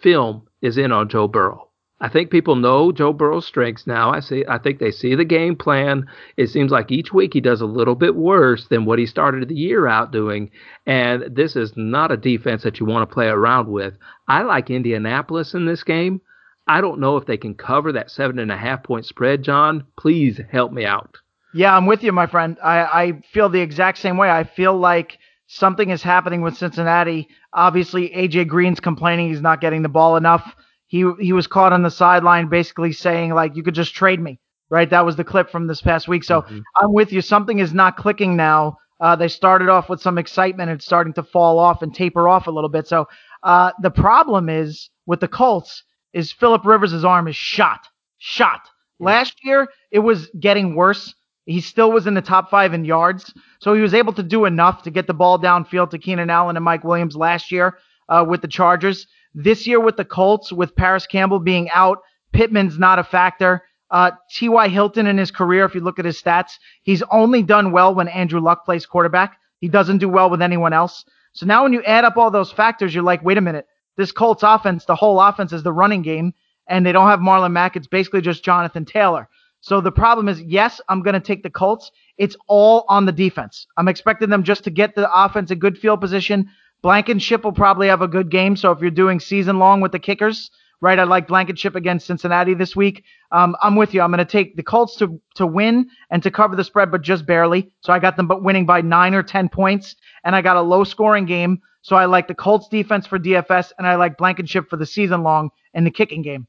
film 0.00 0.45
is 0.62 0.78
in 0.78 0.92
on 0.92 1.08
Joe 1.08 1.28
Burrow. 1.28 1.66
I 1.98 2.10
think 2.10 2.30
people 2.30 2.56
know 2.56 2.92
Joe 2.92 3.14
Burrow's 3.14 3.46
strengths 3.46 3.86
now. 3.86 4.12
I 4.12 4.20
see. 4.20 4.44
I 4.46 4.58
think 4.58 4.78
they 4.78 4.90
see 4.90 5.14
the 5.14 5.24
game 5.24 5.56
plan. 5.56 6.06
It 6.36 6.48
seems 6.48 6.70
like 6.70 6.90
each 6.90 7.12
week 7.12 7.32
he 7.32 7.40
does 7.40 7.62
a 7.62 7.66
little 7.66 7.94
bit 7.94 8.14
worse 8.14 8.68
than 8.68 8.84
what 8.84 8.98
he 8.98 9.06
started 9.06 9.48
the 9.48 9.54
year 9.54 9.86
out 9.86 10.12
doing. 10.12 10.50
And 10.84 11.24
this 11.34 11.56
is 11.56 11.72
not 11.74 12.12
a 12.12 12.18
defense 12.18 12.64
that 12.64 12.78
you 12.78 12.84
want 12.84 13.08
to 13.08 13.14
play 13.14 13.28
around 13.28 13.68
with. 13.68 13.94
I 14.28 14.42
like 14.42 14.68
Indianapolis 14.68 15.54
in 15.54 15.64
this 15.64 15.82
game. 15.84 16.20
I 16.68 16.82
don't 16.82 17.00
know 17.00 17.16
if 17.16 17.26
they 17.26 17.38
can 17.38 17.54
cover 17.54 17.92
that 17.92 18.10
seven 18.10 18.38
and 18.38 18.52
a 18.52 18.56
half 18.58 18.82
point 18.82 19.06
spread. 19.06 19.42
John, 19.42 19.86
please 19.98 20.38
help 20.50 20.72
me 20.72 20.84
out. 20.84 21.16
Yeah, 21.54 21.74
I'm 21.74 21.86
with 21.86 22.02
you, 22.02 22.12
my 22.12 22.26
friend. 22.26 22.58
I, 22.62 22.80
I 22.80 23.22
feel 23.32 23.48
the 23.48 23.60
exact 23.60 23.96
same 23.98 24.18
way. 24.18 24.28
I 24.28 24.44
feel 24.44 24.76
like 24.76 25.16
something 25.46 25.90
is 25.90 26.02
happening 26.02 26.42
with 26.42 26.56
Cincinnati. 26.56 27.28
Obviously, 27.52 28.10
AJ 28.10 28.48
Green's 28.48 28.80
complaining 28.80 29.28
he's 29.28 29.40
not 29.40 29.60
getting 29.60 29.82
the 29.82 29.88
ball 29.88 30.16
enough. 30.16 30.54
He 30.86 31.10
he 31.20 31.32
was 31.32 31.46
caught 31.46 31.72
on 31.72 31.82
the 31.82 31.90
sideline 31.90 32.48
basically 32.48 32.92
saying 32.92 33.34
like 33.34 33.56
you 33.56 33.62
could 33.62 33.74
just 33.74 33.94
trade 33.94 34.20
me 34.20 34.38
right? 34.70 34.90
That 34.90 35.04
was 35.04 35.16
the 35.16 35.24
clip 35.24 35.50
from 35.50 35.66
this 35.66 35.80
past 35.80 36.08
week. 36.08 36.24
So 36.24 36.42
mm-hmm. 36.42 36.58
i'm 36.76 36.92
with 36.92 37.12
you. 37.12 37.20
Something 37.20 37.58
is 37.58 37.72
not 37.72 37.96
clicking 37.96 38.36
now. 38.36 38.78
Uh, 39.00 39.14
they 39.14 39.28
started 39.28 39.68
off 39.68 39.88
with 39.88 40.00
some 40.00 40.18
excitement 40.18 40.70
and 40.70 40.82
starting 40.82 41.12
to 41.14 41.22
fall 41.22 41.58
off 41.58 41.82
and 41.82 41.94
taper 41.94 42.28
off 42.28 42.46
a 42.46 42.50
little 42.50 42.70
bit. 42.70 42.88
So 42.88 43.06
uh, 43.42 43.72
the 43.82 43.90
problem 43.90 44.48
is 44.48 44.90
with 45.04 45.20
the 45.20 45.28
colts 45.28 45.84
is 46.14 46.32
philip 46.32 46.64
rivers' 46.64 47.04
arm 47.04 47.28
is 47.28 47.36
shot 47.36 47.86
shot. 48.18 48.62
Last 48.98 49.34
year 49.44 49.68
it 49.90 49.98
was 49.98 50.30
getting 50.40 50.74
worse 50.74 51.14
he 51.46 51.60
still 51.60 51.90
was 51.90 52.06
in 52.06 52.14
the 52.14 52.22
top 52.22 52.50
five 52.50 52.74
in 52.74 52.84
yards 52.84 53.32
so 53.60 53.72
he 53.72 53.80
was 53.80 53.94
able 53.94 54.12
to 54.12 54.22
do 54.22 54.44
enough 54.44 54.82
to 54.82 54.90
get 54.90 55.06
the 55.06 55.14
ball 55.14 55.38
downfield 55.38 55.90
to 55.90 55.98
keenan 55.98 56.30
allen 56.30 56.56
and 56.56 56.64
mike 56.64 56.84
williams 56.84 57.16
last 57.16 57.50
year 57.50 57.78
uh, 58.08 58.24
with 58.28 58.42
the 58.42 58.48
chargers 58.48 59.06
this 59.36 59.66
year 59.66 59.78
with 59.78 59.98
the 59.98 60.04
Colts, 60.04 60.50
with 60.50 60.74
Parris 60.74 61.06
Campbell 61.06 61.38
being 61.38 61.68
out, 61.70 61.98
Pittman's 62.32 62.78
not 62.78 62.98
a 62.98 63.04
factor. 63.04 63.62
Uh, 63.90 64.12
T.Y. 64.30 64.68
Hilton 64.68 65.06
in 65.06 65.18
his 65.18 65.30
career, 65.30 65.64
if 65.64 65.74
you 65.74 65.82
look 65.82 65.98
at 65.98 66.06
his 66.06 66.20
stats, 66.20 66.52
he's 66.82 67.02
only 67.12 67.42
done 67.42 67.70
well 67.70 67.94
when 67.94 68.08
Andrew 68.08 68.40
Luck 68.40 68.64
plays 68.64 68.86
quarterback. 68.86 69.38
He 69.60 69.68
doesn't 69.68 69.98
do 69.98 70.08
well 70.08 70.30
with 70.30 70.40
anyone 70.40 70.72
else. 70.72 71.04
So 71.34 71.44
now 71.44 71.62
when 71.62 71.74
you 71.74 71.82
add 71.84 72.04
up 72.04 72.16
all 72.16 72.30
those 72.30 72.50
factors, 72.50 72.94
you're 72.94 73.04
like, 73.04 73.22
wait 73.22 73.36
a 73.36 73.42
minute, 73.42 73.66
this 73.98 74.10
Colts 74.10 74.42
offense, 74.42 74.86
the 74.86 74.96
whole 74.96 75.20
offense 75.20 75.52
is 75.52 75.62
the 75.62 75.72
running 75.72 76.00
game, 76.00 76.32
and 76.66 76.84
they 76.84 76.92
don't 76.92 77.08
have 77.08 77.20
Marlon 77.20 77.52
Mack. 77.52 77.76
It's 77.76 77.86
basically 77.86 78.22
just 78.22 78.42
Jonathan 78.42 78.86
Taylor. 78.86 79.28
So 79.60 79.80
the 79.80 79.92
problem 79.92 80.28
is, 80.28 80.40
yes, 80.42 80.80
I'm 80.88 81.02
going 81.02 81.14
to 81.14 81.20
take 81.20 81.42
the 81.42 81.50
Colts. 81.50 81.90
It's 82.18 82.36
all 82.46 82.84
on 82.88 83.04
the 83.06 83.12
defense. 83.12 83.66
I'm 83.76 83.88
expecting 83.88 84.30
them 84.30 84.44
just 84.44 84.64
to 84.64 84.70
get 84.70 84.94
the 84.94 85.10
offense 85.12 85.50
a 85.50 85.56
good 85.56 85.78
field 85.78 86.00
position. 86.00 86.48
Blankenship 86.82 87.42
will 87.42 87.52
probably 87.52 87.88
have 87.88 88.02
a 88.02 88.08
good 88.08 88.30
game. 88.30 88.56
So 88.56 88.70
if 88.70 88.80
you're 88.80 88.90
doing 88.90 89.18
season 89.18 89.58
long 89.58 89.80
with 89.80 89.92
the 89.92 89.98
kickers, 89.98 90.50
right? 90.80 90.98
I 90.98 91.04
like 91.04 91.26
Blankenship 91.26 91.74
against 91.74 92.06
Cincinnati 92.06 92.54
this 92.54 92.76
week. 92.76 93.02
Um, 93.32 93.56
I'm 93.62 93.76
with 93.76 93.94
you. 93.94 94.02
I'm 94.02 94.10
going 94.10 94.18
to 94.18 94.24
take 94.24 94.56
the 94.56 94.62
Colts 94.62 94.96
to 94.96 95.20
to 95.34 95.46
win 95.46 95.88
and 96.10 96.22
to 96.22 96.30
cover 96.30 96.54
the 96.54 96.64
spread, 96.64 96.90
but 96.90 97.02
just 97.02 97.26
barely. 97.26 97.72
So 97.80 97.92
I 97.92 97.98
got 97.98 98.16
them 98.16 98.26
but 98.26 98.42
winning 98.42 98.66
by 98.66 98.82
nine 98.82 99.14
or 99.14 99.22
ten 99.22 99.48
points, 99.48 99.96
and 100.24 100.36
I 100.36 100.42
got 100.42 100.56
a 100.56 100.62
low 100.62 100.84
scoring 100.84 101.26
game. 101.26 101.60
So 101.82 101.96
I 101.96 102.06
like 102.06 102.28
the 102.28 102.34
Colts 102.34 102.68
defense 102.68 103.06
for 103.06 103.18
DFS, 103.18 103.72
and 103.78 103.86
I 103.86 103.96
like 103.96 104.18
Blankenship 104.18 104.68
for 104.68 104.76
the 104.76 104.86
season 104.86 105.22
long 105.22 105.50
in 105.72 105.84
the 105.84 105.90
kicking 105.90 106.22
game. 106.22 106.46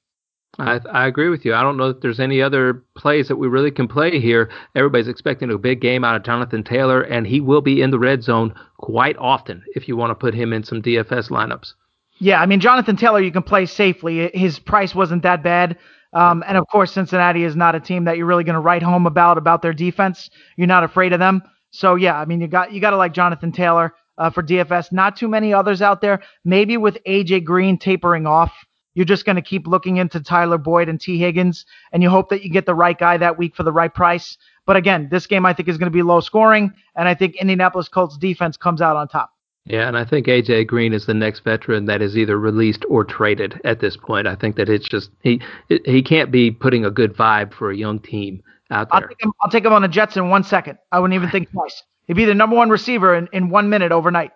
I, 0.59 0.79
I 0.91 1.07
agree 1.07 1.29
with 1.29 1.45
you. 1.45 1.53
I 1.53 1.61
don't 1.61 1.77
know 1.77 1.89
if 1.89 2.01
there's 2.01 2.19
any 2.19 2.41
other 2.41 2.83
plays 2.95 3.27
that 3.27 3.35
we 3.35 3.47
really 3.47 3.69
can 3.69 3.87
play 3.87 4.19
here. 4.19 4.49
Everybody's 4.75 5.07
expecting 5.07 5.51
a 5.51 5.57
big 5.57 5.81
game 5.81 6.03
out 6.03 6.15
of 6.15 6.23
Jonathan 6.23 6.63
Taylor, 6.63 7.01
and 7.01 7.27
he 7.27 7.39
will 7.39 7.61
be 7.61 7.81
in 7.81 7.91
the 7.91 7.99
red 7.99 8.23
zone 8.23 8.55
quite 8.77 9.17
often 9.17 9.63
if 9.75 9.87
you 9.87 9.95
want 9.95 10.11
to 10.11 10.15
put 10.15 10.33
him 10.33 10.53
in 10.53 10.63
some 10.63 10.81
DFS 10.81 11.29
lineups. 11.29 11.73
Yeah, 12.19 12.41
I 12.41 12.47
mean 12.47 12.59
Jonathan 12.59 12.95
Taylor, 12.95 13.21
you 13.21 13.31
can 13.31 13.43
play 13.43 13.65
safely. 13.67 14.31
His 14.33 14.57
price 14.57 14.95
wasn't 14.95 15.23
that 15.23 15.43
bad. 15.43 15.77
Um, 16.13 16.43
and 16.47 16.57
of 16.57 16.65
course, 16.67 16.93
Cincinnati 16.93 17.43
is 17.43 17.55
not 17.55 17.75
a 17.75 17.79
team 17.79 18.05
that 18.05 18.17
you're 18.17 18.25
really 18.25 18.43
going 18.43 18.55
to 18.55 18.59
write 18.59 18.81
home 18.81 19.05
about 19.05 19.37
about 19.37 19.61
their 19.61 19.73
defense. 19.73 20.29
You're 20.55 20.67
not 20.67 20.83
afraid 20.83 21.13
of 21.13 21.19
them. 21.19 21.43
So 21.71 21.95
yeah, 21.95 22.17
I 22.17 22.25
mean 22.25 22.41
you 22.41 22.47
got 22.47 22.71
you 22.71 22.81
got 22.81 22.91
to 22.91 22.97
like 22.97 23.13
Jonathan 23.13 23.51
Taylor 23.51 23.93
uh, 24.17 24.31
for 24.31 24.41
DFS. 24.41 24.91
Not 24.91 25.15
too 25.17 25.27
many 25.27 25.53
others 25.53 25.81
out 25.81 26.01
there. 26.01 26.21
Maybe 26.43 26.77
with 26.77 26.97
AJ 27.05 27.43
Green 27.43 27.77
tapering 27.77 28.25
off, 28.25 28.51
you're 28.97 29.05
just 29.05 29.25
going 29.25 29.35
to 29.35 29.43
keep 29.43 29.67
looking 29.67 29.97
into 29.97 30.19
Tyler 30.19 30.57
Boyd 30.57 30.89
and 30.89 30.99
Tee 30.99 31.19
Higgins, 31.19 31.67
and 31.91 32.01
you 32.01 32.09
hope 32.09 32.29
that 32.29 32.43
you 32.43 32.49
get 32.49 32.65
the 32.65 32.73
right 32.73 32.97
guy 32.97 33.15
that 33.17 33.37
week 33.37 33.55
for 33.55 33.61
the 33.61 33.71
right 33.71 33.93
price. 33.93 34.39
But 34.65 34.75
again, 34.75 35.07
this 35.11 35.27
game 35.27 35.45
I 35.45 35.53
think 35.53 35.69
is 35.69 35.77
going 35.77 35.85
to 35.85 35.95
be 35.95 36.01
low 36.01 36.19
scoring, 36.19 36.73
and 36.95 37.07
I 37.07 37.13
think 37.13 37.35
Indianapolis 37.35 37.89
Colts 37.89 38.17
defense 38.17 38.57
comes 38.57 38.81
out 38.81 38.95
on 38.95 39.07
top. 39.07 39.29
Yeah, 39.65 39.87
and 39.87 39.95
I 39.95 40.03
think 40.03 40.25
AJ 40.25 40.65
Green 40.65 40.93
is 40.93 41.05
the 41.05 41.13
next 41.13 41.41
veteran 41.41 41.85
that 41.85 42.01
is 42.01 42.17
either 42.17 42.39
released 42.39 42.85
or 42.89 43.03
traded 43.03 43.61
at 43.63 43.81
this 43.81 43.95
point. 43.95 44.25
I 44.25 44.33
think 44.33 44.55
that 44.55 44.67
it's 44.67 44.87
just 44.87 45.11
he 45.21 45.41
he 45.67 46.01
can't 46.01 46.31
be 46.31 46.49
putting 46.49 46.83
a 46.83 46.89
good 46.89 47.15
vibe 47.15 47.53
for 47.53 47.69
a 47.69 47.77
young 47.77 47.99
team 47.99 48.41
out 48.71 48.89
there. 48.89 49.01
I'll 49.03 49.07
take 49.07 49.21
him, 49.21 49.31
I'll 49.43 49.51
take 49.51 49.65
him 49.65 49.73
on 49.73 49.83
the 49.83 49.87
Jets 49.87 50.17
in 50.17 50.29
one 50.29 50.43
second. 50.43 50.79
I 50.91 50.99
wouldn't 50.99 51.13
even 51.13 51.29
think 51.29 51.51
twice. 51.51 51.83
He'd 52.07 52.15
be 52.15 52.25
the 52.25 52.33
number 52.33 52.55
one 52.55 52.69
receiver 52.69 53.13
in, 53.13 53.29
in 53.31 53.49
one 53.49 53.69
minute 53.69 53.91
overnight. 53.91 54.31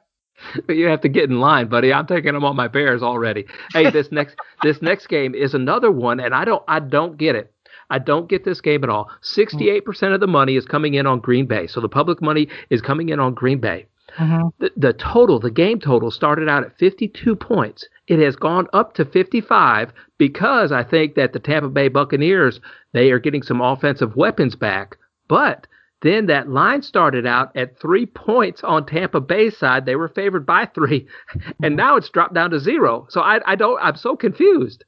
you 0.69 0.87
have 0.87 1.01
to 1.01 1.09
get 1.09 1.29
in 1.29 1.39
line, 1.39 1.67
buddy. 1.67 1.93
I'm 1.93 2.07
taking 2.07 2.33
them 2.33 2.43
on 2.43 2.55
my 2.55 2.67
Bears 2.67 3.03
already. 3.03 3.45
Hey, 3.73 3.89
this 3.89 4.11
next 4.11 4.35
this 4.63 4.81
next 4.81 5.07
game 5.07 5.35
is 5.35 5.53
another 5.53 5.91
one, 5.91 6.19
and 6.19 6.33
I 6.33 6.45
don't 6.45 6.63
I 6.67 6.79
don't 6.79 7.17
get 7.17 7.35
it. 7.35 7.53
I 7.89 7.99
don't 7.99 8.29
get 8.29 8.45
this 8.45 8.61
game 8.61 8.85
at 8.85 8.89
all. 8.89 9.09
68% 9.21 10.13
of 10.13 10.21
the 10.21 10.27
money 10.27 10.55
is 10.55 10.65
coming 10.65 10.93
in 10.93 11.05
on 11.05 11.19
Green 11.19 11.45
Bay. 11.45 11.67
So 11.67 11.81
the 11.81 11.89
public 11.89 12.21
money 12.21 12.47
is 12.69 12.81
coming 12.81 13.09
in 13.09 13.19
on 13.19 13.33
Green 13.33 13.59
Bay. 13.59 13.85
Mm-hmm. 14.17 14.47
The, 14.59 14.71
the 14.77 14.93
total, 14.93 15.39
the 15.39 15.51
game 15.51 15.79
total 15.79 16.09
started 16.09 16.47
out 16.47 16.63
at 16.63 16.77
52 16.77 17.35
points. 17.35 17.85
It 18.07 18.19
has 18.19 18.35
gone 18.37 18.67
up 18.71 18.93
to 18.93 19.05
55 19.05 19.91
because 20.17 20.71
I 20.71 20.83
think 20.83 21.15
that 21.15 21.33
the 21.33 21.39
Tampa 21.39 21.67
Bay 21.67 21.89
Buccaneers, 21.89 22.61
they 22.93 23.11
are 23.11 23.19
getting 23.19 23.43
some 23.43 23.61
offensive 23.61 24.15
weapons 24.15 24.55
back. 24.55 24.97
But 25.27 25.67
then 26.01 26.25
that 26.27 26.49
line 26.49 26.81
started 26.81 27.25
out 27.27 27.55
at 27.55 27.79
three 27.79 28.05
points 28.05 28.63
on 28.63 28.85
Tampa 28.85 29.21
Bay 29.21 29.49
side. 29.49 29.85
They 29.85 29.95
were 29.95 30.07
favored 30.07 30.45
by 30.45 30.65
three, 30.65 31.07
and 31.63 31.75
now 31.75 31.95
it's 31.95 32.09
dropped 32.09 32.33
down 32.33 32.51
to 32.51 32.59
zero. 32.59 33.05
So 33.09 33.21
I, 33.21 33.39
I 33.45 33.55
don't. 33.55 33.79
I'm 33.81 33.95
so 33.95 34.15
confused. 34.15 34.83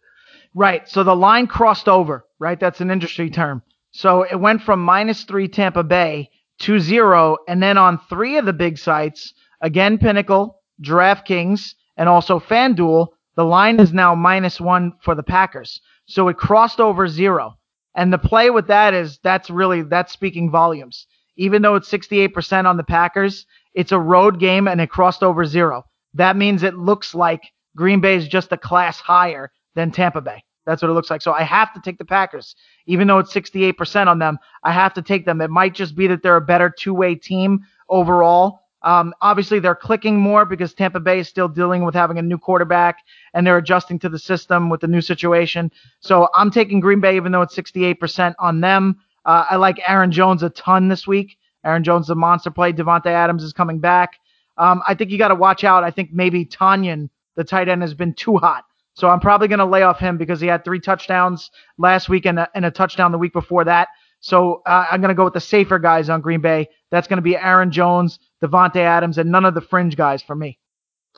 Right. 0.56 0.88
So 0.90 1.04
the 1.04 1.16
line 1.16 1.48
crossed 1.48 1.88
over. 1.88 2.26
Right. 2.40 2.60
That's 2.60 2.82
an 2.82 2.92
industry 2.92 3.30
term. 3.30 3.62
So 3.92 4.24
it 4.24 4.40
went 4.40 4.62
from 4.64 4.84
minus 4.84 5.24
three 5.24 5.48
Tampa 5.48 5.84
Bay 5.84 6.30
to 6.62 6.80
zero, 6.80 7.38
and 7.48 7.62
then 7.62 7.78
on 7.78 8.00
three 8.10 8.38
of 8.38 8.46
the 8.46 8.54
big 8.54 8.78
sites, 8.78 9.34
again 9.62 9.98
Pinnacle, 9.98 10.62
DraftKings, 10.82 11.76
and 11.98 12.10
also 12.10 12.40
FanDuel, 12.40 13.08
the 13.36 13.46
line 13.46 13.80
is 13.80 13.94
now 13.94 14.16
minus 14.16 14.60
one 14.60 14.94
for 15.02 15.16
the 15.16 15.24
Packers. 15.24 15.80
So 16.06 16.28
it 16.28 16.38
crossed 16.38 16.80
over 16.80 17.08
zero. 17.08 17.58
And 17.96 18.12
the 18.12 18.18
play 18.18 18.50
with 18.50 18.68
that 18.68 18.94
is 18.94 19.20
that's 19.24 19.50
really 19.50 19.84
that's 19.84 20.14
speaking 20.14 20.50
volumes. 20.50 21.08
Even 21.36 21.62
though 21.62 21.76
it's 21.76 21.92
68% 21.92 22.66
on 22.66 22.78
the 22.78 22.84
Packers, 22.84 23.46
it's 23.74 23.92
a 23.92 24.00
road 24.00 24.40
game 24.40 24.68
and 24.68 24.80
it 24.80 24.90
crossed 24.90 25.24
over 25.24 25.46
zero. 25.46 25.84
That 26.14 26.36
means 26.36 26.64
it 26.64 26.76
looks 26.76 27.16
like 27.16 27.42
Green 27.76 28.02
Bay 28.02 28.16
is 28.16 28.28
just 28.28 28.52
a 28.52 28.58
class 28.58 29.00
higher 29.00 29.52
than 29.76 29.92
Tampa 29.92 30.22
Bay. 30.22 30.44
That's 30.66 30.82
what 30.82 30.90
it 30.90 30.94
looks 30.94 31.10
like. 31.10 31.22
So 31.22 31.34
I 31.34 31.44
have 31.44 31.74
to 31.74 31.82
take 31.82 31.98
the 31.98 32.06
Packers. 32.06 32.56
Even 32.86 33.08
though 33.08 33.20
it's 33.20 33.34
68% 33.34 34.08
on 34.08 34.20
them, 34.20 34.38
I 34.64 34.72
have 34.72 34.94
to 34.94 35.02
take 35.02 35.26
them. 35.26 35.42
It 35.42 35.50
might 35.50 35.74
just 35.74 35.96
be 35.96 36.08
that 36.08 36.24
they're 36.24 36.38
a 36.38 36.42
better 36.42 36.70
two-way 36.70 37.16
team 37.16 37.62
overall. 37.90 38.62
Um, 38.84 39.14
obviously, 39.22 39.60
they're 39.60 39.76
clicking 39.76 40.20
more 40.20 40.46
because 40.46 40.74
Tampa 40.74 41.00
Bay 41.00 41.20
is 41.20 41.28
still 41.28 41.48
dealing 41.48 41.86
with 41.86 41.96
having 41.96 42.18
a 42.18 42.22
new 42.22 42.38
quarterback 42.38 42.98
and 43.34 43.48
they're 43.48 43.58
adjusting 43.58 43.98
to 44.00 44.10
the 44.10 44.20
system 44.20 44.70
with 44.70 44.82
the 44.82 44.88
new 44.88 45.02
situation. 45.02 45.72
So 46.02 46.28
I'm 46.36 46.52
taking 46.52 46.80
Green 46.80 47.00
Bay, 47.00 47.16
even 47.16 47.32
though 47.32 47.42
it's 47.42 47.56
68% 47.56 48.36
on 48.40 48.62
them. 48.62 49.00
Uh, 49.26 49.46
I 49.50 49.56
like 49.56 49.80
Aaron 49.88 50.12
Jones 50.12 50.44
a 50.44 50.50
ton 50.50 50.90
this 50.90 51.08
week. 51.08 51.38
Aaron 51.64 51.84
Jones, 51.84 52.08
the 52.08 52.16
monster 52.16 52.52
play. 52.52 52.74
Davante 52.74 53.08
Adams 53.08 53.44
is 53.44 53.54
coming 53.54 53.80
back. 53.80 54.20
Um, 54.58 54.84
I 54.88 54.94
think 54.94 55.12
you 55.12 55.18
got 55.18 55.30
to 55.30 55.36
watch 55.36 55.64
out. 55.64 55.84
I 55.84 55.92
think 55.92 56.12
maybe 56.12 56.46
Tonyan, 56.46 57.10
the 57.36 57.44
tight 57.44 57.70
end, 57.70 57.82
has 57.82 57.94
been 57.94 58.14
too 58.14 58.38
hot. 58.38 58.66
So 58.96 59.10
I'm 59.10 59.20
probably 59.20 59.48
going 59.48 59.60
to 59.60 59.66
lay 59.66 59.82
off 59.82 59.98
him 59.98 60.18
because 60.18 60.40
he 60.40 60.48
had 60.48 60.64
three 60.64 60.80
touchdowns 60.80 61.50
last 61.78 62.10
week 62.10 62.26
and 62.26 62.38
a, 62.38 62.50
and 62.54 62.66
a 62.66 62.72
touchdown 62.72 63.12
the 63.12 63.18
week 63.18 63.34
before 63.34 63.64
that. 63.64 63.88
So 64.24 64.62
uh, 64.66 64.86
I'm 64.90 65.02
going 65.02 65.10
to 65.10 65.16
go 65.16 65.26
with 65.26 65.34
the 65.34 65.42
safer 65.42 65.80
guys 65.80 66.10
on 66.10 66.22
Green 66.22 66.40
Bay. 66.40 66.70
That's 66.92 67.10
going 67.10 67.18
to 67.18 67.22
be 67.22 67.36
Aaron 67.36 67.72
Jones, 67.72 68.20
Davante 68.42 68.78
Adams, 68.78 69.18
and 69.18 69.30
none 69.30 69.44
of 69.44 69.54
the 69.54 69.60
fringe 69.60 69.98
guys 69.98 70.24
for 70.24 70.34
me. 70.34 70.58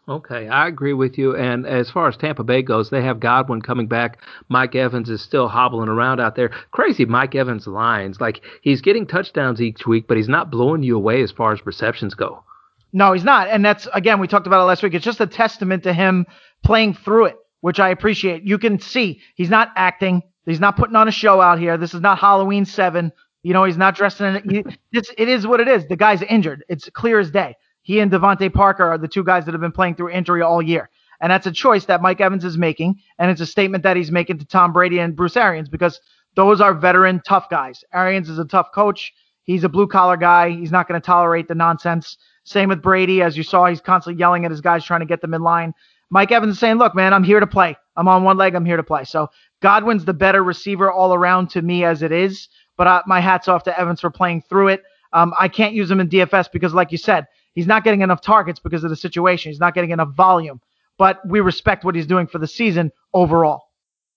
Okay, 0.09 0.47
I 0.47 0.67
agree 0.67 0.93
with 0.93 1.15
you. 1.15 1.35
And 1.35 1.67
as 1.67 1.91
far 1.91 2.07
as 2.07 2.17
Tampa 2.17 2.43
Bay 2.43 2.63
goes, 2.63 2.89
they 2.89 3.03
have 3.03 3.19
Godwin 3.19 3.61
coming 3.61 3.87
back. 3.87 4.21
Mike 4.49 4.73
Evans 4.73 5.07
is 5.11 5.21
still 5.21 5.47
hobbling 5.47 5.87
around 5.87 6.19
out 6.19 6.35
there. 6.35 6.49
Crazy 6.71 7.05
Mike 7.05 7.35
Evans 7.35 7.67
lines. 7.67 8.19
Like 8.19 8.41
he's 8.63 8.81
getting 8.81 9.05
touchdowns 9.05 9.61
each 9.61 9.85
week, 9.85 10.07
but 10.07 10.17
he's 10.17 10.27
not 10.27 10.49
blowing 10.49 10.81
you 10.81 10.95
away 10.95 11.21
as 11.21 11.31
far 11.31 11.53
as 11.53 11.63
receptions 11.63 12.15
go. 12.15 12.43
No, 12.91 13.13
he's 13.13 13.23
not. 13.23 13.49
And 13.49 13.63
that's 13.63 13.87
again, 13.93 14.19
we 14.19 14.27
talked 14.27 14.47
about 14.47 14.61
it 14.61 14.65
last 14.65 14.81
week. 14.81 14.95
It's 14.95 15.05
just 15.05 15.21
a 15.21 15.27
testament 15.27 15.83
to 15.83 15.93
him 15.93 16.25
playing 16.63 16.95
through 16.95 17.25
it, 17.25 17.37
which 17.61 17.79
I 17.79 17.89
appreciate. 17.89 18.43
You 18.43 18.57
can 18.57 18.79
see 18.79 19.21
he's 19.35 19.51
not 19.51 19.71
acting. 19.75 20.23
He's 20.45 20.59
not 20.59 20.77
putting 20.77 20.95
on 20.95 21.07
a 21.07 21.11
show 21.11 21.41
out 21.41 21.59
here. 21.59 21.77
This 21.77 21.93
is 21.93 22.01
not 22.01 22.19
Halloween 22.19 22.65
seven. 22.65 23.11
You 23.43 23.53
know, 23.53 23.63
he's 23.63 23.77
not 23.77 23.95
dressed 23.95 24.21
in 24.21 24.35
it. 24.35 24.77
It's, 24.91 25.11
it 25.17 25.29
is 25.29 25.45
what 25.45 25.59
it 25.59 25.67
is. 25.67 25.87
The 25.87 25.95
guy's 25.95 26.21
injured. 26.21 26.63
It's 26.69 26.89
clear 26.89 27.19
as 27.19 27.31
day. 27.31 27.55
He 27.81 27.99
and 27.99 28.11
DeVante 28.11 28.51
Parker 28.51 28.83
are 28.83 28.97
the 28.97 29.07
two 29.07 29.23
guys 29.23 29.45
that 29.45 29.53
have 29.53 29.61
been 29.61 29.71
playing 29.71 29.95
through 29.95 30.09
injury 30.09 30.41
all 30.41 30.61
year. 30.61 30.89
And 31.21 31.31
that's 31.31 31.47
a 31.47 31.51
choice 31.51 31.85
that 31.85 32.01
Mike 32.01 32.19
Evans 32.19 32.43
is 32.43 32.57
making. 32.57 32.99
And 33.19 33.29
it's 33.31 33.41
a 33.41 33.45
statement 33.45 33.83
that 33.83 33.95
he's 33.95 34.11
making 34.11 34.39
to 34.39 34.45
Tom 34.45 34.73
Brady 34.73 34.99
and 34.99 35.15
Bruce 35.15 35.37
Arians 35.37 35.69
because 35.69 35.99
those 36.35 36.61
are 36.61 36.73
veteran, 36.73 37.21
tough 37.25 37.49
guys. 37.49 37.83
Arians 37.93 38.29
is 38.29 38.39
a 38.39 38.45
tough 38.45 38.71
coach. 38.73 39.13
He's 39.43 39.63
a 39.63 39.69
blue 39.69 39.87
collar 39.87 40.17
guy. 40.17 40.49
He's 40.49 40.71
not 40.71 40.87
going 40.87 40.99
to 40.99 41.05
tolerate 41.05 41.47
the 41.47 41.55
nonsense. 41.55 42.17
Same 42.43 42.69
with 42.69 42.81
Brady. 42.81 43.21
As 43.21 43.37
you 43.37 43.43
saw, 43.43 43.67
he's 43.67 43.81
constantly 43.81 44.19
yelling 44.19 44.45
at 44.45 44.51
his 44.51 44.61
guys, 44.61 44.83
trying 44.83 45.01
to 45.01 45.05
get 45.05 45.21
them 45.21 45.33
in 45.33 45.41
line. 45.41 45.73
Mike 46.09 46.31
Evans 46.31 46.53
is 46.53 46.59
saying, 46.59 46.77
look, 46.77 46.95
man, 46.95 47.13
I'm 47.13 47.23
here 47.23 47.39
to 47.39 47.47
play. 47.47 47.77
I'm 47.95 48.07
on 48.07 48.23
one 48.23 48.37
leg. 48.37 48.55
I'm 48.55 48.65
here 48.65 48.77
to 48.77 48.83
play. 48.83 49.03
So 49.03 49.29
Godwin's 49.61 50.05
the 50.05 50.13
better 50.13 50.43
receiver 50.43 50.91
all 50.91 51.13
around 51.13 51.49
to 51.51 51.61
me 51.61 51.83
as 51.83 52.01
it 52.01 52.11
is. 52.11 52.49
But 52.77 52.87
uh, 52.87 53.03
my 53.05 53.21
hat's 53.21 53.47
off 53.47 53.63
to 53.63 53.79
Evans 53.79 54.01
for 54.01 54.09
playing 54.09 54.43
through 54.49 54.69
it. 54.69 54.83
Um, 55.13 55.33
I 55.39 55.47
can't 55.47 55.73
use 55.73 55.89
him 55.89 56.01
in 56.01 56.09
DFS 56.09 56.51
because, 56.51 56.73
like 56.73 56.91
you 56.91 56.97
said, 56.97 57.27
He's 57.55 57.67
not 57.67 57.85
getting 57.85 58.01
enough 58.01 58.21
targets 58.21 58.59
because 58.59 58.83
of 58.83 58.89
the 58.89 58.97
situation. 58.97 59.49
He's 59.49 59.59
not 59.59 59.73
getting 59.73 59.91
enough 59.91 60.13
volume. 60.13 60.61
But 60.97 61.27
we 61.27 61.39
respect 61.39 61.83
what 61.83 61.95
he's 61.95 62.05
doing 62.05 62.27
for 62.27 62.37
the 62.37 62.47
season 62.47 62.91
overall. 63.13 63.63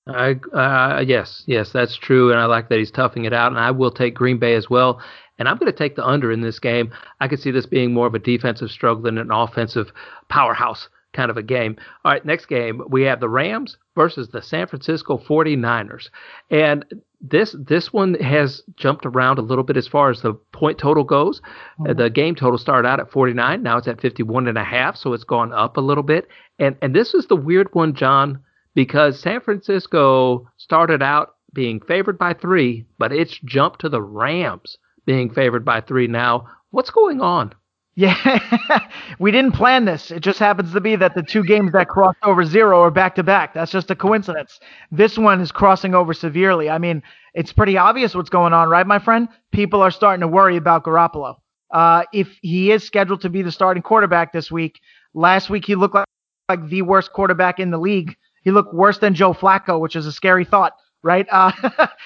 I 0.07 0.33
uh, 0.53 1.05
yes, 1.07 1.45
yes, 1.47 1.71
that's 1.71 1.97
true, 1.97 2.31
and 2.31 2.41
I 2.41 2.47
like 2.47 2.69
that 2.69 2.79
he's 2.79 2.91
toughing 2.91 3.27
it 3.27 3.33
out. 3.33 3.53
And 3.53 3.61
I 3.61 3.71
will 3.71 3.91
take 3.91 4.15
Green 4.15 4.39
Bay 4.39 4.55
as 4.55 4.69
well. 4.71 5.01
And 5.39 5.49
I'm 5.49 5.59
going 5.59 5.71
to 5.71 5.77
take 5.77 5.97
the 5.97 6.07
under 6.07 6.33
in 6.33 6.41
this 6.41 6.59
game. 6.59 6.93
I 7.21 7.29
could 7.29 7.41
see 7.41 7.51
this 7.51 7.67
being 7.67 7.93
more 7.93 8.07
of 8.07 8.15
a 8.15 8.19
defensive 8.19 8.71
struggle 8.71 9.03
than 9.03 9.19
an 9.19 9.31
offensive 9.31 9.93
powerhouse 10.29 10.89
kind 11.19 11.33
of 11.33 11.37
a 11.37 11.43
game. 11.43 11.77
All 12.05 12.13
right, 12.13 12.25
next 12.25 12.47
game 12.47 12.81
we 12.89 13.03
have 13.03 13.19
the 13.19 13.29
Rams 13.29 13.77
versus 13.97 14.29
the 14.29 14.41
San 14.41 14.69
Francisco 14.69 15.19
49ers. 15.19 16.11
And 16.49 16.85
this 17.21 17.57
this 17.59 17.93
one 17.93 18.15
has 18.15 18.63
jumped 18.77 19.05
around 19.05 19.39
a 19.39 19.43
little 19.43 19.65
bit 19.65 19.77
as 19.77 19.89
far 19.89 20.11
as 20.11 20.23
the 20.23 20.35
point 20.53 20.79
total 20.79 21.03
goes. 21.03 21.41
Mm-hmm. 21.81 21.99
The 21.99 22.09
game 22.09 22.37
total 22.37 22.57
started 22.57 22.89
out 22.89 23.01
at 23.01 23.11
49, 23.11 23.61
now 23.61 23.79
it's 23.79 23.89
at 23.89 24.01
51 24.01 24.47
and 24.47 24.57
a 24.57 24.63
half, 24.63 24.97
so 24.97 25.13
it's 25.13 25.25
gone 25.25 25.53
up 25.53 25.77
a 25.77 25.81
little 25.81 26.05
bit. 26.05 26.29
And 26.61 26.77
and 26.81 26.95
this 26.95 27.15
is 27.15 27.27
the 27.27 27.35
weird 27.35 27.69
one, 27.73 27.95
John, 27.95 28.39
because 28.77 29.19
San 29.21 29.41
Francisco 29.41 30.49
started 30.57 31.03
out 31.03 31.35
being 31.53 31.81
favored 31.81 32.17
by 32.17 32.33
three, 32.35 32.85
but 32.97 33.11
it's 33.11 33.41
jumped 33.45 33.81
to 33.81 33.89
the 33.89 34.03
Rams 34.03 34.79
being 35.05 35.31
favored 35.31 35.65
by 35.65 35.81
three 35.81 36.07
now. 36.07 36.47
What's 36.71 36.91
going 36.91 37.21
on? 37.21 37.55
Yeah, 37.99 38.87
we 39.19 39.33
didn't 39.33 39.57
plan 39.57 39.85
this. 39.85 40.13
It 40.13 40.21
just 40.21 40.39
happens 40.39 40.73
to 40.73 40.81
be 40.81 40.95
that 40.95 41.17
the 41.17 41.23
two 41.25 41.43
games 41.43 41.73
that 41.73 41.89
crossed 41.89 42.19
over 42.23 42.45
zero 42.45 42.81
are 42.83 42.93
back 42.93 43.17
to 43.17 43.25
back. 43.25 43.53
That's 43.55 43.73
just 43.73 43.91
a 43.91 43.97
coincidence. 43.97 44.61
This 44.93 45.19
one 45.19 45.41
is 45.41 45.51
crossing 45.51 45.97
over 45.97 46.15
severely. 46.15 46.71
I 46.71 46.79
mean, 46.79 47.03
it's 47.35 47.53
pretty 47.53 47.77
obvious 47.77 48.15
what's 48.15 48.31
going 48.31 48.53
on, 48.53 48.69
right, 48.69 48.87
my 48.87 49.01
friend? 49.01 49.27
People 49.51 49.83
are 49.83 49.91
starting 49.91 50.21
to 50.21 50.29
worry 50.29 50.57
about 50.57 50.85
Garoppolo. 50.85 51.39
Uh, 51.73 52.05
if 52.13 52.39
he 52.41 52.71
is 52.71 52.85
scheduled 52.85 53.23
to 53.23 53.31
be 53.31 53.43
the 53.43 53.51
starting 53.51 53.83
quarterback 53.83 54.33
this 54.33 54.49
week, 54.49 54.79
last 55.13 55.51
week 55.51 55.65
he 55.65 55.75
looked 55.75 55.97
like, 55.97 56.07
like 56.49 56.69
the 56.69 56.83
worst 56.83 57.13
quarterback 57.13 57.59
in 57.59 57.73
the 57.73 57.79
league. 57.79 58.15
He 58.45 58.53
looked 58.53 58.73
worse 58.73 58.99
than 58.99 59.13
Joe 59.13 59.35
Flacco, 59.35 59.81
which 59.81 59.97
is 59.97 60.07
a 60.07 60.13
scary 60.13 60.45
thought, 60.45 60.75
right? 61.03 61.27
Uh, 61.33 61.51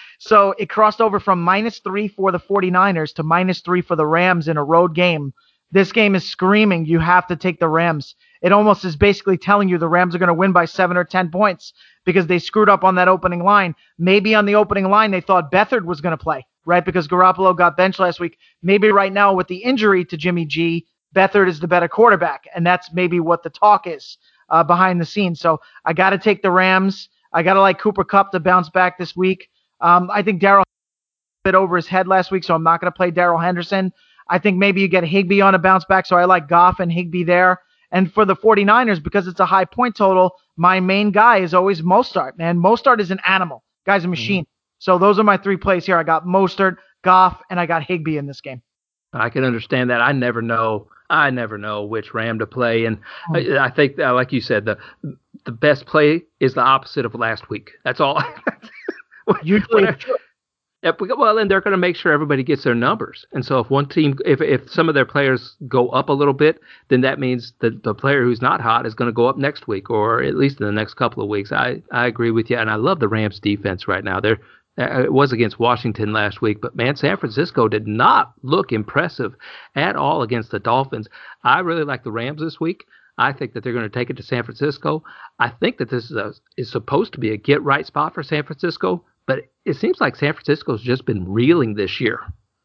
so 0.18 0.54
it 0.58 0.70
crossed 0.70 1.02
over 1.02 1.20
from 1.20 1.42
minus 1.42 1.80
three 1.80 2.08
for 2.08 2.32
the 2.32 2.40
49ers 2.40 3.12
to 3.16 3.22
minus 3.22 3.60
three 3.60 3.82
for 3.82 3.94
the 3.94 4.06
Rams 4.06 4.48
in 4.48 4.56
a 4.56 4.64
road 4.64 4.94
game 4.94 5.34
this 5.72 5.90
game 5.90 6.14
is 6.14 6.28
screaming 6.28 6.84
you 6.84 6.98
have 6.98 7.26
to 7.26 7.36
take 7.36 7.58
the 7.58 7.68
Rams. 7.68 8.14
It 8.42 8.52
almost 8.52 8.84
is 8.84 8.94
basically 8.94 9.38
telling 9.38 9.68
you 9.68 9.78
the 9.78 9.88
Rams 9.88 10.14
are 10.14 10.18
going 10.18 10.28
to 10.28 10.34
win 10.34 10.52
by 10.52 10.66
seven 10.66 10.96
or 10.96 11.04
10 11.04 11.30
points 11.30 11.72
because 12.04 12.26
they 12.26 12.38
screwed 12.38 12.68
up 12.68 12.84
on 12.84 12.94
that 12.96 13.08
opening 13.08 13.42
line. 13.42 13.74
Maybe 13.98 14.34
on 14.34 14.44
the 14.44 14.54
opening 14.54 14.90
line, 14.90 15.10
they 15.10 15.20
thought 15.20 15.50
Beathard 15.50 15.84
was 15.84 16.00
going 16.00 16.16
to 16.16 16.22
play, 16.22 16.46
right? 16.66 16.84
Because 16.84 17.08
Garoppolo 17.08 17.56
got 17.56 17.76
benched 17.76 18.00
last 18.00 18.20
week. 18.20 18.36
Maybe 18.62 18.90
right 18.90 19.12
now, 19.12 19.32
with 19.34 19.48
the 19.48 19.56
injury 19.56 20.04
to 20.06 20.16
Jimmy 20.16 20.44
G, 20.44 20.86
Beathard 21.14 21.48
is 21.48 21.60
the 21.60 21.68
better 21.68 21.88
quarterback. 21.88 22.44
And 22.54 22.66
that's 22.66 22.92
maybe 22.92 23.20
what 23.20 23.42
the 23.42 23.50
talk 23.50 23.86
is 23.86 24.18
uh, 24.50 24.62
behind 24.62 25.00
the 25.00 25.06
scenes. 25.06 25.40
So 25.40 25.60
I 25.84 25.94
got 25.94 26.10
to 26.10 26.18
take 26.18 26.42
the 26.42 26.50
Rams. 26.50 27.08
I 27.32 27.42
got 27.42 27.54
to 27.54 27.60
like 27.60 27.78
Cooper 27.78 28.04
Kupp 28.04 28.32
to 28.32 28.40
bounce 28.40 28.68
back 28.68 28.98
this 28.98 29.16
week. 29.16 29.48
Um, 29.80 30.10
I 30.12 30.22
think 30.22 30.40
Darrell 30.40 30.64
bit 31.44 31.54
over 31.54 31.76
his 31.76 31.88
head 31.88 32.06
last 32.06 32.30
week, 32.30 32.44
so 32.44 32.54
I'm 32.54 32.62
not 32.62 32.80
going 32.80 32.92
to 32.92 32.96
play 32.96 33.10
Darrell 33.10 33.38
Henderson. 33.38 33.92
I 34.32 34.38
think 34.38 34.56
maybe 34.56 34.80
you 34.80 34.88
get 34.88 35.04
Higbee 35.04 35.42
on 35.42 35.54
a 35.54 35.58
bounce 35.58 35.84
back, 35.84 36.06
so 36.06 36.16
I 36.16 36.24
like 36.24 36.48
Goff 36.48 36.80
and 36.80 36.90
Higbee 36.90 37.22
there. 37.22 37.58
And 37.90 38.10
for 38.10 38.24
the 38.24 38.34
49ers, 38.34 39.02
because 39.02 39.28
it's 39.28 39.40
a 39.40 39.44
high 39.44 39.66
point 39.66 39.94
total, 39.94 40.32
my 40.56 40.80
main 40.80 41.10
guy 41.10 41.40
is 41.40 41.52
always 41.52 41.82
Mostert, 41.82 42.38
man. 42.38 42.56
Mostert 42.56 42.98
is 42.98 43.10
an 43.10 43.20
animal. 43.26 43.62
Guy's 43.84 44.00
a 44.00 44.04
mm-hmm. 44.04 44.10
machine. 44.10 44.42
Mm-hmm. 44.44 44.78
So 44.78 44.96
those 44.96 45.18
are 45.18 45.22
my 45.22 45.36
three 45.36 45.58
plays 45.58 45.84
here. 45.84 45.98
I 45.98 46.02
got 46.02 46.24
Mostert, 46.24 46.76
Goff, 47.04 47.42
and 47.50 47.60
I 47.60 47.66
got 47.66 47.82
Higbee 47.82 48.16
in 48.16 48.26
this 48.26 48.40
game. 48.40 48.62
I 49.12 49.28
can 49.28 49.44
understand 49.44 49.90
that. 49.90 50.00
I 50.00 50.12
never 50.12 50.40
know. 50.40 50.88
I 51.10 51.28
never 51.28 51.58
know 51.58 51.84
which 51.84 52.14
Ram 52.14 52.38
to 52.38 52.46
play, 52.46 52.86
and 52.86 52.96
mm-hmm. 53.30 53.58
I, 53.58 53.66
I 53.66 53.70
think, 53.70 53.98
uh, 53.98 54.14
like 54.14 54.32
you 54.32 54.40
said, 54.40 54.64
the 54.64 54.78
the 55.44 55.52
best 55.52 55.84
play 55.84 56.22
is 56.40 56.54
the 56.54 56.62
opposite 56.62 57.04
of 57.04 57.14
last 57.14 57.50
week. 57.50 57.72
That's 57.84 58.00
all. 58.00 58.22
Usually, 59.42 59.84
Yep. 60.82 61.00
Well, 61.16 61.38
and 61.38 61.48
they're 61.48 61.60
going 61.60 61.72
to 61.72 61.78
make 61.78 61.94
sure 61.94 62.12
everybody 62.12 62.42
gets 62.42 62.64
their 62.64 62.74
numbers. 62.74 63.24
And 63.32 63.44
so 63.44 63.60
if 63.60 63.70
one 63.70 63.88
team, 63.88 64.18
if 64.26 64.40
if 64.40 64.68
some 64.68 64.88
of 64.88 64.96
their 64.96 65.06
players 65.06 65.54
go 65.68 65.88
up 65.90 66.08
a 66.08 66.12
little 66.12 66.34
bit, 66.34 66.60
then 66.88 67.02
that 67.02 67.20
means 67.20 67.52
that 67.60 67.84
the 67.84 67.94
player 67.94 68.24
who's 68.24 68.42
not 68.42 68.60
hot 68.60 68.84
is 68.84 68.94
going 68.94 69.08
to 69.08 69.12
go 69.12 69.26
up 69.26 69.38
next 69.38 69.68
week, 69.68 69.90
or 69.90 70.22
at 70.22 70.34
least 70.34 70.60
in 70.60 70.66
the 70.66 70.72
next 70.72 70.94
couple 70.94 71.22
of 71.22 71.28
weeks. 71.28 71.52
I 71.52 71.82
I 71.92 72.06
agree 72.06 72.32
with 72.32 72.50
you, 72.50 72.56
and 72.56 72.68
I 72.68 72.74
love 72.74 72.98
the 72.98 73.08
Rams 73.08 73.38
defense 73.38 73.86
right 73.86 74.02
now. 74.02 74.18
They're 74.18 74.40
uh, 74.78 75.02
it 75.02 75.12
was 75.12 75.32
against 75.32 75.60
Washington 75.60 76.12
last 76.12 76.40
week, 76.40 76.60
but 76.60 76.74
man, 76.74 76.96
San 76.96 77.16
Francisco 77.16 77.68
did 77.68 77.86
not 77.86 78.32
look 78.42 78.72
impressive 78.72 79.34
at 79.76 79.96
all 79.96 80.22
against 80.22 80.50
the 80.50 80.58
Dolphins. 80.58 81.08
I 81.44 81.60
really 81.60 81.84
like 81.84 82.02
the 82.02 82.12
Rams 82.12 82.40
this 82.40 82.58
week. 82.58 82.86
I 83.18 83.32
think 83.32 83.52
that 83.52 83.62
they're 83.62 83.74
going 83.74 83.88
to 83.88 83.90
take 83.90 84.08
it 84.08 84.16
to 84.16 84.22
San 84.22 84.42
Francisco. 84.42 85.04
I 85.38 85.50
think 85.50 85.76
that 85.76 85.90
this 85.90 86.10
is 86.10 86.16
a, 86.16 86.32
is 86.56 86.72
supposed 86.72 87.12
to 87.12 87.20
be 87.20 87.30
a 87.30 87.36
get 87.36 87.62
right 87.62 87.86
spot 87.86 88.14
for 88.14 88.22
San 88.22 88.44
Francisco 88.44 89.04
but 89.26 89.40
it 89.64 89.74
seems 89.74 90.00
like 90.00 90.16
San 90.16 90.32
Francisco's 90.32 90.82
just 90.82 91.04
been 91.04 91.30
reeling 91.30 91.74
this 91.74 92.00
year. 92.00 92.20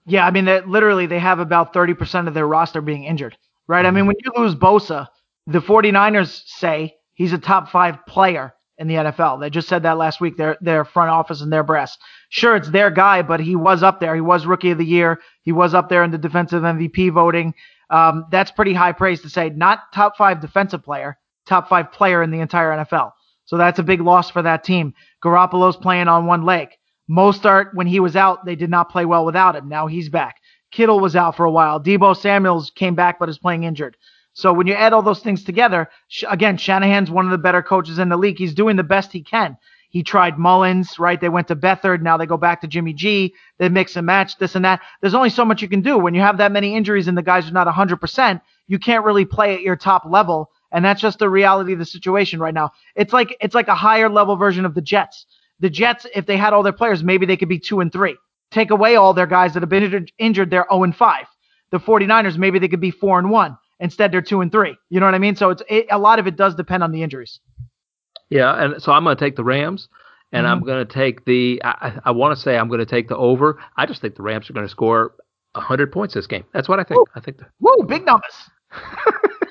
Yeah, 0.06 0.26
I 0.26 0.32
mean, 0.32 0.46
they, 0.46 0.62
literally, 0.62 1.06
they 1.06 1.20
have 1.20 1.40
about 1.40 1.74
30% 1.74 2.28
of 2.28 2.34
their 2.34 2.48
roster 2.48 2.82
being 2.82 3.04
injured, 3.04 3.38
right? 3.68 3.86
I 3.86 3.92
mean, 3.92 4.08
when 4.08 4.16
you 4.24 4.32
lose 4.42 4.56
Bosa, 4.56 5.08
the 5.46 5.60
49ers 5.60 6.44
say 6.46 6.96
he's 7.14 7.34
a 7.34 7.38
top 7.38 7.70
five 7.70 8.06
player 8.06 8.54
in 8.78 8.88
the 8.88 8.96
NFL. 8.96 9.40
They 9.40 9.50
just 9.50 9.68
said 9.68 9.84
that 9.84 9.98
last 9.98 10.22
week, 10.22 10.38
their, 10.38 10.58
their 10.62 10.86
front 10.86 11.10
office 11.10 11.42
and 11.42 11.52
their 11.52 11.64
brass. 11.64 11.98
Sure, 12.30 12.56
it's 12.56 12.70
their 12.70 12.90
guy, 12.90 13.22
but 13.22 13.40
he 13.40 13.56
was 13.56 13.84
up 13.84 14.00
there. 14.00 14.16
He 14.16 14.22
was 14.22 14.46
rookie 14.46 14.72
of 14.72 14.78
the 14.78 14.86
year. 14.86 15.20
He 15.42 15.52
was 15.52 15.74
up 15.74 15.90
there 15.90 16.04
in 16.04 16.12
the 16.12 16.18
defensive 16.18 16.64
MVP 16.64 17.12
voting. 17.12 17.54
Um, 17.90 18.26
that's 18.32 18.52
pretty 18.52 18.74
high 18.74 18.92
praise 18.92 19.22
to 19.22 19.30
say. 19.30 19.50
Not 19.50 19.92
top 19.94 20.18
five 20.18 20.42
defensive 20.42 20.84
player, 20.84 21.18
top 21.46 21.70
five 21.70 21.92
player 21.92 22.22
in 22.22 22.32
the 22.32 22.40
entire 22.40 22.72
NFL. 22.72 23.12
So 23.48 23.58
that's 23.58 23.80
a 23.80 23.84
big 23.84 24.02
loss 24.02 24.30
for 24.30 24.44
that 24.44 24.64
team. 24.64 24.94
Garoppolo's 25.24 25.78
playing 25.78 26.08
on 26.08 26.28
one 26.28 26.46
leg. 26.46 26.70
Mostert, 27.10 27.74
when 27.74 27.88
he 27.88 28.00
was 28.00 28.16
out, 28.16 28.46
they 28.46 28.56
did 28.56 28.70
not 28.70 28.92
play 28.92 29.06
well 29.06 29.26
without 29.26 29.56
him. 29.56 29.70
Now 29.70 29.88
he's 29.88 30.10
back. 30.10 30.36
Kittle 30.72 31.00
was 31.00 31.16
out 31.16 31.36
for 31.36 31.46
a 31.46 31.52
while. 31.52 31.82
Deebo 31.82 32.16
Samuels 32.16 32.72
came 32.72 32.94
back 32.94 33.18
but 33.18 33.30
is 33.30 33.38
playing 33.38 33.64
injured. 33.64 33.96
So 34.34 34.54
when 34.54 34.68
you 34.68 34.74
add 34.74 34.94
all 34.94 35.02
those 35.02 35.22
things 35.22 35.44
together, 35.44 35.90
again, 36.30 36.58
Shanahan's 36.58 37.10
one 37.10 37.26
of 37.26 37.32
the 37.32 37.38
better 37.38 37.64
coaches 37.64 37.98
in 37.98 38.10
the 38.10 38.18
league. 38.18 38.38
He's 38.38 38.54
doing 38.54 38.76
the 38.76 38.84
best 38.84 39.12
he 39.12 39.24
can. 39.24 39.58
He 39.90 40.04
tried 40.04 40.38
Mullens, 40.38 41.00
right? 41.00 41.20
They 41.20 41.30
went 41.30 41.48
to 41.48 41.56
Beathard. 41.56 42.02
Now 42.02 42.18
they 42.18 42.26
go 42.26 42.38
back 42.38 42.62
to 42.62 42.68
Jimmy 42.68 42.94
G. 42.94 43.34
They 43.58 43.70
mix 43.70 43.96
and 43.96 44.06
match 44.06 44.38
this 44.38 44.56
and 44.56 44.66
that. 44.66 44.82
There's 45.02 45.14
only 45.14 45.30
so 45.30 45.46
much 45.46 45.62
you 45.62 45.70
can 45.70 45.82
do 45.82 45.98
when 45.98 46.14
you 46.14 46.22
have 46.22 46.38
that 46.38 46.52
many 46.52 46.76
injuries 46.76 47.08
and 47.08 47.18
the 47.18 47.24
guys 47.24 47.48
are 47.50 47.54
not 47.54 47.68
100%. 47.68 48.42
You 48.68 48.78
can't 48.78 49.06
really 49.06 49.26
play 49.26 49.56
at 49.56 49.62
your 49.62 49.78
top 49.78 50.04
level 50.06 50.52
and 50.72 50.84
that's 50.84 51.02
just 51.02 51.20
the 51.20 51.30
reality 51.30 51.74
of 51.74 51.80
the 51.80 51.86
situation 51.86 52.40
right 52.40 52.54
now. 52.54 52.72
It's 52.96 53.14
like 53.14 53.36
it's 53.42 53.56
like 53.56 53.68
a 53.68 53.76
higher 53.76 54.10
level 54.10 54.36
version 54.36 54.66
of 54.66 54.74
the 54.74 54.82
Jets. 54.82 55.26
The 55.60 55.70
Jets, 55.70 56.06
if 56.14 56.26
they 56.26 56.38
had 56.38 56.54
all 56.54 56.64
their 56.64 56.74
players, 56.74 57.04
maybe 57.04 57.26
they 57.26 57.38
could 57.38 57.50
be 57.50 57.60
two 57.60 57.80
and 57.80 57.92
three. 57.92 58.16
Take 58.52 58.72
away 58.72 58.96
all 58.96 59.14
their 59.14 59.28
guys 59.28 59.54
that 59.54 59.62
have 59.62 59.70
been 59.70 60.08
injured, 60.20 60.50
they're 60.52 60.66
0 60.72 60.84
and 60.84 60.96
5. 60.96 61.26
The 61.72 61.80
49ers, 61.80 62.38
maybe 62.38 62.60
they 62.60 62.70
could 62.70 62.80
be 62.80 62.92
4 62.92 63.20
and 63.20 63.30
1. 63.30 63.58
Instead, 63.80 64.12
they're 64.12 64.22
2 64.22 64.42
and 64.42 64.52
3. 64.52 64.76
You 64.90 65.00
know 65.00 65.06
what 65.06 65.16
I 65.16 65.20
mean? 65.20 65.36
So 65.36 65.50
it's 65.50 65.62
it, 65.68 65.88
a 65.92 66.00
lot 66.00 66.20
of 66.20 66.28
it 66.28 66.36
does 66.36 66.56
depend 66.56 66.84
on 66.84 66.92
the 66.92 67.04
injuries. 67.04 67.40
Yeah, 68.30 68.54
and 68.54 68.82
so 68.82 68.92
I'm 68.92 69.04
going 69.04 69.16
to 69.16 69.24
take 69.24 69.36
the 69.36 69.44
Rams, 69.44 69.90
and 70.32 70.46
mm-hmm. 70.46 70.52
I'm 70.52 70.64
going 70.64 70.86
to 70.86 70.94
take 70.94 71.26
the. 71.26 71.62
I, 71.64 72.00
I 72.06 72.12
want 72.12 72.36
to 72.36 72.42
say 72.42 72.58
I'm 72.58 72.68
going 72.68 72.80
to 72.80 72.86
take 72.86 73.08
the 73.10 73.18
over. 73.18 73.60
I 73.76 73.86
just 73.86 74.02
think 74.02 74.16
the 74.16 74.24
Rams 74.24 74.50
are 74.50 74.54
going 74.54 74.66
to 74.66 74.72
score 74.72 75.14
100 75.54 75.92
points 75.92 76.14
this 76.14 76.28
game. 76.28 76.44
That's 76.54 76.70
what 76.70 76.80
I 76.80 76.84
think. 76.84 77.00
Woo. 77.00 77.06
I 77.16 77.20
think. 77.20 77.38
The, 77.38 77.46
Woo, 77.60 77.86
big 77.88 78.06
numbers. 78.06 78.34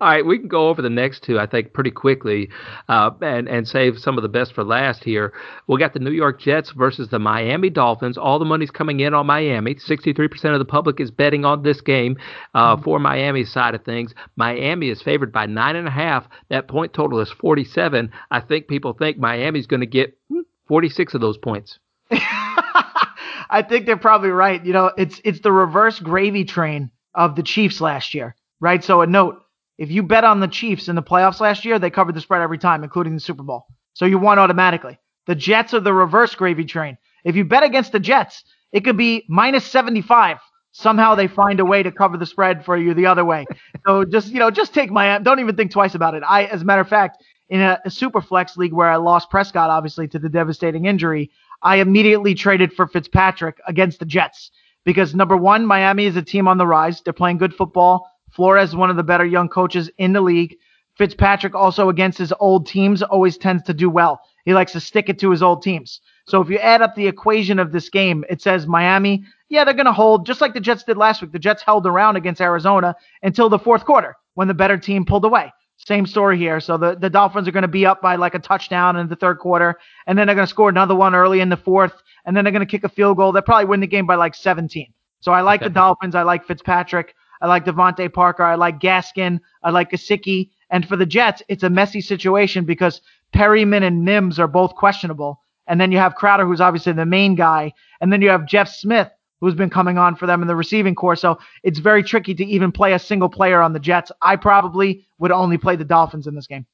All 0.00 0.08
right, 0.08 0.24
we 0.24 0.38
can 0.38 0.48
go 0.48 0.68
over 0.68 0.82
the 0.82 0.90
next 0.90 1.22
two, 1.22 1.38
I 1.38 1.46
think, 1.46 1.72
pretty 1.72 1.90
quickly, 1.90 2.50
uh, 2.88 3.10
and 3.20 3.48
and 3.48 3.66
save 3.66 3.98
some 3.98 4.16
of 4.16 4.22
the 4.22 4.28
best 4.28 4.52
for 4.52 4.64
last 4.64 5.02
here. 5.04 5.32
We 5.66 5.78
got 5.78 5.92
the 5.92 5.98
New 5.98 6.10
York 6.10 6.40
Jets 6.40 6.70
versus 6.70 7.08
the 7.08 7.18
Miami 7.18 7.70
Dolphins. 7.70 8.16
All 8.18 8.38
the 8.38 8.44
money's 8.44 8.70
coming 8.70 9.00
in 9.00 9.14
on 9.14 9.26
Miami. 9.26 9.76
Sixty-three 9.78 10.28
percent 10.28 10.54
of 10.54 10.58
the 10.58 10.64
public 10.64 11.00
is 11.00 11.10
betting 11.10 11.44
on 11.44 11.62
this 11.62 11.80
game 11.80 12.16
uh, 12.54 12.74
mm-hmm. 12.74 12.84
for 12.84 12.98
Miami's 12.98 13.52
side 13.52 13.74
of 13.74 13.84
things. 13.84 14.14
Miami 14.36 14.88
is 14.88 15.02
favored 15.02 15.32
by 15.32 15.46
nine 15.46 15.76
and 15.76 15.88
a 15.88 15.92
half. 15.92 16.26
That 16.48 16.68
point 16.68 16.92
total 16.92 17.20
is 17.20 17.30
forty-seven. 17.30 18.12
I 18.30 18.40
think 18.40 18.68
people 18.68 18.92
think 18.92 19.18
Miami's 19.18 19.66
going 19.66 19.80
to 19.80 19.86
get 19.86 20.16
hmm, 20.28 20.40
forty-six 20.68 21.14
of 21.14 21.20
those 21.20 21.38
points. 21.38 21.78
I 22.10 23.62
think 23.68 23.86
they're 23.86 23.96
probably 23.96 24.30
right. 24.30 24.64
You 24.64 24.72
know, 24.72 24.92
it's 24.96 25.20
it's 25.24 25.40
the 25.40 25.52
reverse 25.52 26.00
gravy 26.00 26.44
train 26.44 26.90
of 27.14 27.36
the 27.36 27.42
Chiefs 27.42 27.80
last 27.80 28.14
year, 28.14 28.34
right? 28.60 28.82
So 28.82 29.02
a 29.02 29.06
note 29.06 29.42
if 29.78 29.90
you 29.90 30.02
bet 30.02 30.24
on 30.24 30.40
the 30.40 30.48
Chiefs 30.48 30.88
in 30.88 30.96
the 30.96 31.02
playoffs 31.02 31.40
last 31.40 31.64
year, 31.64 31.78
they 31.78 31.90
covered 31.90 32.14
the 32.14 32.20
spread 32.20 32.42
every 32.42 32.58
time, 32.58 32.84
including 32.84 33.14
the 33.14 33.20
Super 33.20 33.42
Bowl. 33.42 33.66
So 33.94 34.04
you 34.04 34.18
won 34.18 34.38
automatically. 34.38 34.98
The 35.26 35.34
Jets 35.34 35.74
are 35.74 35.80
the 35.80 35.92
reverse 35.92 36.34
gravy 36.34 36.64
train. 36.64 36.98
If 37.24 37.36
you 37.36 37.44
bet 37.44 37.62
against 37.62 37.92
the 37.92 38.00
Jets, 38.00 38.44
it 38.72 38.84
could 38.84 38.96
be 38.96 39.24
minus 39.28 39.64
75. 39.64 40.38
Somehow 40.72 41.14
they 41.14 41.28
find 41.28 41.60
a 41.60 41.64
way 41.64 41.82
to 41.82 41.92
cover 41.92 42.16
the 42.16 42.26
spread 42.26 42.64
for 42.64 42.76
you 42.76 42.94
the 42.94 43.06
other 43.06 43.24
way. 43.24 43.44
So 43.86 44.04
just, 44.04 44.28
you 44.28 44.38
know, 44.38 44.50
just 44.50 44.72
take 44.72 44.90
my, 44.90 45.18
don't 45.18 45.40
even 45.40 45.54
think 45.54 45.70
twice 45.70 45.94
about 45.94 46.14
it. 46.14 46.22
I, 46.26 46.44
as 46.44 46.62
a 46.62 46.64
matter 46.64 46.80
of 46.80 46.88
fact, 46.88 47.22
in 47.50 47.60
a, 47.60 47.78
a 47.84 47.90
super 47.90 48.22
flex 48.22 48.56
league 48.56 48.72
where 48.72 48.88
I 48.88 48.96
lost 48.96 49.28
Prescott, 49.28 49.68
obviously, 49.68 50.08
to 50.08 50.18
the 50.18 50.30
devastating 50.30 50.86
injury, 50.86 51.30
I 51.62 51.76
immediately 51.76 52.34
traded 52.34 52.72
for 52.72 52.86
Fitzpatrick 52.86 53.60
against 53.66 53.98
the 53.98 54.06
Jets 54.06 54.50
because 54.84 55.14
number 55.14 55.36
one, 55.36 55.66
Miami 55.66 56.06
is 56.06 56.16
a 56.16 56.22
team 56.22 56.48
on 56.48 56.58
the 56.58 56.66
rise. 56.66 57.02
They're 57.02 57.12
playing 57.12 57.38
good 57.38 57.54
football. 57.54 58.10
Flores 58.32 58.70
is 58.70 58.76
one 58.76 58.90
of 58.90 58.96
the 58.96 59.02
better 59.02 59.24
young 59.24 59.48
coaches 59.48 59.90
in 59.98 60.12
the 60.12 60.20
league. 60.20 60.56
Fitzpatrick 60.96 61.54
also 61.54 61.88
against 61.88 62.18
his 62.18 62.32
old 62.40 62.66
teams 62.66 63.02
always 63.02 63.38
tends 63.38 63.62
to 63.64 63.74
do 63.74 63.88
well. 63.88 64.20
He 64.44 64.54
likes 64.54 64.72
to 64.72 64.80
stick 64.80 65.08
it 65.08 65.18
to 65.20 65.30
his 65.30 65.42
old 65.42 65.62
teams. 65.62 66.00
So 66.26 66.40
if 66.40 66.48
you 66.48 66.58
add 66.58 66.82
up 66.82 66.94
the 66.94 67.06
equation 67.06 67.58
of 67.58 67.72
this 67.72 67.88
game, 67.88 68.24
it 68.28 68.42
says 68.42 68.66
Miami, 68.66 69.24
yeah, 69.48 69.64
they're 69.64 69.74
going 69.74 69.86
to 69.86 69.92
hold 69.92 70.26
just 70.26 70.40
like 70.40 70.54
the 70.54 70.60
Jets 70.60 70.84
did 70.84 70.96
last 70.96 71.22
week. 71.22 71.32
The 71.32 71.38
Jets 71.38 71.62
held 71.62 71.86
around 71.86 72.16
against 72.16 72.40
Arizona 72.40 72.94
until 73.22 73.48
the 73.48 73.58
fourth 73.58 73.84
quarter 73.84 74.16
when 74.34 74.48
the 74.48 74.54
better 74.54 74.78
team 74.78 75.04
pulled 75.04 75.24
away. 75.24 75.52
Same 75.76 76.06
story 76.06 76.38
here. 76.38 76.60
So 76.60 76.76
the, 76.76 76.94
the 76.94 77.10
Dolphins 77.10 77.48
are 77.48 77.52
going 77.52 77.62
to 77.62 77.68
be 77.68 77.84
up 77.84 78.00
by 78.00 78.16
like 78.16 78.34
a 78.34 78.38
touchdown 78.38 78.96
in 78.96 79.08
the 79.08 79.16
third 79.16 79.38
quarter, 79.38 79.78
and 80.06 80.16
then 80.16 80.26
they're 80.26 80.36
going 80.36 80.46
to 80.46 80.50
score 80.50 80.68
another 80.68 80.94
one 80.94 81.14
early 81.14 81.40
in 81.40 81.48
the 81.48 81.56
fourth, 81.56 81.94
and 82.24 82.36
then 82.36 82.44
they're 82.44 82.52
going 82.52 82.66
to 82.66 82.70
kick 82.70 82.84
a 82.84 82.88
field 82.88 83.16
goal. 83.16 83.32
They'll 83.32 83.42
probably 83.42 83.64
win 83.64 83.80
the 83.80 83.86
game 83.86 84.06
by 84.06 84.14
like 84.14 84.34
17. 84.34 84.92
So 85.20 85.32
I 85.32 85.40
like 85.40 85.60
okay. 85.60 85.68
the 85.68 85.74
Dolphins. 85.74 86.14
I 86.14 86.22
like 86.22 86.46
Fitzpatrick. 86.46 87.14
I 87.42 87.48
like 87.48 87.66
DeVante 87.66 88.10
Parker. 88.12 88.44
I 88.44 88.54
like 88.54 88.78
Gaskin. 88.78 89.40
I 89.62 89.70
like 89.70 89.90
Gesicki. 89.90 90.50
And 90.70 90.88
for 90.88 90.96
the 90.96 91.04
Jets, 91.04 91.42
it's 91.48 91.64
a 91.64 91.68
messy 91.68 92.00
situation 92.00 92.64
because 92.64 93.02
Perriman 93.34 93.82
and 93.82 94.04
Mims 94.04 94.38
are 94.38 94.48
both 94.48 94.74
questionable. 94.74 95.40
And 95.66 95.80
then 95.80 95.92
you 95.92 95.98
have 95.98 96.14
Crowder, 96.14 96.46
who's 96.46 96.60
obviously 96.60 96.92
the 96.92 97.04
main 97.04 97.34
guy. 97.34 97.72
And 98.00 98.12
then 98.12 98.22
you 98.22 98.30
have 98.30 98.46
Jeff 98.46 98.68
Smith, 98.68 99.10
who's 99.40 99.54
been 99.54 99.70
coming 99.70 99.98
on 99.98 100.14
for 100.14 100.26
them 100.26 100.40
in 100.40 100.48
the 100.48 100.56
receiving 100.56 100.94
corps. 100.94 101.16
So 101.16 101.38
it's 101.64 101.80
very 101.80 102.02
tricky 102.02 102.34
to 102.34 102.44
even 102.44 102.70
play 102.70 102.92
a 102.92 102.98
single 102.98 103.28
player 103.28 103.60
on 103.60 103.72
the 103.72 103.80
Jets. 103.80 104.12
I 104.22 104.36
probably 104.36 105.04
would 105.18 105.32
only 105.32 105.58
play 105.58 105.74
the 105.74 105.84
Dolphins 105.84 106.28
in 106.28 106.36
this 106.36 106.46
game. 106.46 106.64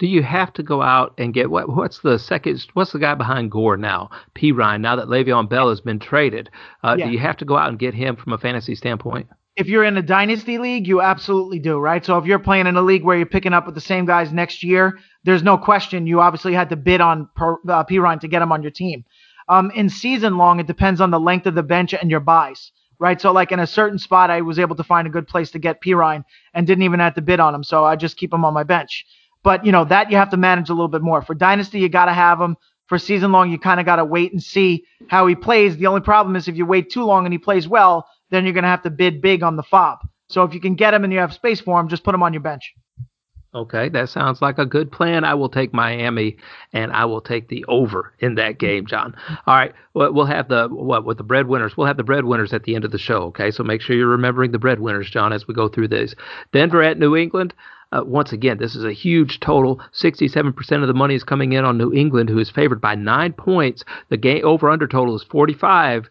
Do 0.00 0.06
you 0.06 0.22
have 0.22 0.52
to 0.54 0.62
go 0.62 0.82
out 0.82 1.14
and 1.18 1.32
get 1.32 1.50
what? 1.50 1.68
What's 1.68 2.00
the 2.00 2.18
second? 2.18 2.66
What's 2.72 2.92
the 2.92 2.98
guy 2.98 3.14
behind 3.14 3.50
Gore 3.50 3.76
now? 3.76 4.10
Perine. 4.34 4.80
Now 4.80 4.96
that 4.96 5.08
Le'Veon 5.08 5.48
Bell 5.48 5.68
has 5.68 5.82
been 5.82 5.98
traded, 5.98 6.50
uh, 6.82 6.96
yeah. 6.98 7.06
do 7.06 7.12
you 7.12 7.18
have 7.18 7.36
to 7.36 7.44
go 7.44 7.56
out 7.56 7.68
and 7.68 7.78
get 7.78 7.94
him 7.94 8.16
from 8.16 8.32
a 8.32 8.38
fantasy 8.38 8.74
standpoint? 8.74 9.28
If 9.60 9.68
you're 9.68 9.84
in 9.84 9.98
a 9.98 10.02
dynasty 10.02 10.56
league, 10.56 10.88
you 10.88 11.02
absolutely 11.02 11.58
do, 11.58 11.78
right? 11.78 12.02
So 12.02 12.16
if 12.16 12.24
you're 12.24 12.38
playing 12.38 12.66
in 12.66 12.78
a 12.78 12.82
league 12.82 13.04
where 13.04 13.18
you're 13.18 13.26
picking 13.26 13.52
up 13.52 13.66
with 13.66 13.74
the 13.74 13.80
same 13.82 14.06
guys 14.06 14.32
next 14.32 14.62
year, 14.62 14.98
there's 15.24 15.42
no 15.42 15.58
question 15.58 16.06
you 16.06 16.22
obviously 16.22 16.54
had 16.54 16.70
to 16.70 16.76
bid 16.76 17.02
on 17.02 17.28
per, 17.36 17.58
uh, 17.68 17.84
Perine 17.84 18.18
to 18.20 18.28
get 18.28 18.40
him 18.40 18.52
on 18.52 18.62
your 18.62 18.70
team. 18.70 19.04
Um, 19.50 19.70
in 19.72 19.90
season 19.90 20.38
long, 20.38 20.60
it 20.60 20.66
depends 20.66 20.98
on 21.02 21.10
the 21.10 21.20
length 21.20 21.46
of 21.46 21.54
the 21.54 21.62
bench 21.62 21.92
and 21.92 22.10
your 22.10 22.20
buys, 22.20 22.72
right? 22.98 23.20
So 23.20 23.32
like 23.32 23.52
in 23.52 23.60
a 23.60 23.66
certain 23.66 23.98
spot, 23.98 24.30
I 24.30 24.40
was 24.40 24.58
able 24.58 24.76
to 24.76 24.82
find 24.82 25.06
a 25.06 25.10
good 25.10 25.28
place 25.28 25.50
to 25.50 25.58
get 25.58 25.82
Perine 25.82 26.24
and 26.54 26.66
didn't 26.66 26.84
even 26.84 27.00
have 27.00 27.16
to 27.16 27.22
bid 27.22 27.38
on 27.38 27.54
him, 27.54 27.62
so 27.62 27.84
I 27.84 27.96
just 27.96 28.16
keep 28.16 28.32
him 28.32 28.46
on 28.46 28.54
my 28.54 28.62
bench. 28.62 29.04
But 29.42 29.66
you 29.66 29.72
know 29.72 29.84
that 29.84 30.10
you 30.10 30.16
have 30.16 30.30
to 30.30 30.38
manage 30.38 30.70
a 30.70 30.72
little 30.72 30.88
bit 30.88 31.02
more. 31.02 31.20
For 31.20 31.34
dynasty, 31.34 31.80
you 31.80 31.90
got 31.90 32.06
to 32.06 32.14
have 32.14 32.40
him. 32.40 32.56
For 32.86 32.98
season 32.98 33.30
long, 33.30 33.50
you 33.50 33.58
kind 33.58 33.78
of 33.78 33.86
got 33.86 33.96
to 33.96 34.04
wait 34.06 34.32
and 34.32 34.42
see 34.42 34.84
how 35.08 35.26
he 35.26 35.34
plays. 35.34 35.76
The 35.76 35.86
only 35.86 36.00
problem 36.00 36.34
is 36.34 36.48
if 36.48 36.56
you 36.56 36.64
wait 36.64 36.90
too 36.90 37.04
long 37.04 37.26
and 37.26 37.32
he 37.32 37.38
plays 37.38 37.68
well, 37.68 38.06
then 38.30 38.44
you're 38.44 38.54
going 38.54 38.64
to 38.64 38.68
have 38.68 38.82
to 38.82 38.90
bid 38.90 39.20
big 39.20 39.42
on 39.42 39.56
the 39.56 39.62
fob. 39.62 39.98
So 40.28 40.44
if 40.44 40.54
you 40.54 40.60
can 40.60 40.76
get 40.76 40.94
him 40.94 41.04
and 41.04 41.12
you 41.12 41.18
have 41.18 41.32
space 41.32 41.60
for 41.60 41.78
him, 41.80 41.88
just 41.88 42.04
put 42.04 42.14
him 42.14 42.22
on 42.22 42.32
your 42.32 42.42
bench. 42.42 42.74
Okay, 43.52 43.88
that 43.88 44.08
sounds 44.08 44.40
like 44.40 44.58
a 44.58 44.66
good 44.66 44.92
plan. 44.92 45.24
I 45.24 45.34
will 45.34 45.48
take 45.48 45.74
Miami 45.74 46.36
and 46.72 46.92
I 46.92 47.04
will 47.06 47.20
take 47.20 47.48
the 47.48 47.64
over 47.66 48.12
in 48.20 48.36
that 48.36 48.60
game, 48.60 48.86
John. 48.86 49.16
All 49.44 49.56
right, 49.56 49.74
we'll 49.92 50.24
have 50.24 50.46
the 50.46 50.68
what 50.68 51.04
with 51.04 51.18
the 51.18 51.24
breadwinners. 51.24 51.76
We'll 51.76 51.88
have 51.88 51.96
the 51.96 52.04
breadwinners 52.04 52.52
at 52.52 52.62
the 52.62 52.76
end 52.76 52.84
of 52.84 52.92
the 52.92 52.98
show. 52.98 53.22
Okay, 53.24 53.50
so 53.50 53.64
make 53.64 53.80
sure 53.80 53.96
you're 53.96 54.06
remembering 54.06 54.52
the 54.52 54.60
breadwinners, 54.60 55.10
John, 55.10 55.32
as 55.32 55.48
we 55.48 55.54
go 55.54 55.68
through 55.68 55.88
this. 55.88 56.14
Denver 56.52 56.80
at 56.80 56.98
New 56.98 57.16
England. 57.16 57.52
Uh, 57.92 58.04
once 58.06 58.32
again, 58.32 58.58
this 58.58 58.76
is 58.76 58.84
a 58.84 58.92
huge 58.92 59.40
total. 59.40 59.80
67% 60.00 60.54
of 60.80 60.86
the 60.86 60.94
money 60.94 61.16
is 61.16 61.24
coming 61.24 61.54
in 61.54 61.64
on 61.64 61.76
New 61.76 61.92
England, 61.92 62.30
who 62.30 62.38
is 62.38 62.48
favored 62.48 62.80
by 62.80 62.94
nine 62.94 63.32
points. 63.32 63.84
The 64.10 64.16
game 64.16 64.44
over 64.44 64.70
under 64.70 64.86
total 64.86 65.16
is 65.16 65.24
45. 65.24 66.08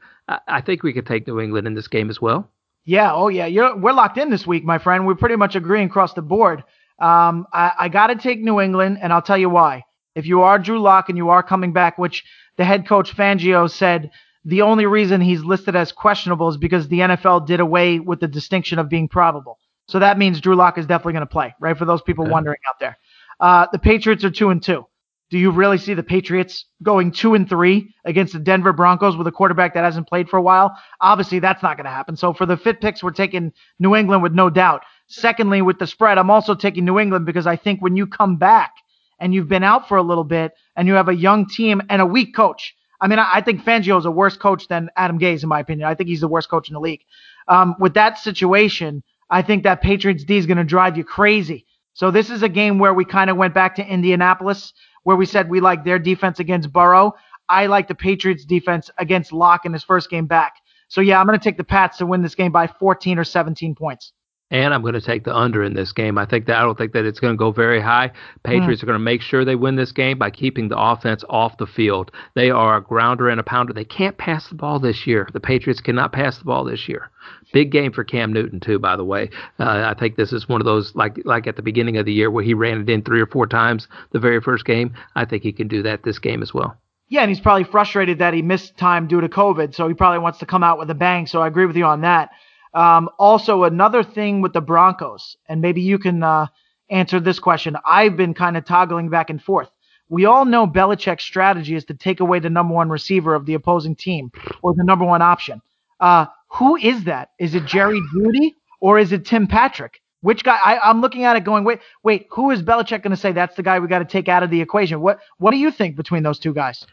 I 0.47 0.61
think 0.61 0.84
we 0.84 0.93
could 0.93 1.05
take 1.05 1.27
New 1.27 1.39
England 1.39 1.67
in 1.67 1.73
this 1.73 1.88
game 1.88 2.09
as 2.09 2.21
well. 2.21 2.49
Yeah, 2.86 3.13
oh 3.13 3.27
yeah, 3.27 3.45
You're, 3.45 3.75
we're 3.75 3.93
locked 3.93 4.17
in 4.17 4.30
this 4.30 4.47
week, 4.47 4.63
my 4.63 4.77
friend. 4.77 5.05
We're 5.05 5.15
pretty 5.15 5.36
much 5.36 5.55
agreeing 5.55 5.88
across 5.88 6.13
the 6.13 6.21
board. 6.21 6.63
Um, 6.99 7.45
I, 7.53 7.71
I 7.80 7.89
got 7.89 8.07
to 8.07 8.15
take 8.15 8.41
New 8.41 8.59
England, 8.59 8.99
and 9.01 9.13
I'll 9.13 9.21
tell 9.21 9.38
you 9.38 9.49
why. 9.49 9.84
If 10.15 10.25
you 10.25 10.41
are 10.41 10.59
Drew 10.59 10.82
Lock 10.82 11.09
and 11.09 11.17
you 11.17 11.30
are 11.30 11.43
coming 11.43 11.71
back, 11.71 11.97
which 11.97 12.23
the 12.57 12.65
head 12.65 12.88
coach 12.88 13.15
Fangio 13.15 13.69
said 13.69 14.11
the 14.43 14.63
only 14.63 14.86
reason 14.86 15.21
he's 15.21 15.43
listed 15.43 15.75
as 15.75 15.91
questionable 15.91 16.49
is 16.49 16.57
because 16.57 16.88
the 16.88 16.99
NFL 16.99 17.45
did 17.45 17.59
away 17.59 17.99
with 17.99 18.19
the 18.19 18.27
distinction 18.27 18.80
of 18.80 18.89
being 18.89 19.07
probable. 19.07 19.57
So 19.88 19.99
that 19.99 20.17
means 20.17 20.41
Drew 20.41 20.55
Lock 20.55 20.77
is 20.77 20.86
definitely 20.86 21.13
going 21.13 21.21
to 21.21 21.32
play, 21.32 21.53
right? 21.59 21.77
For 21.77 21.86
those 21.86 22.01
people 22.01 22.25
okay. 22.25 22.32
wondering 22.32 22.59
out 22.69 22.80
there, 22.80 22.97
uh, 23.39 23.67
the 23.71 23.80
Patriots 23.80 24.23
are 24.23 24.30
two 24.30 24.49
and 24.49 24.61
two. 24.61 24.86
Do 25.30 25.38
you 25.38 25.51
really 25.51 25.77
see 25.77 25.93
the 25.93 26.01
Patriots 26.01 26.65
going 26.82 27.11
two 27.11 27.36
and 27.36 27.47
three 27.47 27.93
against 28.03 28.34
the 28.34 28.39
Denver 28.39 28.73
Broncos 28.73 29.15
with 29.15 29.27
a 29.27 29.32
quarterback 29.32 29.75
that 29.75 29.84
hasn't 29.84 30.07
played 30.07 30.27
for 30.27 30.38
a 30.38 30.41
while? 30.41 30.75
Obviously, 31.01 31.38
that's 31.38 31.61
not 31.61 31.77
going 31.77 31.86
to 31.86 31.91
happen. 31.91 32.15
So 32.15 32.34
for 32.34 32.47
the 32.47 32.57
fit 32.57 32.82
picks, 32.82 33.03
we're 33.03 33.11
taking 33.11 33.53
New 33.77 33.95
England 33.95 34.23
with 34.23 34.34
no 34.34 34.49
doubt. 34.49 34.84
Secondly, 35.07 35.61
with 35.61 35.77
the 35.77 35.86
spread, 35.86 36.17
I'm 36.17 36.32
also 36.32 36.55
taking 36.55 36.84
New 36.84 36.99
England 36.99 37.27
because 37.27 37.45
I 37.45 37.55
think 37.55 37.80
when 37.82 37.95
you 37.95 38.07
come 38.07 38.38
back 38.38 38.73
and 39.19 39.34
you've 39.34 39.47
been 39.47 39.63
out 39.63 39.88
for 39.88 39.97
a 39.97 40.03
little 40.03 40.23
bit 40.23 40.53
and 40.75 40.88
you 40.88 40.95
have 40.95 41.09
a 41.09 41.15
young 41.15 41.47
team 41.47 41.82
and 41.89 42.01
a 42.01 42.05
weak 42.05 42.36
coach, 42.36 42.75
I 43.01 43.07
mean, 43.07 43.19
I, 43.19 43.41
think 43.41 43.63
Fangio 43.63 43.97
is 43.97 44.05
a 44.05 44.11
worse 44.11 44.36
coach 44.36 44.67
than 44.67 44.89
Adam 44.95 45.19
Gase, 45.19 45.43
in 45.43 45.49
my 45.49 45.59
opinion. 45.59 45.88
I 45.88 45.95
think 45.95 46.09
he's 46.09 46.21
the 46.21 46.27
worst 46.27 46.49
coach 46.49 46.69
in 46.69 46.73
the 46.73 46.82
league. 46.82 47.01
Um, 47.47 47.75
with 47.80 47.93
that 47.93 48.17
situation, 48.17 49.03
I 49.30 49.41
think 49.41 49.63
that 49.63 49.82
Patriots 49.82 50.23
D 50.23 50.38
is 50.38 50.45
going 50.45 50.57
to 50.57 50.63
drive 50.63 50.97
you 50.97 51.03
crazy. 51.03 51.65
So 51.93 52.11
this 52.11 52.30
is 52.30 52.43
a 52.43 52.49
game 52.49 52.80
where 52.80 52.93
we 52.93 53.05
kind 53.05 53.30
of 53.30 53.38
went 53.38 53.53
back 53.53 53.75
to 53.75 53.86
Indianapolis 53.86 54.73
where 55.03 55.15
we 55.15 55.25
said 55.25 55.49
we 55.49 55.59
like 55.59 55.83
their 55.83 55.99
defense 55.99 56.39
against 56.39 56.71
Burrow. 56.71 57.13
I 57.47 57.65
like 57.65 57.87
the 57.87 57.95
Patriots 57.95 58.45
defense 58.45 58.89
against 58.97 59.33
Lock 59.33 59.65
in 59.65 59.73
his 59.73 59.83
first 59.83 60.09
game 60.09 60.27
back. 60.27 60.53
So 60.87 61.01
yeah, 61.01 61.19
I'm 61.19 61.27
going 61.27 61.37
to 61.37 61.43
take 61.43 61.57
the 61.57 61.63
Pats 61.63 61.97
to 61.97 62.05
win 62.05 62.21
this 62.21 62.35
game 62.35 62.51
by 62.51 62.67
14 62.67 63.19
or 63.19 63.23
17 63.23 63.75
points. 63.75 64.13
And 64.51 64.73
I'm 64.73 64.81
going 64.81 64.95
to 64.95 65.01
take 65.01 65.25
the 65.25 65.35
under 65.35 65.63
in 65.63 65.75
this 65.75 65.91
game. 65.91 66.17
I 66.17 66.25
think 66.25 66.47
that 66.47 66.57
I 66.57 66.61
don't 66.61 66.77
think 66.77 66.93
that 66.93 67.05
it's 67.05 67.19
going 67.19 67.33
to 67.33 67.37
go 67.37 67.51
very 67.51 67.79
high. 67.79 68.11
Patriots 68.43 68.79
mm. 68.79 68.83
are 68.83 68.87
going 68.87 68.99
to 68.99 69.03
make 69.03 69.21
sure 69.21 69.45
they 69.45 69.55
win 69.55 69.75
this 69.75 69.91
game 69.91 70.17
by 70.17 70.31
keeping 70.31 70.69
the 70.69 70.79
offense 70.79 71.23
off 71.29 71.57
the 71.57 71.67
field. 71.67 72.11
They 72.33 72.49
are 72.49 72.77
a 72.77 72.81
grounder 72.81 73.29
and 73.29 73.39
a 73.39 73.43
pounder. 73.43 73.73
They 73.73 73.85
can't 73.85 74.17
pass 74.17 74.47
the 74.47 74.55
ball 74.55 74.79
this 74.79 75.05
year. 75.05 75.27
The 75.31 75.39
Patriots 75.39 75.81
cannot 75.81 76.13
pass 76.13 76.39
the 76.39 76.45
ball 76.45 76.63
this 76.63 76.89
year. 76.89 77.11
Big 77.53 77.71
game 77.71 77.91
for 77.91 78.03
Cam 78.03 78.33
Newton 78.33 78.59
too, 78.59 78.79
by 78.79 78.95
the 78.95 79.05
way. 79.05 79.29
Uh, 79.59 79.93
I 79.95 79.99
think 79.99 80.15
this 80.15 80.33
is 80.33 80.49
one 80.49 80.61
of 80.61 80.65
those 80.65 80.95
like 80.95 81.19
like 81.25 81.45
at 81.45 81.55
the 81.55 81.61
beginning 81.61 81.97
of 81.97 82.05
the 82.05 82.13
year 82.13 82.31
where 82.31 82.43
he 82.43 82.53
ran 82.53 82.81
it 82.81 82.89
in 82.89 83.03
three 83.03 83.21
or 83.21 83.27
four 83.27 83.45
times 83.45 83.87
the 84.11 84.19
very 84.19 84.41
first 84.41 84.65
game. 84.65 84.93
I 85.15 85.25
think 85.25 85.43
he 85.43 85.51
can 85.51 85.67
do 85.67 85.83
that 85.83 86.03
this 86.03 86.19
game 86.19 86.41
as 86.41 86.53
well. 86.53 86.75
Yeah, 87.07 87.21
and 87.21 87.29
he's 87.29 87.39
probably 87.39 87.63
frustrated 87.63 88.19
that 88.19 88.35
he 88.35 88.43
missed 88.43 88.77
time 88.77 89.07
due 89.07 89.21
to 89.21 89.29
COVID, 89.29 89.73
so 89.73 89.87
he 89.87 89.95
probably 89.95 90.19
wants 90.19 90.39
to 90.39 90.45
come 90.45 90.63
out 90.63 90.77
with 90.77 90.91
a 90.91 90.95
bang. 90.95 91.25
So 91.25 91.41
I 91.41 91.47
agree 91.47 91.65
with 91.65 91.75
you 91.75 91.85
on 91.85 92.01
that. 92.01 92.29
Um, 92.74 93.09
also, 93.17 93.63
another 93.63 94.03
thing 94.03 94.41
with 94.41 94.53
the 94.53 94.61
Broncos, 94.61 95.38
and 95.47 95.61
maybe 95.61 95.82
you 95.82 95.97
can 95.97 96.24
uh, 96.24 96.47
answer 96.89 97.20
this 97.20 97.39
question. 97.39 97.76
I've 97.86 98.15
been 98.15 98.34
kind 98.34 98.57
of 98.57 98.65
toggling 98.65 99.09
back 99.09 99.30
and 99.30 99.41
forth. 99.41 99.70
We 100.09 100.26
all 100.26 100.45
know 100.45 100.65
Belichick's 100.65 101.24
strategy 101.24 101.76
is 101.76 101.86
to 101.86 101.93
take 101.93 102.20
away 102.20 102.39
the 102.39 102.49
number 102.49 102.74
one 102.74 102.89
receiver 102.89 103.36
of 103.36 103.45
the 103.45 103.53
opposing 103.53 103.95
team 103.95 104.32
or 104.63 104.74
the 104.74 104.84
number 104.84 105.05
one 105.05 105.22
option. 105.22 105.61
Uh, 105.99 106.26
who 106.47 106.76
is 106.78 107.03
that? 107.03 107.30
Is 107.39 107.53
it 107.53 107.65
Jerry 107.65 108.01
Jeudy 108.13 108.55
or 108.80 108.97
is 108.97 109.11
it 109.11 109.26
Tim 109.26 109.47
Patrick? 109.47 110.01
Which 110.22 110.43
guy? 110.43 110.57
I, 110.57 110.89
am 110.89 110.99
looking 110.99 111.24
at 111.24 111.38
it 111.38 111.43
going, 111.43 111.63
wait, 111.63 111.80
wait, 112.03 112.28
who 112.32 112.51
is 112.51 112.61
Belichick 112.61 113.03
going 113.03 113.11
to 113.11 113.17
say 113.17 113.32
that's 113.32 113.55
the 113.55 113.63
guy 113.63 113.80
we 113.80 113.88
got 113.88 113.99
to 113.99 114.05
take 114.05 114.28
out 114.28 114.43
of 114.43 114.49
the 114.49 114.61
equation? 114.61 114.99
What 114.99 115.20
What 115.38 115.51
do 115.51 115.57
you 115.57 115.72
think 115.72 115.95
between 115.95 116.24
those 116.24 116.39
two 116.39 116.53
guys? 116.53 116.86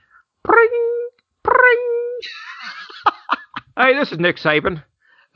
Pring, 0.45 0.68
pring. 1.43 1.79
hey, 3.79 3.95
this 3.95 4.12
is 4.12 4.18
Nick 4.18 4.37
Saban. 4.37 4.83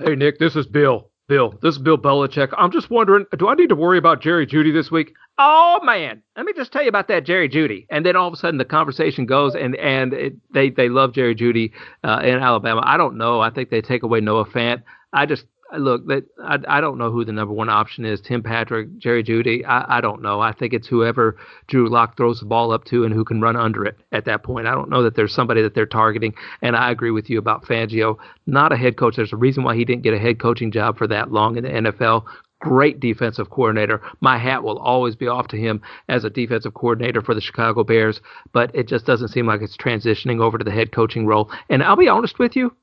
Hey, 0.03 0.15
Nick, 0.15 0.39
this 0.39 0.57
is 0.57 0.67
Bill. 0.67 1.11
Bill, 1.29 1.59
this 1.63 1.77
is 1.77 1.79
Bill 1.79 1.99
Belichick. 1.99 2.53
I'm 2.57 2.73
just 2.73 2.91
wondering, 2.91 3.27
do 3.39 3.49
I 3.49 3.55
need 3.55 3.69
to 3.69 3.77
worry 3.77 3.99
about 3.99 4.23
Jerry 4.23 4.47
Jeudy 4.47 4.73
this 4.73 4.91
week? 4.91 5.13
Oh 5.37 5.79
man, 5.85 6.23
let 6.37 6.47
me 6.47 6.53
just 6.55 6.73
tell 6.73 6.83
you 6.83 6.89
about 6.89 7.07
that 7.09 7.25
Jerry 7.25 7.49
Jeudy. 7.49 7.87
And 7.91 8.05
then 8.05 8.17
all 8.17 8.27
of 8.27 8.33
a 8.33 8.37
sudden 8.37 8.57
the 8.59 8.65
conversation 8.65 9.27
goes, 9.27 9.55
and 9.55 9.77
and 9.77 10.13
it, 10.13 10.35
they 10.53 10.71
they 10.71 10.89
love 10.89 11.13
Jerry 11.13 11.35
Jeudy 11.35 11.73
uh, 12.03 12.21
in 12.25 12.39
Alabama. 12.39 12.83
I 12.85 12.97
don't 12.97 13.17
know. 13.17 13.41
I 13.41 13.51
think 13.51 13.69
they 13.71 13.81
take 13.83 14.03
away 14.03 14.21
Noah 14.21 14.47
Fant. 14.47 14.83
I 15.13 15.27
just 15.27 15.45
look 15.79 16.07
that 16.09 16.25
I, 16.43 16.59
I 16.69 16.81
don't 16.81 16.99
know 16.99 17.11
who 17.11 17.25
the 17.25 17.33
number 17.33 17.55
one 17.55 17.69
option 17.69 18.05
is. 18.05 18.21
Tim 18.21 18.43
Patrick, 18.43 18.99
Jerry 18.99 19.23
Jeudy, 19.23 19.65
I, 19.65 19.99
I 19.99 20.01
don't 20.01 20.23
know. 20.23 20.41
I 20.41 20.53
think 20.53 20.73
it's 20.73 20.89
whoever 20.89 21.37
Drew 21.69 21.89
Lock 21.89 22.17
throws 22.17 22.41
the 22.41 22.47
ball 22.47 22.73
up 22.73 22.85
to 22.87 23.05
and 23.05 23.15
who 23.15 23.25
can 23.25 23.41
run 23.41 23.57
under 23.57 23.85
it 23.85 23.97
at 24.13 24.25
that 24.25 24.43
point. 24.43 24.67
I 24.67 24.75
don't 24.75 24.91
know 24.91 25.03
that 25.03 25.17
there's 25.17 25.35
somebody 25.35 25.63
that 25.63 25.75
they're 25.75 25.87
targeting. 25.87 26.35
And 26.63 26.77
I 26.77 26.91
agree 26.91 27.11
with 27.11 27.31
you 27.31 27.39
about 27.39 27.65
Fangio, 27.65 28.17
not 28.47 28.73
a 28.73 28.77
head 28.77 28.97
coach. 28.97 29.17
There's 29.17 29.33
a 29.33 29.37
reason 29.37 29.63
why 29.65 29.77
he 29.77 29.85
didn't 29.85 30.03
get 30.03 30.15
a 30.15 30.19
head 30.19 30.41
coaching 30.41 30.73
job 30.73 30.99
for 30.99 31.07
that 31.07 31.31
long 31.33 31.57
in 31.57 31.65
the 31.65 31.71
NFL. 31.71 32.25
Great 32.61 33.01
defensive 33.01 33.49
coordinator. 33.49 34.03
My 34.21 34.37
hat 34.37 34.63
will 34.63 34.79
always 34.79 35.17
be 35.17 35.29
off 35.29 35.49
to 35.49 35.57
him 35.57 35.81
as 36.09 36.25
a 36.25 36.31
defensive 36.31 36.75
coordinator 36.75 37.23
for 37.23 37.35
the 37.35 37.41
Chicago 37.41 37.85
Bears, 37.85 38.21
but 38.53 38.71
it 38.75 38.87
just 38.87 39.07
doesn't 39.07 39.29
seem 39.29 39.47
like 39.47 39.63
it's 39.63 39.79
transitioning 39.79 40.41
over 40.41 40.59
to 40.59 40.65
the 40.65 40.71
head 40.71 40.93
coaching 40.93 41.27
role. 41.27 41.51
And 41.71 41.83
I'll 41.83 41.97
be 41.97 42.09
honest 42.09 42.39
with 42.39 42.55
you, 42.57 42.75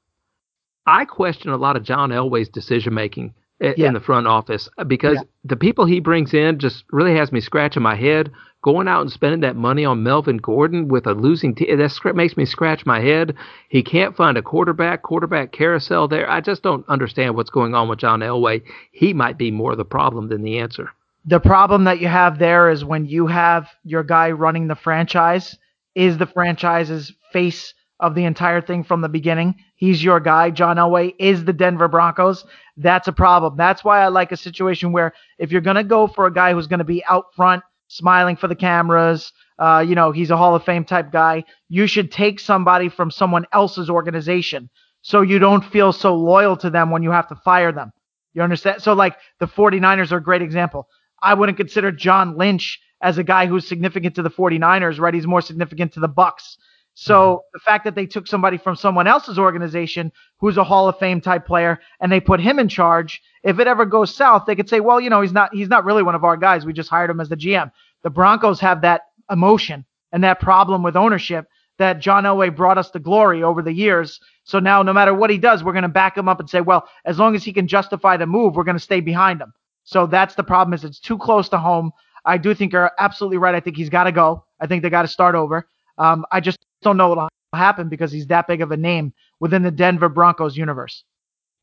I 0.87 1.05
question 1.05 1.51
a 1.51 1.57
lot 1.57 1.75
of 1.75 1.83
John 1.83 2.09
Elway's 2.09 2.49
decision 2.49 2.93
making 2.93 3.33
yeah. 3.59 3.73
in 3.87 3.93
the 3.93 3.99
front 3.99 4.27
office 4.27 4.69
uh, 4.77 4.83
because 4.83 5.15
yeah. 5.15 5.23
the 5.43 5.55
people 5.55 5.85
he 5.85 5.99
brings 5.99 6.33
in 6.33 6.59
just 6.59 6.85
really 6.91 7.15
has 7.15 7.31
me 7.31 7.41
scratching 7.41 7.83
my 7.83 7.95
head. 7.95 8.31
Going 8.63 8.87
out 8.87 9.01
and 9.01 9.11
spending 9.11 9.41
that 9.41 9.55
money 9.55 9.85
on 9.85 10.03
Melvin 10.03 10.37
Gordon 10.37 10.87
with 10.87 11.05
a 11.05 11.13
losing 11.13 11.53
team, 11.53 11.77
that 11.77 12.15
makes 12.15 12.35
me 12.35 12.43
scratch 12.43 12.85
my 12.85 12.99
head. 12.99 13.35
He 13.69 13.83
can't 13.83 14.15
find 14.15 14.35
a 14.35 14.41
quarterback, 14.41 15.03
quarterback 15.03 15.51
carousel 15.51 16.07
there. 16.07 16.29
I 16.29 16.41
just 16.41 16.63
don't 16.63 16.87
understand 16.89 17.35
what's 17.35 17.51
going 17.51 17.75
on 17.75 17.87
with 17.87 17.99
John 17.99 18.21
Elway. 18.21 18.63
He 18.91 19.13
might 19.13 19.37
be 19.37 19.51
more 19.51 19.75
the 19.75 19.85
problem 19.85 20.27
than 20.27 20.41
the 20.41 20.57
answer. 20.57 20.89
The 21.23 21.39
problem 21.39 21.83
that 21.83 22.01
you 22.01 22.07
have 22.07 22.39
there 22.39 22.69
is 22.69 22.83
when 22.83 23.05
you 23.05 23.27
have 23.27 23.69
your 23.83 24.03
guy 24.03 24.31
running 24.31 24.67
the 24.67 24.75
franchise 24.75 25.55
is 25.93 26.17
the 26.17 26.25
franchise's 26.25 27.13
face 27.31 27.73
of 27.99 28.15
the 28.15 28.25
entire 28.25 28.61
thing 28.61 28.83
from 28.83 29.01
the 29.01 29.09
beginning. 29.09 29.55
He's 29.75 30.03
your 30.03 30.19
guy. 30.19 30.51
John 30.51 30.77
Elway 30.77 31.15
is 31.19 31.45
the 31.45 31.53
Denver 31.53 31.87
Broncos. 31.87 32.45
That's 32.75 33.07
a 33.07 33.13
problem. 33.13 33.55
That's 33.57 33.83
why 33.83 34.01
I 34.01 34.07
like 34.07 34.31
a 34.31 34.37
situation 34.37 34.91
where 34.91 35.13
if 35.39 35.51
you're 35.51 35.61
going 35.61 35.77
to 35.77 35.83
go 35.83 36.07
for 36.07 36.25
a 36.25 36.33
guy 36.33 36.53
who's 36.53 36.67
going 36.67 36.79
to 36.79 36.85
be 36.85 37.03
out 37.05 37.33
front, 37.35 37.63
smiling 37.87 38.35
for 38.35 38.47
the 38.47 38.55
cameras, 38.55 39.33
uh, 39.59 39.83
you 39.87 39.95
know, 39.95 40.11
he's 40.11 40.29
a 40.29 40.37
Hall 40.37 40.55
of 40.55 40.63
Fame 40.63 40.85
type 40.85 41.11
guy, 41.11 41.43
you 41.69 41.87
should 41.87 42.11
take 42.11 42.39
somebody 42.39 42.89
from 42.89 43.09
someone 43.09 43.45
else's 43.51 43.89
organization 43.89 44.69
so 45.01 45.21
you 45.21 45.39
don't 45.39 45.63
feel 45.65 45.93
so 45.93 46.15
loyal 46.15 46.57
to 46.57 46.69
them 46.69 46.91
when 46.91 47.01
you 47.03 47.11
have 47.11 47.27
to 47.29 47.35
fire 47.35 47.71
them. 47.71 47.91
You 48.33 48.43
understand? 48.43 48.83
So, 48.83 48.93
like, 48.93 49.17
the 49.39 49.47
49ers 49.47 50.11
are 50.11 50.17
a 50.17 50.23
great 50.23 50.41
example. 50.41 50.87
I 51.23 51.33
wouldn't 51.33 51.57
consider 51.57 51.91
John 51.91 52.37
Lynch 52.37 52.79
as 53.01 53.17
a 53.17 53.23
guy 53.23 53.47
who's 53.47 53.67
significant 53.67 54.15
to 54.15 54.21
the 54.21 54.29
49ers, 54.29 54.99
right? 54.99 55.13
He's 55.13 55.25
more 55.25 55.41
significant 55.41 55.93
to 55.93 55.99
the 55.99 56.09
Bucs. 56.09 56.57
So 56.99 57.13
mm-hmm. 57.13 57.41
the 57.53 57.59
fact 57.59 57.83
that 57.83 57.93
they 57.93 58.07
took 58.07 58.25
somebody 58.25 58.57
from 58.57 58.75
someone 58.75 59.05
else's 59.05 59.37
organization 59.37 60.11
who's 60.39 60.57
a 60.57 60.63
Hall 60.63 60.89
of 60.89 60.97
Fame 60.97 61.21
type 61.21 61.45
player 61.45 61.79
and 61.99 62.11
they 62.11 62.19
put 62.19 62.39
him 62.39 62.57
in 62.57 62.67
charge, 62.67 63.21
if 63.43 63.59
it 63.59 63.67
ever 63.67 63.85
goes 63.85 64.15
south, 64.15 64.45
they 64.47 64.55
could 64.55 64.67
say, 64.67 64.79
well, 64.79 64.99
you 64.99 65.11
know, 65.11 65.21
he's 65.21 65.31
not 65.31 65.53
he's 65.53 65.67
not 65.67 65.85
really 65.85 66.01
one 66.01 66.15
of 66.15 66.23
our 66.23 66.35
guys. 66.35 66.65
We 66.65 66.73
just 66.73 66.89
hired 66.89 67.11
him 67.11 67.19
as 67.19 67.29
the 67.29 67.37
GM. 67.37 67.71
The 68.01 68.09
Broncos 68.09 68.59
have 68.61 68.81
that 68.81 69.01
emotion 69.29 69.85
and 70.11 70.23
that 70.23 70.39
problem 70.39 70.81
with 70.81 70.95
ownership 70.95 71.45
that 71.77 71.99
John 71.99 72.23
Elway 72.23 72.55
brought 72.55 72.79
us 72.79 72.89
to 72.89 72.99
glory 72.99 73.43
over 73.43 73.61
the 73.61 73.73
years. 73.73 74.19
So 74.43 74.57
now, 74.57 74.81
no 74.81 74.91
matter 74.91 75.13
what 75.13 75.29
he 75.29 75.37
does, 75.37 75.63
we're 75.63 75.73
going 75.73 75.83
to 75.83 75.89
back 75.89 76.17
him 76.17 76.27
up 76.27 76.39
and 76.39 76.49
say, 76.49 76.61
well, 76.61 76.89
as 77.05 77.19
long 77.19 77.35
as 77.35 77.43
he 77.43 77.53
can 77.53 77.67
justify 77.67 78.17
the 78.17 78.25
move, 78.25 78.55
we're 78.55 78.63
going 78.63 78.75
to 78.75 78.83
stay 78.83 79.01
behind 79.01 79.39
him. 79.39 79.53
So 79.83 80.07
that's 80.07 80.33
the 80.33 80.43
problem 80.43 80.73
is 80.73 80.83
it's 80.83 80.99
too 80.99 81.19
close 81.19 81.47
to 81.49 81.59
home. 81.59 81.91
I 82.25 82.39
do 82.39 82.55
think 82.55 82.73
you're 82.73 82.89
absolutely 82.97 83.37
right. 83.37 83.53
I 83.53 83.59
think 83.59 83.77
he's 83.77 83.89
got 83.89 84.05
to 84.05 84.11
go. 84.11 84.45
I 84.59 84.65
think 84.65 84.81
they 84.81 84.89
got 84.89 85.03
to 85.03 85.07
start 85.07 85.35
over. 85.35 85.67
Um, 85.99 86.25
I 86.31 86.39
just 86.39 86.57
don't 86.81 86.97
know 86.97 87.09
what'll 87.09 87.29
happen 87.53 87.89
because 87.89 88.11
he's 88.11 88.27
that 88.27 88.47
big 88.47 88.61
of 88.61 88.71
a 88.71 88.77
name 88.77 89.13
within 89.39 89.63
the 89.63 89.71
Denver 89.71 90.09
Broncos 90.09 90.57
universe. 90.57 91.03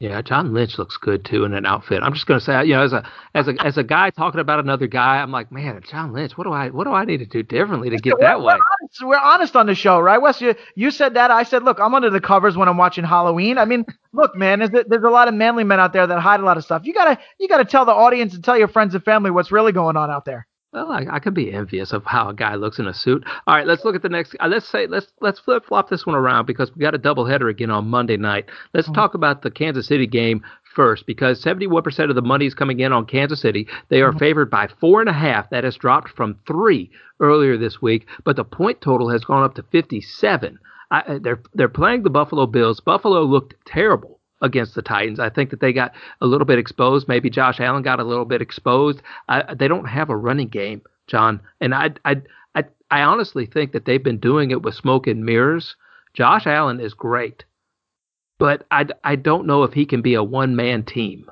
Yeah, 0.00 0.20
John 0.22 0.52
Lynch 0.52 0.76
looks 0.76 0.96
good 0.96 1.24
too 1.24 1.44
in 1.44 1.54
an 1.54 1.64
outfit. 1.64 2.02
I'm 2.02 2.14
just 2.14 2.26
going 2.26 2.40
to 2.40 2.44
say, 2.44 2.64
you 2.64 2.74
know, 2.74 2.82
as 2.82 2.92
a 2.92 3.08
as 3.32 3.46
a 3.46 3.54
as 3.64 3.78
a 3.78 3.84
guy 3.84 4.10
talking 4.10 4.40
about 4.40 4.58
another 4.58 4.88
guy, 4.88 5.18
I'm 5.18 5.30
like, 5.30 5.52
man, 5.52 5.80
John 5.88 6.12
Lynch. 6.12 6.36
What 6.36 6.44
do 6.44 6.52
I 6.52 6.70
what 6.70 6.84
do 6.84 6.92
I 6.92 7.04
need 7.04 7.18
to 7.18 7.26
do 7.26 7.44
differently 7.44 7.90
to 7.90 7.96
get 7.96 8.18
that 8.18 8.40
we're, 8.40 8.46
way? 8.46 8.54
We're 8.54 8.60
honest, 8.82 9.02
we're 9.04 9.18
honest 9.18 9.56
on 9.56 9.66
the 9.66 9.74
show, 9.76 10.00
right, 10.00 10.20
Wes? 10.20 10.40
You, 10.40 10.56
you 10.74 10.90
said 10.90 11.14
that. 11.14 11.30
I 11.30 11.44
said, 11.44 11.62
look, 11.62 11.78
I'm 11.78 11.94
under 11.94 12.10
the 12.10 12.20
covers 12.20 12.56
when 12.56 12.68
I'm 12.68 12.76
watching 12.76 13.04
Halloween. 13.04 13.56
I 13.56 13.66
mean, 13.66 13.86
look, 14.12 14.34
man, 14.34 14.58
there's, 14.58 14.84
there's 14.88 15.04
a 15.04 15.10
lot 15.10 15.28
of 15.28 15.34
manly 15.34 15.62
men 15.62 15.78
out 15.78 15.92
there 15.92 16.06
that 16.06 16.20
hide 16.20 16.40
a 16.40 16.44
lot 16.44 16.56
of 16.56 16.64
stuff. 16.64 16.82
You 16.84 16.92
gotta 16.92 17.18
you 17.38 17.46
gotta 17.46 17.64
tell 17.64 17.84
the 17.84 17.92
audience 17.92 18.34
and 18.34 18.42
tell 18.42 18.58
your 18.58 18.68
friends 18.68 18.94
and 18.96 19.04
family 19.04 19.30
what's 19.30 19.52
really 19.52 19.72
going 19.72 19.96
on 19.96 20.10
out 20.10 20.24
there. 20.24 20.46
Well, 20.74 20.90
I, 20.90 21.06
I 21.08 21.18
could 21.20 21.34
be 21.34 21.52
envious 21.52 21.92
of 21.92 22.04
how 22.04 22.30
a 22.30 22.34
guy 22.34 22.56
looks 22.56 22.80
in 22.80 22.88
a 22.88 22.92
suit. 22.92 23.24
All 23.46 23.54
right, 23.54 23.64
let's 23.64 23.84
look 23.84 23.94
at 23.94 24.02
the 24.02 24.08
next. 24.08 24.34
Uh, 24.40 24.48
let's 24.48 24.68
say 24.68 24.88
let's 24.88 25.06
let's 25.20 25.38
flip 25.38 25.64
flop 25.64 25.88
this 25.88 26.04
one 26.04 26.16
around 26.16 26.46
because 26.46 26.74
we 26.74 26.80
got 26.82 26.96
a 26.96 26.98
doubleheader 26.98 27.48
again 27.48 27.70
on 27.70 27.86
Monday 27.86 28.16
night. 28.16 28.46
Let's 28.72 28.88
mm-hmm. 28.88 28.96
talk 28.96 29.14
about 29.14 29.42
the 29.42 29.52
Kansas 29.52 29.86
City 29.86 30.08
game 30.08 30.42
first 30.74 31.06
because 31.06 31.40
71% 31.44 32.08
of 32.08 32.16
the 32.16 32.22
money 32.22 32.46
is 32.46 32.54
coming 32.54 32.80
in 32.80 32.92
on 32.92 33.06
Kansas 33.06 33.40
City. 33.40 33.68
They 33.88 34.00
are 34.02 34.10
mm-hmm. 34.10 34.18
favored 34.18 34.50
by 34.50 34.66
four 34.80 35.00
and 35.00 35.08
a 35.08 35.12
half. 35.12 35.48
That 35.50 35.62
has 35.62 35.76
dropped 35.76 36.08
from 36.08 36.40
three 36.44 36.90
earlier 37.20 37.56
this 37.56 37.80
week, 37.80 38.08
but 38.24 38.34
the 38.34 38.42
point 38.42 38.80
total 38.80 39.08
has 39.10 39.24
gone 39.24 39.44
up 39.44 39.54
to 39.54 39.62
57. 39.70 40.58
I, 40.90 41.18
they're 41.22 41.40
they're 41.54 41.68
playing 41.68 42.02
the 42.02 42.10
Buffalo 42.10 42.46
Bills. 42.46 42.80
Buffalo 42.80 43.22
looked 43.22 43.54
terrible 43.64 44.13
against 44.40 44.74
the 44.74 44.82
Titans. 44.82 45.20
I 45.20 45.30
think 45.30 45.50
that 45.50 45.60
they 45.60 45.72
got 45.72 45.92
a 46.20 46.26
little 46.26 46.44
bit 46.44 46.58
exposed. 46.58 47.08
Maybe 47.08 47.30
Josh 47.30 47.60
Allen 47.60 47.82
got 47.82 48.00
a 48.00 48.04
little 48.04 48.24
bit 48.24 48.42
exposed. 48.42 49.02
I, 49.28 49.54
they 49.54 49.68
don't 49.68 49.86
have 49.86 50.10
a 50.10 50.16
running 50.16 50.48
game, 50.48 50.82
John, 51.06 51.40
and 51.60 51.74
I, 51.74 51.90
I 52.04 52.22
I 52.54 52.64
I 52.90 53.02
honestly 53.02 53.46
think 53.46 53.72
that 53.72 53.84
they've 53.84 54.02
been 54.02 54.18
doing 54.18 54.50
it 54.50 54.62
with 54.62 54.74
smoke 54.74 55.06
and 55.06 55.24
mirrors. 55.24 55.76
Josh 56.12 56.46
Allen 56.46 56.80
is 56.80 56.94
great, 56.94 57.44
but 58.38 58.66
I 58.70 58.86
I 59.02 59.16
don't 59.16 59.46
know 59.46 59.62
if 59.62 59.72
he 59.72 59.86
can 59.86 60.02
be 60.02 60.14
a 60.14 60.22
one 60.22 60.56
man 60.56 60.84
team. 60.84 61.30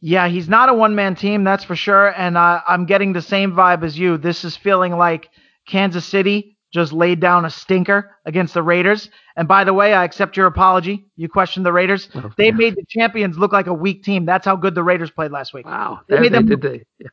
Yeah, 0.00 0.28
he's 0.28 0.48
not 0.48 0.68
a 0.68 0.74
one 0.74 0.94
man 0.94 1.16
team, 1.16 1.42
that's 1.42 1.64
for 1.64 1.74
sure. 1.74 2.08
And 2.16 2.36
uh, 2.36 2.60
I'm 2.68 2.84
getting 2.84 3.12
the 3.12 3.22
same 3.22 3.52
vibe 3.52 3.82
as 3.82 3.98
you. 3.98 4.18
This 4.18 4.44
is 4.44 4.56
feeling 4.56 4.92
like 4.92 5.30
Kansas 5.66 6.04
City 6.04 6.55
just 6.72 6.92
laid 6.92 7.20
down 7.20 7.44
a 7.44 7.50
stinker 7.50 8.10
against 8.24 8.54
the 8.54 8.62
Raiders. 8.62 9.08
And 9.36 9.48
by 9.48 9.64
the 9.64 9.72
way, 9.72 9.94
I 9.94 10.04
accept 10.04 10.36
your 10.36 10.46
apology. 10.46 11.06
You 11.16 11.28
questioned 11.28 11.64
the 11.64 11.72
Raiders. 11.72 12.08
Oh, 12.14 12.30
they 12.36 12.50
made 12.50 12.76
the 12.76 12.84
champions 12.88 13.38
look 13.38 13.52
like 13.52 13.66
a 13.66 13.74
weak 13.74 14.02
team. 14.02 14.26
That's 14.26 14.44
how 14.44 14.56
good 14.56 14.74
the 14.74 14.82
Raiders 14.82 15.10
played 15.10 15.30
last 15.30 15.54
week. 15.54 15.66
Wow, 15.66 16.00
they, 16.08 16.16
they, 16.16 16.28
they 16.28 16.42
did. 16.42 16.62
They, 16.62 16.84
yeah. 16.98 17.08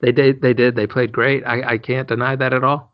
they 0.00 0.12
did. 0.12 0.40
They 0.40 0.54
did. 0.54 0.76
They 0.76 0.86
played 0.86 1.12
great. 1.12 1.44
I, 1.44 1.72
I 1.72 1.78
can't 1.78 2.08
deny 2.08 2.36
that 2.36 2.52
at 2.52 2.64
all. 2.64 2.92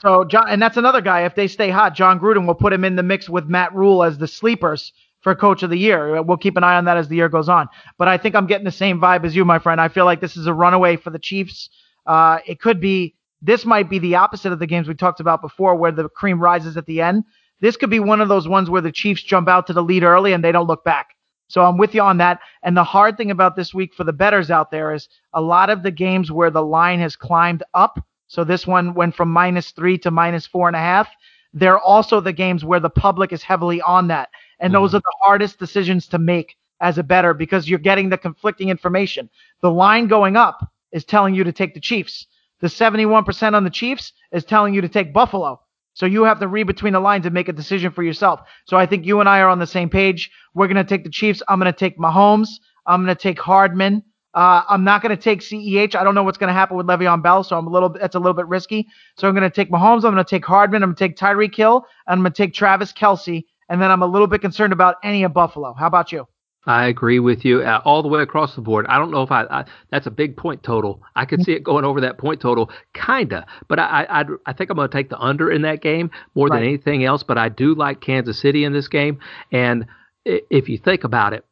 So 0.00 0.24
John, 0.24 0.48
and 0.48 0.62
that's 0.62 0.76
another 0.76 1.00
guy. 1.00 1.24
If 1.24 1.34
they 1.34 1.48
stay 1.48 1.70
hot, 1.70 1.94
Jon 1.94 2.20
Gruden 2.20 2.46
will 2.46 2.54
put 2.54 2.72
him 2.72 2.84
in 2.84 2.96
the 2.96 3.02
mix 3.02 3.28
with 3.28 3.46
Matt 3.46 3.74
Rhule 3.74 4.02
as 4.04 4.18
the 4.18 4.28
sleepers 4.28 4.92
for 5.20 5.34
coach 5.34 5.62
of 5.62 5.70
the 5.70 5.78
year. 5.78 6.22
We'll 6.22 6.36
keep 6.36 6.56
an 6.56 6.64
eye 6.64 6.76
on 6.76 6.84
that 6.84 6.96
as 6.96 7.08
the 7.08 7.16
year 7.16 7.28
goes 7.28 7.48
on. 7.48 7.68
But 7.98 8.08
I 8.08 8.16
think 8.16 8.34
I'm 8.34 8.46
getting 8.46 8.64
the 8.64 8.70
same 8.70 9.00
vibe 9.00 9.24
as 9.24 9.34
you, 9.34 9.44
my 9.44 9.58
friend. 9.58 9.80
I 9.80 9.88
feel 9.88 10.04
like 10.04 10.20
this 10.20 10.36
is 10.36 10.46
a 10.46 10.54
runaway 10.54 10.96
for 10.96 11.10
the 11.10 11.18
Chiefs. 11.18 11.68
Uh, 12.06 12.38
it 12.46 12.60
could 12.60 12.80
be 12.80 13.14
this 13.42 13.64
might 13.64 13.88
be 13.88 13.98
the 13.98 14.16
opposite 14.16 14.52
of 14.52 14.58
the 14.58 14.66
games 14.66 14.88
we 14.88 14.94
talked 14.94 15.20
about 15.20 15.40
before, 15.40 15.74
where 15.74 15.92
the 15.92 16.08
cream 16.08 16.40
rises 16.40 16.76
at 16.76 16.86
the 16.86 17.00
end. 17.00 17.24
This 17.60 17.76
could 17.76 17.90
be 17.90 18.00
one 18.00 18.20
of 18.20 18.28
those 18.28 18.48
ones 18.48 18.70
where 18.70 18.82
the 18.82 18.92
Chiefs 18.92 19.22
jump 19.22 19.48
out 19.48 19.66
to 19.66 19.72
the 19.72 19.82
lead 19.82 20.02
early 20.04 20.32
and 20.32 20.42
they 20.42 20.52
don't 20.52 20.66
look 20.66 20.84
back. 20.84 21.14
So 21.48 21.64
I'm 21.64 21.78
with 21.78 21.94
you 21.94 22.02
on 22.02 22.18
that. 22.18 22.40
And 22.62 22.76
the 22.76 22.84
hard 22.84 23.16
thing 23.16 23.30
about 23.30 23.56
this 23.56 23.72
week 23.72 23.94
for 23.94 24.04
the 24.04 24.12
bettors 24.12 24.50
out 24.50 24.70
there 24.70 24.92
is 24.92 25.08
a 25.32 25.40
lot 25.40 25.70
of 25.70 25.82
the 25.82 25.90
games 25.90 26.30
where 26.30 26.50
the 26.50 26.62
line 26.62 27.00
has 27.00 27.16
climbed 27.16 27.62
up. 27.74 28.04
So 28.26 28.44
this 28.44 28.66
one 28.66 28.92
went 28.94 29.14
from 29.14 29.30
minus 29.30 29.70
three 29.70 29.96
to 29.98 30.10
minus 30.10 30.46
four 30.46 30.68
and 30.68 30.76
a 30.76 30.80
half. 30.80 31.08
They're 31.54 31.78
also 31.78 32.20
the 32.20 32.34
games 32.34 32.64
where 32.64 32.80
the 32.80 32.90
public 32.90 33.32
is 33.32 33.42
heavily 33.42 33.80
on 33.80 34.08
that. 34.08 34.28
And 34.60 34.74
those 34.74 34.90
mm-hmm. 34.90 34.96
are 34.96 35.00
the 35.00 35.16
hardest 35.22 35.58
decisions 35.58 36.06
to 36.08 36.18
make 36.18 36.56
as 36.80 36.98
a 36.98 37.02
bettor 37.02 37.32
because 37.32 37.68
you're 37.68 37.78
getting 37.78 38.10
the 38.10 38.18
conflicting 38.18 38.68
information. 38.68 39.30
The 39.62 39.70
line 39.70 40.06
going 40.06 40.36
up 40.36 40.70
is 40.92 41.04
telling 41.04 41.34
you 41.34 41.44
to 41.44 41.52
take 41.52 41.74
the 41.74 41.80
Chiefs. 41.80 42.26
The 42.60 42.68
71% 42.68 43.54
on 43.54 43.64
the 43.64 43.70
Chiefs 43.70 44.12
is 44.32 44.44
telling 44.44 44.74
you 44.74 44.80
to 44.80 44.88
take 44.88 45.12
Buffalo. 45.12 45.60
So 45.94 46.06
you 46.06 46.22
have 46.24 46.40
to 46.40 46.48
read 46.48 46.66
between 46.66 46.92
the 46.92 47.00
lines 47.00 47.26
and 47.26 47.34
make 47.34 47.48
a 47.48 47.52
decision 47.52 47.90
for 47.90 48.02
yourself. 48.02 48.40
So 48.66 48.76
I 48.76 48.86
think 48.86 49.04
you 49.04 49.20
and 49.20 49.28
I 49.28 49.40
are 49.40 49.48
on 49.48 49.58
the 49.58 49.66
same 49.66 49.90
page. 49.90 50.30
We're 50.54 50.68
going 50.68 50.76
to 50.76 50.84
take 50.84 51.04
the 51.04 51.10
Chiefs. 51.10 51.42
I'm 51.48 51.58
going 51.58 51.72
to 51.72 51.78
take 51.78 51.98
Mahomes. 51.98 52.48
I'm 52.86 53.04
going 53.04 53.14
to 53.14 53.20
take 53.20 53.40
Hardman. 53.40 54.02
Uh, 54.34 54.62
I'm 54.68 54.84
not 54.84 55.02
going 55.02 55.16
to 55.16 55.20
take 55.20 55.40
CEH. 55.40 55.96
I 55.96 56.04
don't 56.04 56.14
know 56.14 56.22
what's 56.22 56.38
going 56.38 56.48
to 56.48 56.54
happen 56.54 56.76
with 56.76 56.86
Le'Veon 56.86 57.22
Bell, 57.22 57.42
so 57.42 57.58
I'm 57.58 57.66
a 57.66 57.70
little. 57.70 57.88
That's 57.88 58.14
a 58.14 58.20
little 58.20 58.34
bit 58.34 58.46
risky. 58.46 58.86
So 59.16 59.26
I'm 59.26 59.34
going 59.34 59.48
to 59.48 59.54
take 59.54 59.70
Mahomes. 59.70 60.04
I'm 60.04 60.14
going 60.14 60.16
to 60.16 60.24
take 60.24 60.44
Hardman. 60.44 60.82
I'm 60.84 60.90
going 60.90 60.96
to 60.96 61.08
take 61.08 61.16
Tyreek 61.16 61.56
Hill. 61.56 61.84
And 62.06 62.18
I'm 62.18 62.22
going 62.22 62.32
to 62.32 62.36
take 62.36 62.54
Travis 62.54 62.92
Kelce. 62.92 63.44
And 63.68 63.82
then 63.82 63.90
I'm 63.90 64.02
a 64.02 64.06
little 64.06 64.28
bit 64.28 64.40
concerned 64.40 64.72
about 64.72 64.96
any 65.02 65.24
of 65.24 65.32
Buffalo. 65.32 65.74
How 65.74 65.86
about 65.86 66.12
you? 66.12 66.28
I 66.68 66.88
agree 66.88 67.18
with 67.18 67.46
you 67.46 67.62
uh, 67.62 67.80
all 67.82 68.02
the 68.02 68.08
way 68.08 68.20
across 68.20 68.54
the 68.54 68.60
board. 68.60 68.84
I 68.90 68.98
don't 68.98 69.10
know 69.10 69.22
if 69.22 69.32
I, 69.32 69.44
I, 69.44 69.64
that's 69.90 70.06
a 70.06 70.10
big 70.10 70.36
point 70.36 70.62
total. 70.62 71.02
I 71.16 71.24
could 71.24 71.42
see 71.42 71.52
it 71.52 71.64
going 71.64 71.86
over 71.86 72.02
that 72.02 72.18
point 72.18 72.42
total, 72.42 72.70
kinda. 72.92 73.46
But 73.68 73.78
I 73.78 74.06
I, 74.08 74.24
I 74.44 74.52
think 74.52 74.68
I'm 74.68 74.76
going 74.76 74.86
to 74.86 74.94
take 74.94 75.08
the 75.08 75.18
under 75.18 75.50
in 75.50 75.62
that 75.62 75.80
game 75.80 76.10
more 76.34 76.48
right. 76.48 76.58
than 76.58 76.68
anything 76.68 77.04
else. 77.04 77.22
But 77.22 77.38
I 77.38 77.48
do 77.48 77.74
like 77.74 78.02
Kansas 78.02 78.38
City 78.38 78.64
in 78.64 78.74
this 78.74 78.86
game. 78.86 79.18
And 79.50 79.86
if 80.26 80.68
you 80.68 80.76
think 80.76 81.04
about 81.04 81.32
it, 81.32 81.46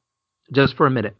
just 0.53 0.77
for 0.77 0.87
a 0.87 0.91
minute, 0.91 1.17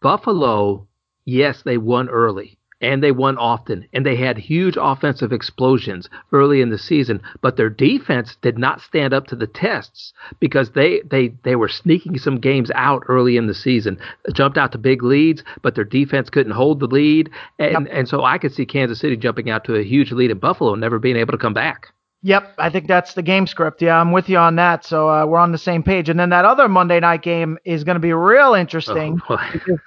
Buffalo, 0.00 0.86
yes, 1.24 1.62
they 1.64 1.76
won 1.76 2.08
early, 2.08 2.56
and 2.80 3.02
they 3.02 3.12
won 3.12 3.36
often 3.38 3.86
and 3.92 4.04
they 4.04 4.16
had 4.16 4.38
huge 4.38 4.76
offensive 4.80 5.32
explosions 5.32 6.08
early 6.32 6.60
in 6.60 6.70
the 6.70 6.78
season 6.78 7.20
but 7.40 7.56
their 7.56 7.70
defense 7.70 8.36
did 8.42 8.58
not 8.58 8.80
stand 8.80 9.12
up 9.12 9.26
to 9.26 9.36
the 9.36 9.46
tests 9.46 10.12
because 10.38 10.70
they 10.72 11.00
they 11.10 11.28
they 11.42 11.56
were 11.56 11.68
sneaking 11.68 12.18
some 12.18 12.38
games 12.38 12.70
out 12.74 13.02
early 13.08 13.36
in 13.36 13.46
the 13.46 13.54
season 13.54 13.98
jumped 14.32 14.58
out 14.58 14.72
to 14.72 14.78
big 14.78 15.02
leads 15.02 15.42
but 15.62 15.74
their 15.74 15.84
defense 15.84 16.30
couldn't 16.30 16.52
hold 16.52 16.80
the 16.80 16.86
lead 16.86 17.30
and 17.58 17.86
yep. 17.86 17.96
and 17.96 18.08
so 18.08 18.24
I 18.24 18.38
could 18.38 18.52
see 18.52 18.66
Kansas 18.66 19.00
City 19.00 19.16
jumping 19.16 19.50
out 19.50 19.64
to 19.64 19.74
a 19.74 19.84
huge 19.84 20.12
lead 20.12 20.30
in 20.30 20.38
Buffalo 20.38 20.72
and 20.72 20.80
never 20.80 20.98
being 20.98 21.16
able 21.16 21.32
to 21.32 21.38
come 21.38 21.54
back 21.54 21.92
Yep, 22.22 22.54
I 22.58 22.68
think 22.68 22.86
that's 22.86 23.14
the 23.14 23.22
game 23.22 23.46
script. 23.46 23.80
Yeah, 23.80 23.98
I'm 23.98 24.12
with 24.12 24.28
you 24.28 24.36
on 24.36 24.56
that. 24.56 24.84
So 24.84 25.08
uh, 25.08 25.24
we're 25.24 25.38
on 25.38 25.52
the 25.52 25.58
same 25.58 25.82
page. 25.82 26.10
And 26.10 26.20
then 26.20 26.28
that 26.30 26.44
other 26.44 26.68
Monday 26.68 27.00
night 27.00 27.22
game 27.22 27.56
is 27.64 27.82
going 27.82 27.94
to 27.94 28.00
be 28.00 28.12
real 28.12 28.52
interesting. 28.52 29.20
Oh, 29.30 29.38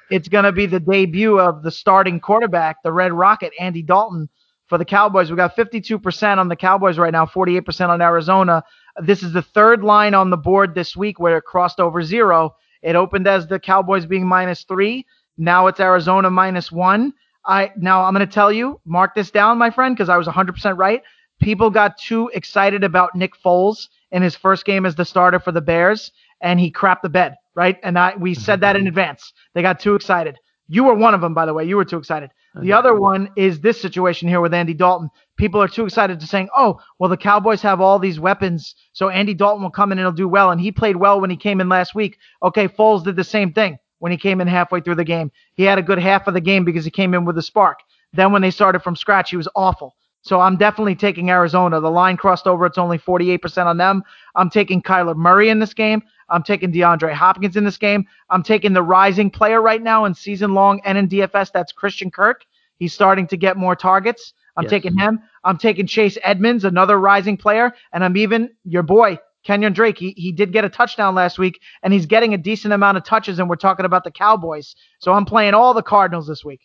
it's 0.10 0.28
going 0.28 0.46
to 0.46 0.52
be 0.52 0.66
the 0.66 0.80
debut 0.80 1.40
of 1.40 1.62
the 1.62 1.70
starting 1.70 2.20
quarterback, 2.20 2.82
the 2.82 2.92
Red 2.92 3.14
Rocket, 3.14 3.54
Andy 3.60 3.84
Dalton, 3.84 4.30
for 4.66 4.80
the 4.80 4.86
Cowboys. 4.86 5.30
We 5.30 5.38
got 5.38 5.56
52% 5.56 6.38
on 6.38 6.48
the 6.48 6.56
Cowboys 6.56 6.98
right 6.98 7.12
now, 7.12 7.28
48% 7.28 7.90
on 7.90 8.02
Arizona. 8.02 8.64
This 9.00 9.22
is 9.22 9.32
the 9.32 9.44
third 9.44 9.84
line 9.84 10.16
on 10.16 10.32
the 10.32 10.38
board 10.38 10.74
this 10.74 10.98
week 10.98 11.20
where 11.20 11.38
it 11.38 11.44
crossed 11.44 11.80
over 11.80 12.02
zero. 12.02 12.56
It 12.82 12.96
opened 12.96 13.28
as 13.28 13.46
the 13.46 13.60
Cowboys 13.60 14.08
being 14.08 14.26
minus 14.26 14.64
three. 14.64 15.06
Now 15.38 15.68
it's 15.68 15.80
Arizona 15.80 16.32
minus 16.32 16.72
one. 16.72 17.14
I 17.46 17.72
now 17.78 18.04
I'm 18.04 18.14
going 18.14 18.26
to 18.28 18.34
tell 18.34 18.52
you, 18.52 18.80
mark 18.86 19.14
this 19.14 19.30
down, 19.30 19.60
my 19.60 19.70
friend, 19.70 19.96
because 19.96 20.10
I 20.10 20.18
was 20.18 20.28
100% 20.28 20.78
right 20.78 21.04
people 21.44 21.70
got 21.70 21.98
too 21.98 22.30
excited 22.34 22.84
about 22.84 23.16
Nick 23.16 23.34
Foles 23.44 23.88
in 24.12 24.22
his 24.22 24.36
first 24.36 24.66
game 24.66 24.86
as 24.86 24.96
the 24.96 25.06
starter 25.06 25.40
for 25.40 25.52
the 25.52 25.62
Bears, 25.62 26.12
and 26.42 26.60
he 26.60 26.72
crapped 26.72 27.02
the 27.02 27.10
bed, 27.10 27.36
right? 27.56 27.78
And 27.84 27.98
I, 28.00 28.16
we 28.18 28.34
said 28.34 28.62
that 28.62 28.76
in 28.76 28.84
mm-hmm. 28.84 28.90
advance. 28.90 29.34
They 29.54 29.62
got 29.62 29.80
too 29.80 29.96
excited. 29.96 30.38
You 30.68 30.86
were 30.86 30.94
one 30.94 31.14
of 31.14 31.22
them, 31.22 31.34
by 31.34 31.46
the 31.46 31.54
way. 31.54 31.66
You 31.66 31.76
were 31.76 31.86
too 31.86 31.98
excited. 31.98 32.32
The 32.56 32.74
other 32.74 32.96
one 32.96 33.30
is 33.36 33.62
this 33.62 33.82
situation 33.82 34.30
here 34.30 34.40
with 34.40 34.54
Andy 34.54 34.76
Dalton. 34.76 35.10
People 35.38 35.60
are 35.60 35.68
too 35.68 35.86
excited 35.86 36.20
to 36.20 36.28
saying, 36.28 36.50
"Oh, 36.56 36.80
well, 37.00 37.10
the 37.10 37.18
Cowboys 37.18 37.64
have 37.64 37.82
all 37.82 37.98
these 37.98 38.20
weapons, 38.20 38.76
so 38.94 39.10
Andy 39.10 39.34
Dalton 39.34 39.64
will 39.64 39.72
come 39.72 39.92
in 39.92 39.98
and 39.98 40.06
he'll 40.06 40.12
do 40.12 40.28
well." 40.28 40.52
And 40.52 40.62
he 40.62 40.72
played 40.72 40.96
well 40.96 41.20
when 41.20 41.32
he 41.32 41.36
came 41.36 41.60
in 41.60 41.68
last 41.68 41.96
week. 41.96 42.20
Okay, 42.44 42.68
Foles 42.68 43.04
did 43.04 43.16
the 43.16 43.24
same 43.24 43.54
thing 43.54 43.80
when 43.98 44.12
he 44.12 44.20
came 44.20 44.40
in 44.40 44.48
halfway 44.48 44.82
through 44.82 44.96
the 44.96 45.04
game. 45.04 45.32
He 45.56 45.64
had 45.64 45.80
a 45.80 45.82
good 45.82 45.98
half 45.98 46.28
of 46.28 46.36
the 46.36 46.42
game 46.42 46.64
because 46.64 46.86
he 46.86 46.92
came 46.92 47.16
in 47.16 47.26
with 47.26 47.40
a 47.40 47.42
spark. 47.42 47.80
Then 48.14 48.32
when 48.32 48.44
they 48.44 48.52
started 48.52 48.84
from 48.84 48.96
scratch, 48.96 49.32
he 49.32 49.38
was 49.38 49.50
awful. 49.56 49.96
So 50.24 50.40
I'm 50.40 50.56
definitely 50.56 50.96
taking 50.96 51.30
Arizona. 51.30 51.80
The 51.80 51.92
line 51.92 52.18
crossed 52.18 52.48
over. 52.48 52.66
It's 52.66 52.78
only 52.78 52.98
48% 52.98 53.66
on 53.66 53.78
them. 53.78 54.04
I'm 54.36 54.50
taking 54.50 54.82
Kyler 54.82 55.16
Murray 55.16 55.50
in 55.50 55.60
this 55.60 55.74
game. 55.74 56.02
I'm 56.30 56.44
taking 56.44 56.72
DeAndre 56.72 57.14
Hopkins 57.14 57.58
in 57.58 57.66
this 57.66 57.78
game. 57.78 58.06
I'm 58.30 58.42
taking 58.42 58.74
the 58.74 58.82
rising 58.82 59.30
player 59.30 59.62
right 59.62 59.82
now 59.84 60.06
in 60.06 60.14
season 60.14 60.54
long 60.54 60.82
and 60.86 60.98
in 60.98 61.08
DFS. 61.10 61.52
That's 61.52 61.72
Christian 61.74 62.10
Kirk. 62.10 62.46
He's 62.80 62.94
starting 62.94 63.28
to 63.28 63.38
get 63.38 63.58
more 63.58 63.76
targets. 63.76 64.34
I'm 64.56 64.64
Yes. 64.64 64.70
taking 64.72 64.98
him. 64.98 65.20
I'm 65.44 65.58
taking 65.58 65.88
Chase 65.88 66.18
Edmonds, 66.24 66.64
another 66.64 67.00
rising 67.00 67.38
player, 67.38 67.74
and 67.92 68.04
I'm 68.04 68.16
even 68.18 68.50
your 68.64 68.84
boy 68.84 69.20
Kenyon 69.44 69.74
Drake. 69.74 69.98
He 69.98 70.12
he 70.16 70.32
did 70.32 70.54
get 70.54 70.64
a 70.64 70.70
touchdown 70.70 71.16
last 71.16 71.38
week, 71.38 71.60
and 71.82 71.92
he's 71.92 72.06
getting 72.06 72.34
a 72.34 72.38
decent 72.38 72.74
amount 72.74 72.98
of 72.98 73.04
touches. 73.04 73.40
And 73.40 73.50
we're 73.50 73.56
talking 73.58 73.86
about 73.86 74.04
the 74.04 74.12
Cowboys, 74.12 74.76
so 75.00 75.12
I'm 75.12 75.26
playing 75.26 75.54
all 75.54 75.74
the 75.74 75.82
Cardinals 75.84 76.28
this 76.28 76.46
week. 76.46 76.62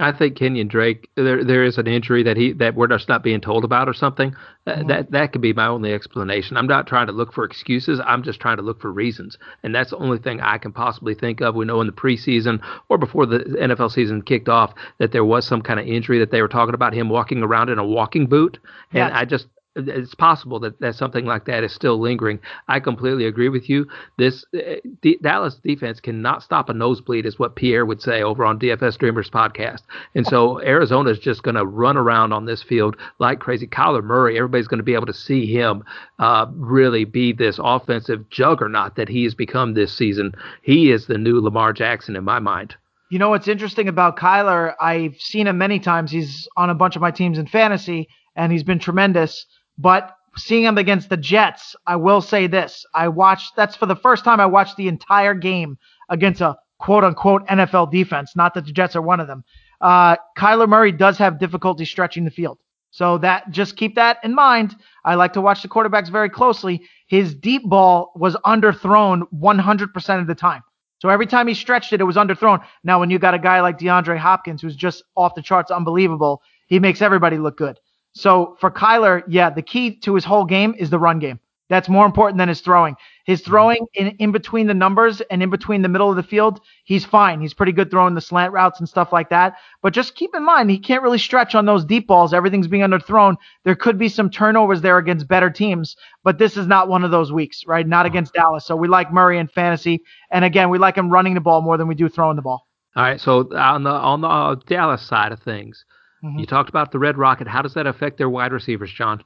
I 0.00 0.12
think 0.12 0.36
Kenyon 0.36 0.66
Drake, 0.68 1.08
there 1.14 1.44
there 1.44 1.62
is 1.62 1.78
an 1.78 1.86
injury 1.86 2.22
that 2.22 2.36
he 2.36 2.52
that 2.54 2.74
we're 2.74 2.86
just 2.86 3.08
not 3.08 3.22
being 3.22 3.40
told 3.40 3.64
about 3.64 3.88
or 3.88 3.92
something. 3.92 4.34
That 4.64 4.78
Mhm. 4.78 4.88
that 4.88 5.10
that 5.10 5.32
could 5.32 5.40
be 5.42 5.52
my 5.52 5.66
only 5.66 5.92
explanation. 5.92 6.56
I'm 6.56 6.66
not 6.66 6.86
trying 6.86 7.06
to 7.06 7.12
look 7.12 7.32
for 7.32 7.44
excuses. 7.44 8.00
I'm 8.06 8.22
just 8.22 8.40
trying 8.40 8.56
to 8.56 8.62
look 8.62 8.80
for 8.80 8.90
reasons, 8.92 9.38
and 9.62 9.74
that's 9.74 9.90
the 9.90 9.98
only 9.98 10.18
thing 10.18 10.40
I 10.40 10.58
can 10.58 10.72
possibly 10.72 11.14
think 11.14 11.40
of. 11.40 11.54
We 11.54 11.64
know 11.66 11.80
in 11.80 11.86
the 11.86 11.92
preseason 11.92 12.60
or 12.88 12.98
before 12.98 13.26
the 13.26 13.40
NFL 13.60 13.90
season 13.90 14.22
kicked 14.22 14.48
off 14.48 14.74
that 14.98 15.12
there 15.12 15.24
was 15.24 15.46
some 15.46 15.62
kind 15.62 15.78
of 15.78 15.86
injury 15.86 16.18
that 16.18 16.30
they 16.30 16.42
were 16.42 16.48
talking 16.48 16.74
about 16.74 16.94
him 16.94 17.08
walking 17.08 17.42
around 17.42 17.68
in 17.68 17.78
a 17.78 17.84
walking 17.86 18.26
boot, 18.26 18.58
and 18.92 19.08
Yes. 19.08 19.12
I 19.14 19.24
just. 19.24 19.46
It's 19.88 20.14
possible 20.14 20.60
that, 20.60 20.78
that 20.80 20.94
something 20.94 21.24
like 21.24 21.44
that 21.46 21.64
is 21.64 21.72
still 21.72 22.00
lingering. 22.00 22.40
I 22.68 22.80
completely 22.80 23.26
agree 23.26 23.48
with 23.48 23.68
you. 23.68 23.86
This 24.18 24.44
uh, 24.54 24.76
D- 25.02 25.18
Dallas 25.22 25.56
defense 25.56 26.00
cannot 26.00 26.42
stop 26.42 26.68
a 26.68 26.74
nosebleed, 26.74 27.26
is 27.26 27.38
what 27.38 27.56
Pierre 27.56 27.86
would 27.86 28.02
say 28.02 28.22
over 28.22 28.44
on 28.44 28.58
DFS 28.58 28.98
Dreamers 28.98 29.30
podcast. 29.30 29.82
And 30.14 30.26
so 30.26 30.60
Arizona 30.60 31.10
is 31.10 31.18
just 31.18 31.42
going 31.42 31.54
to 31.54 31.64
run 31.64 31.96
around 31.96 32.32
on 32.32 32.44
this 32.44 32.62
field 32.62 32.96
like 33.18 33.40
crazy. 33.40 33.66
Kyler 33.66 34.02
Murray, 34.02 34.36
everybody's 34.36 34.68
going 34.68 34.78
to 34.78 34.84
be 34.84 34.94
able 34.94 35.06
to 35.06 35.14
see 35.14 35.46
him 35.46 35.84
uh, 36.18 36.46
really 36.54 37.04
be 37.04 37.32
this 37.32 37.58
offensive 37.62 38.28
juggernaut 38.30 38.96
that 38.96 39.08
he 39.08 39.24
has 39.24 39.34
become 39.34 39.74
this 39.74 39.96
season. 39.96 40.34
He 40.62 40.90
is 40.90 41.06
the 41.06 41.18
new 41.18 41.40
Lamar 41.40 41.72
Jackson 41.72 42.16
in 42.16 42.24
my 42.24 42.38
mind. 42.38 42.76
You 43.10 43.18
know 43.18 43.30
what's 43.30 43.48
interesting 43.48 43.88
about 43.88 44.16
Kyler? 44.16 44.74
I've 44.80 45.16
seen 45.20 45.48
him 45.48 45.58
many 45.58 45.80
times. 45.80 46.12
He's 46.12 46.48
on 46.56 46.70
a 46.70 46.74
bunch 46.74 46.94
of 46.94 47.02
my 47.02 47.10
teams 47.10 47.38
in 47.38 47.46
fantasy, 47.46 48.08
and 48.36 48.52
he's 48.52 48.62
been 48.62 48.78
tremendous. 48.78 49.46
But 49.80 50.14
seeing 50.36 50.64
him 50.64 50.78
against 50.78 51.08
the 51.08 51.16
Jets, 51.16 51.74
I 51.86 51.96
will 51.96 52.20
say 52.20 52.46
this: 52.46 52.84
I 52.94 53.08
watched. 53.08 53.56
That's 53.56 53.76
for 53.76 53.86
the 53.86 53.96
first 53.96 54.24
time 54.24 54.40
I 54.40 54.46
watched 54.46 54.76
the 54.76 54.88
entire 54.88 55.34
game 55.34 55.78
against 56.10 56.40
a 56.40 56.56
quote 56.78 57.04
unquote 57.04 57.46
NFL 57.46 57.90
defense. 57.90 58.36
Not 58.36 58.54
that 58.54 58.66
the 58.66 58.72
Jets 58.72 58.94
are 58.94 59.02
one 59.02 59.20
of 59.20 59.26
them. 59.26 59.42
Uh, 59.80 60.16
Kyler 60.36 60.68
Murray 60.68 60.92
does 60.92 61.16
have 61.18 61.38
difficulty 61.38 61.84
stretching 61.84 62.24
the 62.24 62.30
field. 62.30 62.58
So 62.90 63.18
that 63.18 63.50
just 63.50 63.76
keep 63.76 63.94
that 63.94 64.18
in 64.24 64.34
mind. 64.34 64.76
I 65.04 65.14
like 65.14 65.32
to 65.34 65.40
watch 65.40 65.62
the 65.62 65.68
quarterbacks 65.68 66.10
very 66.10 66.28
closely. 66.28 66.82
His 67.06 67.34
deep 67.34 67.62
ball 67.64 68.12
was 68.16 68.34
underthrown 68.44 69.22
100% 69.32 70.20
of 70.20 70.26
the 70.26 70.34
time. 70.34 70.62
So 70.98 71.08
every 71.08 71.26
time 71.26 71.46
he 71.46 71.54
stretched 71.54 71.92
it, 71.92 72.00
it 72.00 72.04
was 72.04 72.16
underthrown. 72.16 72.62
Now, 72.84 73.00
when 73.00 73.08
you 73.08 73.18
got 73.18 73.32
a 73.32 73.38
guy 73.38 73.60
like 73.60 73.78
DeAndre 73.78 74.18
Hopkins, 74.18 74.60
who's 74.60 74.76
just 74.76 75.02
off 75.16 75.34
the 75.34 75.40
charts, 75.40 75.70
unbelievable, 75.70 76.42
he 76.66 76.78
makes 76.78 77.00
everybody 77.00 77.38
look 77.38 77.56
good. 77.56 77.78
So 78.12 78.56
for 78.60 78.70
Kyler, 78.70 79.22
yeah, 79.28 79.50
the 79.50 79.62
key 79.62 79.96
to 80.00 80.14
his 80.14 80.24
whole 80.24 80.44
game 80.44 80.74
is 80.76 80.90
the 80.90 80.98
run 80.98 81.18
game. 81.18 81.40
That's 81.70 81.88
more 81.88 82.04
important 82.04 82.38
than 82.38 82.48
his 82.48 82.60
throwing. 82.60 82.96
His 83.26 83.42
throwing 83.42 83.86
in, 83.94 84.08
in 84.18 84.32
between 84.32 84.66
the 84.66 84.74
numbers 84.74 85.20
and 85.30 85.40
in 85.40 85.50
between 85.50 85.82
the 85.82 85.88
middle 85.88 86.10
of 86.10 86.16
the 86.16 86.22
field, 86.24 86.60
he's 86.82 87.04
fine. 87.04 87.40
He's 87.40 87.54
pretty 87.54 87.70
good 87.70 87.92
throwing 87.92 88.16
the 88.16 88.20
slant 88.20 88.52
routes 88.52 88.80
and 88.80 88.88
stuff 88.88 89.12
like 89.12 89.30
that. 89.30 89.54
But 89.80 89.92
just 89.92 90.16
keep 90.16 90.34
in 90.34 90.44
mind, 90.44 90.68
he 90.68 90.78
can't 90.78 91.04
really 91.04 91.16
stretch 91.16 91.54
on 91.54 91.66
those 91.66 91.84
deep 91.84 92.08
balls. 92.08 92.34
Everything's 92.34 92.66
being 92.66 92.82
underthrown. 92.82 93.36
There 93.64 93.76
could 93.76 93.98
be 93.98 94.08
some 94.08 94.30
turnovers 94.30 94.80
there 94.80 94.98
against 94.98 95.28
better 95.28 95.48
teams, 95.48 95.94
but 96.24 96.38
this 96.38 96.56
is 96.56 96.66
not 96.66 96.88
one 96.88 97.04
of 97.04 97.12
those 97.12 97.30
weeks, 97.30 97.64
right? 97.64 97.86
Not 97.86 98.04
against 98.04 98.34
Dallas. 98.34 98.66
So 98.66 98.74
we 98.74 98.88
like 98.88 99.12
Murray 99.12 99.38
in 99.38 99.46
fantasy. 99.46 100.02
And 100.32 100.44
again, 100.44 100.70
we 100.70 100.78
like 100.78 100.96
him 100.96 101.08
running 101.08 101.34
the 101.34 101.40
ball 101.40 101.62
more 101.62 101.76
than 101.76 101.86
we 101.86 101.94
do 101.94 102.08
throwing 102.08 102.34
the 102.34 102.42
ball. 102.42 102.66
All 102.96 103.04
right. 103.04 103.20
So 103.20 103.48
on 103.56 103.84
the 103.84 103.90
on 103.90 104.22
the 104.22 104.28
uh, 104.28 104.56
Dallas 104.66 105.02
side 105.02 105.30
of 105.30 105.40
things, 105.40 105.84
Mhm. 106.24 106.40
you 106.40 106.46
talked 106.46 106.68
about 106.68 106.92
the 106.92 106.98
Red 106.98 107.16
Rocket. 107.18 107.48
How 107.48 107.62
does 107.62 107.74
that 107.74 107.86
affect 107.86 108.18
their 108.18 108.28
wide 108.30 108.52
receivers, 108.52 108.92
John? 108.92 109.22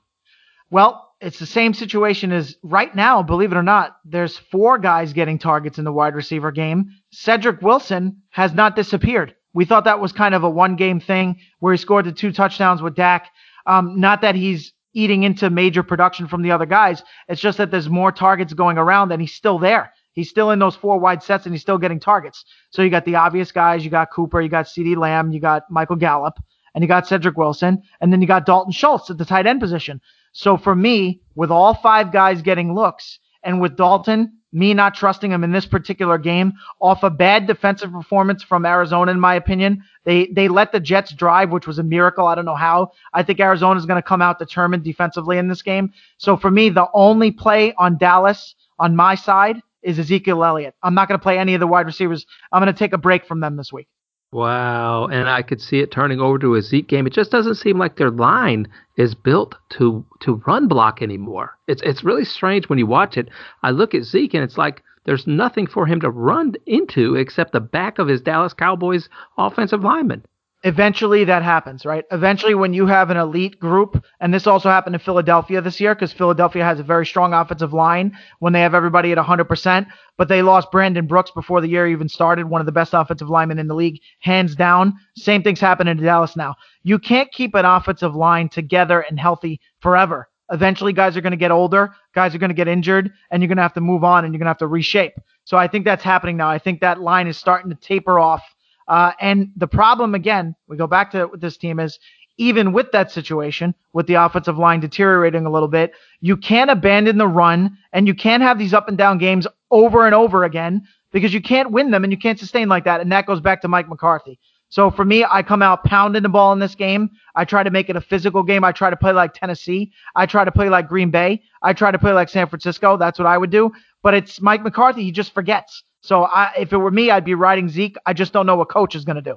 Well, 0.70 1.08
it's 1.20 1.38
the 1.38 1.46
same 1.46 1.74
situation 1.74 2.32
as 2.32 2.56
right 2.62 2.94
now, 2.94 3.22
believe 3.22 3.52
it 3.52 3.56
or 3.56 3.62
not. 3.62 3.96
There's 4.04 4.36
four 4.38 4.78
guys 4.78 5.12
getting 5.12 5.38
targets 5.38 5.78
in 5.78 5.84
the 5.84 5.92
wide 5.92 6.14
receiver 6.14 6.50
game. 6.50 6.86
Cedric 7.12 7.62
Wilson 7.62 8.22
has 8.30 8.52
not 8.54 8.76
disappeared. 8.76 9.34
We 9.52 9.64
thought 9.64 9.84
that 9.84 10.00
was 10.00 10.12
kind 10.12 10.34
of 10.34 10.42
a 10.42 10.50
one 10.50 10.74
game 10.76 11.00
thing 11.00 11.36
where 11.60 11.72
he 11.72 11.78
scored 11.78 12.06
the 12.06 12.12
two 12.12 12.32
touchdowns 12.32 12.82
with 12.82 12.94
Dak. 12.96 13.28
Um, 13.66 14.00
not 14.00 14.20
that 14.22 14.34
he's 14.34 14.72
eating 14.94 15.22
into 15.22 15.48
major 15.50 15.82
production 15.82 16.26
from 16.26 16.42
the 16.42 16.50
other 16.50 16.66
guys. 16.66 17.02
It's 17.28 17.40
just 17.40 17.58
that 17.58 17.70
there's 17.70 17.88
more 17.88 18.12
targets 18.12 18.52
going 18.52 18.78
around 18.78 19.12
and 19.12 19.20
he's 19.20 19.34
still 19.34 19.58
there. 19.58 19.92
He's 20.12 20.30
still 20.30 20.50
in 20.50 20.58
those 20.60 20.76
four 20.76 20.98
wide 20.98 21.22
sets 21.22 21.46
and 21.46 21.54
he's 21.54 21.62
still 21.62 21.78
getting 21.78 21.98
targets. 22.00 22.44
So 22.70 22.82
you 22.82 22.90
got 22.90 23.04
the 23.04 23.16
obvious 23.16 23.50
guys. 23.52 23.84
You 23.84 23.90
got 23.90 24.10
Cooper, 24.12 24.40
you 24.40 24.48
got 24.48 24.66
CeeDee 24.66 24.96
Lamb, 24.96 25.30
you 25.32 25.40
got 25.40 25.64
Michael 25.70 25.96
Gallup, 25.96 26.34
and 26.74 26.82
you 26.82 26.88
got 26.88 27.06
Cedric 27.06 27.36
Wilson, 27.36 27.82
and 28.00 28.12
then 28.12 28.20
you 28.20 28.26
got 28.26 28.46
Dalton 28.46 28.72
Schultz 28.72 29.10
at 29.10 29.18
the 29.18 29.24
tight 29.24 29.46
end 29.46 29.60
position. 29.60 30.00
So 30.32 30.56
for 30.56 30.74
me, 30.74 31.20
with 31.34 31.50
all 31.50 31.74
five 31.74 32.12
guys 32.12 32.42
getting 32.42 32.74
looks, 32.74 33.18
and 33.42 33.60
with 33.60 33.76
Dalton, 33.76 34.38
me 34.52 34.72
not 34.72 34.94
trusting 34.94 35.30
him 35.30 35.44
in 35.44 35.52
this 35.52 35.66
particular 35.66 36.16
game, 36.16 36.54
off 36.80 37.02
a 37.02 37.10
bad 37.10 37.46
defensive 37.46 37.92
performance 37.92 38.42
from 38.42 38.64
Arizona, 38.64 39.12
in 39.12 39.20
my 39.20 39.34
opinion, 39.34 39.82
they 40.04 40.26
they 40.28 40.48
let 40.48 40.72
the 40.72 40.80
Jets 40.80 41.12
drive, 41.12 41.50
which 41.50 41.66
was 41.66 41.78
a 41.78 41.82
miracle. 41.82 42.26
I 42.26 42.34
don't 42.34 42.44
know 42.44 42.54
how. 42.54 42.92
I 43.12 43.22
think 43.22 43.40
Arizona 43.40 43.78
is 43.78 43.86
going 43.86 44.00
to 44.00 44.08
come 44.08 44.22
out 44.22 44.38
determined 44.38 44.84
defensively 44.84 45.38
in 45.38 45.48
this 45.48 45.62
game. 45.62 45.92
So 46.18 46.36
for 46.36 46.50
me, 46.50 46.68
the 46.68 46.86
only 46.94 47.30
play 47.30 47.74
on 47.78 47.98
Dallas 47.98 48.54
on 48.78 48.96
my 48.96 49.14
side 49.14 49.60
is 49.82 49.98
Ezekiel 49.98 50.44
Elliott. 50.44 50.74
I'm 50.82 50.94
not 50.94 51.08
going 51.08 51.18
to 51.18 51.22
play 51.22 51.38
any 51.38 51.54
of 51.54 51.60
the 51.60 51.66
wide 51.66 51.86
receivers. 51.86 52.24
I'm 52.52 52.62
going 52.62 52.72
to 52.72 52.78
take 52.78 52.92
a 52.92 52.98
break 52.98 53.26
from 53.26 53.40
them 53.40 53.56
this 53.56 53.72
week. 53.72 53.88
Wow, 54.34 55.06
and 55.06 55.28
I 55.28 55.42
could 55.42 55.60
see 55.60 55.78
it 55.78 55.92
turning 55.92 56.20
over 56.20 56.40
to 56.40 56.56
a 56.56 56.60
Zeke 56.60 56.88
game. 56.88 57.06
It 57.06 57.12
just 57.12 57.30
doesn't 57.30 57.54
seem 57.54 57.78
like 57.78 57.94
their 57.94 58.10
line 58.10 58.66
is 58.96 59.14
built 59.14 59.54
to 59.78 60.04
to 60.22 60.42
run 60.44 60.66
block 60.66 61.00
anymore. 61.00 61.56
It's 61.68 61.80
it's 61.82 62.02
really 62.02 62.24
strange 62.24 62.68
when 62.68 62.80
you 62.80 62.86
watch 62.86 63.16
it. 63.16 63.28
I 63.62 63.70
look 63.70 63.94
at 63.94 64.02
Zeke 64.02 64.34
and 64.34 64.42
it's 64.42 64.58
like 64.58 64.82
there's 65.04 65.28
nothing 65.28 65.68
for 65.68 65.86
him 65.86 66.00
to 66.00 66.10
run 66.10 66.54
into 66.66 67.14
except 67.14 67.52
the 67.52 67.60
back 67.60 68.00
of 68.00 68.08
his 68.08 68.20
Dallas 68.22 68.54
Cowboys 68.54 69.08
offensive 69.38 69.84
lineman. 69.84 70.24
Eventually 70.64 71.24
that 71.24 71.42
happens, 71.42 71.84
right? 71.84 72.04
Eventually, 72.10 72.54
when 72.54 72.72
you 72.72 72.86
have 72.86 73.10
an 73.10 73.16
elite 73.16 73.60
group, 73.60 74.02
and 74.20 74.32
this 74.32 74.46
also 74.46 74.68
happened 74.68 74.94
in 74.94 75.00
Philadelphia 75.00 75.60
this 75.60 75.78
year 75.78 75.94
because 75.94 76.12
Philadelphia 76.12 76.64
has 76.64 76.80
a 76.80 76.82
very 76.82 77.06
strong 77.06 77.32
offensive 77.34 77.72
line 77.72 78.16
when 78.40 78.52
they 78.52 78.62
have 78.62 78.74
everybody 78.74 79.12
at 79.12 79.18
100%, 79.18 79.86
but 80.16 80.28
they 80.28 80.42
lost 80.42 80.72
Brandon 80.72 81.06
Brooks 81.06 81.30
before 81.30 81.60
the 81.60 81.68
year 81.68 81.86
even 81.86 82.08
started, 82.08 82.48
one 82.48 82.60
of 82.60 82.66
the 82.66 82.72
best 82.72 82.94
offensive 82.94 83.28
linemen 83.28 83.58
in 83.58 83.68
the 83.68 83.74
league, 83.74 84.00
hands 84.20 84.56
down. 84.56 84.94
Same 85.16 85.42
thing's 85.42 85.60
happening 85.60 85.98
in 85.98 86.04
Dallas 86.04 86.34
now. 86.34 86.54
You 86.82 86.98
can't 86.98 87.30
keep 87.30 87.54
an 87.54 87.66
offensive 87.66 88.16
line 88.16 88.48
together 88.48 89.00
and 89.00 89.20
healthy 89.20 89.60
forever. 89.80 90.28
Eventually, 90.50 90.92
guys 90.92 91.16
are 91.16 91.22
going 91.22 91.30
to 91.30 91.36
get 91.36 91.50
older, 91.50 91.94
guys 92.14 92.34
are 92.34 92.38
going 92.38 92.50
to 92.50 92.54
get 92.54 92.68
injured, 92.68 93.10
and 93.30 93.42
you're 93.42 93.48
going 93.48 93.56
to 93.56 93.62
have 93.62 93.74
to 93.74 93.80
move 93.80 94.04
on 94.04 94.24
and 94.24 94.34
you're 94.34 94.38
going 94.38 94.46
to 94.46 94.50
have 94.50 94.58
to 94.58 94.66
reshape. 94.66 95.14
So 95.44 95.56
I 95.56 95.68
think 95.68 95.84
that's 95.84 96.02
happening 96.02 96.36
now. 96.36 96.48
I 96.48 96.58
think 96.58 96.80
that 96.80 97.00
line 97.00 97.26
is 97.26 97.36
starting 97.36 97.70
to 97.70 97.76
taper 97.76 98.18
off. 98.18 98.42
Uh, 98.86 99.12
and 99.20 99.50
the 99.56 99.66
problem, 99.66 100.14
again, 100.14 100.54
we 100.68 100.76
go 100.76 100.86
back 100.86 101.10
to 101.12 101.30
this 101.34 101.56
team 101.56 101.80
is 101.80 101.98
even 102.36 102.72
with 102.72 102.90
that 102.92 103.10
situation, 103.10 103.74
with 103.92 104.06
the 104.06 104.14
offensive 104.14 104.58
line 104.58 104.80
deteriorating 104.80 105.46
a 105.46 105.50
little 105.50 105.68
bit, 105.68 105.92
you 106.20 106.36
can't 106.36 106.70
abandon 106.70 107.16
the 107.16 107.28
run 107.28 107.76
and 107.92 108.06
you 108.06 108.14
can't 108.14 108.42
have 108.42 108.58
these 108.58 108.74
up 108.74 108.88
and 108.88 108.98
down 108.98 109.18
games 109.18 109.46
over 109.70 110.04
and 110.04 110.14
over 110.14 110.44
again 110.44 110.82
because 111.12 111.32
you 111.32 111.40
can't 111.40 111.70
win 111.70 111.90
them 111.90 112.02
and 112.02 112.12
you 112.12 112.18
can't 112.18 112.38
sustain 112.38 112.68
like 112.68 112.84
that. 112.84 113.00
And 113.00 113.12
that 113.12 113.26
goes 113.26 113.40
back 113.40 113.62
to 113.62 113.68
Mike 113.68 113.88
McCarthy. 113.88 114.38
So 114.68 114.90
for 114.90 115.04
me, 115.04 115.24
I 115.30 115.44
come 115.44 115.62
out 115.62 115.84
pounding 115.84 116.24
the 116.24 116.28
ball 116.28 116.52
in 116.52 116.58
this 116.58 116.74
game. 116.74 117.10
I 117.36 117.44
try 117.44 117.62
to 117.62 117.70
make 117.70 117.88
it 117.88 117.94
a 117.94 118.00
physical 118.00 118.42
game. 118.42 118.64
I 118.64 118.72
try 118.72 118.90
to 118.90 118.96
play 118.96 119.12
like 119.12 119.32
Tennessee. 119.32 119.92
I 120.16 120.26
try 120.26 120.44
to 120.44 120.50
play 120.50 120.68
like 120.68 120.88
Green 120.88 121.12
Bay. 121.12 121.42
I 121.62 121.72
try 121.72 121.92
to 121.92 121.98
play 121.98 122.12
like 122.12 122.28
San 122.28 122.48
Francisco. 122.48 122.96
That's 122.96 123.16
what 123.16 123.26
I 123.26 123.38
would 123.38 123.50
do. 123.50 123.70
But 124.02 124.14
it's 124.14 124.40
Mike 124.40 124.64
McCarthy. 124.64 125.04
He 125.04 125.12
just 125.12 125.32
forgets. 125.32 125.84
So 126.04 126.24
I, 126.24 126.52
if 126.58 126.70
it 126.74 126.76
were 126.76 126.90
me, 126.90 127.10
I'd 127.10 127.24
be 127.24 127.32
riding 127.32 127.70
Zeke. 127.70 127.96
I 128.04 128.12
just 128.12 128.34
don't 128.34 128.44
know 128.44 128.56
what 128.56 128.68
coach 128.68 128.94
is 128.94 129.06
going 129.06 129.16
to 129.16 129.22
do. 129.22 129.36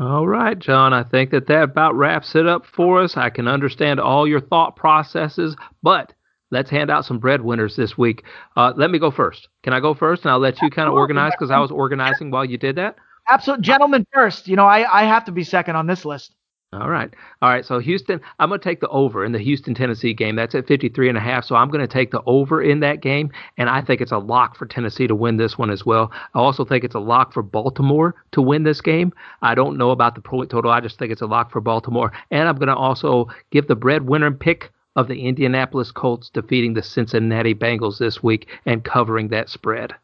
All 0.00 0.26
right, 0.26 0.58
John. 0.58 0.94
I 0.94 1.02
think 1.02 1.32
that 1.32 1.48
that 1.48 1.64
about 1.64 1.94
wraps 1.94 2.34
it 2.34 2.46
up 2.46 2.64
for 2.64 3.02
us. 3.02 3.18
I 3.18 3.28
can 3.28 3.46
understand 3.46 4.00
all 4.00 4.26
your 4.26 4.40
thought 4.40 4.74
processes, 4.74 5.54
but 5.82 6.14
let's 6.50 6.70
hand 6.70 6.90
out 6.90 7.04
some 7.04 7.18
breadwinners 7.18 7.76
this 7.76 7.98
week. 7.98 8.24
Uh, 8.56 8.72
let 8.74 8.90
me 8.90 8.98
go 8.98 9.10
first. 9.10 9.48
Can 9.64 9.74
I 9.74 9.80
go 9.80 9.92
first, 9.92 10.24
and 10.24 10.30
I'll 10.30 10.38
let 10.38 10.62
you 10.62 10.70
kind 10.70 10.88
of 10.88 10.94
organize 10.94 11.32
because 11.32 11.50
I 11.50 11.58
was 11.58 11.70
organizing 11.70 12.30
while 12.30 12.46
you 12.46 12.56
did 12.56 12.76
that. 12.76 12.96
Absolute 13.28 13.60
Gentlemen 13.60 14.06
first. 14.14 14.48
You 14.48 14.56
know, 14.56 14.64
I, 14.64 15.02
I 15.02 15.04
have 15.04 15.26
to 15.26 15.32
be 15.32 15.44
second 15.44 15.76
on 15.76 15.86
this 15.86 16.06
list. 16.06 16.34
All 16.76 16.90
right. 16.90 17.12
All 17.42 17.48
right. 17.48 17.64
So 17.64 17.78
Houston, 17.78 18.20
I'm 18.38 18.48
going 18.48 18.60
to 18.60 18.64
take 18.64 18.80
the 18.80 18.88
over 18.88 19.24
in 19.24 19.32
the 19.32 19.38
Houston 19.38 19.74
Tennessee 19.74 20.12
game. 20.12 20.36
That's 20.36 20.54
at 20.54 20.66
53 20.66 21.08
and 21.08 21.18
a 21.18 21.20
half. 21.20 21.44
So 21.44 21.56
I'm 21.56 21.70
going 21.70 21.86
to 21.86 21.92
take 21.92 22.10
the 22.10 22.22
over 22.26 22.62
in 22.62 22.80
that 22.80 23.00
game. 23.00 23.30
And 23.56 23.70
I 23.70 23.80
think 23.80 24.00
it's 24.00 24.12
a 24.12 24.18
lock 24.18 24.56
for 24.56 24.66
Tennessee 24.66 25.06
to 25.06 25.14
win 25.14 25.36
this 25.36 25.56
one 25.56 25.70
as 25.70 25.86
well. 25.86 26.10
I 26.34 26.38
also 26.38 26.64
think 26.64 26.84
it's 26.84 26.94
a 26.94 27.00
lock 27.00 27.32
for 27.32 27.42
Baltimore 27.42 28.14
to 28.32 28.42
win 28.42 28.64
this 28.64 28.80
game. 28.80 29.12
I 29.42 29.54
don't 29.54 29.78
know 29.78 29.90
about 29.90 30.14
the 30.14 30.20
point 30.20 30.50
total. 30.50 30.70
I 30.70 30.80
just 30.80 30.98
think 30.98 31.12
it's 31.12 31.22
a 31.22 31.26
lock 31.26 31.50
for 31.50 31.60
Baltimore. 31.60 32.12
And 32.30 32.48
I'm 32.48 32.56
going 32.56 32.68
to 32.68 32.76
also 32.76 33.28
give 33.50 33.66
the 33.66 33.76
breadwinner 33.76 34.30
pick 34.32 34.70
of 34.96 35.08
the 35.08 35.26
Indianapolis 35.26 35.92
Colts 35.92 36.30
defeating 36.30 36.74
the 36.74 36.82
Cincinnati 36.82 37.54
Bengals 37.54 37.98
this 37.98 38.22
week 38.22 38.48
and 38.64 38.84
covering 38.84 39.28
that 39.28 39.48
spread. 39.48 39.94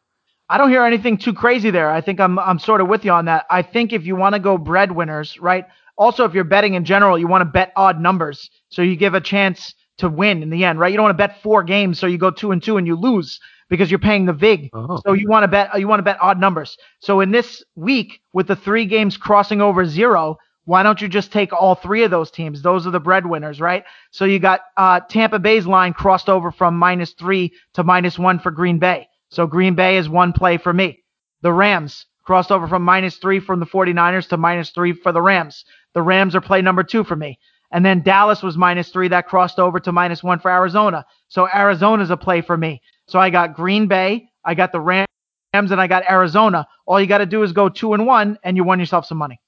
I 0.48 0.58
don't 0.58 0.68
hear 0.68 0.84
anything 0.84 1.16
too 1.16 1.32
crazy 1.32 1.70
there. 1.70 1.90
I 1.90 2.02
think 2.02 2.20
I'm 2.20 2.38
I'm 2.38 2.58
sort 2.58 2.82
of 2.82 2.88
with 2.88 3.06
you 3.06 3.12
on 3.12 3.24
that. 3.24 3.46
I 3.50 3.62
think 3.62 3.94
if 3.94 4.04
you 4.04 4.14
want 4.16 4.34
to 4.34 4.38
go 4.38 4.58
breadwinners, 4.58 5.40
right? 5.40 5.64
Also, 5.96 6.24
if 6.24 6.34
you're 6.34 6.44
betting 6.44 6.74
in 6.74 6.84
general, 6.84 7.18
you 7.18 7.28
want 7.28 7.42
to 7.42 7.46
bet 7.46 7.72
odd 7.76 8.00
numbers 8.00 8.50
so 8.68 8.82
you 8.82 8.96
give 8.96 9.14
a 9.14 9.20
chance 9.20 9.74
to 9.98 10.08
win 10.08 10.42
in 10.42 10.50
the 10.50 10.64
end, 10.64 10.78
right? 10.78 10.90
You 10.90 10.96
don't 10.96 11.04
want 11.04 11.18
to 11.18 11.28
bet 11.28 11.42
four 11.42 11.62
games 11.62 11.98
so 11.98 12.06
you 12.06 12.18
go 12.18 12.30
two 12.30 12.50
and 12.50 12.62
two 12.62 12.76
and 12.76 12.86
you 12.86 12.96
lose 12.96 13.38
because 13.68 13.90
you're 13.90 13.98
paying 13.98 14.26
the 14.26 14.32
vig. 14.32 14.70
Oh. 14.72 15.00
So 15.06 15.12
you 15.12 15.28
want 15.28 15.44
to 15.44 15.48
bet 15.48 15.78
you 15.78 15.88
want 15.88 16.00
to 16.00 16.04
bet 16.04 16.18
odd 16.20 16.38
numbers. 16.38 16.76
So 17.00 17.20
in 17.20 17.30
this 17.30 17.62
week 17.74 18.20
with 18.32 18.46
the 18.46 18.56
three 18.56 18.86
games 18.86 19.16
crossing 19.16 19.60
over 19.60 19.84
zero, 19.84 20.38
why 20.64 20.82
don't 20.82 21.00
you 21.00 21.08
just 21.08 21.32
take 21.32 21.52
all 21.52 21.74
three 21.74 22.04
of 22.04 22.10
those 22.10 22.30
teams? 22.30 22.62
Those 22.62 22.86
are 22.86 22.90
the 22.90 23.00
breadwinners, 23.00 23.60
right? 23.60 23.84
So 24.10 24.24
you 24.24 24.38
got 24.38 24.60
uh, 24.76 25.00
Tampa 25.08 25.38
Bay's 25.38 25.66
line 25.66 25.92
crossed 25.92 26.28
over 26.28 26.50
from 26.50 26.78
minus 26.78 27.12
three 27.12 27.52
to 27.74 27.82
minus 27.82 28.18
one 28.18 28.38
for 28.38 28.50
Green 28.50 28.78
Bay. 28.78 29.08
So 29.30 29.46
Green 29.46 29.74
Bay 29.74 29.96
is 29.96 30.08
one 30.08 30.32
play 30.32 30.58
for 30.58 30.72
me. 30.72 31.02
The 31.42 31.52
Rams 31.52 32.06
crossed 32.24 32.52
over 32.52 32.68
from 32.68 32.82
minus 32.82 33.16
three 33.16 33.40
from 33.40 33.58
the 33.58 33.66
49ers 33.66 34.28
to 34.28 34.36
minus 34.36 34.70
three 34.70 34.92
for 34.92 35.10
the 35.10 35.22
Rams. 35.22 35.64
The 35.94 36.02
Rams 36.02 36.34
are 36.34 36.40
play 36.40 36.62
number 36.62 36.82
two 36.82 37.04
for 37.04 37.16
me. 37.16 37.38
And 37.70 37.84
then 37.84 38.02
Dallas 38.02 38.42
was 38.42 38.56
minus 38.56 38.90
three. 38.90 39.08
That 39.08 39.26
crossed 39.26 39.58
over 39.58 39.80
to 39.80 39.92
minus 39.92 40.22
one 40.22 40.38
for 40.38 40.50
Arizona. 40.50 41.04
So 41.28 41.48
Arizona's 41.48 42.10
a 42.10 42.16
play 42.16 42.42
for 42.42 42.56
me. 42.56 42.82
So 43.06 43.18
I 43.18 43.30
got 43.30 43.54
Green 43.54 43.86
Bay, 43.86 44.28
I 44.44 44.54
got 44.54 44.72
the 44.72 44.80
Rams, 44.80 45.06
and 45.52 45.80
I 45.80 45.86
got 45.86 46.08
Arizona. 46.10 46.66
All 46.86 47.00
you 47.00 47.06
got 47.06 47.18
to 47.18 47.26
do 47.26 47.42
is 47.42 47.52
go 47.52 47.68
two 47.68 47.94
and 47.94 48.06
one, 48.06 48.38
and 48.44 48.56
you 48.56 48.64
won 48.64 48.78
yourself 48.78 49.06
some 49.06 49.18
money. 49.18 49.40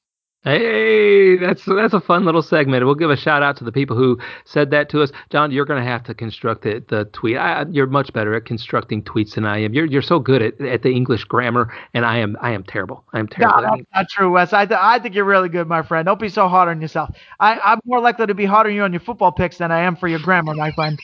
Hey, 0.44 1.36
that's 1.36 1.64
that's 1.64 1.94
a 1.94 2.00
fun 2.00 2.26
little 2.26 2.42
segment. 2.42 2.84
We'll 2.84 2.94
give 2.94 3.08
a 3.10 3.16
shout 3.16 3.42
out 3.42 3.56
to 3.56 3.64
the 3.64 3.72
people 3.72 3.96
who 3.96 4.18
said 4.44 4.70
that 4.72 4.90
to 4.90 5.00
us. 5.00 5.10
John, 5.30 5.50
you're 5.50 5.64
going 5.64 5.82
to 5.82 5.88
have 5.88 6.04
to 6.04 6.14
construct 6.14 6.64
the, 6.64 6.84
the 6.88 7.06
tweet. 7.06 7.38
I, 7.38 7.64
you're 7.70 7.86
much 7.86 8.12
better 8.12 8.34
at 8.34 8.44
constructing 8.44 9.02
tweets 9.02 9.36
than 9.36 9.46
I 9.46 9.62
am. 9.62 9.72
You're 9.72 9.86
you're 9.86 10.02
so 10.02 10.18
good 10.18 10.42
at, 10.42 10.60
at 10.60 10.82
the 10.82 10.90
English 10.90 11.24
grammar, 11.24 11.72
and 11.94 12.04
I 12.04 12.18
am 12.18 12.36
I 12.42 12.50
am 12.50 12.62
terrible. 12.62 13.04
I 13.14 13.20
am 13.20 13.26
terrible. 13.26 13.62
No, 13.62 13.70
that's 13.70 13.88
not 13.94 14.08
true, 14.10 14.32
Wes. 14.32 14.52
I, 14.52 14.66
th- 14.66 14.78
I 14.80 14.98
think 14.98 15.14
you're 15.14 15.24
really 15.24 15.48
good, 15.48 15.66
my 15.66 15.82
friend. 15.82 16.04
Don't 16.04 16.20
be 16.20 16.28
so 16.28 16.46
hard 16.46 16.68
on 16.68 16.78
yourself. 16.78 17.16
I, 17.40 17.58
I'm 17.60 17.80
more 17.86 18.00
likely 18.00 18.26
to 18.26 18.34
be 18.34 18.44
hard 18.44 18.66
on 18.66 18.74
you 18.74 18.82
on 18.82 18.92
your 18.92 19.00
football 19.00 19.32
picks 19.32 19.56
than 19.56 19.72
I 19.72 19.80
am 19.80 19.96
for 19.96 20.08
your 20.08 20.18
grammar, 20.18 20.54
my 20.54 20.72
friend. 20.72 21.00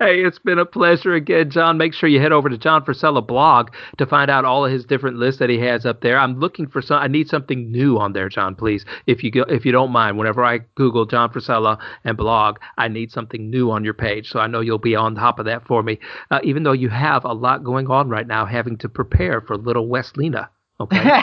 Hey, 0.00 0.24
it's 0.24 0.38
been 0.38 0.58
a 0.58 0.64
pleasure 0.64 1.14
again, 1.14 1.50
John. 1.50 1.78
Make 1.78 1.94
sure 1.94 2.08
you 2.08 2.20
head 2.20 2.32
over 2.32 2.48
to 2.48 2.58
John 2.58 2.84
Frisella 2.84 3.24
blog 3.24 3.70
to 3.98 4.06
find 4.06 4.30
out 4.30 4.44
all 4.44 4.64
of 4.64 4.72
his 4.72 4.84
different 4.84 5.18
lists 5.18 5.38
that 5.38 5.50
he 5.50 5.58
has 5.60 5.86
up 5.86 6.00
there. 6.00 6.18
I'm 6.18 6.40
looking 6.40 6.66
for 6.66 6.82
some. 6.82 7.00
I 7.00 7.06
need 7.06 7.28
something 7.28 7.70
new 7.70 7.98
on 7.98 8.12
there, 8.12 8.28
John. 8.28 8.54
Please, 8.54 8.84
if 9.06 9.22
you 9.22 9.30
go, 9.30 9.42
if 9.42 9.64
you 9.64 9.72
don't 9.72 9.92
mind, 9.92 10.18
whenever 10.18 10.44
I 10.44 10.58
Google 10.74 11.06
John 11.06 11.32
Frisella 11.32 11.78
and 12.04 12.16
blog, 12.16 12.58
I 12.76 12.88
need 12.88 13.12
something 13.12 13.50
new 13.50 13.70
on 13.70 13.84
your 13.84 13.94
page. 13.94 14.30
So 14.30 14.40
I 14.40 14.46
know 14.46 14.60
you'll 14.60 14.78
be 14.78 14.96
on 14.96 15.14
top 15.14 15.38
of 15.38 15.44
that 15.44 15.66
for 15.66 15.82
me. 15.82 15.98
Uh, 16.30 16.40
even 16.42 16.62
though 16.64 16.72
you 16.72 16.88
have 16.88 17.24
a 17.24 17.32
lot 17.32 17.62
going 17.62 17.88
on 17.88 18.08
right 18.08 18.26
now, 18.26 18.46
having 18.46 18.78
to 18.78 18.88
prepare 18.88 19.40
for 19.40 19.56
little 19.56 19.88
Weslina. 19.88 20.48
Okay. 20.80 21.20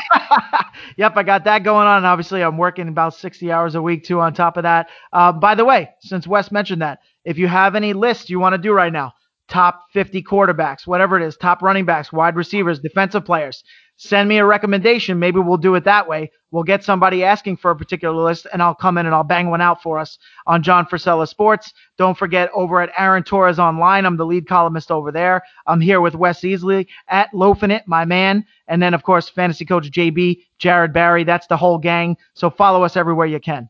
yep, 0.98 1.16
I 1.16 1.24
got 1.24 1.46
that 1.46 1.64
going 1.64 1.88
on. 1.88 2.04
Obviously, 2.04 2.44
I'm 2.44 2.58
working 2.58 2.90
about 2.90 3.14
60 3.14 3.52
hours 3.52 3.76
a 3.76 3.82
week 3.82 4.04
too. 4.04 4.20
On 4.20 4.34
top 4.34 4.58
of 4.58 4.64
that, 4.64 4.90
uh, 5.14 5.32
by 5.32 5.56
the 5.56 5.64
way, 5.64 5.92
since 6.02 6.28
Wes 6.28 6.52
mentioned 6.52 6.82
that, 6.82 7.00
if 7.26 7.38
you 7.38 7.48
have 7.48 7.76
any 7.76 7.94
lists 7.94 8.30
you 8.30 8.40
want 8.40 8.54
to 8.54 8.58
do 8.58 8.72
right 8.72 8.94
now, 8.94 9.14
top 9.48 9.86
50 9.94 10.24
quarterbacks, 10.24 10.88
whatever 10.88 11.20
it 11.20 11.26
is, 11.26 11.38
top 11.38 11.62
running 11.62 11.86
backs, 11.86 12.12
wide 12.12 12.36
receivers, 12.36 12.80
defensive 12.80 13.26
players, 13.26 13.64
send 13.98 14.28
me 14.28 14.38
a 14.38 14.46
recommendation. 14.46 15.20
Maybe 15.20 15.40
we'll 15.40 15.58
do 15.58 15.76
it 15.76 15.84
that 15.86 16.08
way. 16.08 16.32
We'll 16.52 16.64
get 16.64 16.84
somebody 16.84 17.24
asking 17.24 17.58
for 17.58 17.72
a 17.72 17.76
particular 17.76 18.16
list, 18.24 18.48
and 18.52 18.62
I'll 18.62 18.76
come 18.76 18.98
in 18.98 19.06
and 19.06 19.14
I'll 19.14 19.24
bang 19.24 19.50
one 19.50 19.62
out 19.62 19.82
for 19.82 20.00
us 20.00 20.18
on 20.48 20.64
John 20.64 20.86
Frisella 20.86 21.28
Sports. 21.28 21.74
Don't 21.98 22.18
forget 22.18 22.50
over 22.54 22.82
at 22.82 22.94
Aaron 22.98 23.24
Torres 23.24 23.60
Online. 23.60 24.06
I'm 24.06 24.18
the 24.18 24.26
lead 24.26 24.48
columnist 24.48 24.92
over 24.92 25.12
there. 25.12 25.42
I'm 25.68 25.82
here 25.82 26.02
with 26.02 26.16
Wes 26.16 26.42
Easley 26.42 26.88
at 27.10 27.34
Loafing 27.34 27.72
It, 27.72 27.84
my 27.88 28.06
man. 28.06 28.46
And 28.68 28.82
then, 28.82 28.94
of 28.94 29.04
course, 29.04 29.30
fantasy 29.30 29.66
coach 29.66 29.90
JB, 29.92 30.40
Jared 30.60 30.94
Barry. 30.94 31.24
That's 31.24 31.48
the 31.48 31.58
whole 31.58 31.78
gang. 31.78 32.18
So 32.34 32.50
follow 32.50 32.84
us 32.84 32.96
everywhere 32.96 33.28
you 33.28 33.40
can. 33.40 33.70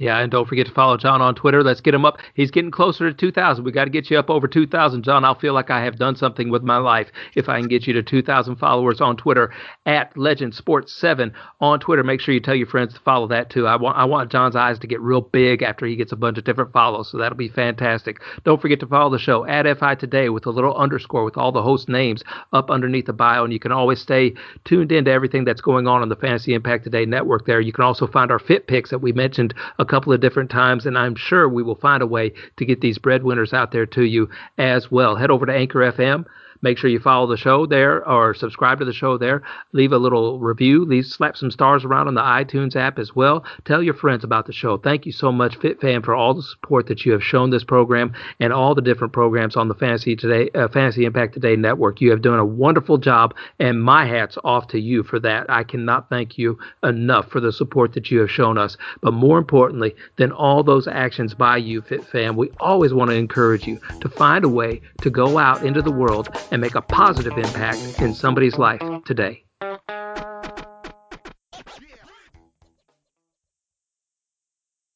Yeah, 0.00 0.18
and 0.18 0.32
don't 0.32 0.48
forget 0.48 0.66
to 0.66 0.72
follow 0.72 0.96
John 0.96 1.20
on 1.20 1.34
Twitter. 1.34 1.62
Let's 1.62 1.82
get 1.82 1.92
him 1.92 2.06
up. 2.06 2.16
He's 2.32 2.50
getting 2.50 2.70
closer 2.70 3.10
to 3.10 3.14
2,000. 3.14 3.62
We 3.62 3.70
got 3.70 3.84
to 3.84 3.90
get 3.90 4.10
you 4.10 4.18
up 4.18 4.30
over 4.30 4.48
2,000, 4.48 5.02
John. 5.02 5.26
I'll 5.26 5.38
feel 5.38 5.52
like 5.52 5.68
I 5.68 5.84
have 5.84 5.98
done 5.98 6.16
something 6.16 6.48
with 6.48 6.62
my 6.62 6.78
life 6.78 7.08
if 7.34 7.50
I 7.50 7.60
can 7.60 7.68
get 7.68 7.86
you 7.86 7.92
to 7.92 8.02
2,000 8.02 8.56
followers 8.56 9.02
on 9.02 9.18
Twitter 9.18 9.52
at 9.84 10.16
Legend 10.16 10.54
Sports 10.54 10.94
7 10.94 11.34
on 11.60 11.80
Twitter. 11.80 12.02
Make 12.02 12.22
sure 12.22 12.32
you 12.32 12.40
tell 12.40 12.54
your 12.54 12.66
friends 12.66 12.94
to 12.94 13.00
follow 13.00 13.26
that 13.28 13.50
too. 13.50 13.66
I 13.66 13.76
want 13.76 13.98
I 13.98 14.06
want 14.06 14.32
John's 14.32 14.56
eyes 14.56 14.78
to 14.78 14.86
get 14.86 15.02
real 15.02 15.20
big 15.20 15.62
after 15.62 15.84
he 15.84 15.96
gets 15.96 16.12
a 16.12 16.16
bunch 16.16 16.38
of 16.38 16.44
different 16.44 16.72
follows, 16.72 17.10
so 17.10 17.18
that'll 17.18 17.36
be 17.36 17.50
fantastic. 17.50 18.22
Don't 18.42 18.62
forget 18.62 18.80
to 18.80 18.86
follow 18.86 19.10
the 19.10 19.18
show 19.18 19.44
at 19.44 19.66
FI 19.78 19.96
Today 19.96 20.30
with 20.30 20.46
a 20.46 20.50
little 20.50 20.74
underscore 20.76 21.24
with 21.24 21.36
all 21.36 21.52
the 21.52 21.62
host 21.62 21.90
names 21.90 22.24
up 22.54 22.70
underneath 22.70 23.04
the 23.04 23.12
bio, 23.12 23.44
and 23.44 23.52
you 23.52 23.60
can 23.60 23.70
always 23.70 24.00
stay 24.00 24.32
tuned 24.64 24.92
in 24.92 25.04
to 25.04 25.10
everything 25.10 25.44
that's 25.44 25.60
going 25.60 25.86
on 25.86 26.00
on 26.00 26.08
the 26.08 26.16
Fantasy 26.16 26.54
Impact 26.54 26.84
Today 26.84 27.04
network. 27.04 27.44
There, 27.44 27.60
you 27.60 27.72
can 27.74 27.84
also 27.84 28.06
find 28.06 28.30
our 28.30 28.38
fit 28.38 28.66
picks 28.66 28.88
that 28.88 29.00
we 29.00 29.12
mentioned 29.12 29.52
a 29.78 29.89
couple 29.90 30.12
of 30.12 30.20
different 30.20 30.50
times, 30.50 30.86
and 30.86 30.96
I'm 30.96 31.16
sure 31.16 31.48
we 31.48 31.62
will 31.62 31.74
find 31.74 32.02
a 32.02 32.06
way 32.06 32.32
to 32.56 32.64
get 32.64 32.80
these 32.80 32.98
breadwinners 32.98 33.52
out 33.52 33.72
there 33.72 33.86
to 33.86 34.04
you 34.04 34.30
as 34.56 34.90
well. 34.90 35.16
Head 35.16 35.30
over 35.30 35.46
to 35.46 35.52
Anchor 35.52 35.80
FM 35.80 36.24
Make 36.62 36.78
sure 36.78 36.90
you 36.90 37.00
follow 37.00 37.26
the 37.26 37.36
show 37.36 37.66
there 37.66 38.06
or 38.06 38.34
subscribe 38.34 38.78
to 38.80 38.84
the 38.84 38.92
show 38.92 39.16
there. 39.16 39.42
Leave 39.72 39.92
a 39.92 39.98
little 39.98 40.38
review. 40.38 40.84
Leave 40.84 41.06
slap 41.06 41.36
some 41.36 41.50
stars 41.50 41.84
around 41.84 42.08
on 42.08 42.14
the 42.14 42.20
iTunes 42.20 42.76
app 42.76 42.98
as 42.98 43.16
well. 43.16 43.44
Tell 43.64 43.82
your 43.82 43.94
friends 43.94 44.24
about 44.24 44.46
the 44.46 44.52
show. 44.52 44.76
Thank 44.76 45.06
you 45.06 45.12
so 45.12 45.32
much, 45.32 45.58
FitFam, 45.58 46.04
for 46.04 46.14
all 46.14 46.34
the 46.34 46.42
support 46.42 46.86
that 46.88 47.04
you 47.04 47.12
have 47.12 47.22
shown 47.22 47.50
this 47.50 47.64
program 47.64 48.12
and 48.38 48.52
all 48.52 48.74
the 48.74 48.82
different 48.82 49.12
programs 49.12 49.56
on 49.56 49.68
the 49.68 49.74
Fantasy 49.74 50.16
Today, 50.16 50.50
uh, 50.54 50.68
Fantasy 50.68 51.04
Impact 51.04 51.34
Today 51.34 51.56
network. 51.56 52.00
You 52.00 52.10
have 52.10 52.22
done 52.22 52.38
a 52.38 52.44
wonderful 52.44 52.98
job, 52.98 53.34
and 53.58 53.82
my 53.82 54.06
hat's 54.06 54.36
off 54.44 54.68
to 54.68 54.80
you 54.80 55.02
for 55.02 55.18
that. 55.20 55.48
I 55.48 55.64
cannot 55.64 56.10
thank 56.10 56.36
you 56.36 56.58
enough 56.82 57.30
for 57.30 57.40
the 57.40 57.52
support 57.52 57.94
that 57.94 58.10
you 58.10 58.20
have 58.20 58.30
shown 58.30 58.58
us. 58.58 58.76
But 59.00 59.14
more 59.14 59.38
importantly 59.38 59.94
than 60.16 60.32
all 60.32 60.62
those 60.62 60.86
actions 60.86 61.34
by 61.34 61.56
you, 61.56 61.82
FitFam, 61.82 62.36
we 62.36 62.50
always 62.60 62.92
want 62.92 63.10
to 63.10 63.16
encourage 63.16 63.66
you 63.66 63.80
to 64.00 64.08
find 64.08 64.44
a 64.44 64.48
way 64.48 64.80
to 65.00 65.10
go 65.10 65.38
out 65.38 65.64
into 65.64 65.82
the 65.82 65.90
world 65.90 66.28
and 66.50 66.60
make 66.60 66.74
a 66.74 66.82
positive 66.82 67.36
impact 67.38 68.00
in 68.00 68.14
somebody's 68.14 68.58
life 68.58 68.82
today. 69.04 69.44